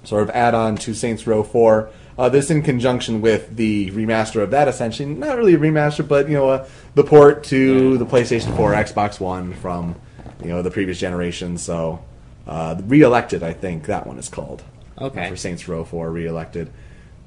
sort 0.04 0.24
of 0.24 0.30
add 0.32 0.54
on 0.56 0.78
to 0.78 0.94
Saints 0.94 1.28
Row 1.28 1.44
Four. 1.44 1.90
Uh, 2.18 2.30
this 2.30 2.50
in 2.50 2.64
conjunction 2.64 3.22
with 3.22 3.56
the 3.56 3.92
remaster 3.92 4.42
of 4.42 4.52
that, 4.52 4.68
essentially 4.68 5.08
not 5.08 5.38
really 5.38 5.54
a 5.54 5.58
remaster, 5.58 6.08
but 6.08 6.28
you 6.28 6.34
know 6.34 6.50
uh, 6.50 6.68
the 6.96 7.04
port 7.04 7.44
to 7.44 7.98
the 7.98 8.06
PlayStation 8.06 8.56
Four, 8.56 8.74
Xbox 8.74 9.20
One 9.20 9.54
from 9.54 9.96
you 10.42 10.50
know 10.50 10.62
the 10.62 10.72
previous 10.72 11.00
generation. 11.00 11.58
So 11.58 12.04
uh, 12.48 12.82
re-elected, 12.86 13.44
I 13.44 13.54
think 13.54 13.86
that 13.86 14.08
one 14.08 14.18
is 14.18 14.30
called. 14.30 14.64
Okay. 15.00 15.30
For 15.30 15.36
Saints 15.36 15.68
Row 15.68 15.84
Four, 15.84 16.10
re-elected. 16.10 16.72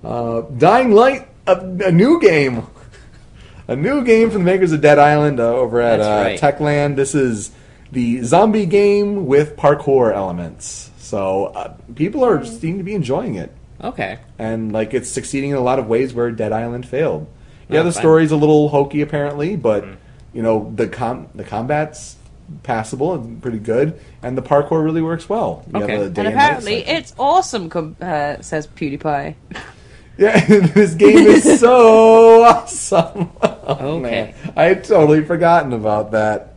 Uh, 0.03 0.41
Dying 0.41 0.91
Light, 0.93 1.29
a, 1.47 1.57
a 1.57 1.93
new 1.93 2.21
game. 2.21 2.67
A 3.69 3.77
new 3.77 4.03
game 4.03 4.31
from 4.31 4.41
the 4.41 4.51
makers 4.51 4.73
of 4.73 4.81
Dead 4.81 4.99
Island 4.99 5.39
uh, 5.39 5.45
over 5.45 5.81
at 5.81 5.99
That's 5.99 6.41
uh, 6.43 6.45
right. 6.45 6.59
Techland. 6.59 6.97
This 6.97 7.15
is 7.15 7.53
the 7.93 8.21
zombie 8.23 8.67
game 8.67 9.27
with 9.27 9.57
parkour 9.57 10.13
elements. 10.13 10.91
So 10.99 11.47
uh, 11.47 11.77
people 11.95 12.25
are 12.25 12.45
seem 12.45 12.79
to 12.79 12.85
be 12.85 12.95
enjoying 12.95 13.37
it, 13.37 13.53
Okay. 13.83 14.19
and 14.39 14.73
like 14.73 14.93
it's 14.95 15.09
succeeding 15.09 15.51
in 15.51 15.57
a 15.57 15.61
lot 15.61 15.79
of 15.79 15.87
ways 15.87 16.13
where 16.15 16.31
Dead 16.31 16.53
Island 16.53 16.87
failed. 16.87 17.27
Yeah, 17.69 17.81
Oh, 17.81 17.85
the 17.85 17.93
fine. 17.93 18.03
story's 18.03 18.31
a 18.33 18.37
little 18.37 18.69
hokey 18.69 19.01
apparently, 19.01 19.57
but 19.57 19.85
you 20.33 20.43
know 20.43 20.73
the 20.75 20.87
com- 20.89 21.29
the 21.35 21.45
combat's 21.45 22.17
passable 22.65 23.15
and 23.15 23.41
pretty 23.41 23.59
good, 23.61 23.99
and 24.23 24.37
the 24.37 24.43
parkour 24.43 24.83
really 24.83 25.03
works 25.03 25.29
well. 25.29 25.65
You 25.73 25.81
have 25.81 25.83
Okay. 25.91 25.97
a 25.97 26.03
And 26.07 26.15
day 26.15 26.25
and 26.27 26.35
apparently, 26.35 26.79
section. 26.81 26.97
it's 26.97 27.15
awesome, 27.19 27.69
com- 27.69 27.97
uh, 28.01 28.41
says 28.41 28.67
PewDiePie. 28.67 29.35
Yeah, 30.19 30.45
this 30.49 30.93
game 30.95 31.17
is 31.29 31.61
so 31.61 32.43
awesome. 32.45 33.31
Oh, 33.43 33.77
Okay. 33.97 34.01
man. 34.01 34.35
I 34.55 34.65
had 34.65 34.85
totally 34.85 35.25
forgotten 35.25 35.73
about 35.73 36.11
that. 36.11 36.57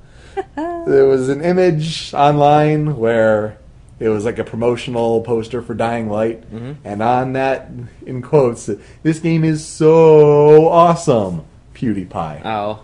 there 0.55 1.05
was 1.05 1.29
an 1.29 1.39
image 1.41 2.13
online 2.13 2.97
where 2.97 3.57
it 4.03 4.09
was 4.09 4.25
like 4.25 4.37
a 4.37 4.43
promotional 4.43 5.21
poster 5.21 5.61
for 5.61 5.73
Dying 5.73 6.09
Light, 6.09 6.43
and 6.83 7.01
on 7.01 7.33
that, 7.33 7.71
in 8.05 8.21
quotes, 8.21 8.69
this 9.01 9.19
game 9.19 9.45
is 9.45 9.65
so 9.65 10.67
awesome, 10.67 11.45
PewDiePie. 11.73 12.43
Oh. 12.43 12.83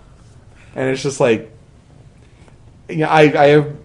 And 0.76 0.90
it's 0.90 1.04
just 1.04 1.20
like, 1.20 1.52
yeah, 2.88 3.10
I, 3.10 3.22
I 3.38 3.48
have 3.48 3.76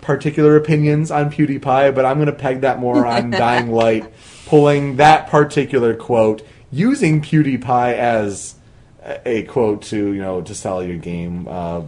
particular 0.00 0.56
opinions 0.56 1.12
on 1.12 1.30
PewDiePie, 1.30 1.94
but 1.94 2.04
I'm 2.04 2.16
going 2.16 2.26
to 2.26 2.32
peg 2.32 2.62
that 2.62 2.80
more 2.80 3.06
on 3.06 3.30
Dying 3.30 3.70
Light, 3.70 4.12
pulling 4.46 4.96
that 4.96 5.28
particular 5.28 5.94
quote, 5.94 6.44
using 6.72 7.22
PewDiePie 7.22 7.94
as 7.94 8.56
a, 9.04 9.28
a 9.28 9.42
quote 9.44 9.82
to 9.82 10.12
you 10.12 10.20
know 10.20 10.42
to 10.42 10.56
sell 10.56 10.82
your 10.82 10.98
game. 10.98 11.46
Uh, 11.46 11.82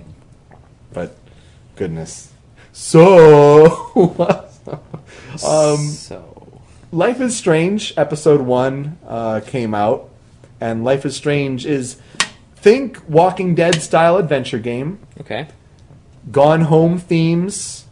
but 0.92 1.16
goodness, 1.74 2.32
so. 2.72 4.48
um, 5.46 5.78
so. 5.78 6.60
Life 6.90 7.20
is 7.20 7.36
Strange 7.36 7.94
episode 7.96 8.42
one 8.42 8.98
uh, 9.06 9.40
came 9.46 9.74
out, 9.74 10.10
and 10.60 10.84
Life 10.84 11.06
is 11.06 11.16
Strange 11.16 11.64
is 11.66 11.96
think 12.56 13.00
Walking 13.08 13.54
Dead 13.54 13.82
style 13.82 14.16
adventure 14.16 14.58
game, 14.58 14.98
Okay. 15.20 15.48
Gone 16.30 16.62
Home 16.62 16.98
themes, 16.98 17.86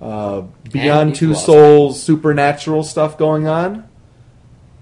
uh, 0.00 0.42
Beyond 0.70 1.14
Two. 1.14 1.34
Souls 1.34 2.02
supernatural 2.02 2.84
stuff 2.84 3.18
going 3.18 3.46
on. 3.46 3.88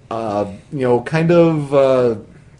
Uh, 0.09 0.53
you 0.71 0.79
know, 0.81 1.01
kind 1.01 1.31
of. 1.31 1.73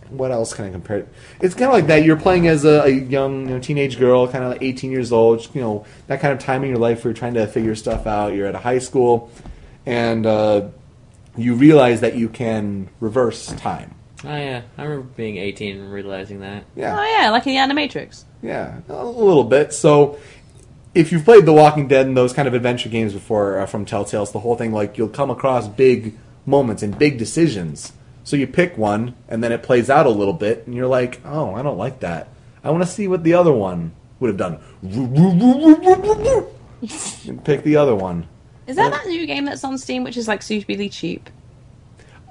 What 0.09 0.31
else 0.31 0.53
can 0.53 0.65
I 0.65 0.71
compare 0.71 0.99
it? 0.99 1.07
It's 1.41 1.55
kind 1.55 1.67
of 1.67 1.73
like 1.73 1.87
that. 1.87 2.03
You're 2.03 2.17
playing 2.17 2.47
as 2.47 2.65
a, 2.65 2.83
a 2.83 2.89
young, 2.89 3.47
you 3.47 3.55
know, 3.55 3.59
teenage 3.59 3.97
girl, 3.99 4.27
kind 4.27 4.43
of 4.43 4.51
like 4.51 4.61
18 4.61 4.91
years 4.91 5.11
old. 5.11 5.47
You 5.55 5.61
know, 5.61 5.85
that 6.07 6.21
kind 6.21 6.33
of 6.33 6.39
time 6.39 6.63
in 6.63 6.69
your 6.69 6.79
life 6.79 7.03
where 7.03 7.11
you're 7.11 7.17
trying 7.17 7.33
to 7.35 7.47
figure 7.47 7.75
stuff 7.75 8.07
out. 8.07 8.33
You're 8.33 8.47
at 8.47 8.55
a 8.55 8.59
high 8.59 8.79
school, 8.79 9.31
and 9.85 10.25
uh, 10.25 10.69
you 11.37 11.55
realize 11.55 12.01
that 12.01 12.15
you 12.15 12.29
can 12.29 12.89
reverse 12.99 13.47
time. 13.53 13.95
Oh 14.23 14.35
yeah, 14.35 14.61
I 14.77 14.83
remember 14.83 15.07
being 15.15 15.37
18 15.37 15.77
and 15.77 15.91
realizing 15.91 16.39
that. 16.39 16.63
Yeah. 16.75 16.97
Oh, 16.97 17.03
yeah, 17.03 17.29
like 17.29 17.45
in 17.45 17.53
the 17.53 17.75
Animatrix. 17.75 18.23
Yeah, 18.41 18.79
a 18.89 19.05
little 19.05 19.43
bit. 19.43 19.73
So, 19.73 20.17
if 20.95 21.11
you've 21.11 21.25
played 21.25 21.45
The 21.45 21.53
Walking 21.53 21.87
Dead 21.87 22.07
and 22.07 22.15
those 22.15 22.33
kind 22.33 22.47
of 22.47 22.53
adventure 22.53 22.89
games 22.89 23.13
before 23.13 23.59
uh, 23.59 23.65
from 23.65 23.85
Telltale, 23.85 24.23
it's 24.23 24.31
the 24.31 24.39
whole 24.39 24.55
thing 24.55 24.71
like 24.71 24.97
you'll 24.97 25.09
come 25.09 25.29
across 25.29 25.67
big 25.67 26.17
moments 26.45 26.81
and 26.81 26.97
big 26.97 27.17
decisions. 27.17 27.91
So 28.26 28.36
you 28.36 28.45
pick 28.47 28.78
one, 28.78 29.15
and 29.30 29.41
then 29.43 29.51
it 29.53 29.63
plays 29.63 29.89
out 29.89 30.05
a 30.05 30.09
little 30.09 30.34
bit, 30.34 30.65
and 30.65 30.76
you're 30.76 30.88
like, 30.88 31.21
"Oh, 31.23 31.53
I 31.55 31.61
don't 31.61 31.78
like 31.78 32.01
that. 32.01 32.28
I 32.63 32.71
want 32.71 32.84
to 32.84 32.89
see 32.89 33.07
what 33.07 33.23
the 33.23 33.36
other 33.36 33.53
one 33.53 33.93
would 34.19 34.28
have 34.28 34.38
done." 34.38 34.59
and 37.28 37.41
pick 37.45 37.63
the 37.63 37.76
other 37.78 37.95
one. 37.95 38.28
Is 38.67 38.76
that 38.78 38.91
that 38.91 39.05
new 39.07 39.26
game 39.28 39.45
that's 39.45 39.63
on 39.63 39.78
Steam, 39.78 40.03
which 40.03 40.17
is 40.17 40.28
like 40.28 40.41
stupidly 40.41 40.89
cheap? 40.89 41.30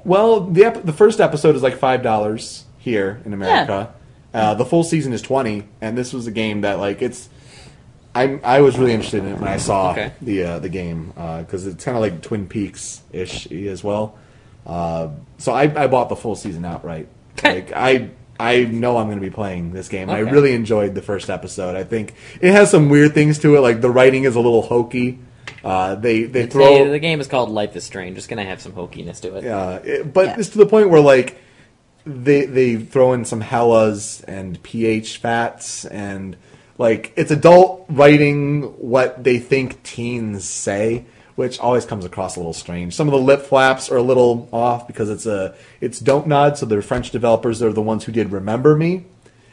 Well, 0.05 0.40
the 0.40 0.64
ep- 0.64 0.84
the 0.84 0.92
first 0.92 1.20
episode 1.20 1.55
is 1.57 1.62
like 1.62 1.76
five 1.76 2.03
dollars 2.03 2.64
here 2.78 3.20
in 3.24 3.32
America. 3.32 3.95
Uh, 4.32 4.55
the 4.55 4.64
full 4.64 4.82
season 4.82 5.12
is 5.12 5.22
twenty, 5.22 5.68
and 5.80 5.97
this 5.97 6.12
was 6.12 6.26
a 6.26 6.32
game 6.32 6.62
that 6.62 6.78
like 6.78 7.03
it's. 7.03 7.28
I 8.16 8.38
I 8.45 8.61
was 8.61 8.78
really 8.78 8.92
interested 8.92 9.24
in 9.24 9.30
it 9.32 9.38
when 9.38 9.49
I 9.49 9.57
saw 9.57 9.92
Okay. 9.92 10.12
the 10.20 10.45
uh, 10.45 10.59
the 10.59 10.68
game 10.68 11.12
because 11.40 11.66
it's 11.66 11.84
kind 11.84 11.97
of 11.97 12.01
like 12.03 12.20
Twin 12.22 12.47
Peaks 12.49 13.03
ish 13.12 13.47
as 13.51 13.82
well. 13.84 14.18
Uh, 14.66 15.10
so 15.38 15.52
I 15.52 15.62
I 15.84 15.86
bought 15.86 16.08
the 16.08 16.16
full 16.16 16.36
season 16.36 16.64
outright. 16.64 17.08
like 17.42 17.72
I 17.74 18.10
I 18.38 18.64
know 18.64 18.96
I'm 18.96 19.06
going 19.06 19.18
to 19.18 19.24
be 19.24 19.30
playing 19.30 19.72
this 19.72 19.88
game. 19.88 20.10
I 20.10 20.18
really 20.20 20.54
enjoyed 20.54 20.94
the 20.94 21.02
first 21.02 21.30
episode. 21.30 21.76
I 21.76 21.84
think 21.84 22.14
it 22.40 22.52
has 22.52 22.70
some 22.70 22.88
weird 22.88 23.14
things 23.14 23.38
to 23.40 23.54
it, 23.56 23.60
like 23.60 23.80
the 23.80 23.90
writing 23.90 24.24
is 24.24 24.34
a 24.36 24.40
little 24.40 24.62
hokey. 24.62 25.18
Uh, 25.62 25.94
they 25.94 26.24
they 26.24 26.42
Hey, 26.42 26.46
throw 26.48 26.90
the 26.90 26.98
game 26.98 27.20
is 27.20 27.26
called 27.28 27.50
Life 27.50 27.76
is 27.76 27.84
Strange. 27.84 28.16
It's 28.18 28.26
gonna 28.26 28.44
have 28.44 28.60
some 28.60 28.72
hokiness 28.72 29.20
to 29.22 29.36
it. 29.36 29.46
uh, 29.46 29.80
it- 29.84 30.12
but 30.12 30.26
Yeah. 30.26 30.36
it's 30.38 30.48
to 30.50 30.58
the 30.58 30.66
point 30.66 30.90
where 30.90 31.00
like 31.00 31.36
they 32.06 32.44
they 32.46 32.76
throw 32.76 33.12
in 33.12 33.24
some 33.24 33.40
hellas 33.40 34.22
and 34.26 34.62
pH 34.62 35.18
fats 35.18 35.84
and 35.86 36.36
like 36.76 37.12
it's 37.16 37.30
adult 37.30 37.84
writing 37.88 38.62
what 38.78 39.22
they 39.24 39.38
think 39.38 39.82
teens 39.84 40.44
say, 40.44 41.04
which 41.37 41.59
always 41.59 41.85
comes 41.85 42.05
across 42.05 42.37
a 42.37 42.39
little 42.41 42.53
strange. 42.53 42.95
Some 42.95 43.09
of 43.09 43.12
the 43.12 43.18
lip 43.20 43.43
flaps 43.43 43.91
are 43.91 43.97
a 43.97 44.03
little 44.03 44.49
off 44.53 44.87
because 44.87 45.11
it's 45.11 45.26
a 45.26 45.55
it's 45.80 45.99
Don't 46.01 46.26
Nod, 46.26 46.57
so 46.59 46.66
they're 46.66 46.82
French 46.82 47.11
developers. 47.11 47.59
They're 47.59 47.72
the 47.72 47.82
ones 47.82 48.05
who 48.05 48.12
did 48.12 48.30
Remember 48.32 48.76
Me. 48.76 49.05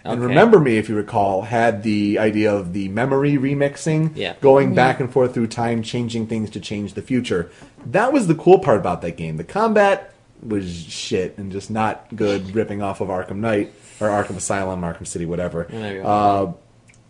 And 0.04 0.14
Okay. 0.20 0.28
Remember 0.30 0.60
Me, 0.60 0.78
if 0.78 0.90
you 0.90 0.96
recall, 0.96 1.44
had 1.44 1.84
the 1.84 2.18
idea 2.18 2.52
of 2.52 2.74
the 2.74 2.88
memory 2.90 3.34
remixing, 3.38 4.12
Yeah. 4.16 4.34
going 4.42 4.74
back 4.74 5.00
and 5.00 5.12
forth 5.12 5.34
through 5.36 5.48
time, 5.48 5.84
changing 5.84 6.26
things 6.26 6.50
to 6.52 6.60
change 6.60 6.96
the 6.96 7.04
future. 7.04 7.52
That 7.86 8.12
was 8.12 8.26
the 8.28 8.34
cool 8.36 8.58
part 8.60 8.78
about 8.80 9.02
that 9.04 9.16
game. 9.16 9.38
The 9.38 9.44
combat 9.44 10.12
was 10.42 10.72
shit 10.74 11.38
and 11.38 11.52
just 11.52 11.70
not 11.70 12.08
good, 12.16 12.56
ripping 12.56 12.82
off 12.82 13.00
of 13.00 13.10
Arkham 13.10 13.38
Knight 13.38 13.74
or 14.00 14.08
Arkham 14.08 14.38
Asylum, 14.38 14.82
Arkham 14.82 15.06
City, 15.06 15.28
whatever. 15.28 15.68
There. 15.70 16.02
Uh, 16.04 16.54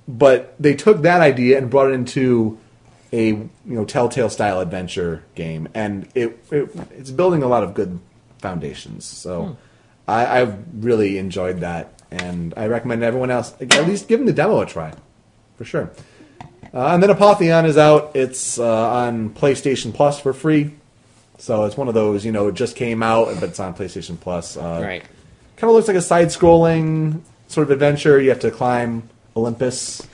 but 0.07 0.55
they 0.59 0.73
took 0.73 1.03
that 1.03 1.21
idea 1.21 1.57
and 1.57 1.69
brought 1.69 1.91
it 1.91 1.93
into 1.93 2.57
a 3.13 3.27
you 3.27 3.49
know 3.65 3.85
Telltale 3.85 4.29
style 4.29 4.59
adventure 4.59 5.23
game, 5.35 5.67
and 5.73 6.07
it, 6.15 6.39
it 6.51 6.69
it's 6.91 7.11
building 7.11 7.43
a 7.43 7.47
lot 7.47 7.63
of 7.63 7.73
good 7.73 7.99
foundations. 8.39 9.05
So 9.05 9.57
I, 10.07 10.41
I've 10.41 10.57
really 10.83 11.17
enjoyed 11.17 11.59
that, 11.61 11.93
and 12.09 12.53
I 12.57 12.67
recommend 12.67 13.03
everyone 13.03 13.31
else 13.31 13.53
at 13.59 13.87
least 13.87 14.07
give 14.07 14.25
the 14.25 14.33
demo 14.33 14.61
a 14.61 14.65
try, 14.65 14.93
for 15.57 15.65
sure. 15.65 15.91
Uh, 16.73 16.87
and 16.93 17.03
then 17.03 17.09
Apotheon 17.09 17.65
is 17.65 17.77
out. 17.77 18.11
It's 18.15 18.57
uh, 18.57 18.89
on 18.91 19.31
PlayStation 19.31 19.93
Plus 19.93 20.19
for 20.21 20.31
free. 20.31 20.73
So 21.37 21.65
it's 21.65 21.75
one 21.75 21.87
of 21.89 21.93
those, 21.95 22.23
you 22.23 22.31
know, 22.31 22.47
it 22.47 22.55
just 22.55 22.75
came 22.75 23.03
out, 23.03 23.25
but 23.39 23.49
it's 23.49 23.59
on 23.59 23.73
PlayStation 23.73 24.17
Plus. 24.19 24.55
Uh, 24.55 24.79
Right. 24.81 25.01
kind 25.57 25.69
of 25.69 25.75
looks 25.75 25.87
like 25.87 25.97
a 25.97 26.01
side-scrolling 26.01 27.21
sort 27.47 27.65
of 27.67 27.71
adventure. 27.71 28.21
You 28.21 28.29
have 28.29 28.39
to 28.41 28.51
climb 28.51 29.09
Olympus, 29.35 30.07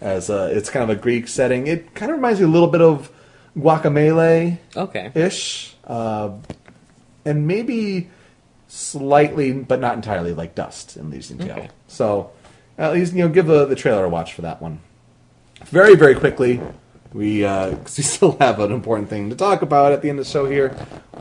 as 0.00 0.30
uh, 0.30 0.48
it's 0.52 0.70
kind 0.70 0.88
of 0.88 0.96
a 0.96 1.00
Greek 1.00 1.28
setting. 1.28 1.66
It 1.66 1.94
kind 1.94 2.10
of 2.10 2.16
reminds 2.18 2.40
me 2.40 2.46
a 2.46 2.48
little 2.48 2.68
bit 2.68 2.80
of 2.80 3.10
Guacamelee 3.56 4.58
Okay. 4.76 5.10
ish, 5.14 5.74
uh, 5.86 6.30
and 7.24 7.46
maybe 7.46 8.08
slightly, 8.68 9.52
but 9.52 9.80
not 9.80 9.96
entirely, 9.96 10.32
like 10.34 10.54
Dust 10.54 10.96
in 10.96 11.10
Tale. 11.10 11.50
Okay. 11.50 11.68
So 11.88 12.30
at 12.76 12.92
least 12.92 13.12
you 13.14 13.20
know, 13.24 13.28
give 13.28 13.46
the, 13.46 13.64
the 13.64 13.74
trailer 13.74 14.04
a 14.04 14.08
watch 14.08 14.34
for 14.34 14.42
that 14.42 14.60
one. 14.62 14.80
Very 15.66 15.96
very 15.96 16.14
quickly, 16.14 16.60
we 17.12 17.44
uh, 17.44 17.74
'cause 17.76 17.96
we 17.98 18.04
still 18.04 18.36
have 18.38 18.60
an 18.60 18.70
important 18.72 19.08
thing 19.08 19.30
to 19.30 19.36
talk 19.36 19.62
about 19.62 19.92
at 19.92 20.02
the 20.02 20.10
end 20.10 20.18
of 20.20 20.24
the 20.26 20.30
show 20.30 20.46
here. 20.48 20.76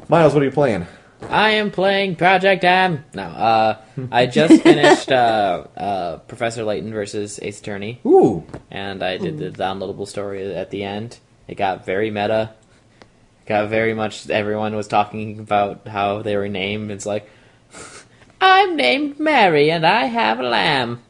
Miles, 0.09 0.33
what 0.33 0.41
are 0.43 0.45
you 0.45 0.51
playing? 0.51 0.85
I 1.29 1.51
am 1.51 1.71
playing 1.71 2.15
Project 2.15 2.63
M. 2.63 3.03
No, 3.13 3.23
uh, 3.23 3.81
I 4.11 4.27
just 4.27 4.61
finished 4.63 5.11
uh, 5.11 5.65
uh, 5.75 6.17
Professor 6.19 6.63
Layton 6.63 6.93
versus 6.93 7.39
Ace 7.41 7.59
Attorney, 7.59 7.99
Ooh, 8.05 8.45
and 8.71 9.03
I 9.03 9.17
did 9.17 9.37
the 9.37 9.49
downloadable 9.49 10.07
story 10.07 10.53
at 10.55 10.69
the 10.69 10.83
end. 10.83 11.17
It 11.47 11.55
got 11.55 11.85
very 11.85 12.11
meta. 12.11 12.51
Got 13.45 13.69
very 13.69 13.93
much. 13.93 14.29
Everyone 14.29 14.75
was 14.75 14.87
talking 14.87 15.39
about 15.39 15.87
how 15.87 16.21
they 16.21 16.35
were 16.35 16.49
named. 16.49 16.91
It's 16.91 17.05
like, 17.05 17.29
I'm 18.41 18.75
named 18.75 19.19
Mary, 19.19 19.71
and 19.71 19.85
I 19.85 20.05
have 20.05 20.39
a 20.39 20.43
lamb. 20.43 21.01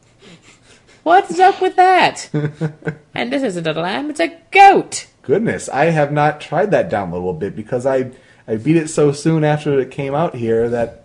What's 1.02 1.38
up 1.38 1.60
with 1.60 1.76
that? 1.76 2.28
and 3.14 3.32
this 3.32 3.42
isn't 3.42 3.66
a 3.66 3.72
lamb; 3.72 4.10
it's 4.10 4.20
a 4.20 4.36
goat. 4.52 5.06
goodness, 5.22 5.68
I 5.68 5.86
have 5.86 6.12
not 6.12 6.40
tried 6.40 6.70
that 6.70 6.90
downloadable 6.90 7.38
bit 7.38 7.56
because 7.56 7.84
I 7.86 8.12
I 8.48 8.56
beat 8.56 8.76
it 8.76 8.88
so 8.88 9.12
soon 9.12 9.44
after 9.44 9.78
it 9.78 9.90
came 9.90 10.14
out 10.14 10.34
here 10.34 10.70
that 10.70 11.04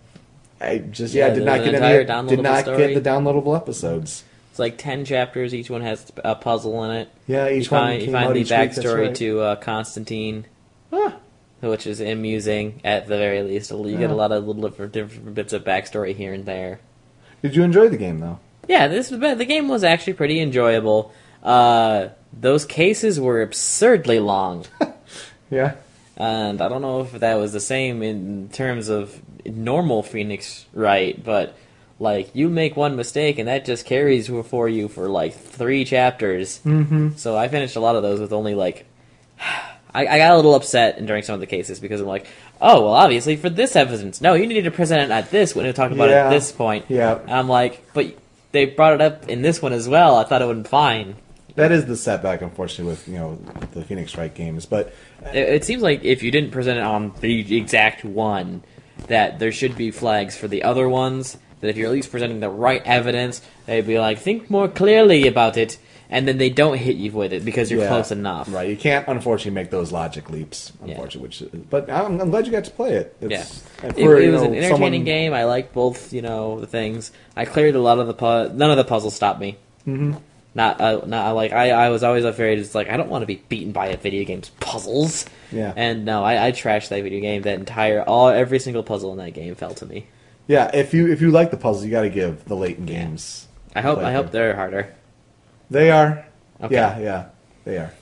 I 0.60 0.78
just 0.78 1.14
yeah, 1.14 1.26
Yeah, 1.28 1.34
did 1.34 1.44
not 1.44 1.58
the 1.58 1.64
get 1.70 1.82
any 1.82 2.28
did 2.28 2.42
not 2.42 2.62
story. 2.62 2.78
get 2.78 2.94
the 3.02 3.08
downloadable 3.08 3.54
episodes. 3.56 4.24
It's 4.50 4.58
like 4.58 4.78
ten 4.78 5.04
chapters. 5.04 5.52
Each 5.54 5.68
one 5.68 5.82
has 5.82 6.10
a 6.24 6.34
puzzle 6.34 6.82
in 6.84 6.90
it. 6.92 7.08
Yeah, 7.26 7.48
each 7.50 7.66
you 7.66 7.70
one 7.72 7.80
find, 7.82 8.02
you 8.02 8.12
find 8.12 8.30
the 8.34 8.40
each 8.40 8.50
week, 8.50 8.58
backstory 8.58 9.06
right. 9.08 9.14
to 9.16 9.40
uh, 9.40 9.56
Constantine, 9.56 10.46
Ah, 10.92 11.16
which 11.60 11.86
is 11.86 12.00
amusing 12.00 12.80
at 12.84 13.06
the 13.08 13.16
very 13.18 13.42
least. 13.42 13.70
You 13.72 13.98
get 13.98 14.10
a 14.10 14.14
lot 14.14 14.32
of 14.32 14.46
little 14.46 14.62
different, 14.62 14.92
different 14.92 15.34
bits 15.34 15.52
of 15.52 15.64
backstory 15.64 16.14
here 16.14 16.32
and 16.32 16.46
there. 16.46 16.80
did 17.42 17.56
you 17.56 17.62
enjoy 17.62 17.88
the 17.88 17.96
game 17.98 18.20
though? 18.20 18.38
Yeah, 18.68 18.88
this 18.88 19.10
the 19.10 19.44
game 19.44 19.68
was 19.68 19.84
actually 19.84 20.14
pretty 20.14 20.40
enjoyable. 20.40 21.12
Uh, 21.42 22.08
those 22.32 22.64
cases 22.64 23.20
were 23.20 23.42
absurdly 23.42 24.18
long, 24.18 24.64
Yeah. 25.50 25.74
And 26.16 26.60
I 26.60 26.68
don't 26.68 26.82
know 26.82 27.00
if 27.00 27.12
that 27.12 27.34
was 27.34 27.52
the 27.52 27.60
same 27.60 28.02
in 28.02 28.48
terms 28.50 28.88
of 28.88 29.20
normal 29.44 30.02
Phoenix 30.02 30.66
Wright, 30.72 31.22
but 31.22 31.56
like 31.98 32.34
you 32.34 32.48
make 32.48 32.76
one 32.76 32.96
mistake 32.96 33.38
and 33.38 33.48
that 33.48 33.64
just 33.64 33.86
carries 33.86 34.28
for 34.28 34.68
you 34.68 34.88
for 34.88 35.08
like 35.08 35.34
three 35.34 35.84
chapters. 35.84 36.60
Mm-hmm. 36.64 37.10
So 37.16 37.36
I 37.36 37.48
finished 37.48 37.76
a 37.76 37.80
lot 37.80 37.96
of 37.96 38.02
those 38.02 38.20
with 38.20 38.32
only 38.32 38.54
like. 38.54 38.86
I, 39.96 40.08
I 40.08 40.18
got 40.18 40.32
a 40.32 40.36
little 40.36 40.56
upset 40.56 41.06
during 41.06 41.22
some 41.22 41.34
of 41.34 41.40
the 41.40 41.46
cases 41.46 41.78
because 41.78 42.00
I'm 42.00 42.08
like, 42.08 42.26
oh 42.60 42.82
well, 42.82 42.94
obviously 42.94 43.36
for 43.36 43.48
this 43.48 43.76
evidence, 43.76 44.20
no, 44.20 44.34
you 44.34 44.48
need 44.48 44.62
to 44.62 44.72
present 44.72 45.08
it 45.08 45.14
at 45.14 45.30
this 45.30 45.54
when 45.54 45.64
you're 45.64 45.72
talking 45.72 45.96
about 45.96 46.08
it 46.08 46.14
at 46.14 46.30
this 46.30 46.50
point. 46.50 46.86
Yeah. 46.88 47.20
And 47.20 47.30
I'm 47.30 47.48
like, 47.48 47.86
but 47.94 48.12
they 48.50 48.64
brought 48.64 48.94
it 48.94 49.00
up 49.00 49.28
in 49.28 49.42
this 49.42 49.62
one 49.62 49.72
as 49.72 49.88
well. 49.88 50.16
I 50.16 50.24
thought 50.24 50.42
it 50.42 50.46
would 50.46 50.64
be 50.64 50.68
fine. 50.68 51.14
That 51.56 51.70
is 51.70 51.86
the 51.86 51.96
setback, 51.96 52.42
unfortunately, 52.42 52.90
with 52.92 53.06
you 53.08 53.14
know 53.14 53.34
the 53.72 53.82
Phoenix 53.84 54.16
Wright 54.16 54.34
games. 54.34 54.66
But 54.66 54.92
It, 55.32 55.36
it 55.48 55.64
seems 55.64 55.82
like 55.82 56.04
if 56.04 56.22
you 56.22 56.30
didn't 56.30 56.50
present 56.50 56.78
it 56.78 56.84
on 56.84 57.12
the 57.20 57.56
exact 57.56 58.04
one, 58.04 58.62
that 59.06 59.38
there 59.38 59.52
should 59.52 59.76
be 59.76 59.90
flags 59.90 60.36
for 60.36 60.48
the 60.48 60.62
other 60.64 60.88
ones. 60.88 61.38
That 61.60 61.68
if 61.70 61.76
you're 61.76 61.86
at 61.86 61.92
least 61.92 62.10
presenting 62.10 62.40
the 62.40 62.50
right 62.50 62.82
evidence, 62.84 63.40
they'd 63.66 63.86
be 63.86 63.98
like, 63.98 64.18
think 64.18 64.50
more 64.50 64.68
clearly 64.68 65.26
about 65.28 65.56
it, 65.56 65.78
and 66.10 66.28
then 66.28 66.36
they 66.36 66.50
don't 66.50 66.76
hit 66.76 66.96
you 66.96 67.10
with 67.12 67.32
it 67.32 67.42
because 67.44 67.70
you're 67.70 67.80
yeah, 67.80 67.88
close 67.88 68.10
enough. 68.10 68.52
right? 68.52 68.68
You 68.68 68.76
can't 68.76 69.06
unfortunately, 69.08 69.52
make 69.52 69.70
those 69.70 69.90
logic 69.92 70.28
leaps. 70.28 70.72
Yeah. 70.84 70.90
Unfortunately, 70.90 71.28
which 71.60 71.70
but 71.70 71.88
I'm, 71.88 72.20
I'm 72.20 72.30
glad 72.30 72.44
you 72.46 72.52
got 72.52 72.64
to 72.64 72.70
play 72.72 72.94
it. 72.96 73.16
Yeah, 73.20 73.40
It's, 73.40 73.62
it, 73.82 73.94
for, 73.94 74.18
it 74.18 74.24
you 74.24 74.32
was 74.32 74.42
know, 74.42 74.48
an 74.48 74.54
entertaining 74.56 74.70
someone- 74.70 75.04
game. 75.04 75.32
I 75.32 75.44
liked 75.44 75.72
both, 75.72 76.12
you 76.12 76.20
know, 76.20 76.60
the 76.60 76.66
things. 76.66 77.12
I 77.36 77.44
cleared 77.46 77.76
a 77.76 77.80
lot 77.80 77.98
of 78.00 78.08
the 78.08 78.14
pu- 78.14 78.52
none 78.54 78.70
of 78.70 78.76
the 78.76 78.84
puzzles 78.84 79.14
stopped 79.14 79.40
me. 79.40 79.56
Mm-hmm. 79.86 80.14
Not, 80.54 80.80
uh, 80.80 81.02
not 81.06 81.32
like 81.32 81.52
I, 81.52 81.70
I 81.70 81.88
was 81.88 82.04
always 82.04 82.24
afraid. 82.24 82.58
It's 82.58 82.74
like 82.74 82.88
I 82.88 82.96
don't 82.96 83.08
want 83.08 83.22
to 83.22 83.26
be 83.26 83.42
beaten 83.48 83.72
by 83.72 83.88
a 83.88 83.96
video 83.96 84.24
game's 84.24 84.50
puzzles. 84.60 85.26
Yeah. 85.50 85.72
And 85.74 86.04
no, 86.04 86.22
I, 86.22 86.46
I 86.46 86.52
trashed 86.52 86.88
that 86.90 87.02
video 87.02 87.20
game. 87.20 87.42
That 87.42 87.58
entire, 87.58 88.02
all 88.02 88.28
every 88.28 88.60
single 88.60 88.84
puzzle 88.84 89.10
in 89.12 89.18
that 89.18 89.32
game 89.32 89.54
fell 89.56 89.74
to 89.74 89.86
me. 89.86 90.06
Yeah, 90.46 90.70
if 90.74 90.92
you 90.94 91.10
if 91.10 91.20
you 91.20 91.30
like 91.30 91.50
the 91.50 91.56
puzzles, 91.56 91.84
you 91.84 91.90
got 91.90 92.02
to 92.02 92.10
give 92.10 92.44
the 92.44 92.54
Layton 92.54 92.86
games. 92.86 93.48
I 93.74 93.80
hope, 93.80 93.98
I 93.98 94.12
hope 94.12 94.30
they're 94.30 94.54
harder. 94.54 94.94
They 95.70 95.90
are. 95.90 96.26
Okay. 96.62 96.74
Yeah, 96.74 96.98
yeah, 96.98 97.26
they 97.64 97.78
are. 97.78 97.92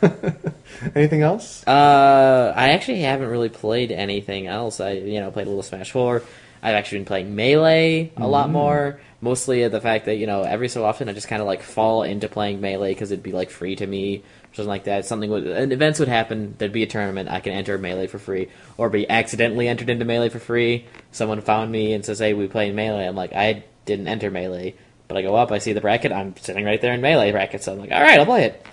Anything 0.94 1.22
else? 1.22 1.66
Uh, 1.66 2.52
I 2.56 2.70
actually 2.70 3.02
haven't 3.02 3.28
really 3.28 3.48
played 3.48 3.92
anything 3.92 4.46
else. 4.46 4.80
I, 4.80 4.92
you 4.92 5.20
know, 5.20 5.30
played 5.30 5.46
a 5.46 5.50
little 5.50 5.62
Smash 5.62 5.90
Four. 5.90 6.22
I've 6.62 6.74
actually 6.74 6.98
been 6.98 7.06
playing 7.06 7.36
Melee 7.36 8.12
a 8.16 8.26
lot 8.26 8.50
more. 8.50 9.00
Mostly 9.20 9.66
the 9.66 9.80
fact 9.80 10.04
that 10.06 10.14
you 10.14 10.26
know 10.26 10.42
every 10.42 10.68
so 10.68 10.84
often 10.84 11.08
I 11.08 11.12
just 11.12 11.28
kind 11.28 11.42
of 11.42 11.46
like 11.46 11.62
fall 11.62 12.02
into 12.04 12.28
playing 12.28 12.60
Melee 12.60 12.92
because 12.94 13.10
it'd 13.10 13.22
be 13.22 13.32
like 13.32 13.50
free 13.50 13.74
to 13.76 13.86
me, 13.86 14.18
or 14.18 14.54
something 14.54 14.68
like 14.68 14.84
that. 14.84 15.06
Something 15.06 15.30
would, 15.30 15.46
and 15.46 15.72
events 15.72 15.98
would 15.98 16.08
happen. 16.08 16.54
There'd 16.58 16.72
be 16.72 16.84
a 16.84 16.86
tournament. 16.86 17.28
I 17.28 17.40
can 17.40 17.52
enter 17.52 17.78
Melee 17.78 18.06
for 18.06 18.18
free, 18.18 18.48
or 18.76 18.90
be 18.90 19.08
accidentally 19.10 19.66
entered 19.66 19.90
into 19.90 20.04
Melee 20.04 20.28
for 20.28 20.38
free. 20.38 20.86
Someone 21.10 21.40
found 21.40 21.72
me 21.72 21.94
and 21.94 22.04
says, 22.04 22.20
"Hey, 22.20 22.34
we 22.34 22.46
play 22.46 22.70
Melee." 22.70 23.06
I'm 23.06 23.16
like, 23.16 23.32
I 23.34 23.64
didn't 23.86 24.06
enter 24.06 24.30
Melee, 24.30 24.74
but 25.08 25.16
I 25.16 25.22
go 25.22 25.34
up. 25.34 25.50
I 25.50 25.58
see 25.58 25.72
the 25.72 25.80
bracket. 25.80 26.12
I'm 26.12 26.36
sitting 26.36 26.64
right 26.64 26.80
there 26.80 26.92
in 26.92 27.00
Melee 27.00 27.32
bracket. 27.32 27.64
So 27.64 27.72
I'm 27.72 27.78
like, 27.80 27.90
all 27.90 28.00
right, 28.00 28.20
I'll 28.20 28.26
play 28.26 28.44
it. 28.44 28.66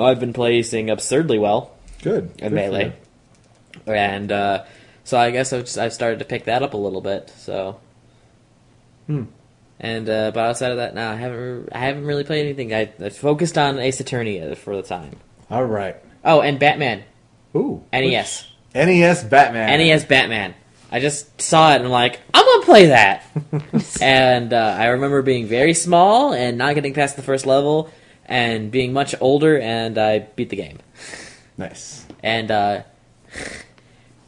I've 0.00 0.18
been 0.18 0.32
placing 0.32 0.90
absurdly 0.90 1.38
well 1.38 1.76
Good. 2.02 2.30
in 2.38 2.48
Good 2.48 2.52
melee, 2.52 2.92
and 3.86 4.32
uh, 4.32 4.64
so 5.10 5.18
I 5.18 5.32
guess 5.32 5.52
I've, 5.52 5.62
just, 5.64 5.76
I've 5.76 5.92
started 5.92 6.20
to 6.20 6.24
pick 6.24 6.44
that 6.44 6.62
up 6.62 6.72
a 6.74 6.76
little 6.76 7.00
bit. 7.00 7.30
So, 7.36 7.80
Hmm. 9.06 9.24
and 9.80 10.08
uh, 10.08 10.30
but 10.32 10.40
outside 10.44 10.70
of 10.70 10.76
that, 10.76 10.94
no, 10.94 11.10
I 11.10 11.16
haven't 11.16 11.68
I 11.72 11.78
haven't 11.78 12.04
really 12.06 12.22
played 12.22 12.44
anything. 12.46 12.72
I, 12.72 12.92
I 13.04 13.08
focused 13.08 13.58
on 13.58 13.80
Ace 13.80 13.98
Attorney 13.98 14.54
for 14.54 14.76
the 14.76 14.82
time. 14.82 15.16
All 15.50 15.64
right. 15.64 15.96
Oh, 16.24 16.40
and 16.42 16.60
Batman 16.60 17.02
Ooh. 17.56 17.82
NES, 17.92 18.46
which- 18.72 18.86
NES 18.86 19.24
Batman. 19.24 19.78
NES 19.80 20.04
Batman. 20.04 20.54
I 20.92 21.00
just 21.00 21.40
saw 21.40 21.72
it 21.72 21.76
and 21.76 21.86
I'm 21.86 21.90
like, 21.90 22.20
I'm 22.32 22.44
gonna 22.44 22.64
play 22.64 22.86
that. 22.86 23.24
and 24.00 24.52
uh, 24.52 24.76
I 24.78 24.86
remember 24.88 25.22
being 25.22 25.46
very 25.46 25.74
small 25.74 26.32
and 26.32 26.56
not 26.58 26.74
getting 26.76 26.94
past 26.94 27.16
the 27.16 27.22
first 27.22 27.46
level, 27.46 27.90
and 28.26 28.70
being 28.70 28.92
much 28.92 29.14
older, 29.20 29.58
and 29.58 29.98
I 29.98 30.20
beat 30.20 30.50
the 30.50 30.56
game. 30.56 30.78
Nice. 31.58 32.06
And 32.22 32.50
uh, 32.50 32.82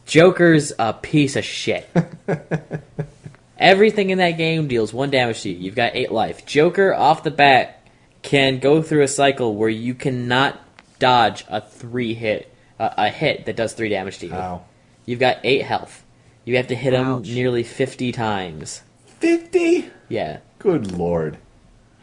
Joker's 0.05 0.73
a 0.77 0.93
piece 0.93 1.35
of 1.35 1.45
shit. 1.45 1.89
Everything 3.57 4.09
in 4.09 4.17
that 4.17 4.31
game 4.31 4.67
deals 4.67 4.93
one 4.93 5.09
damage 5.09 5.41
to 5.43 5.49
you. 5.49 5.57
You've 5.57 5.75
got 5.75 5.95
eight 5.95 6.11
life. 6.11 6.45
Joker 6.45 6.93
off 6.93 7.23
the 7.23 7.31
bat 7.31 7.81
can 8.21 8.59
go 8.59 8.81
through 8.81 9.03
a 9.03 9.07
cycle 9.07 9.55
where 9.55 9.69
you 9.69 9.93
cannot 9.93 10.59
dodge 10.99 11.45
a 11.49 11.61
three 11.61 12.13
hit 12.13 12.53
uh, 12.79 12.89
a 12.97 13.09
hit 13.09 13.45
that 13.45 13.55
does 13.55 13.73
three 13.73 13.89
damage 13.89 14.17
to 14.19 14.27
you. 14.27 14.33
Wow. 14.33 14.63
You've 15.05 15.19
got 15.19 15.37
eight 15.43 15.63
health. 15.63 16.03
You 16.45 16.57
have 16.57 16.67
to 16.67 16.75
hit 16.75 16.93
him 16.93 17.21
nearly 17.21 17.63
fifty 17.63 18.11
times. 18.11 18.81
50? 19.19 19.89
Yeah, 20.09 20.39
Good 20.59 20.91
lord. 20.91 21.37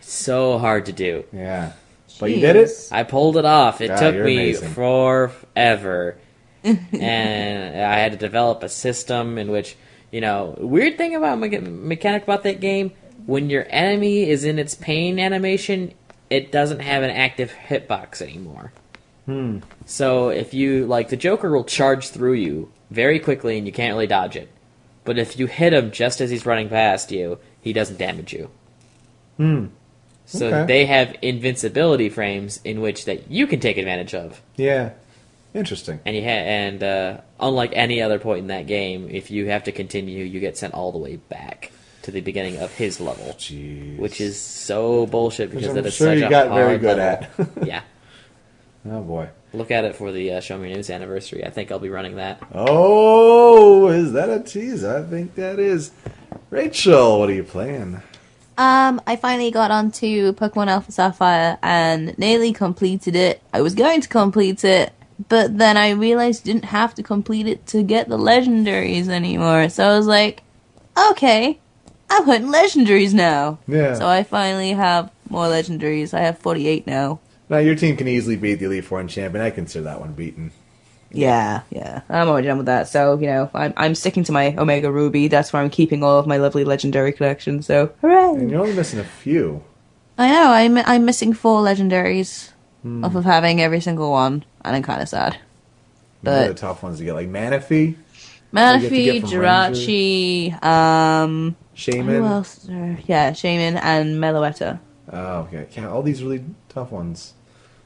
so 0.01 0.59
hard 0.59 0.87
to 0.87 0.93
do. 0.93 1.25
Yeah. 1.35 1.73
But 2.19 2.31
you 2.31 2.41
did 2.41 2.57
it? 2.57 2.71
I 2.91 3.03
pulled 3.03 3.37
it 3.37 3.45
off. 3.45 3.83
It 3.83 3.89
God, 3.89 3.99
took 3.99 4.15
me 4.15 4.37
amazing. 4.55 4.71
forever. 4.71 6.17
and 6.65 7.83
I 7.83 7.99
had 7.99 8.13
to 8.13 8.19
develop 8.19 8.63
a 8.63 8.69
system 8.69 9.39
in 9.39 9.51
which, 9.51 9.77
you 10.11 10.21
know, 10.21 10.55
weird 10.59 10.97
thing 10.99 11.15
about 11.15 11.39
mecha- 11.39 11.63
mechanic 11.67 12.23
about 12.25 12.43
that 12.45 12.61
game, 12.61 12.93
when 13.27 13.51
your 13.51 13.67
enemy 13.69 14.29
is 14.29 14.45
in 14.45 14.59
its 14.59 14.75
pain 14.75 15.19
animation, 15.19 15.93
it 16.29 16.53
doesn't 16.53 16.81
have 16.81 17.03
an 17.03 17.11
active 17.11 17.53
hitbox 17.69 18.21
anymore. 18.23 18.73
Hmm. 19.27 19.59
So 19.87 20.29
if 20.31 20.55
you 20.55 20.87
like 20.87 21.09
the 21.09 21.17
Joker 21.17 21.51
will 21.51 21.65
charge 21.65 22.09
through 22.09 22.35
you 22.35 22.73
very 22.91 23.19
quickly 23.19 23.59
and 23.59 23.67
you 23.67 23.73
can't 23.73 23.93
really 23.95 24.07
dodge 24.07 24.37
it. 24.37 24.49
But 25.05 25.19
if 25.19 25.39
you 25.39 25.47
hit 25.47 25.73
him 25.73 25.91
just 25.91 26.21
as 26.21 26.31
he's 26.31 26.47
running 26.47 26.69
past 26.69 27.11
you, 27.11 27.39
he 27.61 27.73
doesn't 27.73 27.99
damage 27.99 28.33
you. 28.33 28.51
Hmm. 29.37 29.67
So 30.27 30.47
Okay. 30.47 30.67
they 30.67 30.87
have 30.87 31.17
invincibility 31.23 32.09
frames 32.09 32.61
in 32.65 32.81
which 32.81 33.05
that 33.07 33.31
you 33.31 33.47
can 33.47 33.61
take 33.61 33.77
advantage 33.79 34.15
of. 34.15 34.41
Yeah. 34.57 34.91
Interesting. 35.55 36.01
And 36.05 36.15
you 36.17 36.23
ha- 36.23 36.29
and 36.29 36.83
uh, 36.83 37.21
unlike 37.41 37.73
any 37.75 38.01
other 38.03 38.19
point 38.19 38.41
in 38.41 38.47
that 38.49 38.67
game, 38.67 39.09
if 39.11 39.31
you 39.31 39.47
have 39.49 39.65
to 39.65 39.73
continue, 39.73 40.25
you 40.25 40.39
get 40.41 40.57
sent 40.57 40.75
all 40.75 40.93
the 40.93 40.99
way 40.99 41.17
back 41.17 41.73
to 42.03 42.11
the 42.11 42.21
beginning 42.21 42.57
of 42.59 42.73
his 42.75 43.01
level, 43.01 43.27
Jeez. 43.35 43.99
which 43.99 44.21
is 44.21 44.39
so 44.41 45.07
bullshit 45.07 45.51
Which 45.51 45.61
because 45.65 45.69
I'm 45.71 45.75
that 45.83 45.87
is 45.87 45.95
sure 45.95 46.07
such 46.09 46.19
you 46.19 46.27
a 46.27 46.31
got 46.31 46.49
hard 46.49 46.65
very 46.67 46.79
good 46.79 46.97
level. 46.99 47.47
at. 47.59 47.67
yeah, 47.67 47.83
Oh 48.89 49.03
boy. 49.03 49.29
look 49.53 49.71
at 49.71 49.85
it 49.85 49.97
for 49.97 50.11
the 50.13 50.35
uh, 50.35 50.41
Show 50.41 50.57
Me 50.57 50.73
News 50.73 50.89
anniversary. 50.89 51.45
I 51.45 51.51
think 51.51 51.71
I'll 51.73 51.79
be 51.79 51.91
running 51.91 52.17
that. 52.17 52.41
Oh, 52.55 53.89
is 53.89 54.13
that 54.13 54.31
a 54.31 54.41
tease? 54.41 54.85
I 54.85 55.03
think 55.03 55.35
that 55.35 55.59
is. 55.59 55.91
Rachel, 56.51 57.19
what 57.19 57.29
are 57.29 57.35
you 57.35 57.45
playing? 57.45 58.01
Um, 58.57 59.01
I 59.07 59.17
finally 59.17 59.51
got 59.51 59.71
onto 59.71 60.33
Pokemon 60.33 60.69
Alpha 60.69 60.93
Sapphire 60.93 61.59
and 61.63 62.17
nearly 62.19 62.53
completed 62.53 63.17
it. 63.17 63.43
I 63.53 63.61
was 63.63 63.75
going 63.75 64.01
to 64.03 64.09
complete 64.09 64.65
it, 64.65 64.93
but 65.29 65.59
then 65.59 65.77
I 65.77 65.91
realized 65.91 66.43
I 66.43 66.53
didn't 66.53 66.67
have 66.67 66.95
to 66.95 67.03
complete 67.03 67.47
it 67.47 67.67
to 67.69 67.83
get 67.83 68.09
the 68.09 68.19
legendaries 68.19 69.09
anymore. 69.09 69.69
So 69.69 69.85
I 69.85 69.97
was 69.97 70.07
like, 70.07 70.43
okay, 71.11 71.59
I'm 72.09 72.25
hunting 72.25 72.51
legendaries 72.51 73.13
now. 73.13 73.59
Yeah. 73.69 73.95
So 73.95 74.07
I 74.07 74.23
finally 74.23 74.73
have 74.73 75.11
more 75.29 75.47
legendaries. 75.47 76.15
I 76.15 76.21
have 76.21 76.39
48 76.39 76.87
now. 76.87 77.21
Now 77.49 77.59
your 77.59 77.75
team 77.75 77.97
can 77.97 78.09
easily 78.09 78.37
beat 78.37 78.55
the 78.55 78.67
Elite 78.67 78.85
Four 78.85 79.01
and 79.01 79.11
champion. 79.11 79.45
I 79.45 79.51
consider 79.51 79.85
that 79.85 80.01
one 80.01 80.13
beaten. 80.13 80.53
Yeah, 81.13 81.63
yeah. 81.71 82.03
I'm 82.09 82.29
already 82.29 82.47
done 82.47 82.59
with 82.59 82.67
that. 82.67 82.87
So, 82.87 83.19
you 83.19 83.27
know, 83.27 83.51
I'm, 83.53 83.75
I'm 83.77 83.95
sticking 83.97 84.23
to 84.25 84.33
my 84.33 84.55
Omega 84.57 84.93
Ruby. 84.93 85.27
That's 85.27 85.53
where 85.53 85.61
I'm 85.61 85.71
keeping 85.71 86.05
all 86.05 86.21
of 86.21 86.27
my 86.29 86.37
lovely 86.37 86.63
legendary 86.63 87.13
collection. 87.13 87.63
So, 87.63 87.93
hooray! 88.01 88.35
And 88.41 88.49
you're 88.49 88.61
only 88.61 88.75
missing 88.75 89.01
a 89.01 89.05
few. 89.05 89.65
I 90.17 90.31
know, 90.31 90.51
I'm, 90.53 90.77
I'm 90.79 91.05
missing 91.05 91.33
four 91.33 91.63
legendaries 91.63 92.53
Hmm. 92.83 93.05
off 93.05 93.15
of 93.15 93.25
having 93.25 93.61
every 93.61 93.81
single 93.81 94.11
one, 94.11 94.45
and 94.65 94.77
I'm 94.77 94.83
kind 94.83 95.03
of 95.03 95.09
sad. 95.09 95.39
But 96.23 96.49
the 96.49 96.55
tough 96.55 96.83
ones 96.83 96.99
to 96.99 97.05
get, 97.05 97.15
like 97.15 97.29
Manaphy, 97.29 97.97
Manaphy, 98.53 99.05
get 99.05 99.21
from 99.23 99.31
Jirachi, 99.31 100.65
um, 100.65 101.57
who 101.75 101.77
Shaymin. 101.77 102.27
else? 102.29 102.67
Yeah, 103.07 103.33
Shaymin 103.33 103.81
and 103.83 104.17
Meloetta. 104.17 104.81
Oh, 105.13 105.41
okay. 105.41 105.67
Yeah, 105.73 105.89
all 105.91 106.03
these 106.03 106.23
really 106.23 106.45
tough 106.69 106.91
ones. 106.93 107.35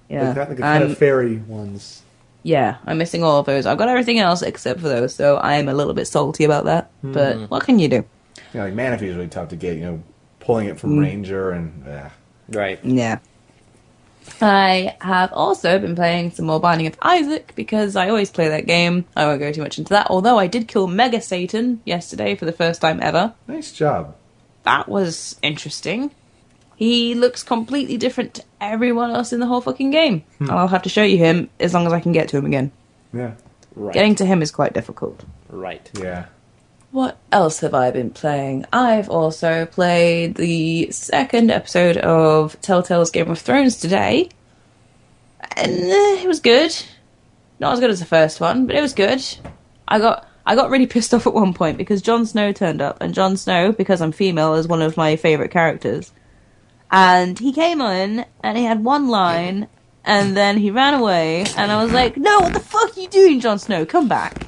Yeah. 0.09 0.29
Like, 0.29 0.37
like 0.37 0.49
the 0.51 0.63
kind 0.63 0.83
I'm- 0.85 0.91
of 0.93 0.99
fairy 0.99 1.37
ones. 1.39 2.03
yeah, 2.43 2.77
I'm 2.87 2.99
missing 2.99 3.23
all 3.25 3.41
of 3.41 3.47
those. 3.47 3.67
I've 3.67 3.79
got 3.79 3.89
everything 3.89 4.19
else 4.19 4.43
except 4.43 4.81
for 4.81 4.89
those, 4.89 5.15
so 5.15 5.37
I 5.37 5.55
am 5.55 5.69
a 5.69 5.75
little 5.75 5.95
bit 5.95 6.07
salty 6.07 6.45
about 6.45 6.65
that. 6.67 6.91
Hmm. 7.01 7.13
But 7.13 7.51
what 7.51 7.65
can 7.65 7.79
you 7.79 7.89
do? 7.89 8.05
Yeah, 8.53 8.65
like 8.65 8.75
Manaphy 8.75 9.03
is 9.03 9.17
really 9.17 9.29
tough 9.29 9.49
to 9.49 9.57
get. 9.57 9.77
You 9.77 9.83
know, 9.83 10.03
pulling 10.41 10.69
it 10.69 10.79
from 10.79 10.91
hmm. 10.91 11.01
Ranger 11.01 11.51
and 11.51 11.85
yeah. 11.87 12.11
Right. 12.51 12.79
Yeah. 12.85 13.19
I 14.41 14.97
have 15.01 15.33
also 15.33 15.79
been 15.79 15.95
playing 15.95 16.33
some 16.33 16.47
more 16.47 16.61
Binding 16.61 16.87
of 16.87 16.97
Isaac 17.03 17.53
because 17.55 17.97
I 17.97 18.09
always 18.09 18.31
play 18.31 18.49
that 18.49 18.67
game. 18.67 19.05
I 19.17 19.27
won't 19.27 19.41
go 19.41 19.53
too 19.53 19.63
much 19.63 19.79
into 19.79 19.91
that, 19.91 20.09
although 20.11 20.39
I 20.39 20.47
did 20.47 20.69
kill 20.69 20.87
Mega 20.87 21.21
Satan 21.21 21.81
yesterday 21.85 22.35
for 22.35 22.45
the 22.45 22.53
first 22.53 22.81
time 22.81 23.01
ever. 23.03 23.35
Nice 23.47 23.73
job. 23.73 24.17
That 24.65 24.89
was 24.89 25.37
interesting. 25.43 26.11
He 26.77 27.15
looks 27.15 27.43
completely 27.43 27.97
different 27.97 28.35
to 28.35 28.45
everyone 28.61 29.11
else 29.11 29.33
in 29.33 29.41
the 29.41 29.47
whole 29.47 29.61
fucking 29.61 29.91
game. 29.91 30.25
And 30.41 30.51
I'll 30.51 30.69
have 30.69 30.83
to 30.83 30.89
show 30.89 31.05
you 31.05 31.19
him 31.19 31.49
as 31.61 31.73
long 31.73 31.87
as 31.87 31.93
I 31.93 32.01
can 32.01 32.13
get 32.13 32.29
to 32.31 32.37
him 32.37 32.47
again. 32.47 32.73
Yeah. 33.13 33.35
Right. 33.77 33.95
Getting 33.95 34.15
to 34.17 34.27
him 34.27 34.43
is 34.43 34.51
quite 34.51 34.73
difficult. 34.73 35.25
right. 35.49 35.89
Yeah. 35.99 36.27
What 36.95 37.19
else 37.33 37.59
have 37.59 37.75
I 37.75 37.91
been 37.91 38.11
playing? 38.11 38.67
I've 38.73 39.11
also 39.11 39.67
played 39.67 40.37
the 40.37 40.93
second 40.93 41.51
episode 41.51 41.97
of 41.97 42.57
Telltale's 42.61 43.11
Game 43.11 43.29
of 43.29 43.41
Thrones 43.41 43.79
today. 43.79 44.29
And 45.57 45.73
eh, 45.73 46.23
it 46.23 46.29
was 46.29 46.39
good. 46.39 46.73
Not 47.59 47.73
as 47.73 47.81
good 47.81 47.91
as 47.91 47.99
the 47.99 48.07
first 48.07 48.41
one, 48.41 48.69
but 48.69 48.77
it 48.77 48.81
was 48.81 48.93
good. 48.93 49.21
I 49.89 49.99
got 49.99 50.29
I 50.47 50.55
got 50.55 50.71
really 50.71 50.87
pissed 50.87 51.13
off 51.13 51.27
at 51.27 51.35
one 51.35 51.53
point 51.53 51.79
because 51.79 52.01
Jon 52.01 52.27
Snow 52.27 52.53
turned 52.53 52.81
up 52.81 52.99
and 53.01 53.13
Jon 53.13 53.37
Snow, 53.37 53.73
because 53.73 54.01
I'm 54.01 54.13
female, 54.13 54.55
is 54.55 54.69
one 54.69 54.81
of 54.81 54.97
my 54.97 55.17
favourite 55.17 55.51
characters. 55.51 56.13
And 56.93 57.37
he 57.37 57.53
came 57.53 57.81
in 57.81 58.25
and 58.41 58.57
he 58.57 58.63
had 58.63 58.85
one 58.85 59.09
line 59.09 59.67
and 60.05 60.37
then 60.37 60.59
he 60.59 60.71
ran 60.71 60.95
away 60.95 61.45
and 61.57 61.73
I 61.73 61.83
was 61.83 61.93
like, 61.93 62.17
No, 62.17 62.39
what 62.39 62.53
the 62.53 62.61
fuck 62.61 62.97
are 62.97 63.01
you 63.01 63.09
doing, 63.09 63.41
Jon 63.41 63.59
Snow? 63.59 63.85
Come 63.85 64.07
back. 64.07 64.47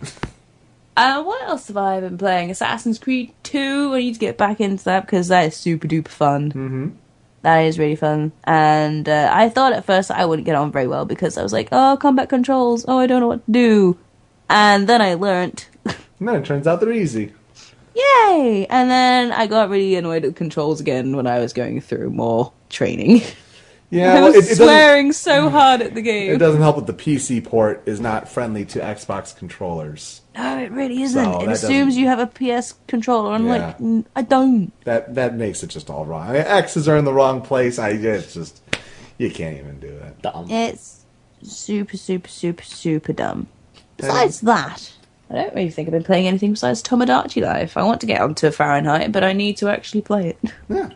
Uh, 0.97 1.23
what 1.23 1.43
else 1.43 1.68
have 1.68 1.77
I 1.77 2.01
been 2.01 2.16
playing? 2.16 2.51
Assassin's 2.51 2.98
Creed 2.98 3.32
2. 3.43 3.93
I 3.94 3.98
need 3.98 4.14
to 4.14 4.18
get 4.18 4.39
back 4.39 4.60
into 4.60 4.85
that 4.85 5.05
because 5.05 5.28
that 5.28 5.47
is 5.47 5.56
super 5.56 5.86
duper 5.86 6.09
fun. 6.09 6.48
Mm-hmm. 6.51 6.89
That 7.43 7.59
is 7.60 7.78
really 7.78 7.97
fun. 7.97 8.32
And 8.44 9.09
uh, 9.09 9.31
I 9.32 9.51
thought 9.51 9.73
at 9.73 9.85
first 9.85 10.10
I 10.10 10.24
wouldn't 10.24 10.47
get 10.47 10.56
on 10.56 10.73
very 10.73 10.86
well 10.86 11.05
because 11.05 11.36
I 11.36 11.43
was 11.43 11.52
like, 11.52 11.68
oh, 11.70 11.97
combat 12.01 12.28
controls. 12.28 12.85
Oh, 12.89 12.98
I 12.98 13.06
don't 13.06 13.20
know 13.20 13.28
what 13.28 13.44
to 13.47 13.52
do. 13.52 13.98
And 14.48 14.89
then 14.89 15.01
I 15.02 15.14
learnt. 15.14 15.68
No, 16.18 16.32
it 16.32 16.47
turns 16.47 16.66
out 16.66 16.81
they're 16.81 16.93
easy. 16.93 17.35
Yay! 17.94 18.66
And 18.70 18.90
then 18.90 19.32
I 19.32 19.47
got 19.47 19.68
really 19.68 19.97
annoyed 19.97 20.24
at 20.24 20.35
controls 20.35 20.81
again 20.81 21.14
when 21.14 21.27
I 21.27 21.40
was 21.40 21.52
going 21.52 21.82
through 21.82 22.09
more 22.09 22.55
training. 22.70 23.20
Yeah, 23.91 24.15
I 24.15 24.15
well, 24.15 24.27
was 24.33 24.35
it, 24.35 24.39
it 24.39 24.49
doesn't. 24.51 24.65
swearing 24.67 25.13
so 25.13 25.49
hard 25.49 25.81
at 25.81 25.95
the 25.95 26.03
game. 26.03 26.33
It 26.33 26.39
doesn't 26.39 26.61
help 26.61 26.77
that 26.77 26.87
the 26.89 26.93
PC 26.93 27.45
port 27.45 27.83
is 27.87 28.01
not 28.01 28.29
friendly 28.29 28.65
to 28.67 28.81
Xbox 28.81 29.37
controllers. 29.37 30.23
No, 30.37 30.59
it 30.59 30.73
really 30.73 31.03
isn't. 31.03 31.25
So 31.25 31.41
it 31.43 31.49
assumes 31.49 31.95
doesn't- 31.95 32.01
you 32.03 32.07
have 32.09 32.19
a 32.19 32.27
PS 32.27 32.75
controller. 32.89 33.33
I'm 33.33 33.47
Yeah. 33.47 33.53
like, 33.67 33.79
"Mm, 33.79 34.05
I 34.17 34.23
don't. 34.23 34.73
That 34.85 35.15
that 35.15 35.35
makes 35.37 35.63
it 35.63 35.69
just 35.69 35.89
all 35.89 36.05
wrong. 36.05 36.29
I 36.29 36.33
mean, 36.33 36.43
X's 36.43 36.89
are 36.89 36.97
in 36.97 37.05
the 37.05 37.13
wrong 37.13 37.41
place. 37.43 37.79
I 37.79 37.91
it's 37.91 38.35
just 38.35 38.61
you 39.19 39.31
can't 39.31 39.57
even 39.59 39.79
do 39.79 39.87
it. 39.89 40.21
Dumb. 40.23 40.51
it's 40.51 41.05
super, 41.43 41.97
super, 41.97 42.29
super, 42.29 42.65
super 42.65 43.13
dumb. 43.13 43.47
Besides 43.99 44.41
that, 44.43 44.93
I 45.31 45.35
don't 45.37 45.55
really 45.55 45.71
think 45.71 45.87
I've 45.89 45.93
been 45.93 46.03
playing 46.03 46.27
anything 46.27 46.51
besides 46.51 46.83
Tomodachi 46.83 47.41
Life. 47.43 47.77
I 47.77 47.83
want 47.85 48.01
to 48.01 48.07
get 48.07 48.21
onto 48.21 48.51
Fahrenheit, 48.51 49.13
but 49.13 49.23
I 49.25 49.33
need 49.33 49.57
to 49.59 49.69
actually 49.69 50.01
play 50.03 50.31
it. 50.31 50.39
Yeah. 50.69 50.91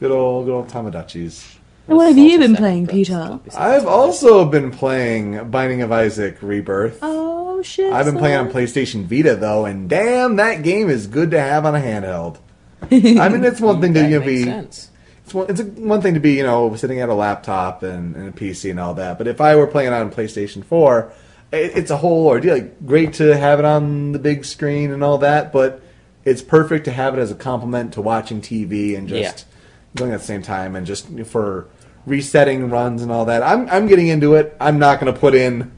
Good 0.00 0.10
old 0.10 0.44
good 0.46 0.52
old 0.52 0.68
Tamagotchis. 0.68 1.55
And 1.88 1.96
what 1.96 2.08
have 2.08 2.18
you 2.18 2.38
been 2.38 2.56
playing, 2.56 2.86
second 2.86 2.96
Peter? 2.96 3.40
I've 3.56 3.86
also 3.86 4.44
been 4.44 4.70
playing 4.70 5.50
Binding 5.50 5.82
of 5.82 5.92
Isaac 5.92 6.38
Rebirth. 6.42 6.98
Oh 7.02 7.62
shit! 7.62 7.92
I've 7.92 8.06
been 8.06 8.18
playing 8.18 8.36
on 8.36 8.50
PlayStation 8.50 9.04
Vita 9.04 9.36
though, 9.36 9.66
and 9.66 9.88
damn, 9.88 10.36
that 10.36 10.62
game 10.62 10.90
is 10.90 11.06
good 11.06 11.30
to 11.30 11.40
have 11.40 11.64
on 11.64 11.76
a 11.76 11.80
handheld. 11.80 12.38
I 12.90 13.28
mean, 13.28 13.44
it's 13.44 13.60
one 13.60 13.80
thing 13.80 13.94
to 13.94 14.02
you 14.02 14.18
know, 14.18 14.26
be 14.26 14.44
sense. 14.44 14.90
it's 15.24 15.32
one, 15.32 15.46
it's 15.48 15.60
a, 15.60 15.64
one 15.64 16.02
thing 16.02 16.14
to 16.14 16.20
be 16.20 16.32
you 16.34 16.42
know 16.42 16.74
sitting 16.74 17.00
at 17.00 17.08
a 17.08 17.14
laptop 17.14 17.84
and, 17.84 18.16
and 18.16 18.28
a 18.28 18.32
PC 18.32 18.70
and 18.70 18.80
all 18.80 18.94
that, 18.94 19.16
but 19.16 19.28
if 19.28 19.40
I 19.40 19.54
were 19.54 19.66
playing 19.66 19.92
it 19.92 19.94
on 19.94 20.10
PlayStation 20.10 20.64
Four, 20.64 21.12
it, 21.52 21.76
it's 21.76 21.90
a 21.92 21.96
whole 21.96 22.26
ordeal. 22.26 22.54
Like, 22.54 22.84
great 22.84 23.14
to 23.14 23.36
have 23.36 23.60
it 23.60 23.64
on 23.64 24.10
the 24.10 24.18
big 24.18 24.44
screen 24.44 24.90
and 24.90 25.04
all 25.04 25.18
that, 25.18 25.52
but 25.52 25.80
it's 26.24 26.42
perfect 26.42 26.86
to 26.86 26.90
have 26.90 27.16
it 27.16 27.20
as 27.20 27.30
a 27.30 27.36
complement 27.36 27.92
to 27.94 28.02
watching 28.02 28.40
TV 28.40 28.98
and 28.98 29.08
just 29.08 29.46
going 29.94 30.12
at 30.12 30.20
the 30.20 30.26
same 30.26 30.42
time 30.42 30.76
and 30.76 30.86
just 30.86 31.06
for 31.24 31.68
resetting 32.06 32.70
runs 32.70 33.02
and 33.02 33.10
all 33.10 33.26
that. 33.26 33.42
I'm 33.42 33.68
I'm 33.68 33.86
getting 33.86 34.08
into 34.08 34.34
it. 34.34 34.56
I'm 34.60 34.78
not 34.78 35.00
going 35.00 35.12
to 35.12 35.18
put 35.18 35.34
in 35.34 35.72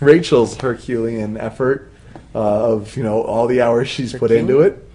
Rachel's 0.00 0.56
Herculean 0.56 1.36
effort 1.36 1.90
uh, 2.34 2.72
of 2.72 2.96
you 2.96 3.02
know 3.02 3.22
all 3.22 3.46
the 3.46 3.62
hours 3.62 3.88
she's 3.88 4.12
put 4.12 4.30
into 4.30 4.60
it. 4.60 4.88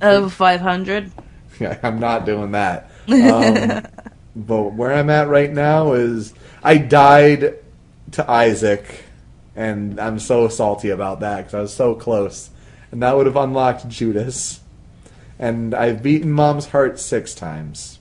over 0.00 0.30
five 0.30 0.60
hundred. 0.60 1.12
Yeah, 1.60 1.78
I'm 1.82 2.00
not 2.00 2.26
doing 2.26 2.52
that. 2.52 2.90
Um, 3.08 3.86
but 4.36 4.72
where 4.72 4.92
I'm 4.92 5.10
at 5.10 5.28
right 5.28 5.52
now 5.52 5.92
is 5.92 6.34
I 6.62 6.78
died 6.78 7.56
to 8.12 8.30
Isaac, 8.30 9.04
and 9.54 10.00
I'm 10.00 10.18
so 10.18 10.48
salty 10.48 10.90
about 10.90 11.20
that 11.20 11.38
because 11.38 11.54
I 11.54 11.60
was 11.60 11.74
so 11.74 11.94
close, 11.94 12.50
and 12.90 13.02
that 13.02 13.16
would 13.16 13.26
have 13.26 13.36
unlocked 13.36 13.88
Judas. 13.88 14.60
And 15.38 15.74
I've 15.74 16.02
beaten 16.02 16.30
Mom's 16.30 16.68
heart 16.68 17.00
six 17.00 17.34
times, 17.34 17.98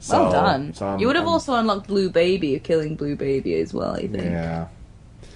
So, 0.00 0.22
well 0.22 0.32
done. 0.32 0.72
so 0.74 0.96
you 0.98 1.06
would 1.06 1.16
have 1.16 1.26
I'm- 1.26 1.32
also 1.32 1.54
unlocked 1.54 1.86
Blue 1.86 2.08
Baby, 2.10 2.58
killing 2.58 2.96
Blue 2.96 3.14
Baby 3.16 3.60
as 3.60 3.72
well, 3.74 3.92
I 3.94 4.06
think. 4.08 4.24
Yeah. 4.24 4.66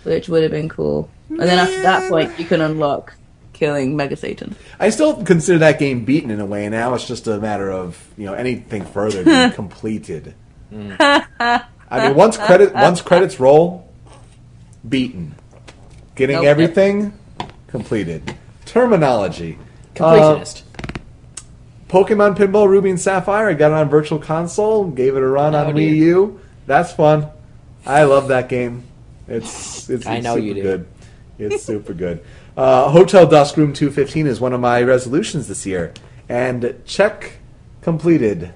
Which 0.05 0.29
would 0.29 0.43
have 0.43 0.53
been 0.53 0.69
cool. 0.69 1.09
And 1.31 1.41
then 1.41 1.59
after 1.59 1.81
that 1.83 2.11
point, 2.11 2.39
you 2.39 2.45
can 2.47 2.61
unlock 2.61 3.15
killing 3.53 3.95
Mega 3.97 4.17
Satan. 4.17 4.55
I 4.81 4.91
still 4.91 5.23
consider 5.23 5.59
that 5.59 5.79
game 5.79 6.05
beaten 6.05 6.31
in 6.31 6.41
a 6.41 6.47
way. 6.47 6.69
Now 6.69 6.95
it's 6.95 7.07
just 7.07 7.27
a 7.27 7.39
matter 7.39 7.71
of 7.71 8.03
you 8.19 8.27
know 8.27 8.35
anything 8.35 8.85
further 8.85 9.23
being 9.25 9.51
completed. 9.63 10.35
I 10.73 11.63
mean, 12.09 12.15
once 12.17 12.37
credit 12.37 12.75
once 12.75 13.01
credits 13.01 13.39
roll, 13.39 13.89
beaten. 14.89 15.35
Getting 16.17 16.37
Nope. 16.37 16.45
everything 16.47 17.13
completed. 17.69 18.35
Terminology. 18.67 19.59
Uh, 19.99 19.99
Completionist. 19.99 20.63
Pokemon 21.89 22.37
Pinball 22.37 22.69
Ruby 22.69 22.91
and 22.91 23.01
Sapphire. 23.01 23.49
I 23.49 23.55
got 23.55 23.71
it 23.71 23.75
on 23.75 23.89
Virtual 23.89 24.19
Console. 24.19 24.91
Gave 24.91 25.17
it 25.17 25.23
a 25.23 25.27
run 25.27 25.55
Oh, 25.55 25.59
on 25.67 25.75
dear. 25.75 25.91
Wii 25.93 25.97
U. 25.97 26.41
That's 26.67 26.93
fun. 26.93 27.29
I 27.87 28.05
love 28.05 28.29
that 28.29 28.49
game. 28.49 28.85
It's 29.29 29.89
it's, 29.91 30.07
I 30.07 30.21
know 30.21 30.35
super 30.37 30.47
you 30.47 30.55
do. 30.55 30.63
good. 30.63 30.87
It's 31.39 31.63
super 31.65 31.93
good. 31.95 32.23
Uh, 32.57 32.89
Hotel 32.91 33.27
Dusk 33.27 33.57
Room 33.57 33.73
215 33.73 34.27
is 34.27 34.41
one 34.41 34.53
of 34.53 34.61
my 34.61 34.83
resolutions 34.83 35.49
this 35.49 35.67
year, 35.67 35.93
and 36.29 36.81
check 36.85 37.39
completed. 37.83 38.53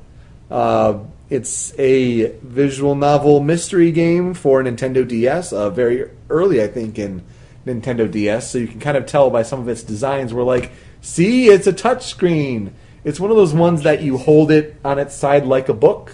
Uh, 0.50 1.00
it's 1.28 1.78
a 1.78 2.30
visual 2.42 2.94
novel 2.94 3.40
mystery 3.40 3.92
game 3.92 4.32
for 4.34 4.62
Nintendo 4.62 5.06
DS. 5.06 5.52
Uh, 5.52 5.68
very 5.68 6.09
early, 6.30 6.62
I 6.62 6.68
think, 6.68 6.98
in 6.98 7.22
Nintendo 7.66 8.10
DS, 8.10 8.50
so 8.50 8.59
you 8.59 8.68
can 8.68 8.80
kind 8.80 8.96
of 8.96 9.05
tell 9.05 9.28
by 9.28 9.42
some 9.42 9.60
of 9.60 9.68
its 9.68 9.82
designs. 9.82 10.32
We're 10.32 10.44
like, 10.44 10.70
see, 11.02 11.48
it's 11.48 11.66
a 11.66 11.72
touchscreen. 11.72 12.70
It's 13.09 13.18
one 13.18 13.30
of 13.30 13.39
those 13.39 13.55
ones 13.55 13.85
that 13.85 14.02
you 14.02 14.18
hold 14.18 14.51
it 14.51 14.76
on 14.85 14.98
its 14.98 15.14
side 15.14 15.47
like 15.47 15.70
a 15.70 15.74
book, 15.74 16.12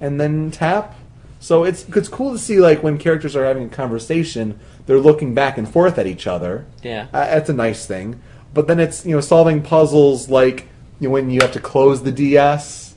and 0.00 0.18
then 0.18 0.50
tap. 0.50 0.94
So 1.40 1.64
it's 1.64 1.86
it's 1.90 2.08
cool 2.08 2.32
to 2.32 2.38
see 2.38 2.58
like 2.58 2.82
when 2.82 2.96
characters 2.96 3.36
are 3.36 3.44
having 3.44 3.64
a 3.66 3.68
conversation, 3.68 4.58
they're 4.86 4.98
looking 4.98 5.34
back 5.34 5.58
and 5.58 5.68
forth 5.68 5.98
at 5.98 6.06
each 6.06 6.26
other. 6.26 6.64
Yeah. 6.82 7.08
Uh, 7.12 7.26
that's 7.26 7.50
a 7.50 7.52
nice 7.52 7.84
thing. 7.84 8.18
But 8.54 8.66
then 8.66 8.80
it's 8.80 9.04
you 9.04 9.14
know 9.14 9.20
solving 9.20 9.60
puzzles 9.60 10.30
like 10.30 10.68
you 11.00 11.08
know, 11.08 11.12
when 11.12 11.28
you 11.28 11.42
have 11.42 11.52
to 11.52 11.60
close 11.60 12.02
the 12.02 12.12
DS, 12.12 12.94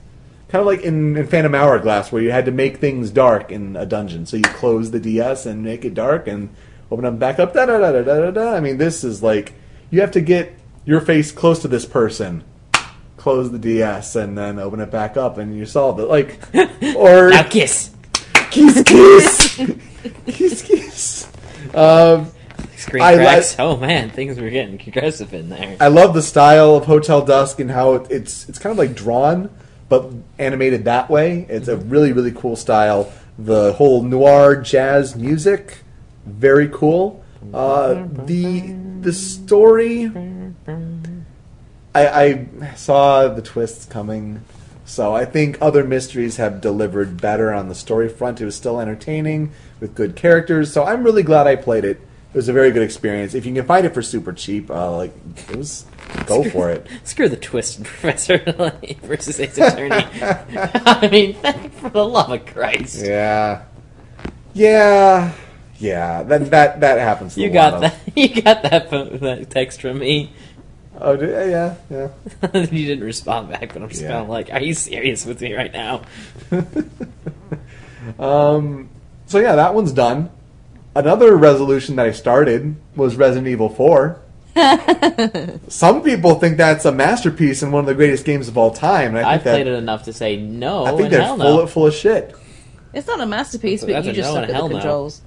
kind 0.48 0.62
of 0.62 0.66
like 0.66 0.80
in, 0.80 1.18
in 1.18 1.28
Phantom 1.28 1.54
Hourglass 1.54 2.10
where 2.10 2.22
you 2.22 2.32
had 2.32 2.46
to 2.46 2.52
make 2.52 2.78
things 2.78 3.12
dark 3.12 3.52
in 3.52 3.76
a 3.76 3.86
dungeon. 3.86 4.26
So 4.26 4.38
you 4.38 4.44
close 4.44 4.92
the 4.92 5.00
DS 5.02 5.46
and 5.46 5.62
make 5.62 5.84
it 5.84 5.94
dark 5.94 6.26
and 6.26 6.56
open 6.90 7.04
them 7.04 7.18
back 7.18 7.38
up. 7.38 7.54
Da 7.54 7.66
da 7.66 7.80
da 7.80 7.92
da 7.92 8.02
da 8.02 8.20
da. 8.22 8.32
da. 8.32 8.54
I 8.54 8.62
mean, 8.62 8.78
this 8.78 9.04
is 9.04 9.22
like 9.22 9.52
you 9.92 10.00
have 10.00 10.12
to 10.12 10.22
get 10.22 10.54
your 10.86 11.02
face 11.02 11.34
close 11.34 11.62
to 11.64 11.68
this 11.68 11.86
person. 11.86 12.46
Close 13.24 13.50
the 13.50 13.58
DS 13.58 14.18
and 14.18 14.38
then 14.38 14.60
open 14.60 14.82
it 14.82 14.92
back 14.92 15.16
up, 15.16 15.38
and 15.38 15.58
you 15.58 15.66
solve 15.66 15.98
it. 16.02 16.10
Like, 16.10 16.40
or 16.98 17.30
Now 17.30 17.44
kiss. 17.44 17.90
kiss 18.52 18.84
kiss 18.84 19.56
kiss 20.28 20.62
kiss. 20.62 21.28
Um, 21.74 22.28
Screen 22.76 23.02
I 23.02 23.16
cracks. 23.16 23.56
oh 23.60 23.78
man, 23.78 24.10
things 24.10 24.38
were 24.38 24.50
getting 24.50 24.76
aggressive 24.86 25.34
in 25.34 25.48
there. 25.48 25.78
I 25.80 25.88
love 25.88 26.14
the 26.14 26.22
style 26.22 26.76
of 26.76 26.84
Hotel 26.84 27.24
Dusk 27.24 27.62
and 27.62 27.72
how 27.72 27.94
it, 27.94 28.12
it's 28.12 28.50
it's 28.50 28.60
kind 28.60 28.72
of 28.72 28.78
like 28.78 28.94
drawn 28.94 29.50
but 29.88 30.12
animated 30.38 30.84
that 30.84 31.10
way. 31.10 31.46
It's 31.48 31.70
a 31.70 31.78
really 31.78 32.12
really 32.12 32.34
cool 32.34 32.58
style. 32.58 33.10
The 33.40 33.72
whole 33.72 34.04
noir 34.04 34.58
jazz 34.58 35.16
music, 35.16 35.78
very 36.26 36.68
cool. 36.68 37.24
Uh, 37.54 38.06
the 38.26 38.76
the 39.00 39.14
story, 39.14 40.12
I, 41.96 42.08
I 42.62 42.74
saw 42.76 43.28
the 43.28 43.42
twists 43.42 43.86
coming, 43.86 44.42
so 44.86 45.14
I 45.16 45.26
think 45.26 45.58
other 45.62 45.84
mysteries 45.84 46.38
have 46.38 46.60
delivered 46.62 47.22
better 47.22 47.54
on 47.54 47.70
the 47.70 47.76
story 47.76 48.10
front. 48.10 48.42
It 48.42 48.46
was 48.46 48.56
still 48.56 48.80
entertaining 48.80 49.52
with 49.80 49.94
good 49.96 50.16
characters, 50.16 50.74
so 50.74 50.84
I'm 50.84 51.04
really 51.04 51.24
glad 51.24 51.46
I 51.48 51.56
played 51.56 51.86
it. 51.86 51.98
It 52.34 52.38
was 52.38 52.50
a 52.50 52.54
very 52.54 52.72
good 52.72 52.82
experience. 52.82 53.36
If 53.36 53.46
you 53.46 53.54
can 53.54 53.64
find 53.68 53.86
it 53.86 53.94
for 53.94 54.02
super 54.02 54.34
cheap, 54.34 54.72
uh, 54.72 54.96
like 54.98 55.14
it 55.50 55.56
was, 55.56 55.86
go 56.26 56.44
for 56.50 56.72
it. 56.72 56.88
Screw 57.04 57.30
the 57.30 57.38
twist 57.38 57.84
Professor 57.84 58.40
versus 59.04 59.40
Ace 59.40 59.56
Attorney. 59.60 59.92
I 60.20 61.08
mean, 61.12 61.36
for 61.74 61.90
the 61.92 62.04
love 62.04 62.32
of 62.32 62.44
Christ. 62.48 63.06
Yeah, 63.06 63.62
yeah, 64.54 65.32
yeah. 65.78 66.24
That 66.24 66.50
that 66.52 66.80
that 66.80 66.98
happens. 67.00 67.36
to 67.36 67.42
You 67.42 67.50
a 67.50 67.54
got 67.54 67.74
lot 67.74 67.84
of- 67.86 67.92
that. 67.92 68.18
You 68.18 68.42
got 68.42 68.64
that, 68.64 68.90
that 69.22 69.50
text 69.52 69.82
from 69.82 70.00
me. 70.00 70.32
Oh, 71.02 71.16
did, 71.18 71.30
yeah, 71.50 71.76
yeah. 71.90 72.08
you 72.54 72.68
didn't 72.88 73.04
respond 73.04 73.50
back, 73.50 73.74
but 73.74 73.82
I'm 73.82 73.90
just 73.90 74.02
Yeah. 74.02 74.10
kind 74.10 74.22
of 74.24 74.30
like, 74.30 74.52
are 74.52 74.62
you 74.62 74.74
serious 74.74 75.26
with 75.26 75.42
me 75.42 75.54
right 75.54 75.72
now? 75.74 76.02
Um, 78.20 78.90
so 79.28 79.40
yeah, 79.40 79.56
that 79.56 79.74
one's 79.74 79.92
done. 79.94 80.30
Another 80.96 81.36
resolution 81.38 81.96
that 81.96 82.06
I 82.06 82.12
started 82.12 82.76
was 82.96 83.16
Resident 83.16 83.48
Evil 83.48 83.70
4. 83.70 84.20
Some 85.70 86.04
people 86.04 86.36
think 86.36 86.58
that's 86.58 86.86
a 86.86 86.92
masterpiece 86.92 87.64
and 87.64 87.72
one 87.72 87.80
of 87.80 87.86
the 87.86 87.96
greatest 87.96 88.26
games 88.26 88.48
of 88.48 88.58
all 88.58 88.72
time. 88.72 89.16
And 89.16 89.26
I 89.26 89.36
I've 89.36 89.44
think 89.44 89.54
played 89.56 89.68
it 89.68 89.74
enough 89.78 90.04
to 90.04 90.14
say 90.14 90.36
no 90.38 90.84
I 90.86 90.90
think 90.90 91.02
and 91.04 91.14
they're 91.14 91.22
hell 91.24 91.38
full, 91.38 91.58
no. 91.60 91.68
full 91.68 91.88
of 91.88 91.94
shit. 91.94 92.36
It's 92.94 93.08
not 93.08 93.22
a 93.22 93.26
masterpiece, 93.26 93.82
but 93.82 93.92
That's 93.92 94.08
you 94.08 94.14
just 94.14 94.28
no 94.34 94.42
suck 94.42 94.50
at 94.50 94.62
the 94.62 94.70
controls. 94.70 95.22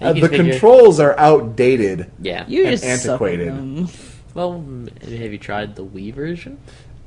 You 0.00 0.06
Uh, 0.06 0.12
the 0.12 0.28
figure- 0.28 0.52
controls 0.52 1.00
are 1.00 1.18
outdated. 1.18 2.10
Yeah. 2.20 2.44
You 2.46 2.66
And 2.66 2.70
just 2.72 2.84
suck 2.84 2.92
at 2.92 3.06
antiquated. 3.08 3.88
Them. 4.36 4.84
Well, 5.02 5.08
have 5.18 5.32
you 5.32 5.38
tried 5.38 5.76
the 5.76 5.84
Wii 5.84 6.12
version? 6.14 6.58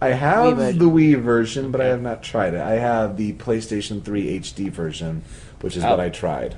I 0.02 0.10
have 0.10 0.54
Wii 0.54 0.56
version. 0.56 0.80
the 0.80 0.86
Wii 0.86 1.22
version, 1.22 1.72
but 1.72 1.82
I 1.82 1.86
have 1.86 2.02
not 2.02 2.24
tried 2.24 2.54
it. 2.54 2.62
I 2.62 2.74
have 2.74 3.18
the 3.18 3.34
PlayStation 3.34 4.04
3 4.04 4.40
HD 4.40 4.70
version, 4.70 5.24
which 5.62 5.76
is 5.78 5.84
Oh. 5.84 5.90
what 5.92 6.00
I 6.00 6.10
tried. 6.10 6.56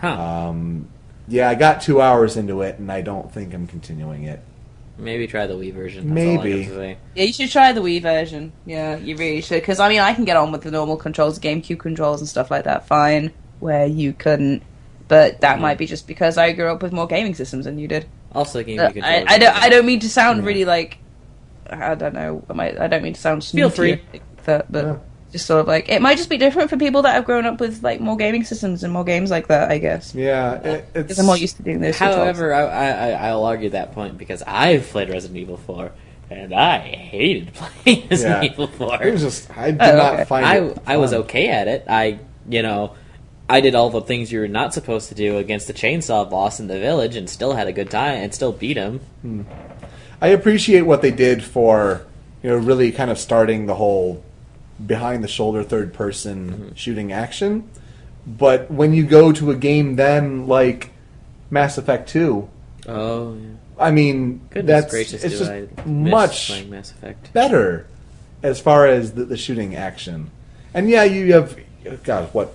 Huh. 0.00 0.08
Um, 0.48 0.88
yeah, 1.28 1.48
I 1.48 1.54
got 1.54 1.80
two 1.80 2.00
hours 2.00 2.36
into 2.36 2.62
it, 2.62 2.78
and 2.78 2.90
I 2.90 3.00
don't 3.02 3.32
think 3.32 3.54
I'm 3.54 3.66
continuing 3.66 4.24
it. 4.24 4.40
Maybe 4.98 5.26
try 5.26 5.46
the 5.46 5.54
Wii 5.54 5.72
version. 5.74 6.04
That's 6.06 6.14
maybe. 6.14 6.62
have 6.62 6.70
to 6.72 6.76
say. 6.76 6.96
Yeah, 7.14 7.24
you 7.24 7.32
should 7.32 7.50
try 7.50 7.72
the 7.72 7.82
Wii 7.82 8.00
version. 8.02 8.52
Yeah, 8.64 8.96
you 8.96 9.16
really 9.16 9.42
should. 9.42 9.60
Because, 9.60 9.78
I 9.78 9.88
mean, 9.88 10.00
I 10.00 10.14
can 10.14 10.24
get 10.24 10.36
on 10.36 10.52
with 10.52 10.62
the 10.62 10.70
normal 10.70 10.96
controls, 10.96 11.38
GameCube 11.38 11.78
controls 11.78 12.20
and 12.20 12.28
stuff 12.28 12.50
like 12.50 12.64
that 12.64 12.86
fine, 12.86 13.32
where 13.60 13.86
you 13.86 14.12
couldn't. 14.12 14.62
But 15.08 15.42
that 15.42 15.60
might 15.60 15.78
be 15.78 15.86
just 15.86 16.06
because 16.08 16.36
I 16.38 16.50
grew 16.52 16.66
up 16.72 16.82
with 16.82 16.92
more 16.92 17.06
gaming 17.06 17.34
systems 17.34 17.66
than 17.66 17.78
you 17.78 17.86
did. 17.86 18.06
Also, 18.36 18.62
GameCube 18.62 19.02
Uh, 19.02 19.06
I. 19.06 19.24
I 19.26 19.38
don't. 19.38 19.56
I 19.56 19.68
don't 19.68 19.86
mean 19.86 20.00
to 20.00 20.08
sound 20.08 20.44
really 20.44 20.64
like. 20.64 20.98
I 21.68 21.94
don't 21.96 22.14
know. 22.14 22.44
I, 22.48 22.52
might, 22.52 22.78
I 22.78 22.86
don't 22.86 23.02
mean 23.02 23.14
to 23.14 23.20
sound 23.20 23.42
Feel 23.44 23.70
snooty 23.70 24.00
free. 24.02 24.20
that, 24.44 24.70
but 24.70 24.84
Yeah. 24.84 24.96
just 25.32 25.46
sort 25.46 25.60
of 25.62 25.66
like 25.66 25.88
it 25.88 26.00
might 26.00 26.16
just 26.16 26.30
be 26.30 26.36
different 26.38 26.70
for 26.70 26.76
people 26.76 27.02
that 27.02 27.14
have 27.14 27.24
grown 27.24 27.44
up 27.44 27.58
with 27.58 27.82
like 27.82 28.00
more 28.00 28.16
gaming 28.16 28.44
systems 28.44 28.84
and 28.84 28.92
more 28.92 29.02
games 29.02 29.30
like 29.32 29.48
that. 29.48 29.70
I 29.72 29.78
guess 29.78 30.14
Yeah, 30.14 30.54
it, 30.54 30.64
it's 30.64 30.92
because 30.92 31.18
I'm 31.18 31.26
more 31.26 31.36
used 31.36 31.56
to 31.56 31.64
doing 31.64 31.80
this. 31.80 31.98
However, 31.98 32.54
I, 32.54 32.60
I, 32.62 32.88
I- 33.10 33.28
I'll 33.30 33.44
argue 33.44 33.70
that 33.70 33.92
point 33.92 34.16
because 34.16 34.42
I've 34.46 34.86
played 34.88 35.08
Resident 35.10 35.38
Evil 35.40 35.56
4, 35.56 35.90
and 36.30 36.54
I 36.54 36.78
hated 36.78 37.52
playing 37.82 38.06
Resident 38.10 38.44
Yeah. 38.44 38.50
Evil 38.52 38.68
4. 38.68 39.02
It 39.02 39.12
was 39.12 39.22
just 39.22 39.50
I 39.58 39.72
did 39.72 39.80
Oh, 39.82 39.96
not 39.96 40.14
okay. 40.14 40.24
find 40.24 40.46
I, 40.46 40.56
it. 40.58 40.78
I 40.86 40.96
was 40.98 41.12
okay 41.12 41.48
at 41.48 41.66
it. 41.66 41.84
I, 41.88 42.20
you 42.48 42.62
know, 42.62 42.94
I 43.48 43.60
did 43.60 43.74
all 43.74 43.90
the 43.90 44.00
things 44.00 44.32
you're 44.32 44.48
not 44.48 44.74
supposed 44.74 45.08
to 45.10 45.14
do 45.14 45.38
against 45.38 45.66
the 45.68 45.72
chainsaw 45.72 46.28
boss 46.28 46.58
in 46.58 46.66
the 46.66 46.78
village 46.80 47.14
and 47.14 47.30
still 47.30 47.52
had 47.54 47.68
a 47.68 47.72
good 47.72 47.90
time 47.90 48.18
and 48.18 48.34
still 48.34 48.52
beat 48.52 48.76
him. 48.76 49.00
I 50.20 50.28
appreciate 50.28 50.82
what 50.82 51.02
they 51.02 51.10
did 51.12 51.44
for 51.44 52.06
you 52.42 52.50
know 52.50 52.56
really 52.56 52.90
kind 52.92 53.10
of 53.10 53.18
starting 53.18 53.66
the 53.66 53.76
whole 53.76 54.24
behind 54.84 55.22
the 55.24 55.28
shoulder 55.28 55.62
third 55.62 55.92
person 55.94 56.50
Mm-hmm. 56.50 56.74
shooting 56.74 57.12
action. 57.12 57.68
But 58.26 58.68
when 58.70 58.92
you 58.92 59.06
go 59.06 59.30
to 59.32 59.50
a 59.52 59.54
game 59.56 59.94
then 59.96 60.46
like 60.48 60.90
Mass 61.50 61.78
Effect 61.78 62.08
2, 62.08 62.48
Oh, 62.88 63.34
yeah. 63.34 63.48
I 63.78 63.90
mean 63.92 64.40
Goodness 64.50 64.82
that's 64.82 64.92
gracious, 64.92 65.22
it's 65.24 65.34
do 65.34 65.38
just 65.44 65.50
I 65.50 65.66
much 65.88 66.48
playing 66.48 66.70
Mass 66.70 66.90
Effect. 66.90 67.32
better 67.32 67.86
as 68.42 68.58
far 68.60 68.86
as 68.86 69.12
the, 69.12 69.24
the 69.24 69.36
shooting 69.36 69.74
action. 69.76 70.30
And 70.74 70.88
yeah, 70.90 71.04
you 71.04 71.32
have 71.34 71.56
God, 72.04 72.28
what 72.34 72.54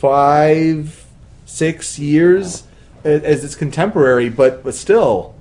five, 0.00 1.04
six 1.44 1.98
years 1.98 2.64
as 3.04 3.44
its 3.44 3.54
contemporary, 3.54 4.30
but 4.30 4.64
but 4.64 4.74
still, 4.74 5.34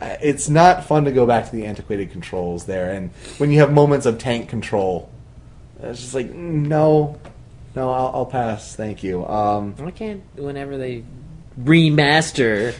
uh, 0.00 0.16
it's 0.22 0.48
not 0.48 0.84
fun 0.84 1.04
to 1.04 1.12
go 1.12 1.26
back 1.26 1.46
to 1.46 1.52
the 1.52 1.66
antiquated 1.66 2.10
controls 2.12 2.66
there. 2.66 2.92
And 2.92 3.10
when 3.38 3.50
you 3.50 3.58
have 3.60 3.72
moments 3.72 4.06
of 4.06 4.18
tank 4.18 4.48
control, 4.48 5.10
it's 5.82 6.00
just 6.00 6.14
like 6.14 6.30
no, 6.32 7.18
no, 7.74 7.90
I'll, 7.90 8.12
I'll 8.14 8.26
pass. 8.26 8.76
Thank 8.76 9.02
you. 9.02 9.26
Um, 9.26 9.74
Why 9.76 9.90
can't, 9.90 10.22
whenever 10.36 10.78
they 10.78 11.02
remaster 11.60 12.74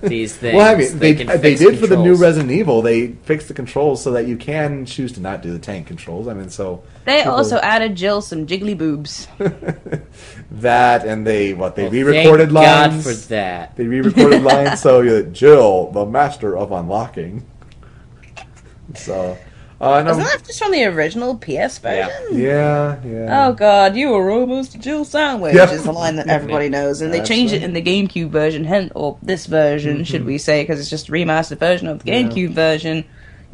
these 0.00 0.34
things, 0.34 0.56
well, 0.56 0.74
I 0.74 0.78
mean, 0.78 0.98
they 0.98 1.14
can 1.14 1.26
they 1.26 1.56
fix 1.56 1.60
did 1.60 1.78
for 1.78 1.86
the 1.86 1.96
new? 1.96 2.14
Resident 2.14 2.50
Evil. 2.50 2.80
They 2.80 3.08
fixed 3.08 3.48
the 3.48 3.54
controls 3.54 4.02
so 4.02 4.12
that 4.12 4.26
you 4.26 4.38
can 4.38 4.86
choose 4.86 5.12
to 5.12 5.20
not 5.20 5.42
do 5.42 5.52
the 5.52 5.58
tank 5.58 5.86
controls. 5.86 6.26
I 6.26 6.34
mean, 6.34 6.48
so 6.48 6.84
They 7.04 7.18
people- 7.18 7.32
also 7.34 7.58
added 7.58 7.94
Jill 7.96 8.20
some 8.22 8.46
jiggly 8.46 8.76
boobs. 8.76 9.28
that 10.50 11.04
and 11.06 11.26
they 11.26 11.52
what 11.54 11.76
they 11.76 11.82
Well, 11.84 11.92
re-recorded 11.92 12.50
thank 12.52 12.64
God 12.64 13.02
for 13.02 13.12
that. 13.28 13.76
They 13.76 13.86
re-recorded 13.86 14.42
lines 14.52 14.80
so 14.80 15.00
you're 15.00 15.22
Jill, 15.22 15.90
the 15.92 16.06
master 16.06 16.56
of 16.56 16.72
unlocking. 16.72 17.44
So, 18.94 19.36
Uh, 19.80 19.94
and 19.94 20.08
I'm- 20.08 20.18
Isn't 20.20 20.24
that 20.24 20.44
just 20.46 20.62
from 20.62 20.72
the 20.72 20.84
original 20.84 21.34
PS 21.36 21.78
version? 21.78 22.10
yeah, 22.32 22.96
yeah. 23.04 23.46
Oh 23.48 23.52
god, 23.52 23.96
you 23.96 24.10
were 24.10 24.30
almost 24.30 24.74
a 24.76 24.78
Jill 24.78 25.04
sandwich 25.04 25.54
Yep. 25.54 25.72
is 25.72 25.82
the 25.84 25.92
line 25.92 26.16
that 26.16 26.28
everybody 26.28 26.68
knows, 26.76 27.00
and 27.00 27.12
they 27.12 27.20
changed 27.22 27.52
it 27.52 27.62
in 27.62 27.72
the 27.72 27.82
GameCube 27.82 28.28
version, 28.30 28.64
hen- 28.64 28.92
or 28.94 29.18
this 29.22 29.46
version, 29.46 30.04
should 30.04 30.24
we 30.24 30.38
say, 30.38 30.62
because 30.62 30.78
it's 30.80 30.88
just 30.90 31.08
a 31.08 31.12
remastered 31.12 31.58
version 31.58 31.88
of 31.88 32.02
the 32.02 32.10
GameCube 32.10 32.50
version. 32.52 33.04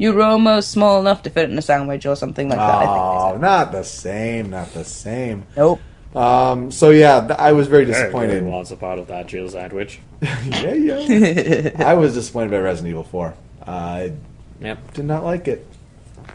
You 0.01 0.13
were 0.13 0.23
almost 0.23 0.71
small 0.71 0.99
enough 0.99 1.21
to 1.23 1.29
fit 1.29 1.51
in 1.51 1.57
a 1.59 1.61
sandwich 1.61 2.07
or 2.07 2.15
something 2.15 2.49
like 2.49 2.57
that. 2.57 2.69
I 2.75 2.79
think. 2.85 2.89
Oh, 2.89 3.37
not 3.37 3.71
the 3.71 3.83
same, 3.83 4.49
not 4.49 4.73
the 4.73 4.83
same. 4.83 5.45
Nope. 5.55 5.79
Um, 6.15 6.71
so 6.71 6.89
yeah, 6.89 7.21
th- 7.27 7.37
I 7.39 7.51
was 7.51 7.67
very 7.67 7.85
disappointed. 7.85 8.43
wants 8.43 8.71
a 8.71 8.75
part 8.77 8.97
of 8.97 9.07
that 9.07 9.27
Jill 9.27 9.47
sandwich. 9.47 9.99
yeah, 10.21 10.73
yeah. 10.73 11.71
I 11.85 11.93
was 11.93 12.15
disappointed 12.15 12.49
by 12.49 12.57
Resident 12.57 12.89
Evil 12.89 13.03
4. 13.03 13.33
I 13.67 14.13
Yep. 14.59 14.93
did 14.93 15.05
not 15.05 15.23
like 15.23 15.47
it, 15.47 15.67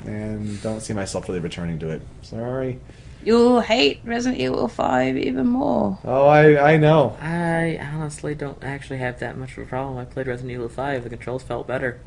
and 0.05 0.63
don't 0.63 0.81
see 0.81 0.95
myself 0.95 1.29
really 1.29 1.41
returning 1.41 1.79
to 1.81 1.91
it. 1.91 2.03
Sorry. 2.23 2.79
You'll 3.25 3.61
hate 3.61 3.99
Resident 4.05 4.41
Evil 4.41 4.69
5 4.69 5.17
even 5.17 5.47
more. 5.49 5.99
Oh, 6.05 6.27
I 6.29 6.75
I 6.75 6.77
know. 6.77 7.17
I 7.21 7.79
honestly 7.83 8.37
don't 8.37 8.63
actually 8.63 8.99
have 9.01 9.19
that 9.19 9.37
much 9.37 9.57
of 9.59 9.65
a 9.65 9.67
problem. 9.67 9.99
I 9.99 10.05
played 10.05 10.29
Resident 10.29 10.53
Evil 10.53 10.69
5. 10.69 11.03
The 11.03 11.11
controls 11.11 11.43
felt 11.43 11.67
better. 11.67 11.99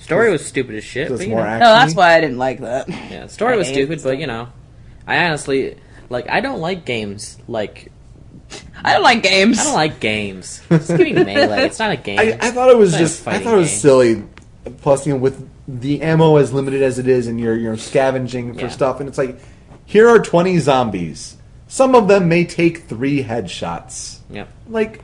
Story 0.00 0.30
was 0.30 0.44
stupid 0.44 0.74
as 0.74 0.84
shit. 0.84 1.08
So 1.08 1.16
But, 1.16 1.26
you 1.26 1.30
more 1.34 1.44
know. 1.44 1.58
No, 1.58 1.66
that's 1.74 1.94
why 1.94 2.14
I 2.16 2.20
didn't 2.20 2.38
like 2.38 2.60
that. 2.60 2.88
yeah, 2.88 3.26
story 3.28 3.54
I 3.54 3.56
was 3.56 3.68
stupid, 3.68 4.00
the 4.00 4.04
but 4.04 4.18
you 4.18 4.26
know, 4.26 4.48
I 5.06 5.26
honestly 5.26 5.76
like. 6.08 6.28
I 6.28 6.40
don't 6.40 6.60
like 6.60 6.84
games 6.84 7.38
like 7.46 7.92
I 8.82 8.94
don't 8.94 9.02
like 9.02 9.22
games. 9.22 9.58
I 9.60 9.64
don't 9.64 9.74
like 9.74 10.00
games. 10.00 10.60
Just 10.70 10.88
give 10.88 10.98
me 11.00 11.12
melee. 11.12 11.64
It's 11.66 11.78
not 11.78 11.92
a 11.92 11.96
game. 11.96 12.18
I, 12.18 12.38
I 12.40 12.50
thought 12.50 12.70
it 12.70 12.76
was 12.78 12.94
It's 12.94 12.98
just 13.22 13.28
I 13.28 13.38
thought 13.38 13.54
it 13.54 13.58
was 13.58 13.68
game. 13.70 13.78
silly. 13.78 14.24
Plus, 14.82 15.06
you 15.06 15.12
know, 15.14 15.18
with 15.18 15.48
the 15.68 16.02
ammo 16.02 16.36
as 16.36 16.52
limited 16.52 16.82
as 16.82 16.98
it 16.98 17.06
is, 17.06 17.26
and 17.26 17.38
you're 17.40 17.56
you're 17.56 17.76
scavenging 17.76 18.54
for 18.54 18.62
Yeah. 18.62 18.68
stuff, 18.68 19.00
and 19.00 19.08
it's 19.08 19.18
like, 19.18 19.38
here 19.86 20.08
are 20.08 20.18
twenty 20.18 20.58
zombies. 20.58 21.36
Some 21.68 21.94
of 21.94 22.08
them 22.08 22.28
may 22.28 22.44
take 22.44 22.84
three 22.84 23.22
headshots. 23.22 24.18
Yep. 24.30 24.48
Like, 24.68 25.02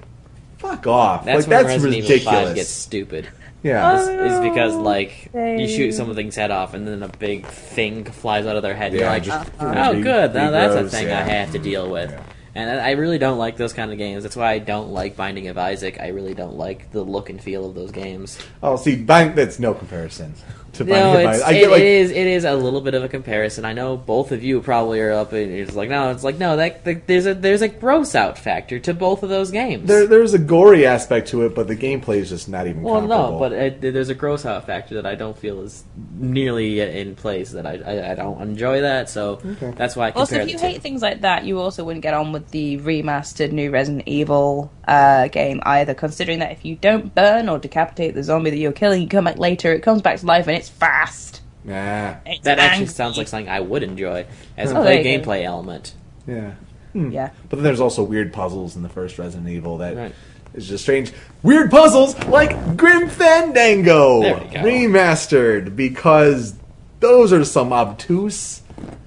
fuck 0.58 0.86
off. 0.86 1.24
That's 1.24 1.46
like 1.46 1.46
when 1.46 1.50
that's 1.50 1.66
Resident 1.84 1.94
Evil 1.94 2.10
ridiculous. 2.10 2.46
5 2.48 2.54
gets 2.56 2.68
stupid. 2.70 3.28
Yeah. 3.66 4.00
Is, 4.00 4.08
oh, 4.08 4.24
is 4.24 4.40
because 4.40 4.74
like 4.74 5.30
you 5.34 5.68
shoot 5.68 5.92
something's 5.92 6.36
head 6.36 6.50
off 6.50 6.74
and 6.74 6.86
then 6.86 7.02
a 7.02 7.08
big 7.08 7.46
thing 7.46 8.04
flies 8.04 8.46
out 8.46 8.56
of 8.56 8.62
their 8.62 8.74
head. 8.74 8.92
and 8.92 9.00
Yeah, 9.00 9.00
You're 9.00 9.10
like, 9.10 9.22
just 9.24 9.50
uh-huh. 9.60 9.88
oh, 9.88 9.92
re- 9.94 10.02
good. 10.02 10.34
Now 10.34 10.50
that's 10.50 10.74
a 10.74 10.84
regrows, 10.84 10.90
thing 10.90 11.08
yeah. 11.08 11.18
I 11.18 11.22
have 11.22 11.52
to 11.52 11.58
deal 11.58 11.90
with. 11.90 12.10
Yeah. 12.10 12.22
And 12.54 12.80
I 12.80 12.88
I 12.88 12.90
really 12.92 13.18
don't 13.18 13.38
like 13.38 13.56
those 13.56 13.72
kind 13.72 13.92
of 13.92 13.98
games. 13.98 14.22
That's 14.22 14.36
why 14.36 14.52
I 14.52 14.58
don't 14.58 14.90
like 14.90 15.16
Binding 15.16 15.48
of 15.48 15.58
Isaac. 15.58 15.98
I 16.00 16.08
really 16.08 16.32
don't 16.32 16.56
like 16.56 16.90
the 16.90 17.02
look 17.02 17.28
and 17.28 17.42
feel 17.42 17.68
of 17.68 17.74
those 17.74 17.90
games. 17.90 18.38
Oh, 18.62 18.76
see, 18.76 18.96
Bind, 18.96 19.36
that's 19.36 19.58
no 19.58 19.74
comparison 19.74 20.34
to 20.76 20.84
No, 20.84 20.92
Binding 21.14 21.26
of 21.28 21.34
it's, 21.34 21.42
Isaac. 21.42 21.46
I 21.46 21.56
it, 21.56 21.60
get 21.60 21.70
like 21.70 21.80
it 21.80 21.86
is. 21.86 22.10
It 22.10 22.26
is 22.26 22.44
a 22.44 22.54
little 22.54 22.80
bit 22.80 22.94
of 22.94 23.02
a 23.04 23.08
comparison. 23.08 23.64
I 23.64 23.72
know 23.72 23.96
both 23.96 24.32
of 24.32 24.42
you 24.42 24.60
probably 24.60 25.00
are 25.00 25.12
up 25.12 25.32
and 25.32 25.50
it's 25.52 25.74
like, 25.74 25.88
no, 25.88 26.10
it's 26.10 26.24
like 26.24 26.38
no. 26.38 26.56
That, 26.56 26.84
that 26.84 27.06
there's 27.06 27.26
a 27.26 27.34
there's 27.34 27.62
a 27.62 27.68
gross 27.68 28.14
out 28.14 28.38
factor 28.38 28.78
to 28.80 28.94
both 28.94 29.22
of 29.22 29.28
those 29.28 29.50
games. 29.50 29.88
there, 29.88 30.06
there's 30.06 30.34
a 30.34 30.38
gory 30.38 30.86
aspect 30.86 31.28
to 31.28 31.42
it, 31.46 31.54
but 31.54 31.66
the 31.68 31.76
gameplay 31.76 32.18
is 32.18 32.28
just 32.30 32.48
not 32.48 32.66
even. 32.66 32.82
well, 32.82 33.00
comparable. 33.00 33.32
no, 33.32 33.38
but 33.38 33.52
it, 33.52 33.80
there's 33.80 34.08
a 34.08 34.14
gross 34.14 34.44
out 34.46 34.66
factor 34.66 34.94
that 34.96 35.06
I 35.06 35.14
don't 35.14 35.36
feel 35.36 35.60
is 35.62 35.84
nearly 36.14 36.80
in 36.80 37.14
place. 37.16 37.50
That 37.50 37.66
I 37.66 37.74
I, 37.84 38.12
I 38.12 38.14
don't 38.14 38.40
enjoy 38.40 38.82
that. 38.82 39.08
So 39.08 39.40
Okay. 39.44 39.72
that's 39.76 39.96
why 39.96 40.06
I 40.08 40.10
compare 40.10 40.20
Also, 40.20 40.36
if 40.36 40.46
the 40.46 40.52
you 40.52 40.58
two. 40.58 40.66
hate 40.66 40.82
things 40.82 41.02
like 41.02 41.22
that, 41.22 41.44
you 41.44 41.60
also 41.60 41.84
wouldn't 41.84 42.02
get 42.02 42.14
on 42.14 42.32
with 42.32 42.50
the 42.50 42.78
remastered 42.78 43.52
new 43.52 43.70
Resident 43.70 44.04
Evil 44.06 44.72
uh, 44.86 45.28
game 45.28 45.60
either. 45.64 45.94
Considering 45.94 46.38
that 46.40 46.52
if 46.52 46.64
you 46.64 46.76
don't 46.76 47.14
burn 47.14 47.48
or 47.48 47.58
decapitate 47.58 48.14
the 48.14 48.22
zombie 48.22 48.50
that 48.50 48.56
you're 48.58 48.72
killing, 48.72 49.02
you 49.02 49.08
come 49.08 49.24
back 49.24 49.38
later, 49.38 49.72
it 49.72 49.82
comes 49.82 50.02
back 50.02 50.18
to 50.18 50.26
life 50.26 50.46
and 50.46 50.56
it's 50.56 50.65
fast. 50.68 51.40
nah, 51.64 52.14
It's 52.26 52.44
that 52.44 52.58
actually 52.58 52.82
angry. 52.82 52.86
sounds 52.94 53.18
like 53.18 53.28
something 53.28 53.48
I 53.48 53.60
would 53.60 53.82
enjoy 53.82 54.26
as 54.56 54.70
a 54.72 54.78
Oh, 54.78 54.82
play 54.82 55.02
there 55.02 55.18
go. 55.18 55.24
gameplay 55.24 55.44
element. 55.44 55.94
yeah. 56.26 56.52
yeah. 56.94 57.30
But 57.48 57.56
then 57.56 57.62
there's 57.64 57.80
also 57.80 58.02
weird 58.02 58.32
puzzles 58.32 58.74
in 58.76 58.82
the 58.82 58.88
first 58.88 59.18
Resident 59.18 59.48
Evil 59.48 59.78
that 59.78 59.92
is 59.92 59.98
Right. 59.98 60.14
just 60.58 60.84
strange. 60.84 61.12
Weird 61.42 61.70
puzzles 61.70 62.18
like 62.26 62.76
Grim 62.76 63.08
Fandango 63.08 64.22
There 64.22 64.36
we 64.36 64.44
go. 64.54 64.60
remastered 64.60 65.76
because 65.76 66.54
those 67.00 67.32
are 67.32 67.44
some 67.44 67.72
obtuse 67.72 68.62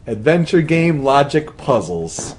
adventure 0.05 0.61
game 0.61 1.03
logic 1.03 1.57
puzzles. 1.57 2.35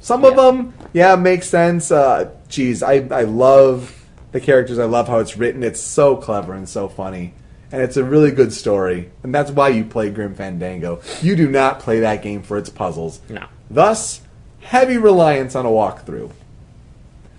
Some 0.00 0.24
of 0.24 0.32
Yeah. 0.34 0.42
them, 0.42 0.74
yeah, 0.92 1.16
make 1.16 1.42
sense. 1.42 1.90
Uh, 1.90 2.28
geez, 2.48 2.82
I 2.82 3.04
I 3.10 3.22
love 3.22 4.04
the 4.32 4.40
characters. 4.40 4.78
I 4.78 4.84
love 4.84 5.08
how 5.08 5.18
it's 5.20 5.36
written. 5.38 5.62
It's 5.62 5.80
so 5.80 6.16
clever 6.16 6.52
and 6.54 6.68
so 6.68 6.88
funny. 6.88 7.34
And 7.72 7.80
it's 7.80 7.96
a 7.96 8.04
really 8.04 8.30
good 8.30 8.52
story. 8.52 9.10
And 9.22 9.34
that's 9.34 9.50
why 9.50 9.68
you 9.68 9.84
play 9.84 10.10
Grim 10.10 10.34
Fandango. 10.34 11.00
You 11.22 11.34
do 11.34 11.48
not 11.48 11.80
play 11.80 12.00
that 12.00 12.22
game 12.22 12.42
for 12.42 12.58
its 12.58 12.68
puzzles. 12.68 13.20
No. 13.30 13.46
Thus, 13.70 14.20
heavy 14.60 14.98
reliance 14.98 15.56
on 15.56 15.64
a 15.64 15.70
walkthrough. 15.70 16.32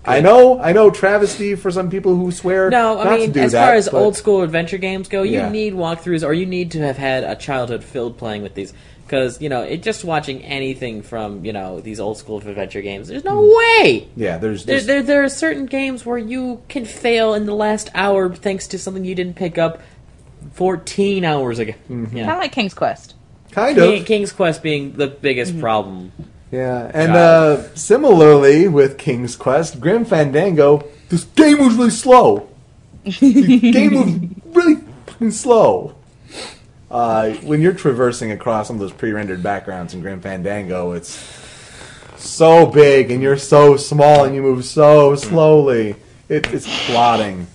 I 0.06 0.20
know, 0.20 0.60
I 0.60 0.72
know, 0.72 0.90
travesty 0.90 1.54
for 1.54 1.70
some 1.70 1.88
people 1.88 2.14
who 2.14 2.30
swear 2.30 2.68
No, 2.68 2.96
not 2.96 3.06
I 3.06 3.16
to 3.16 3.22
mean, 3.22 3.32
do 3.32 3.40
as 3.40 3.52
that, 3.52 3.66
far 3.66 3.74
as 3.74 3.88
but- 3.88 3.98
old 3.98 4.16
school 4.16 4.42
adventure 4.42 4.76
games 4.76 5.08
go, 5.08 5.22
you 5.22 5.38
Yeah. 5.38 5.48
need 5.48 5.72
walkthroughs 5.72 6.26
or 6.26 6.34
you 6.34 6.44
need 6.44 6.72
to 6.72 6.80
have 6.80 6.98
had 6.98 7.24
a 7.24 7.34
childhood 7.36 7.82
filled 7.82 8.18
playing 8.18 8.42
with 8.42 8.54
these. 8.54 8.74
Because, 9.06 9.40
you 9.40 9.48
know, 9.50 9.62
it 9.62 9.82
just 9.82 10.02
watching 10.04 10.42
anything 10.42 11.02
from, 11.02 11.44
you 11.44 11.52
know, 11.52 11.80
these 11.80 12.00
old 12.00 12.16
school 12.16 12.38
adventure 12.38 12.80
games, 12.80 13.08
there's 13.08 13.24
no 13.24 13.42
hmm. 13.42 13.56
way! 13.56 14.08
yeah, 14.16 14.38
there's 14.38 14.64
There, 14.64 14.80
there, 14.80 15.02
there 15.02 15.24
are 15.24 15.28
certain 15.28 15.66
games 15.66 16.04
where 16.04 16.18
you 16.18 16.62
can 16.68 16.84
fail 16.84 17.34
in 17.34 17.46
the 17.46 17.54
last 17.54 17.90
hour 17.94 18.34
thanks 18.34 18.66
to 18.68 18.78
something 18.78 19.04
you 19.04 19.14
didn't 19.14 19.36
pick 19.36 19.58
up 19.58 19.80
14 20.52 21.24
hours 21.24 21.58
ago. 21.58 21.72
Mm-hmm. 21.90 22.16
Yeah. 22.16 22.24
Kind 22.24 22.36
of 22.36 22.38
like 22.42 22.52
King's 22.52 22.74
Quest. 22.74 23.14
kind 23.50 23.76
King- 23.76 24.00
of, 24.00 24.06
King's 24.06 24.32
Quest 24.32 24.62
being 24.62 24.92
the 24.92 25.06
biggest 25.08 25.58
problem. 25.58 26.12
yeah. 26.50 26.90
And 26.94 27.12
uh, 27.12 27.74
similarly 27.74 28.68
with 28.68 28.98
King's 28.98 29.36
Quest, 29.36 29.80
Grim 29.80 30.04
Fandango, 30.04 30.84
this 31.08 31.24
game 31.24 31.58
was 31.58 31.74
really 31.76 31.90
slow. 31.90 32.48
the 33.04 33.10
game 33.72 33.94
was 34.44 34.54
really 34.54 34.80
fucking 35.06 35.30
slow. 35.32 35.94
Uh, 36.90 37.30
when 37.42 37.60
you're 37.60 37.72
traversing 37.74 38.30
across 38.30 38.68
some 38.68 38.76
of 38.76 38.80
those 38.80 38.92
pre-rendered 38.92 39.42
backgrounds 39.42 39.94
in 39.94 40.00
Grim 40.00 40.20
Fandango, 40.20 40.92
it's 40.92 41.10
so 42.16 42.66
big 42.66 43.10
and 43.10 43.20
you're 43.20 43.36
so 43.36 43.76
small 43.76 44.24
and 44.24 44.34
you 44.34 44.42
move 44.42 44.64
so 44.64 45.14
slowly. 45.16 45.96
It, 46.28 46.46
it's 46.54 46.86
plotting. 46.86 47.46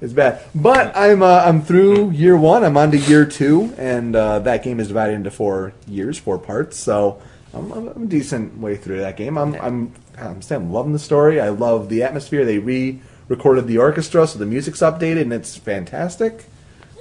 It's 0.00 0.12
bad, 0.12 0.40
but 0.54 0.96
I'm 0.96 1.22
uh, 1.24 1.42
I'm 1.44 1.60
through 1.62 2.10
year 2.10 2.36
one. 2.36 2.62
I'm 2.64 2.76
on 2.76 2.92
to 2.92 2.98
year 2.98 3.24
two, 3.24 3.74
and 3.76 4.14
uh, 4.14 4.38
that 4.40 4.62
game 4.62 4.78
is 4.78 4.88
divided 4.88 5.14
into 5.14 5.30
four 5.32 5.72
years, 5.88 6.16
four 6.18 6.38
parts. 6.38 6.76
So 6.76 7.20
I'm, 7.52 7.72
I'm 7.72 7.88
I'm 7.88 8.02
a 8.04 8.06
decent 8.06 8.58
way 8.58 8.76
through 8.76 8.98
that 9.00 9.16
game. 9.16 9.36
I'm 9.36 9.54
I'm 9.56 9.92
I'm, 10.16 10.40
still, 10.42 10.58
I'm 10.58 10.72
loving 10.72 10.92
the 10.92 11.00
story. 11.00 11.40
I 11.40 11.48
love 11.48 11.88
the 11.88 12.04
atmosphere. 12.04 12.44
They 12.44 12.58
re-recorded 12.58 13.66
the 13.66 13.78
orchestra, 13.78 14.26
so 14.28 14.38
the 14.38 14.46
music's 14.46 14.80
updated, 14.80 15.22
and 15.22 15.32
it's 15.32 15.56
fantastic. 15.56 16.44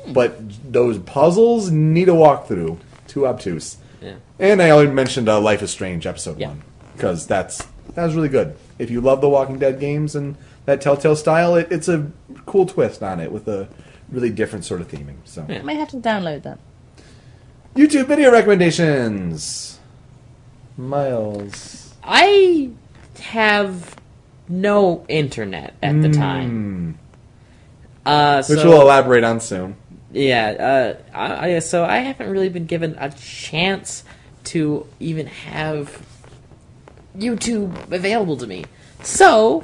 But 0.07 0.39
those 0.71 0.97
puzzles 0.97 1.69
need 1.69 2.09
a 2.09 2.13
walkthrough. 2.13 2.77
Too 3.07 3.27
obtuse. 3.27 3.77
Yeah. 4.01 4.15
And 4.39 4.61
I 4.61 4.71
already 4.71 4.91
mentioned 4.91 5.29
uh, 5.29 5.39
Life 5.39 5.61
is 5.61 5.69
Strange 5.71 6.07
episode 6.07 6.39
Yeah. 6.39 6.49
one 6.49 6.63
because 6.95 7.27
that's 7.27 7.63
that 7.93 8.05
was 8.05 8.15
really 8.15 8.29
good. 8.29 8.55
If 8.79 8.89
you 8.89 9.01
love 9.01 9.21
the 9.21 9.29
Walking 9.29 9.59
Dead 9.59 9.79
games 9.79 10.15
and 10.15 10.35
that 10.67 10.81
Telltale 10.81 11.15
style, 11.15 11.55
it, 11.55 11.67
it's 11.71 11.87
a 11.87 12.11
cool 12.45 12.65
twist 12.65 13.01
on 13.01 13.19
it 13.21 13.31
with 13.31 13.47
a 13.47 13.67
really 14.11 14.29
different 14.29 14.65
sort 14.65 14.81
of 14.81 14.89
theming. 14.89 15.15
So 15.23 15.45
Yeah. 15.49 15.59
I 15.59 15.61
may 15.63 15.75
have 15.75 15.87
to 15.89 15.97
download 15.97 16.43
that. 16.43 16.59
YouTube 17.75 18.05
video 18.07 18.31
recommendations. 18.31 19.79
Miles. 20.77 21.93
I 22.03 22.69
have 23.21 23.95
no 24.49 25.05
internet 25.07 25.73
at 25.81 26.01
the 26.01 26.09
time. 26.09 26.99
Uh, 28.05 28.43
Which 28.43 28.59
we'll 28.63 28.81
elaborate 28.81 29.23
on 29.23 29.39
soon. 29.39 29.75
Yeah, 30.11 30.95
uh, 31.13 31.17
I, 31.17 31.55
I- 31.55 31.59
so 31.59 31.83
I 31.85 31.97
haven't 31.99 32.29
really 32.29 32.49
been 32.49 32.65
given 32.65 32.95
a 32.99 33.09
chance 33.11 34.03
to 34.45 34.85
even 34.99 35.27
have 35.27 36.05
YouTube 37.17 37.91
available 37.91 38.37
to 38.37 38.47
me. 38.47 38.65
So, 39.03 39.63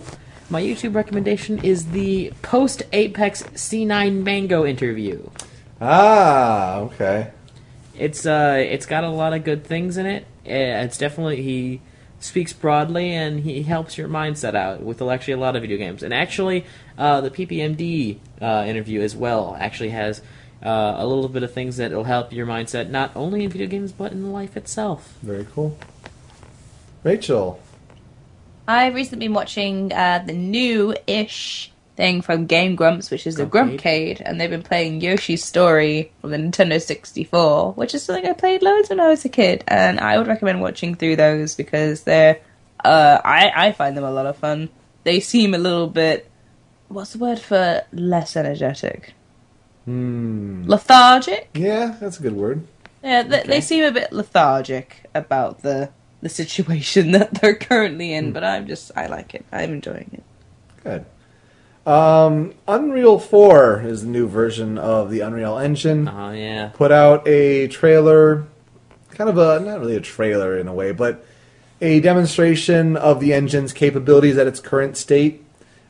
my 0.49 0.61
YouTube 0.61 0.95
recommendation 0.95 1.64
is 1.64 1.88
the 1.88 2.32
post 2.41 2.84
Apex 2.91 3.44
C9 3.44 4.24
Mango 4.24 4.65
interview. 4.65 5.30
Ah, 5.82 6.78
okay. 6.78 7.32
It's 7.98 8.26
uh, 8.26 8.57
it's 8.60 8.86
got 8.86 9.03
a 9.03 9.10
lot 9.10 9.34
of 9.34 9.44
good 9.44 9.64
things 9.65 9.98
in 9.98 10.06
it. 10.06 10.24
Uh, 10.45 10.84
It's 10.84 10.98
definitely 10.98 11.41
he 11.41 11.82
speaks 12.20 12.53
broadly 12.53 13.11
and 13.11 13.41
he 13.41 13.64
helps 13.64 13.98
your 13.98 14.07
mindset 14.07 14.56
out 14.56 14.82
with 14.82 15.02
actually 15.02 15.34
a 15.34 15.38
lot 15.38 15.56
of 15.56 15.61
video 15.61 15.78
games. 15.78 16.03
And 16.03 16.14
actually, 16.14 16.65
uh, 16.98 17.22
the 17.22 17.30
PPMD 17.30 18.20
uh, 18.41 18.65
interview 18.68 19.02
as 19.02 19.15
well 19.15 19.57
actually 19.60 19.90
has 19.90 20.22
uh, 20.64 20.95
a 20.98 21.06
little 21.06 21.28
bit 21.30 21.44
of 21.44 21.53
things 21.53 21.78
that 21.78 21.91
will 21.91 22.06
help 22.06 22.32
your 22.32 22.48
mindset 22.48 22.90
not 22.90 23.11
only 23.15 23.44
in 23.44 23.49
video 23.49 23.68
games 23.68 23.91
but 23.91 24.11
in 24.11 24.32
life 24.32 24.56
itself. 24.56 25.18
Very 25.22 25.45
cool. 25.53 25.78
Rachel. 27.03 27.60
I've 28.68 28.95
recently 28.95 29.27
been 29.27 29.34
watching 29.34 29.91
uh, 29.91 30.23
the 30.26 30.34
new-ish 30.34 31.72
thing 31.95 32.22
from 32.22 32.45
Game 32.45 32.76
Grumps, 32.76 33.11
which 33.11 33.27
is 33.27 33.35
the 33.35 33.45
Grumpcade. 33.45 34.22
And 34.23 34.40
they've 34.40 34.49
been 34.49 34.64
playing 34.64 35.02
Yoshi's 35.02 35.44
Story 35.44 36.11
from 36.22 36.31
the 36.31 36.38
Nintendo 36.38 36.81
64, 36.81 37.73
which 37.73 37.94
is 37.94 38.03
something 38.03 38.26
I 38.26 38.34
played 38.34 38.61
loads 38.61 38.90
when 38.90 38.99
I 38.99 39.07
was 39.07 39.26
a 39.26 39.30
kid, 39.30 39.64
and 39.68 39.99
I 39.99 40.18
would 40.18 40.27
recommend 40.27 40.61
watching 40.61 40.95
through 40.95 41.18
those 41.18 41.56
because 41.56 42.03
they're, 42.03 42.40
uh, 42.84 43.19
I, 43.23 43.52
I 43.56 43.72
find 43.73 43.95
them 43.95 44.03
a 44.03 44.11
lot 44.11 44.26
of 44.26 44.38
fun. 44.38 44.69
They 45.03 45.19
seem 45.19 45.53
a 45.53 45.57
little 45.57 45.88
bit, 45.88 46.30
what's 46.88 47.14
the 47.14 47.19
word 47.19 47.40
for 47.40 47.84
less 47.91 48.35
energetic? 48.35 49.14
Hmm. 49.85 50.64
Lethargic? 50.65 51.49
Yeah, 51.53 51.98
that's 51.99 52.19
a 52.19 52.22
good 52.22 52.35
word. 52.35 52.65
Yeah, 53.03 53.23
they, 53.23 53.44
they 53.44 53.61
seem 53.61 53.84
a 53.84 53.91
bit 53.91 54.14
lethargic 54.14 55.10
about 55.14 55.61
the 55.61 55.91
the 56.24 56.30
situation 56.30 57.12
that 57.12 57.36
they're 57.36 57.56
currently 57.56 58.14
in, 58.14 58.32
but 58.32 58.44
I'm 58.44 58.66
just 58.66 58.91
I 58.95 59.06
like 59.08 59.36
it. 59.36 59.45
I'm 59.52 59.74
enjoying 59.74 60.10
it. 60.14 60.24
Good. 60.84 61.06
Um, 61.86 62.54
Unreal 62.66 63.20
4 63.20 63.82
is 63.82 64.04
the 64.04 64.08
new 64.08 64.28
version 64.28 64.78
of 64.78 65.12
the 65.12 65.20
Unreal 65.20 65.58
Engine. 65.58 66.08
Oh 66.08 66.32
yeah. 66.32 66.72
Put 66.74 66.91
out 66.91 67.28
a 67.28 67.68
trailer, 67.68 68.48
kind 69.12 69.30
of 69.30 69.38
a, 69.38 69.60
not 69.60 69.80
really 69.80 69.98
a 69.98 70.02
trailer 70.02 70.58
in 70.58 70.68
a 70.68 70.74
way, 70.74 70.94
but 70.94 71.26
a 71.82 72.00
demonstration 72.00 72.95
of 72.95 73.20
the 73.20 73.34
engine's 73.34 73.74
capabilities 73.74 74.38
at 74.38 74.48
its 74.48 74.62
current 74.62 74.95
state, 74.95 75.44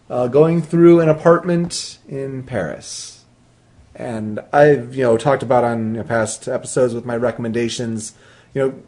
uh, 0.10 0.28
going 0.28 0.64
through 0.64 1.00
an 1.00 1.10
apartment 1.10 2.00
in 2.08 2.42
Paris. 2.42 3.24
And 3.94 4.40
I've, 4.52 4.96
you 4.96 5.04
know, 5.04 5.18
talked 5.18 5.44
about 5.44 5.64
on 5.64 5.94
you 5.94 6.02
know, 6.02 6.04
past 6.04 6.48
episodes 6.48 6.96
with 6.96 7.06
my 7.06 7.16
recommendations, 7.16 8.14
you 8.56 8.62
know, 8.62 8.84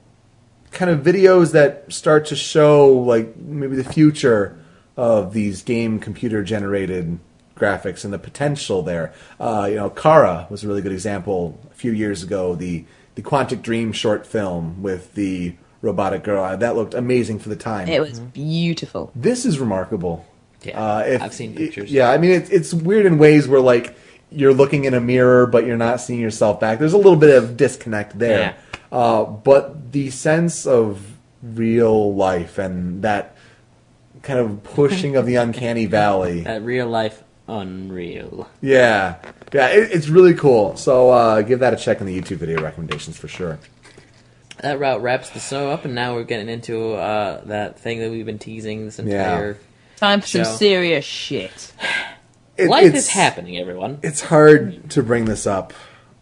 kind 0.76 0.92
of 0.92 1.00
videos 1.00 1.54
that 1.54 1.92
start 1.92 2.26
to 2.28 2.36
show 2.36 2.88
like 2.94 3.36
maybe 3.38 3.76
the 3.76 3.84
future 3.84 4.58
of 4.98 5.34
these 5.34 5.64
game 5.64 6.00
computer 6.00 6.44
generated 6.44 7.18
graphics 7.58 8.04
and 8.06 8.14
the 8.14 8.20
potential 8.20 8.82
there. 8.84 9.14
Uh, 9.40 9.66
you 9.70 9.76
know, 9.76 9.90
Kara 9.90 10.46
was 10.50 10.64
a 10.64 10.68
really 10.68 10.82
good 10.82 10.92
example 10.92 11.58
a 11.72 11.74
few 11.74 11.92
years 11.92 12.22
ago. 12.24 12.54
The 12.56 12.86
the 13.16 13.22
Quantic 13.22 13.62
Dream 13.62 13.94
short 13.94 14.28
film 14.28 14.84
with 14.84 15.14
the 15.16 15.56
robotic 15.82 16.24
girl 16.24 16.44
Uh, 16.44 16.56
that 16.58 16.76
looked 16.76 16.94
amazing 16.94 17.40
for 17.40 17.48
the 17.50 17.56
time. 17.56 17.88
It 17.88 18.02
was 18.02 18.20
beautiful. 18.20 19.12
this 19.16 19.46
is 19.46 19.60
remarkable. 19.60 20.26
Yeah, 20.64 20.82
Uh, 20.82 21.00
if- 21.08 21.22
I've 21.22 21.34
seen 21.34 21.56
pictures. 21.56 21.92
Yeah, 21.92 22.10
I 22.10 22.18
mean 22.18 22.32
it's 22.32 22.50
it's 22.50 22.74
weird 22.74 23.06
in 23.06 23.18
ways 23.18 23.48
where 23.48 23.62
like 23.62 23.96
you're 24.32 24.54
looking 24.54 24.84
in 24.86 24.94
a 24.94 25.00
mirror 25.00 25.46
but 25.46 25.66
you're 25.66 25.78
not 25.78 26.02
seeing 26.02 26.20
yourself 26.20 26.60
back. 26.60 26.80
There's 26.80 26.94
a 26.94 26.98
little 26.98 27.16
bit 27.16 27.36
of 27.38 27.56
disconnect 27.56 28.18
there. 28.20 28.56
Uh, 28.96 29.26
but 29.26 29.92
the 29.92 30.10
sense 30.10 30.66
of 30.66 31.18
real 31.44 32.14
life 32.16 32.58
and 32.58 33.02
that 33.04 33.36
kind 34.24 34.40
of 34.40 34.64
pushing 34.64 35.18
of 35.18 35.26
the 35.26 35.36
uncanny 35.46 35.86
valley. 35.86 36.42
That 36.42 36.62
real 36.64 36.88
life 36.88 37.22
unreal. 37.48 38.50
Yeah, 38.62 39.16
yeah, 39.54 39.68
it, 39.68 39.92
it's 39.92 40.08
really 40.08 40.34
cool. 40.34 40.78
So 40.78 41.10
uh, 41.10 41.42
give 41.42 41.60
that 41.60 41.74
a 41.74 41.78
check 41.78 42.00
in 42.00 42.08
the 42.08 42.18
YouTube 42.20 42.38
video 42.38 42.62
recommendations 42.62 43.18
for 43.18 43.28
sure. 43.28 43.60
That 44.62 44.80
route 44.80 45.02
wraps 45.02 45.30
the 45.32 45.42
show 45.42 45.70
up, 45.70 45.84
and 45.84 45.94
now 45.94 46.16
we're 46.16 46.24
getting 46.24 46.48
into 46.48 46.94
uh, 46.94 47.44
that 47.46 47.78
thing 47.78 48.00
that 48.00 48.10
we've 48.10 48.26
been 48.26 48.40
teasing 48.40 48.86
this 48.86 48.98
entire. 48.98 49.58
Time 49.98 50.22
for 50.22 50.28
some 50.28 50.46
serious 50.46 51.04
shit. 51.06 51.74
It- 52.58 52.70
Life 52.70 52.94
is 52.94 53.10
happening, 53.10 53.58
everyone. 53.58 54.00
It's 54.02 54.22
hard 54.22 54.90
to 54.92 55.04
bring 55.04 55.26
this 55.26 55.46
up, 55.46 55.74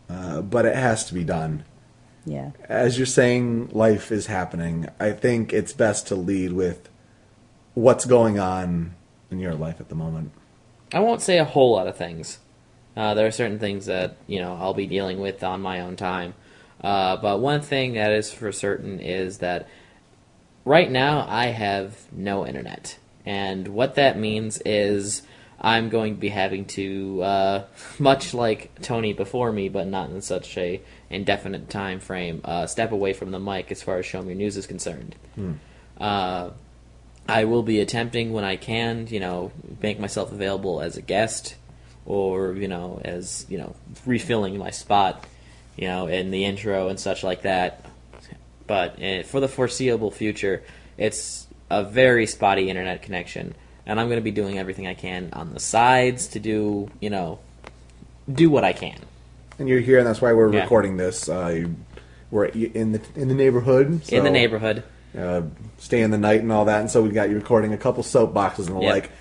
uh, 0.10 0.42
but 0.42 0.66
it 0.66 0.76
has 0.76 1.06
to 1.06 1.14
be 1.14 1.24
done. 1.24 1.64
Yeah. 2.26 2.52
as 2.70 2.98
you're 2.98 3.06
saying, 3.06 3.70
life 3.74 4.12
is 4.12 4.28
happening. 4.28 4.88
I 5.00 5.12
think 5.12 5.52
it's 5.52 5.74
best 5.74 6.08
to 6.08 6.16
lead 6.16 6.54
with 6.54 6.88
what's 7.74 8.06
going 8.06 8.40
on 8.40 8.96
in 9.30 9.40
your 9.40 9.56
life 9.56 9.82
at 9.82 9.90
the 9.90 9.96
moment. 9.96 10.32
I 10.94 11.00
won't 11.00 11.22
say 11.22 11.40
a 11.40 11.44
whole 11.44 11.74
lot 11.74 11.88
of 11.88 11.98
things. 11.98 12.40
Uh, 12.96 13.14
there 13.16 13.26
are 13.26 13.32
certain 13.32 13.60
things 13.60 13.88
that 13.88 14.18
you 14.28 14.40
know 14.40 14.56
I'll 14.56 14.76
be 14.76 14.86
dealing 14.86 15.20
with 15.20 15.44
on 15.44 15.62
my 15.62 15.82
own 15.82 15.96
time. 15.96 16.36
Uh, 16.82 17.18
but 17.18 17.40
one 17.40 17.62
thing 17.62 17.94
that 17.94 18.12
is 18.12 18.32
for 18.32 18.52
certain 18.52 19.00
is 19.00 19.40
that 19.40 19.68
right 20.66 20.92
now 20.92 21.26
I 21.28 21.48
have 21.48 22.06
no 22.12 22.46
internet, 22.46 23.00
and 23.26 23.70
what 23.70 23.96
that 23.96 24.20
means 24.20 24.62
is 24.64 25.24
I'm 25.64 25.88
going 25.88 26.16
to 26.16 26.20
be 26.20 26.30
having 26.30 26.66
to, 26.66 27.24
uh, 27.24 27.64
much 28.00 28.34
like 28.34 28.72
Tony 28.82 29.14
before 29.14 29.52
me, 29.52 29.70
but 29.70 29.88
not 29.88 30.10
in 30.10 30.22
such 30.22 30.58
a 30.58 30.82
indefinite 31.10 31.70
time 31.70 32.00
frame, 32.00 32.42
uh, 32.44 32.68
step 32.68 32.92
away 32.92 33.14
from 33.14 33.32
the 33.32 33.40
mic 33.40 33.72
as 33.72 33.82
far 33.82 33.98
as 34.00 34.06
Show 34.06 34.22
Me 34.22 34.34
News 34.34 34.58
is 34.58 34.68
concerned. 34.68 35.16
Uh, 35.98 36.52
I 37.28 37.46
will 37.46 37.64
be 37.64 37.80
attempting 37.80 38.34
when 38.34 38.44
I 38.44 38.58
can, 38.58 39.08
you 39.08 39.22
know, 39.22 39.52
make 39.82 40.00
myself 40.00 40.34
available 40.34 40.82
as 40.82 40.98
a 40.98 41.02
guest 41.02 41.56
or, 42.06 42.54
you 42.54 42.68
know, 42.68 43.00
as, 43.06 43.46
you 43.48 43.58
know, 43.58 43.76
refilling 44.06 44.58
my 44.58 44.72
spot, 44.72 45.26
you 45.78 45.88
know, 45.88 46.08
in 46.08 46.32
the 46.32 46.44
intro 46.44 46.90
and 46.90 47.00
such 47.00 47.24
like 47.24 47.44
that. 47.44 47.86
But 48.68 49.02
uh, 49.02 49.24
for 49.24 49.40
the 49.40 49.48
foreseeable 49.48 50.12
future, 50.12 50.64
it's 50.98 51.48
a 51.70 51.84
very 51.84 52.28
spotty 52.28 52.70
internet 52.70 53.02
connection. 53.02 53.56
And 53.86 54.00
I'm 54.00 54.08
going 54.08 54.18
to 54.20 54.24
be 54.24 54.32
doing 54.32 54.58
everything 54.58 54.88
I 54.88 54.94
can 54.94 55.30
on 55.34 55.54
the 55.54 55.60
sides 55.60 56.28
to 56.30 56.40
do, 56.40 56.90
you 57.02 57.10
know, 57.10 57.40
do 58.32 58.50
what 58.50 58.64
I 58.64 58.72
can. 58.74 58.98
And 59.60 59.68
you're 59.68 59.82
here, 59.82 59.98
and 60.00 60.08
that's 60.08 60.22
why 60.22 60.32
we're 60.34 60.54
Yeah. 60.54 60.62
recording 60.62 60.98
this. 60.98 61.28
Uh, 61.30 61.66
we're 62.32 62.46
in 62.46 62.94
the 62.94 63.02
in 63.16 63.28
the 63.28 63.34
neighborhood. 63.36 64.02
in 64.10 64.24
the 64.24 64.32
neighborhood. 64.32 64.84
uh, 65.18 65.42
stay 65.78 66.02
in 66.02 66.10
the 66.10 66.18
night 66.18 66.42
and 66.42 66.52
all 66.52 66.66
that. 66.66 66.80
And 66.82 66.90
so 66.90 67.02
we 67.04 67.10
got 67.12 67.30
you 67.30 67.36
recording 67.36 67.72
a 67.74 67.78
couple 67.78 68.02
soapboxes 68.04 68.68
and 68.68 68.76
the 68.78 68.82
Yep. 68.82 68.92
like. 68.94 69.12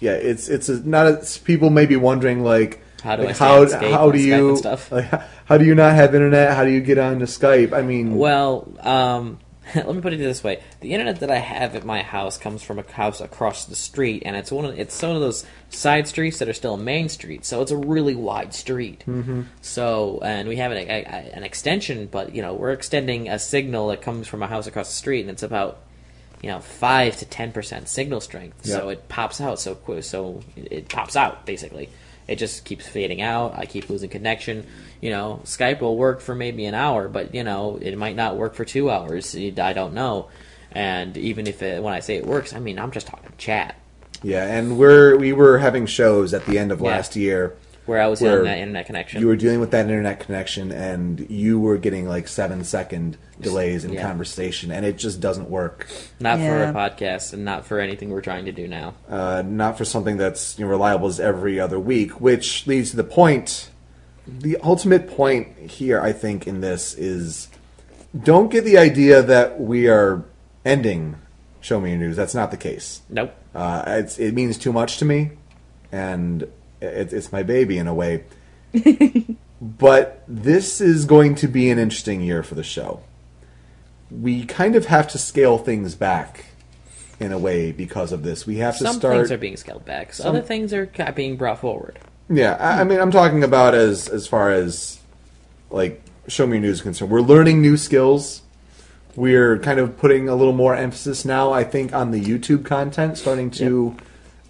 Yeah, 0.00 0.12
it's 0.12 0.48
it's 0.48 0.68
a, 0.68 0.80
not. 0.88 1.06
A, 1.06 1.40
people 1.44 1.68
may 1.70 1.84
be 1.86 1.94
wondering 1.96 2.42
like, 2.42 2.80
How 3.04 3.14
do 3.16 3.22
I 3.22 3.26
like, 3.26 3.36
how 3.36 3.68
how 3.90 4.10
do 4.10 4.18
you 4.18 4.56
stuff? 4.56 4.90
like, 4.90 5.08
how 5.44 5.58
do 5.58 5.64
you 5.64 5.74
not 5.76 5.94
have 5.94 6.14
internet? 6.14 6.56
How 6.56 6.64
do 6.64 6.70
you 6.70 6.80
get 6.80 6.98
onto 6.98 7.26
Skype? 7.26 7.72
I 7.72 7.82
mean, 7.82 8.16
Well, 8.16 8.66
um, 8.80 9.38
let 9.74 9.94
me 9.94 10.00
put 10.00 10.12
it 10.12 10.18
this 10.18 10.42
way: 10.42 10.60
the 10.80 10.92
internet 10.92 11.20
that 11.20 11.30
I 11.30 11.38
have 11.38 11.76
at 11.76 11.84
my 11.84 12.02
house 12.02 12.36
comes 12.36 12.62
from 12.62 12.78
a 12.78 12.82
house 12.82 13.20
across 13.20 13.64
the 13.64 13.76
street, 13.76 14.22
and 14.26 14.34
it's 14.36 14.50
one 14.50 14.64
of 14.64 14.78
it's 14.78 15.00
one 15.00 15.14
of 15.14 15.20
those 15.20 15.46
side 15.70 16.08
streets 16.08 16.38
that 16.38 16.48
are 16.48 16.52
still 16.52 16.74
a 16.74 16.78
main 16.78 17.08
street, 17.08 17.44
so 17.44 17.62
it's 17.62 17.70
a 17.70 17.76
really 17.76 18.14
wide 18.14 18.54
street. 18.54 19.04
Mm-hmm. 19.06 19.42
So, 19.60 20.20
and 20.22 20.48
we 20.48 20.56
have 20.56 20.72
an, 20.72 20.78
a, 20.78 21.06
an 21.34 21.44
extension, 21.44 22.06
but 22.06 22.34
you 22.34 22.42
know 22.42 22.54
we're 22.54 22.72
extending 22.72 23.28
a 23.28 23.38
signal 23.38 23.88
that 23.88 24.02
comes 24.02 24.26
from 24.26 24.42
a 24.42 24.46
house 24.46 24.66
across 24.66 24.88
the 24.88 24.96
street, 24.96 25.20
and 25.20 25.30
it's 25.30 25.44
about 25.44 25.78
you 26.42 26.50
know 26.50 26.60
five 26.60 27.16
to 27.18 27.24
ten 27.24 27.52
percent 27.52 27.88
signal 27.88 28.20
strength. 28.20 28.66
So 28.66 28.88
it 28.88 29.08
pops 29.08 29.40
out 29.40 29.60
so. 29.60 29.78
So 30.00 30.40
it 30.56 30.88
pops 30.88 31.14
out 31.14 31.46
basically. 31.46 31.88
It 32.28 32.36
just 32.36 32.64
keeps 32.64 32.86
fading 32.86 33.20
out. 33.20 33.54
I 33.58 33.66
keep 33.66 33.90
losing 33.90 34.08
connection. 34.10 34.66
You 35.00 35.10
know, 35.10 35.40
Skype 35.44 35.80
will 35.80 35.96
work 35.96 36.20
for 36.20 36.34
maybe 36.34 36.64
an 36.66 36.74
hour, 36.74 37.08
but 37.08 37.34
you 37.34 37.42
know 37.44 37.78
it 37.82 37.96
might 37.98 38.16
not 38.16 38.36
work 38.36 38.54
for 38.54 38.64
two 38.64 38.90
hours. 38.90 39.34
I 39.36 39.72
don't 39.72 39.94
know. 39.94 40.28
And 40.70 41.16
even 41.16 41.46
if 41.46 41.62
it, 41.62 41.82
when 41.82 41.92
I 41.92 42.00
say 42.00 42.16
it 42.16 42.26
works, 42.26 42.54
I 42.54 42.58
mean 42.60 42.78
I'm 42.78 42.92
just 42.92 43.06
talking 43.08 43.32
chat. 43.38 43.76
yeah, 44.22 44.44
and 44.46 44.78
we're 44.78 45.16
we 45.16 45.32
were 45.32 45.58
having 45.58 45.86
shows 45.86 46.32
at 46.32 46.46
the 46.46 46.58
end 46.58 46.70
of 46.72 46.80
Yeah. 46.80 46.86
last 46.88 47.16
year. 47.16 47.54
Where 47.84 48.00
I 48.00 48.06
was 48.06 48.20
Where 48.20 48.38
on 48.38 48.44
that 48.44 48.58
internet 48.58 48.86
connection. 48.86 49.20
You 49.20 49.26
were 49.26 49.34
dealing 49.36 49.58
with 49.58 49.72
that 49.72 49.86
internet 49.86 50.20
connection, 50.20 50.70
and 50.70 51.28
you 51.28 51.58
were 51.58 51.78
getting 51.78 52.06
like 52.08 52.28
seven 52.28 52.62
second 52.62 53.16
delays 53.40 53.84
in 53.84 53.92
Yeah. 53.94 54.02
conversation, 54.02 54.70
and 54.70 54.86
it 54.86 54.96
just 54.98 55.20
doesn't 55.20 55.50
work. 55.50 55.88
not 56.20 56.38
for 56.38 56.62
a 56.62 56.72
podcast 56.72 57.32
and 57.32 57.44
not 57.44 57.66
for 57.66 57.80
anything 57.80 58.10
we're 58.10 58.20
trying 58.20 58.44
to 58.44 58.52
do 58.52 58.68
now. 58.68 58.94
uh, 59.10 59.42
not 59.44 59.76
for 59.76 59.84
something 59.84 60.16
that's 60.16 60.56
you 60.58 60.64
know, 60.64 60.70
reliable 60.70 61.08
as 61.08 61.18
every 61.18 61.58
other 61.58 61.78
week, 61.80 62.20
which 62.20 62.66
leads 62.68 62.90
to 62.90 62.96
the 62.96 63.04
point. 63.04 63.68
The 64.28 64.56
ultimate 64.62 65.08
point 65.08 65.48
here, 65.58 66.00
I 66.00 66.12
think, 66.12 66.46
in 66.46 66.60
this 66.60 66.94
is 66.94 67.48
don't 68.22 68.48
get 68.50 68.64
the 68.64 68.78
idea 68.78 69.22
that 69.22 69.60
we 69.60 69.88
are 69.88 70.22
ending 70.64 71.16
Show 71.60 71.80
Me 71.80 71.90
Your 71.90 71.98
News. 71.98 72.14
That's 72.16 72.34
not 72.34 72.52
the 72.52 72.56
case. 72.56 73.00
Nope. 73.08 73.34
Uh, 73.52 73.82
it's, 73.86 74.18
it 74.20 74.32
means 74.34 74.56
too 74.56 74.72
much 74.72 74.98
to 74.98 75.04
me, 75.04 75.32
and 75.90 76.46
it, 76.82 77.12
it's 77.12 77.32
my 77.32 77.42
baby 77.42 77.78
in 77.78 77.86
a 77.86 77.94
way. 77.94 78.24
but 79.60 80.24
this 80.26 80.80
is 80.80 81.04
going 81.04 81.34
to 81.36 81.48
be 81.48 81.70
an 81.70 81.78
interesting 81.78 82.20
year 82.20 82.42
for 82.42 82.54
the 82.54 82.64
show. 82.64 83.02
We 84.10 84.44
kind 84.44 84.76
of 84.76 84.86
have 84.86 85.08
to 85.08 85.18
scale 85.18 85.58
things 85.58 85.94
back 85.94 86.46
in 87.20 87.32
a 87.32 87.38
way 87.38 87.72
because 87.72 88.12
of 88.12 88.22
this. 88.22 88.46
We 88.46 88.56
have 88.56 88.74
to 88.74 88.78
start. 88.78 88.92
Some 88.94 89.00
start. 89.00 89.16
things 89.16 89.32
are 89.32 89.38
being 89.38 89.56
scaled 89.56 89.84
back. 89.84 90.12
So 90.12 90.24
Some- 90.24 90.36
other 90.36 90.44
things 90.44 90.72
are 90.72 90.86
being 91.14 91.36
brought 91.36 91.60
forward. 91.60 91.98
Yeah, 92.28 92.54
I, 92.54 92.80
I 92.80 92.84
mean, 92.84 92.98
I'm 92.98 93.10
talking 93.10 93.44
about 93.44 93.74
as 93.74 94.08
as 94.08 94.26
far 94.26 94.50
as 94.50 95.00
like 95.70 96.02
show 96.28 96.46
me 96.46 96.58
news 96.58 96.76
is 96.76 96.82
concerned. 96.82 97.10
We're 97.10 97.20
learning 97.20 97.60
new 97.60 97.76
skills. 97.76 98.42
We're 99.14 99.58
kind 99.58 99.78
of 99.78 99.98
putting 99.98 100.28
a 100.28 100.34
little 100.34 100.54
more 100.54 100.74
emphasis 100.74 101.24
now, 101.24 101.52
I 101.52 101.64
think, 101.64 101.92
on 101.92 102.12
the 102.12 102.20
YouTube 102.20 102.64
content, 102.64 103.18
starting 103.18 103.50
to 103.52 103.94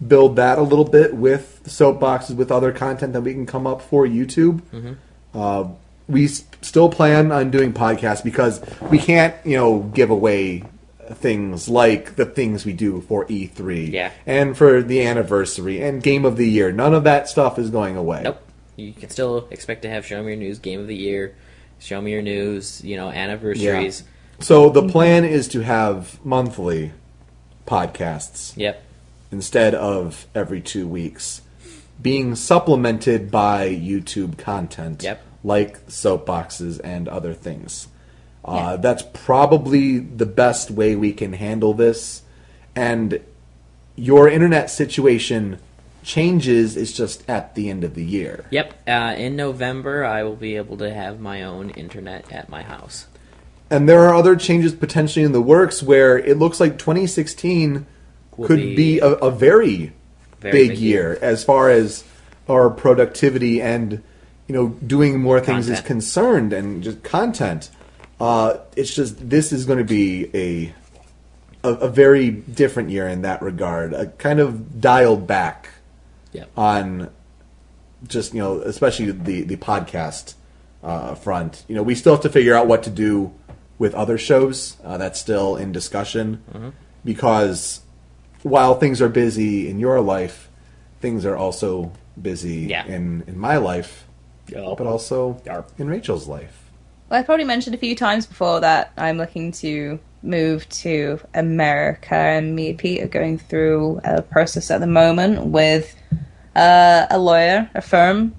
build 0.07 0.37
that 0.37 0.59
a 0.59 0.63
little 0.63 0.85
bit 0.85 1.15
with 1.15 1.63
the 1.65 1.71
soapboxes, 1.71 2.35
with 2.37 2.51
other 2.51 2.73
content 2.73 3.13
that 3.13 3.21
we 3.23 3.33
can 3.33 3.47
come 3.47 3.67
up 3.67 3.81
for 3.83 4.07
YouTube. 4.07 4.61
Uh, 5.35 5.69
we 6.09 6.25
s- 6.27 6.45
still 6.61 6.89
plan 6.89 7.31
on 7.33 7.51
doing 7.51 7.73
podcasts 7.73 8.23
because 8.25 8.61
we 8.91 8.99
can't, 8.99 9.35
you 9.47 9.57
know, 9.57 9.81
give 9.81 10.11
away 10.11 10.65
things 11.15 11.69
like 11.69 12.17
the 12.17 12.25
things 12.25 12.65
we 12.65 12.73
do 12.73 13.01
for 13.03 13.25
E3 13.27 13.91
Yeah. 13.93 14.11
and 14.27 14.57
for 14.57 14.83
the 14.83 15.05
anniversary 15.05 15.83
and 15.83 16.03
game 16.03 16.25
of 16.25 16.37
the 16.37 16.49
year. 16.49 16.73
None 16.73 16.95
of 16.95 17.05
that 17.05 17.29
stuff 17.29 17.59
is 17.59 17.71
going 17.71 17.97
away. 17.97 18.23
Nope. 18.25 18.41
You 18.77 18.93
can 18.93 19.11
still 19.11 19.47
expect 19.51 19.83
to 19.83 19.91
have 19.91 20.07
Show 20.07 20.23
Me 20.23 20.29
Your 20.29 20.37
News 20.37 20.59
Game 20.59 20.81
of 20.81 20.87
the 20.87 20.95
Year, 20.97 21.35
Show 21.79 22.01
Me 22.01 22.13
Your 22.13 22.23
News, 22.23 22.83
you 22.83 22.97
know, 22.97 23.11
anniversaries. 23.11 24.05
So 24.41 24.71
the 24.71 24.89
plan 24.89 25.25
is 25.25 25.47
to 25.49 25.61
have 25.61 26.19
monthly 26.25 26.93
podcasts 27.67 28.53
Yep. 28.57 28.83
Instead 29.33 29.75
of 29.75 30.27
every 30.35 30.61
two 30.61 30.87
weeks, 30.87 31.43
being 32.01 32.35
supplemented 32.37 33.31
by 33.31 33.69
YouTube 33.69 34.37
content 34.39 35.03
Yep. 35.03 35.23
like 35.43 35.87
soapboxes 35.87 36.81
and 36.85 37.09
other 37.09 37.33
things. 37.35 37.89
Uh, 38.45 38.77
that's 38.77 39.05
probably 39.13 39.99
the 40.01 40.27
best 40.27 40.71
way 40.71 40.97
we 40.97 41.13
can 41.13 41.33
handle 41.33 41.75
this. 41.75 42.23
And 42.75 43.21
your 43.95 44.29
internet 44.29 44.71
situation 44.71 45.59
changes 46.03 46.77
is 46.77 46.93
just 46.93 47.23
at 47.29 47.55
the 47.55 47.71
end 47.71 47.85
of 47.85 47.95
the 47.95 48.05
year. 48.05 48.45
Yep. 48.51 48.75
Uh, 48.89 49.15
in 49.17 49.37
November, 49.37 50.05
I 50.05 50.25
will 50.25 50.35
be 50.37 50.57
able 50.57 50.77
to 50.79 50.93
have 50.93 51.21
my 51.21 51.45
own 51.45 51.71
internet 51.71 52.31
at 52.33 52.49
my 52.49 52.63
house. 52.63 53.07
And 53.71 53.89
there 53.89 54.01
are 54.01 54.15
other 54.15 54.35
changes 54.35 54.75
potentially 54.75 55.25
in 55.25 55.33
the 55.33 55.41
works 55.41 55.83
where 55.83 56.19
it 56.19 56.37
looks 56.37 56.59
like 56.61 56.79
2016 56.79 57.75
Will 57.75 57.87
could 58.37 58.59
be 58.59 58.75
be, 58.75 58.99
a, 59.01 59.09
a 59.13 59.31
very, 59.31 59.93
Very 60.41 60.69
big, 60.69 60.79
year 60.79 61.19
as 61.23 61.45
far 61.45 61.71
as 61.71 62.05
our 62.49 62.71
productivity 62.71 63.61
and 63.63 64.03
you 64.49 64.55
know 64.55 64.69
doing 64.87 65.21
more 65.21 65.41
things 65.41 65.69
is 65.69 65.81
concerned 65.81 66.53
and 66.53 66.83
just 66.83 67.03
content. 67.03 67.71
Uh, 68.21 68.59
it's 68.77 68.95
just 68.95 69.29
this 69.31 69.53
is 69.53 69.65
going 69.67 69.79
to 69.79 69.85
be 69.85 70.31
a, 70.35 70.75
a 71.69 71.75
a 71.75 71.89
very 71.89 72.31
different 72.31 72.91
year 72.91 73.07
in 73.09 73.23
that 73.23 73.43
regard. 73.43 73.93
A 73.95 74.07
kind 74.07 74.41
of 74.41 74.81
dialed 74.81 75.27
back 75.27 75.69
Yep. 76.33 76.51
on 76.57 77.11
just 78.09 78.33
you 78.35 78.41
know 78.41 78.61
especially 78.63 79.11
the 79.13 79.43
the 79.43 79.57
podcast 79.57 80.35
uh, 80.83 81.15
front. 81.15 81.65
You 81.69 81.75
know 81.77 81.83
we 81.83 81.95
still 81.95 82.15
have 82.15 82.23
to 82.23 82.31
figure 82.31 82.55
out 82.55 82.67
what 82.67 82.83
to 82.85 82.91
do 82.91 83.33
with 83.79 83.95
other 83.95 84.17
shows. 84.19 84.77
Uh, 84.83 84.97
that's 84.99 85.21
still 85.21 85.57
in 85.57 85.71
discussion 85.73 86.73
because 87.05 87.81
while 88.43 88.75
things 88.75 89.01
are 89.01 89.09
busy 89.09 89.69
in 89.69 89.79
your 89.79 90.01
life, 90.01 90.49
things 91.01 91.25
are 91.27 91.37
also 91.37 91.93
busy 92.21 92.67
Yeah. 92.71 92.85
in 92.87 93.23
in 93.27 93.39
my 93.39 93.57
life, 93.57 94.07
Yep. 94.49 94.77
but 94.79 94.87
also 94.87 95.41
Yarp. 95.45 95.67
in 95.79 95.89
Rachel's 95.89 96.29
life. 96.29 96.59
Well, 97.09 97.21
I 97.21 97.23
probably 97.23 97.45
mentioned 97.45 97.75
a 97.75 97.79
few 97.79 97.95
times 97.95 98.27
before 98.27 98.61
that 98.61 98.93
I'm 98.97 99.19
looking 99.19 99.53
to 99.53 99.99
move 100.23 100.69
to 100.69 101.19
America, 101.35 102.15
and 102.15 102.55
me 102.55 102.71
and 102.71 102.79
Pete 102.79 103.03
are 103.03 103.09
going 103.09 103.39
through 103.39 104.01
a 104.05 104.23
process 104.23 104.71
at 104.71 104.81
the 104.81 104.87
moment 104.87 105.47
with 105.47 105.95
uh, 106.55 107.07
a 107.11 107.19
lawyer, 107.19 107.69
a 107.75 107.81
firm 107.83 108.35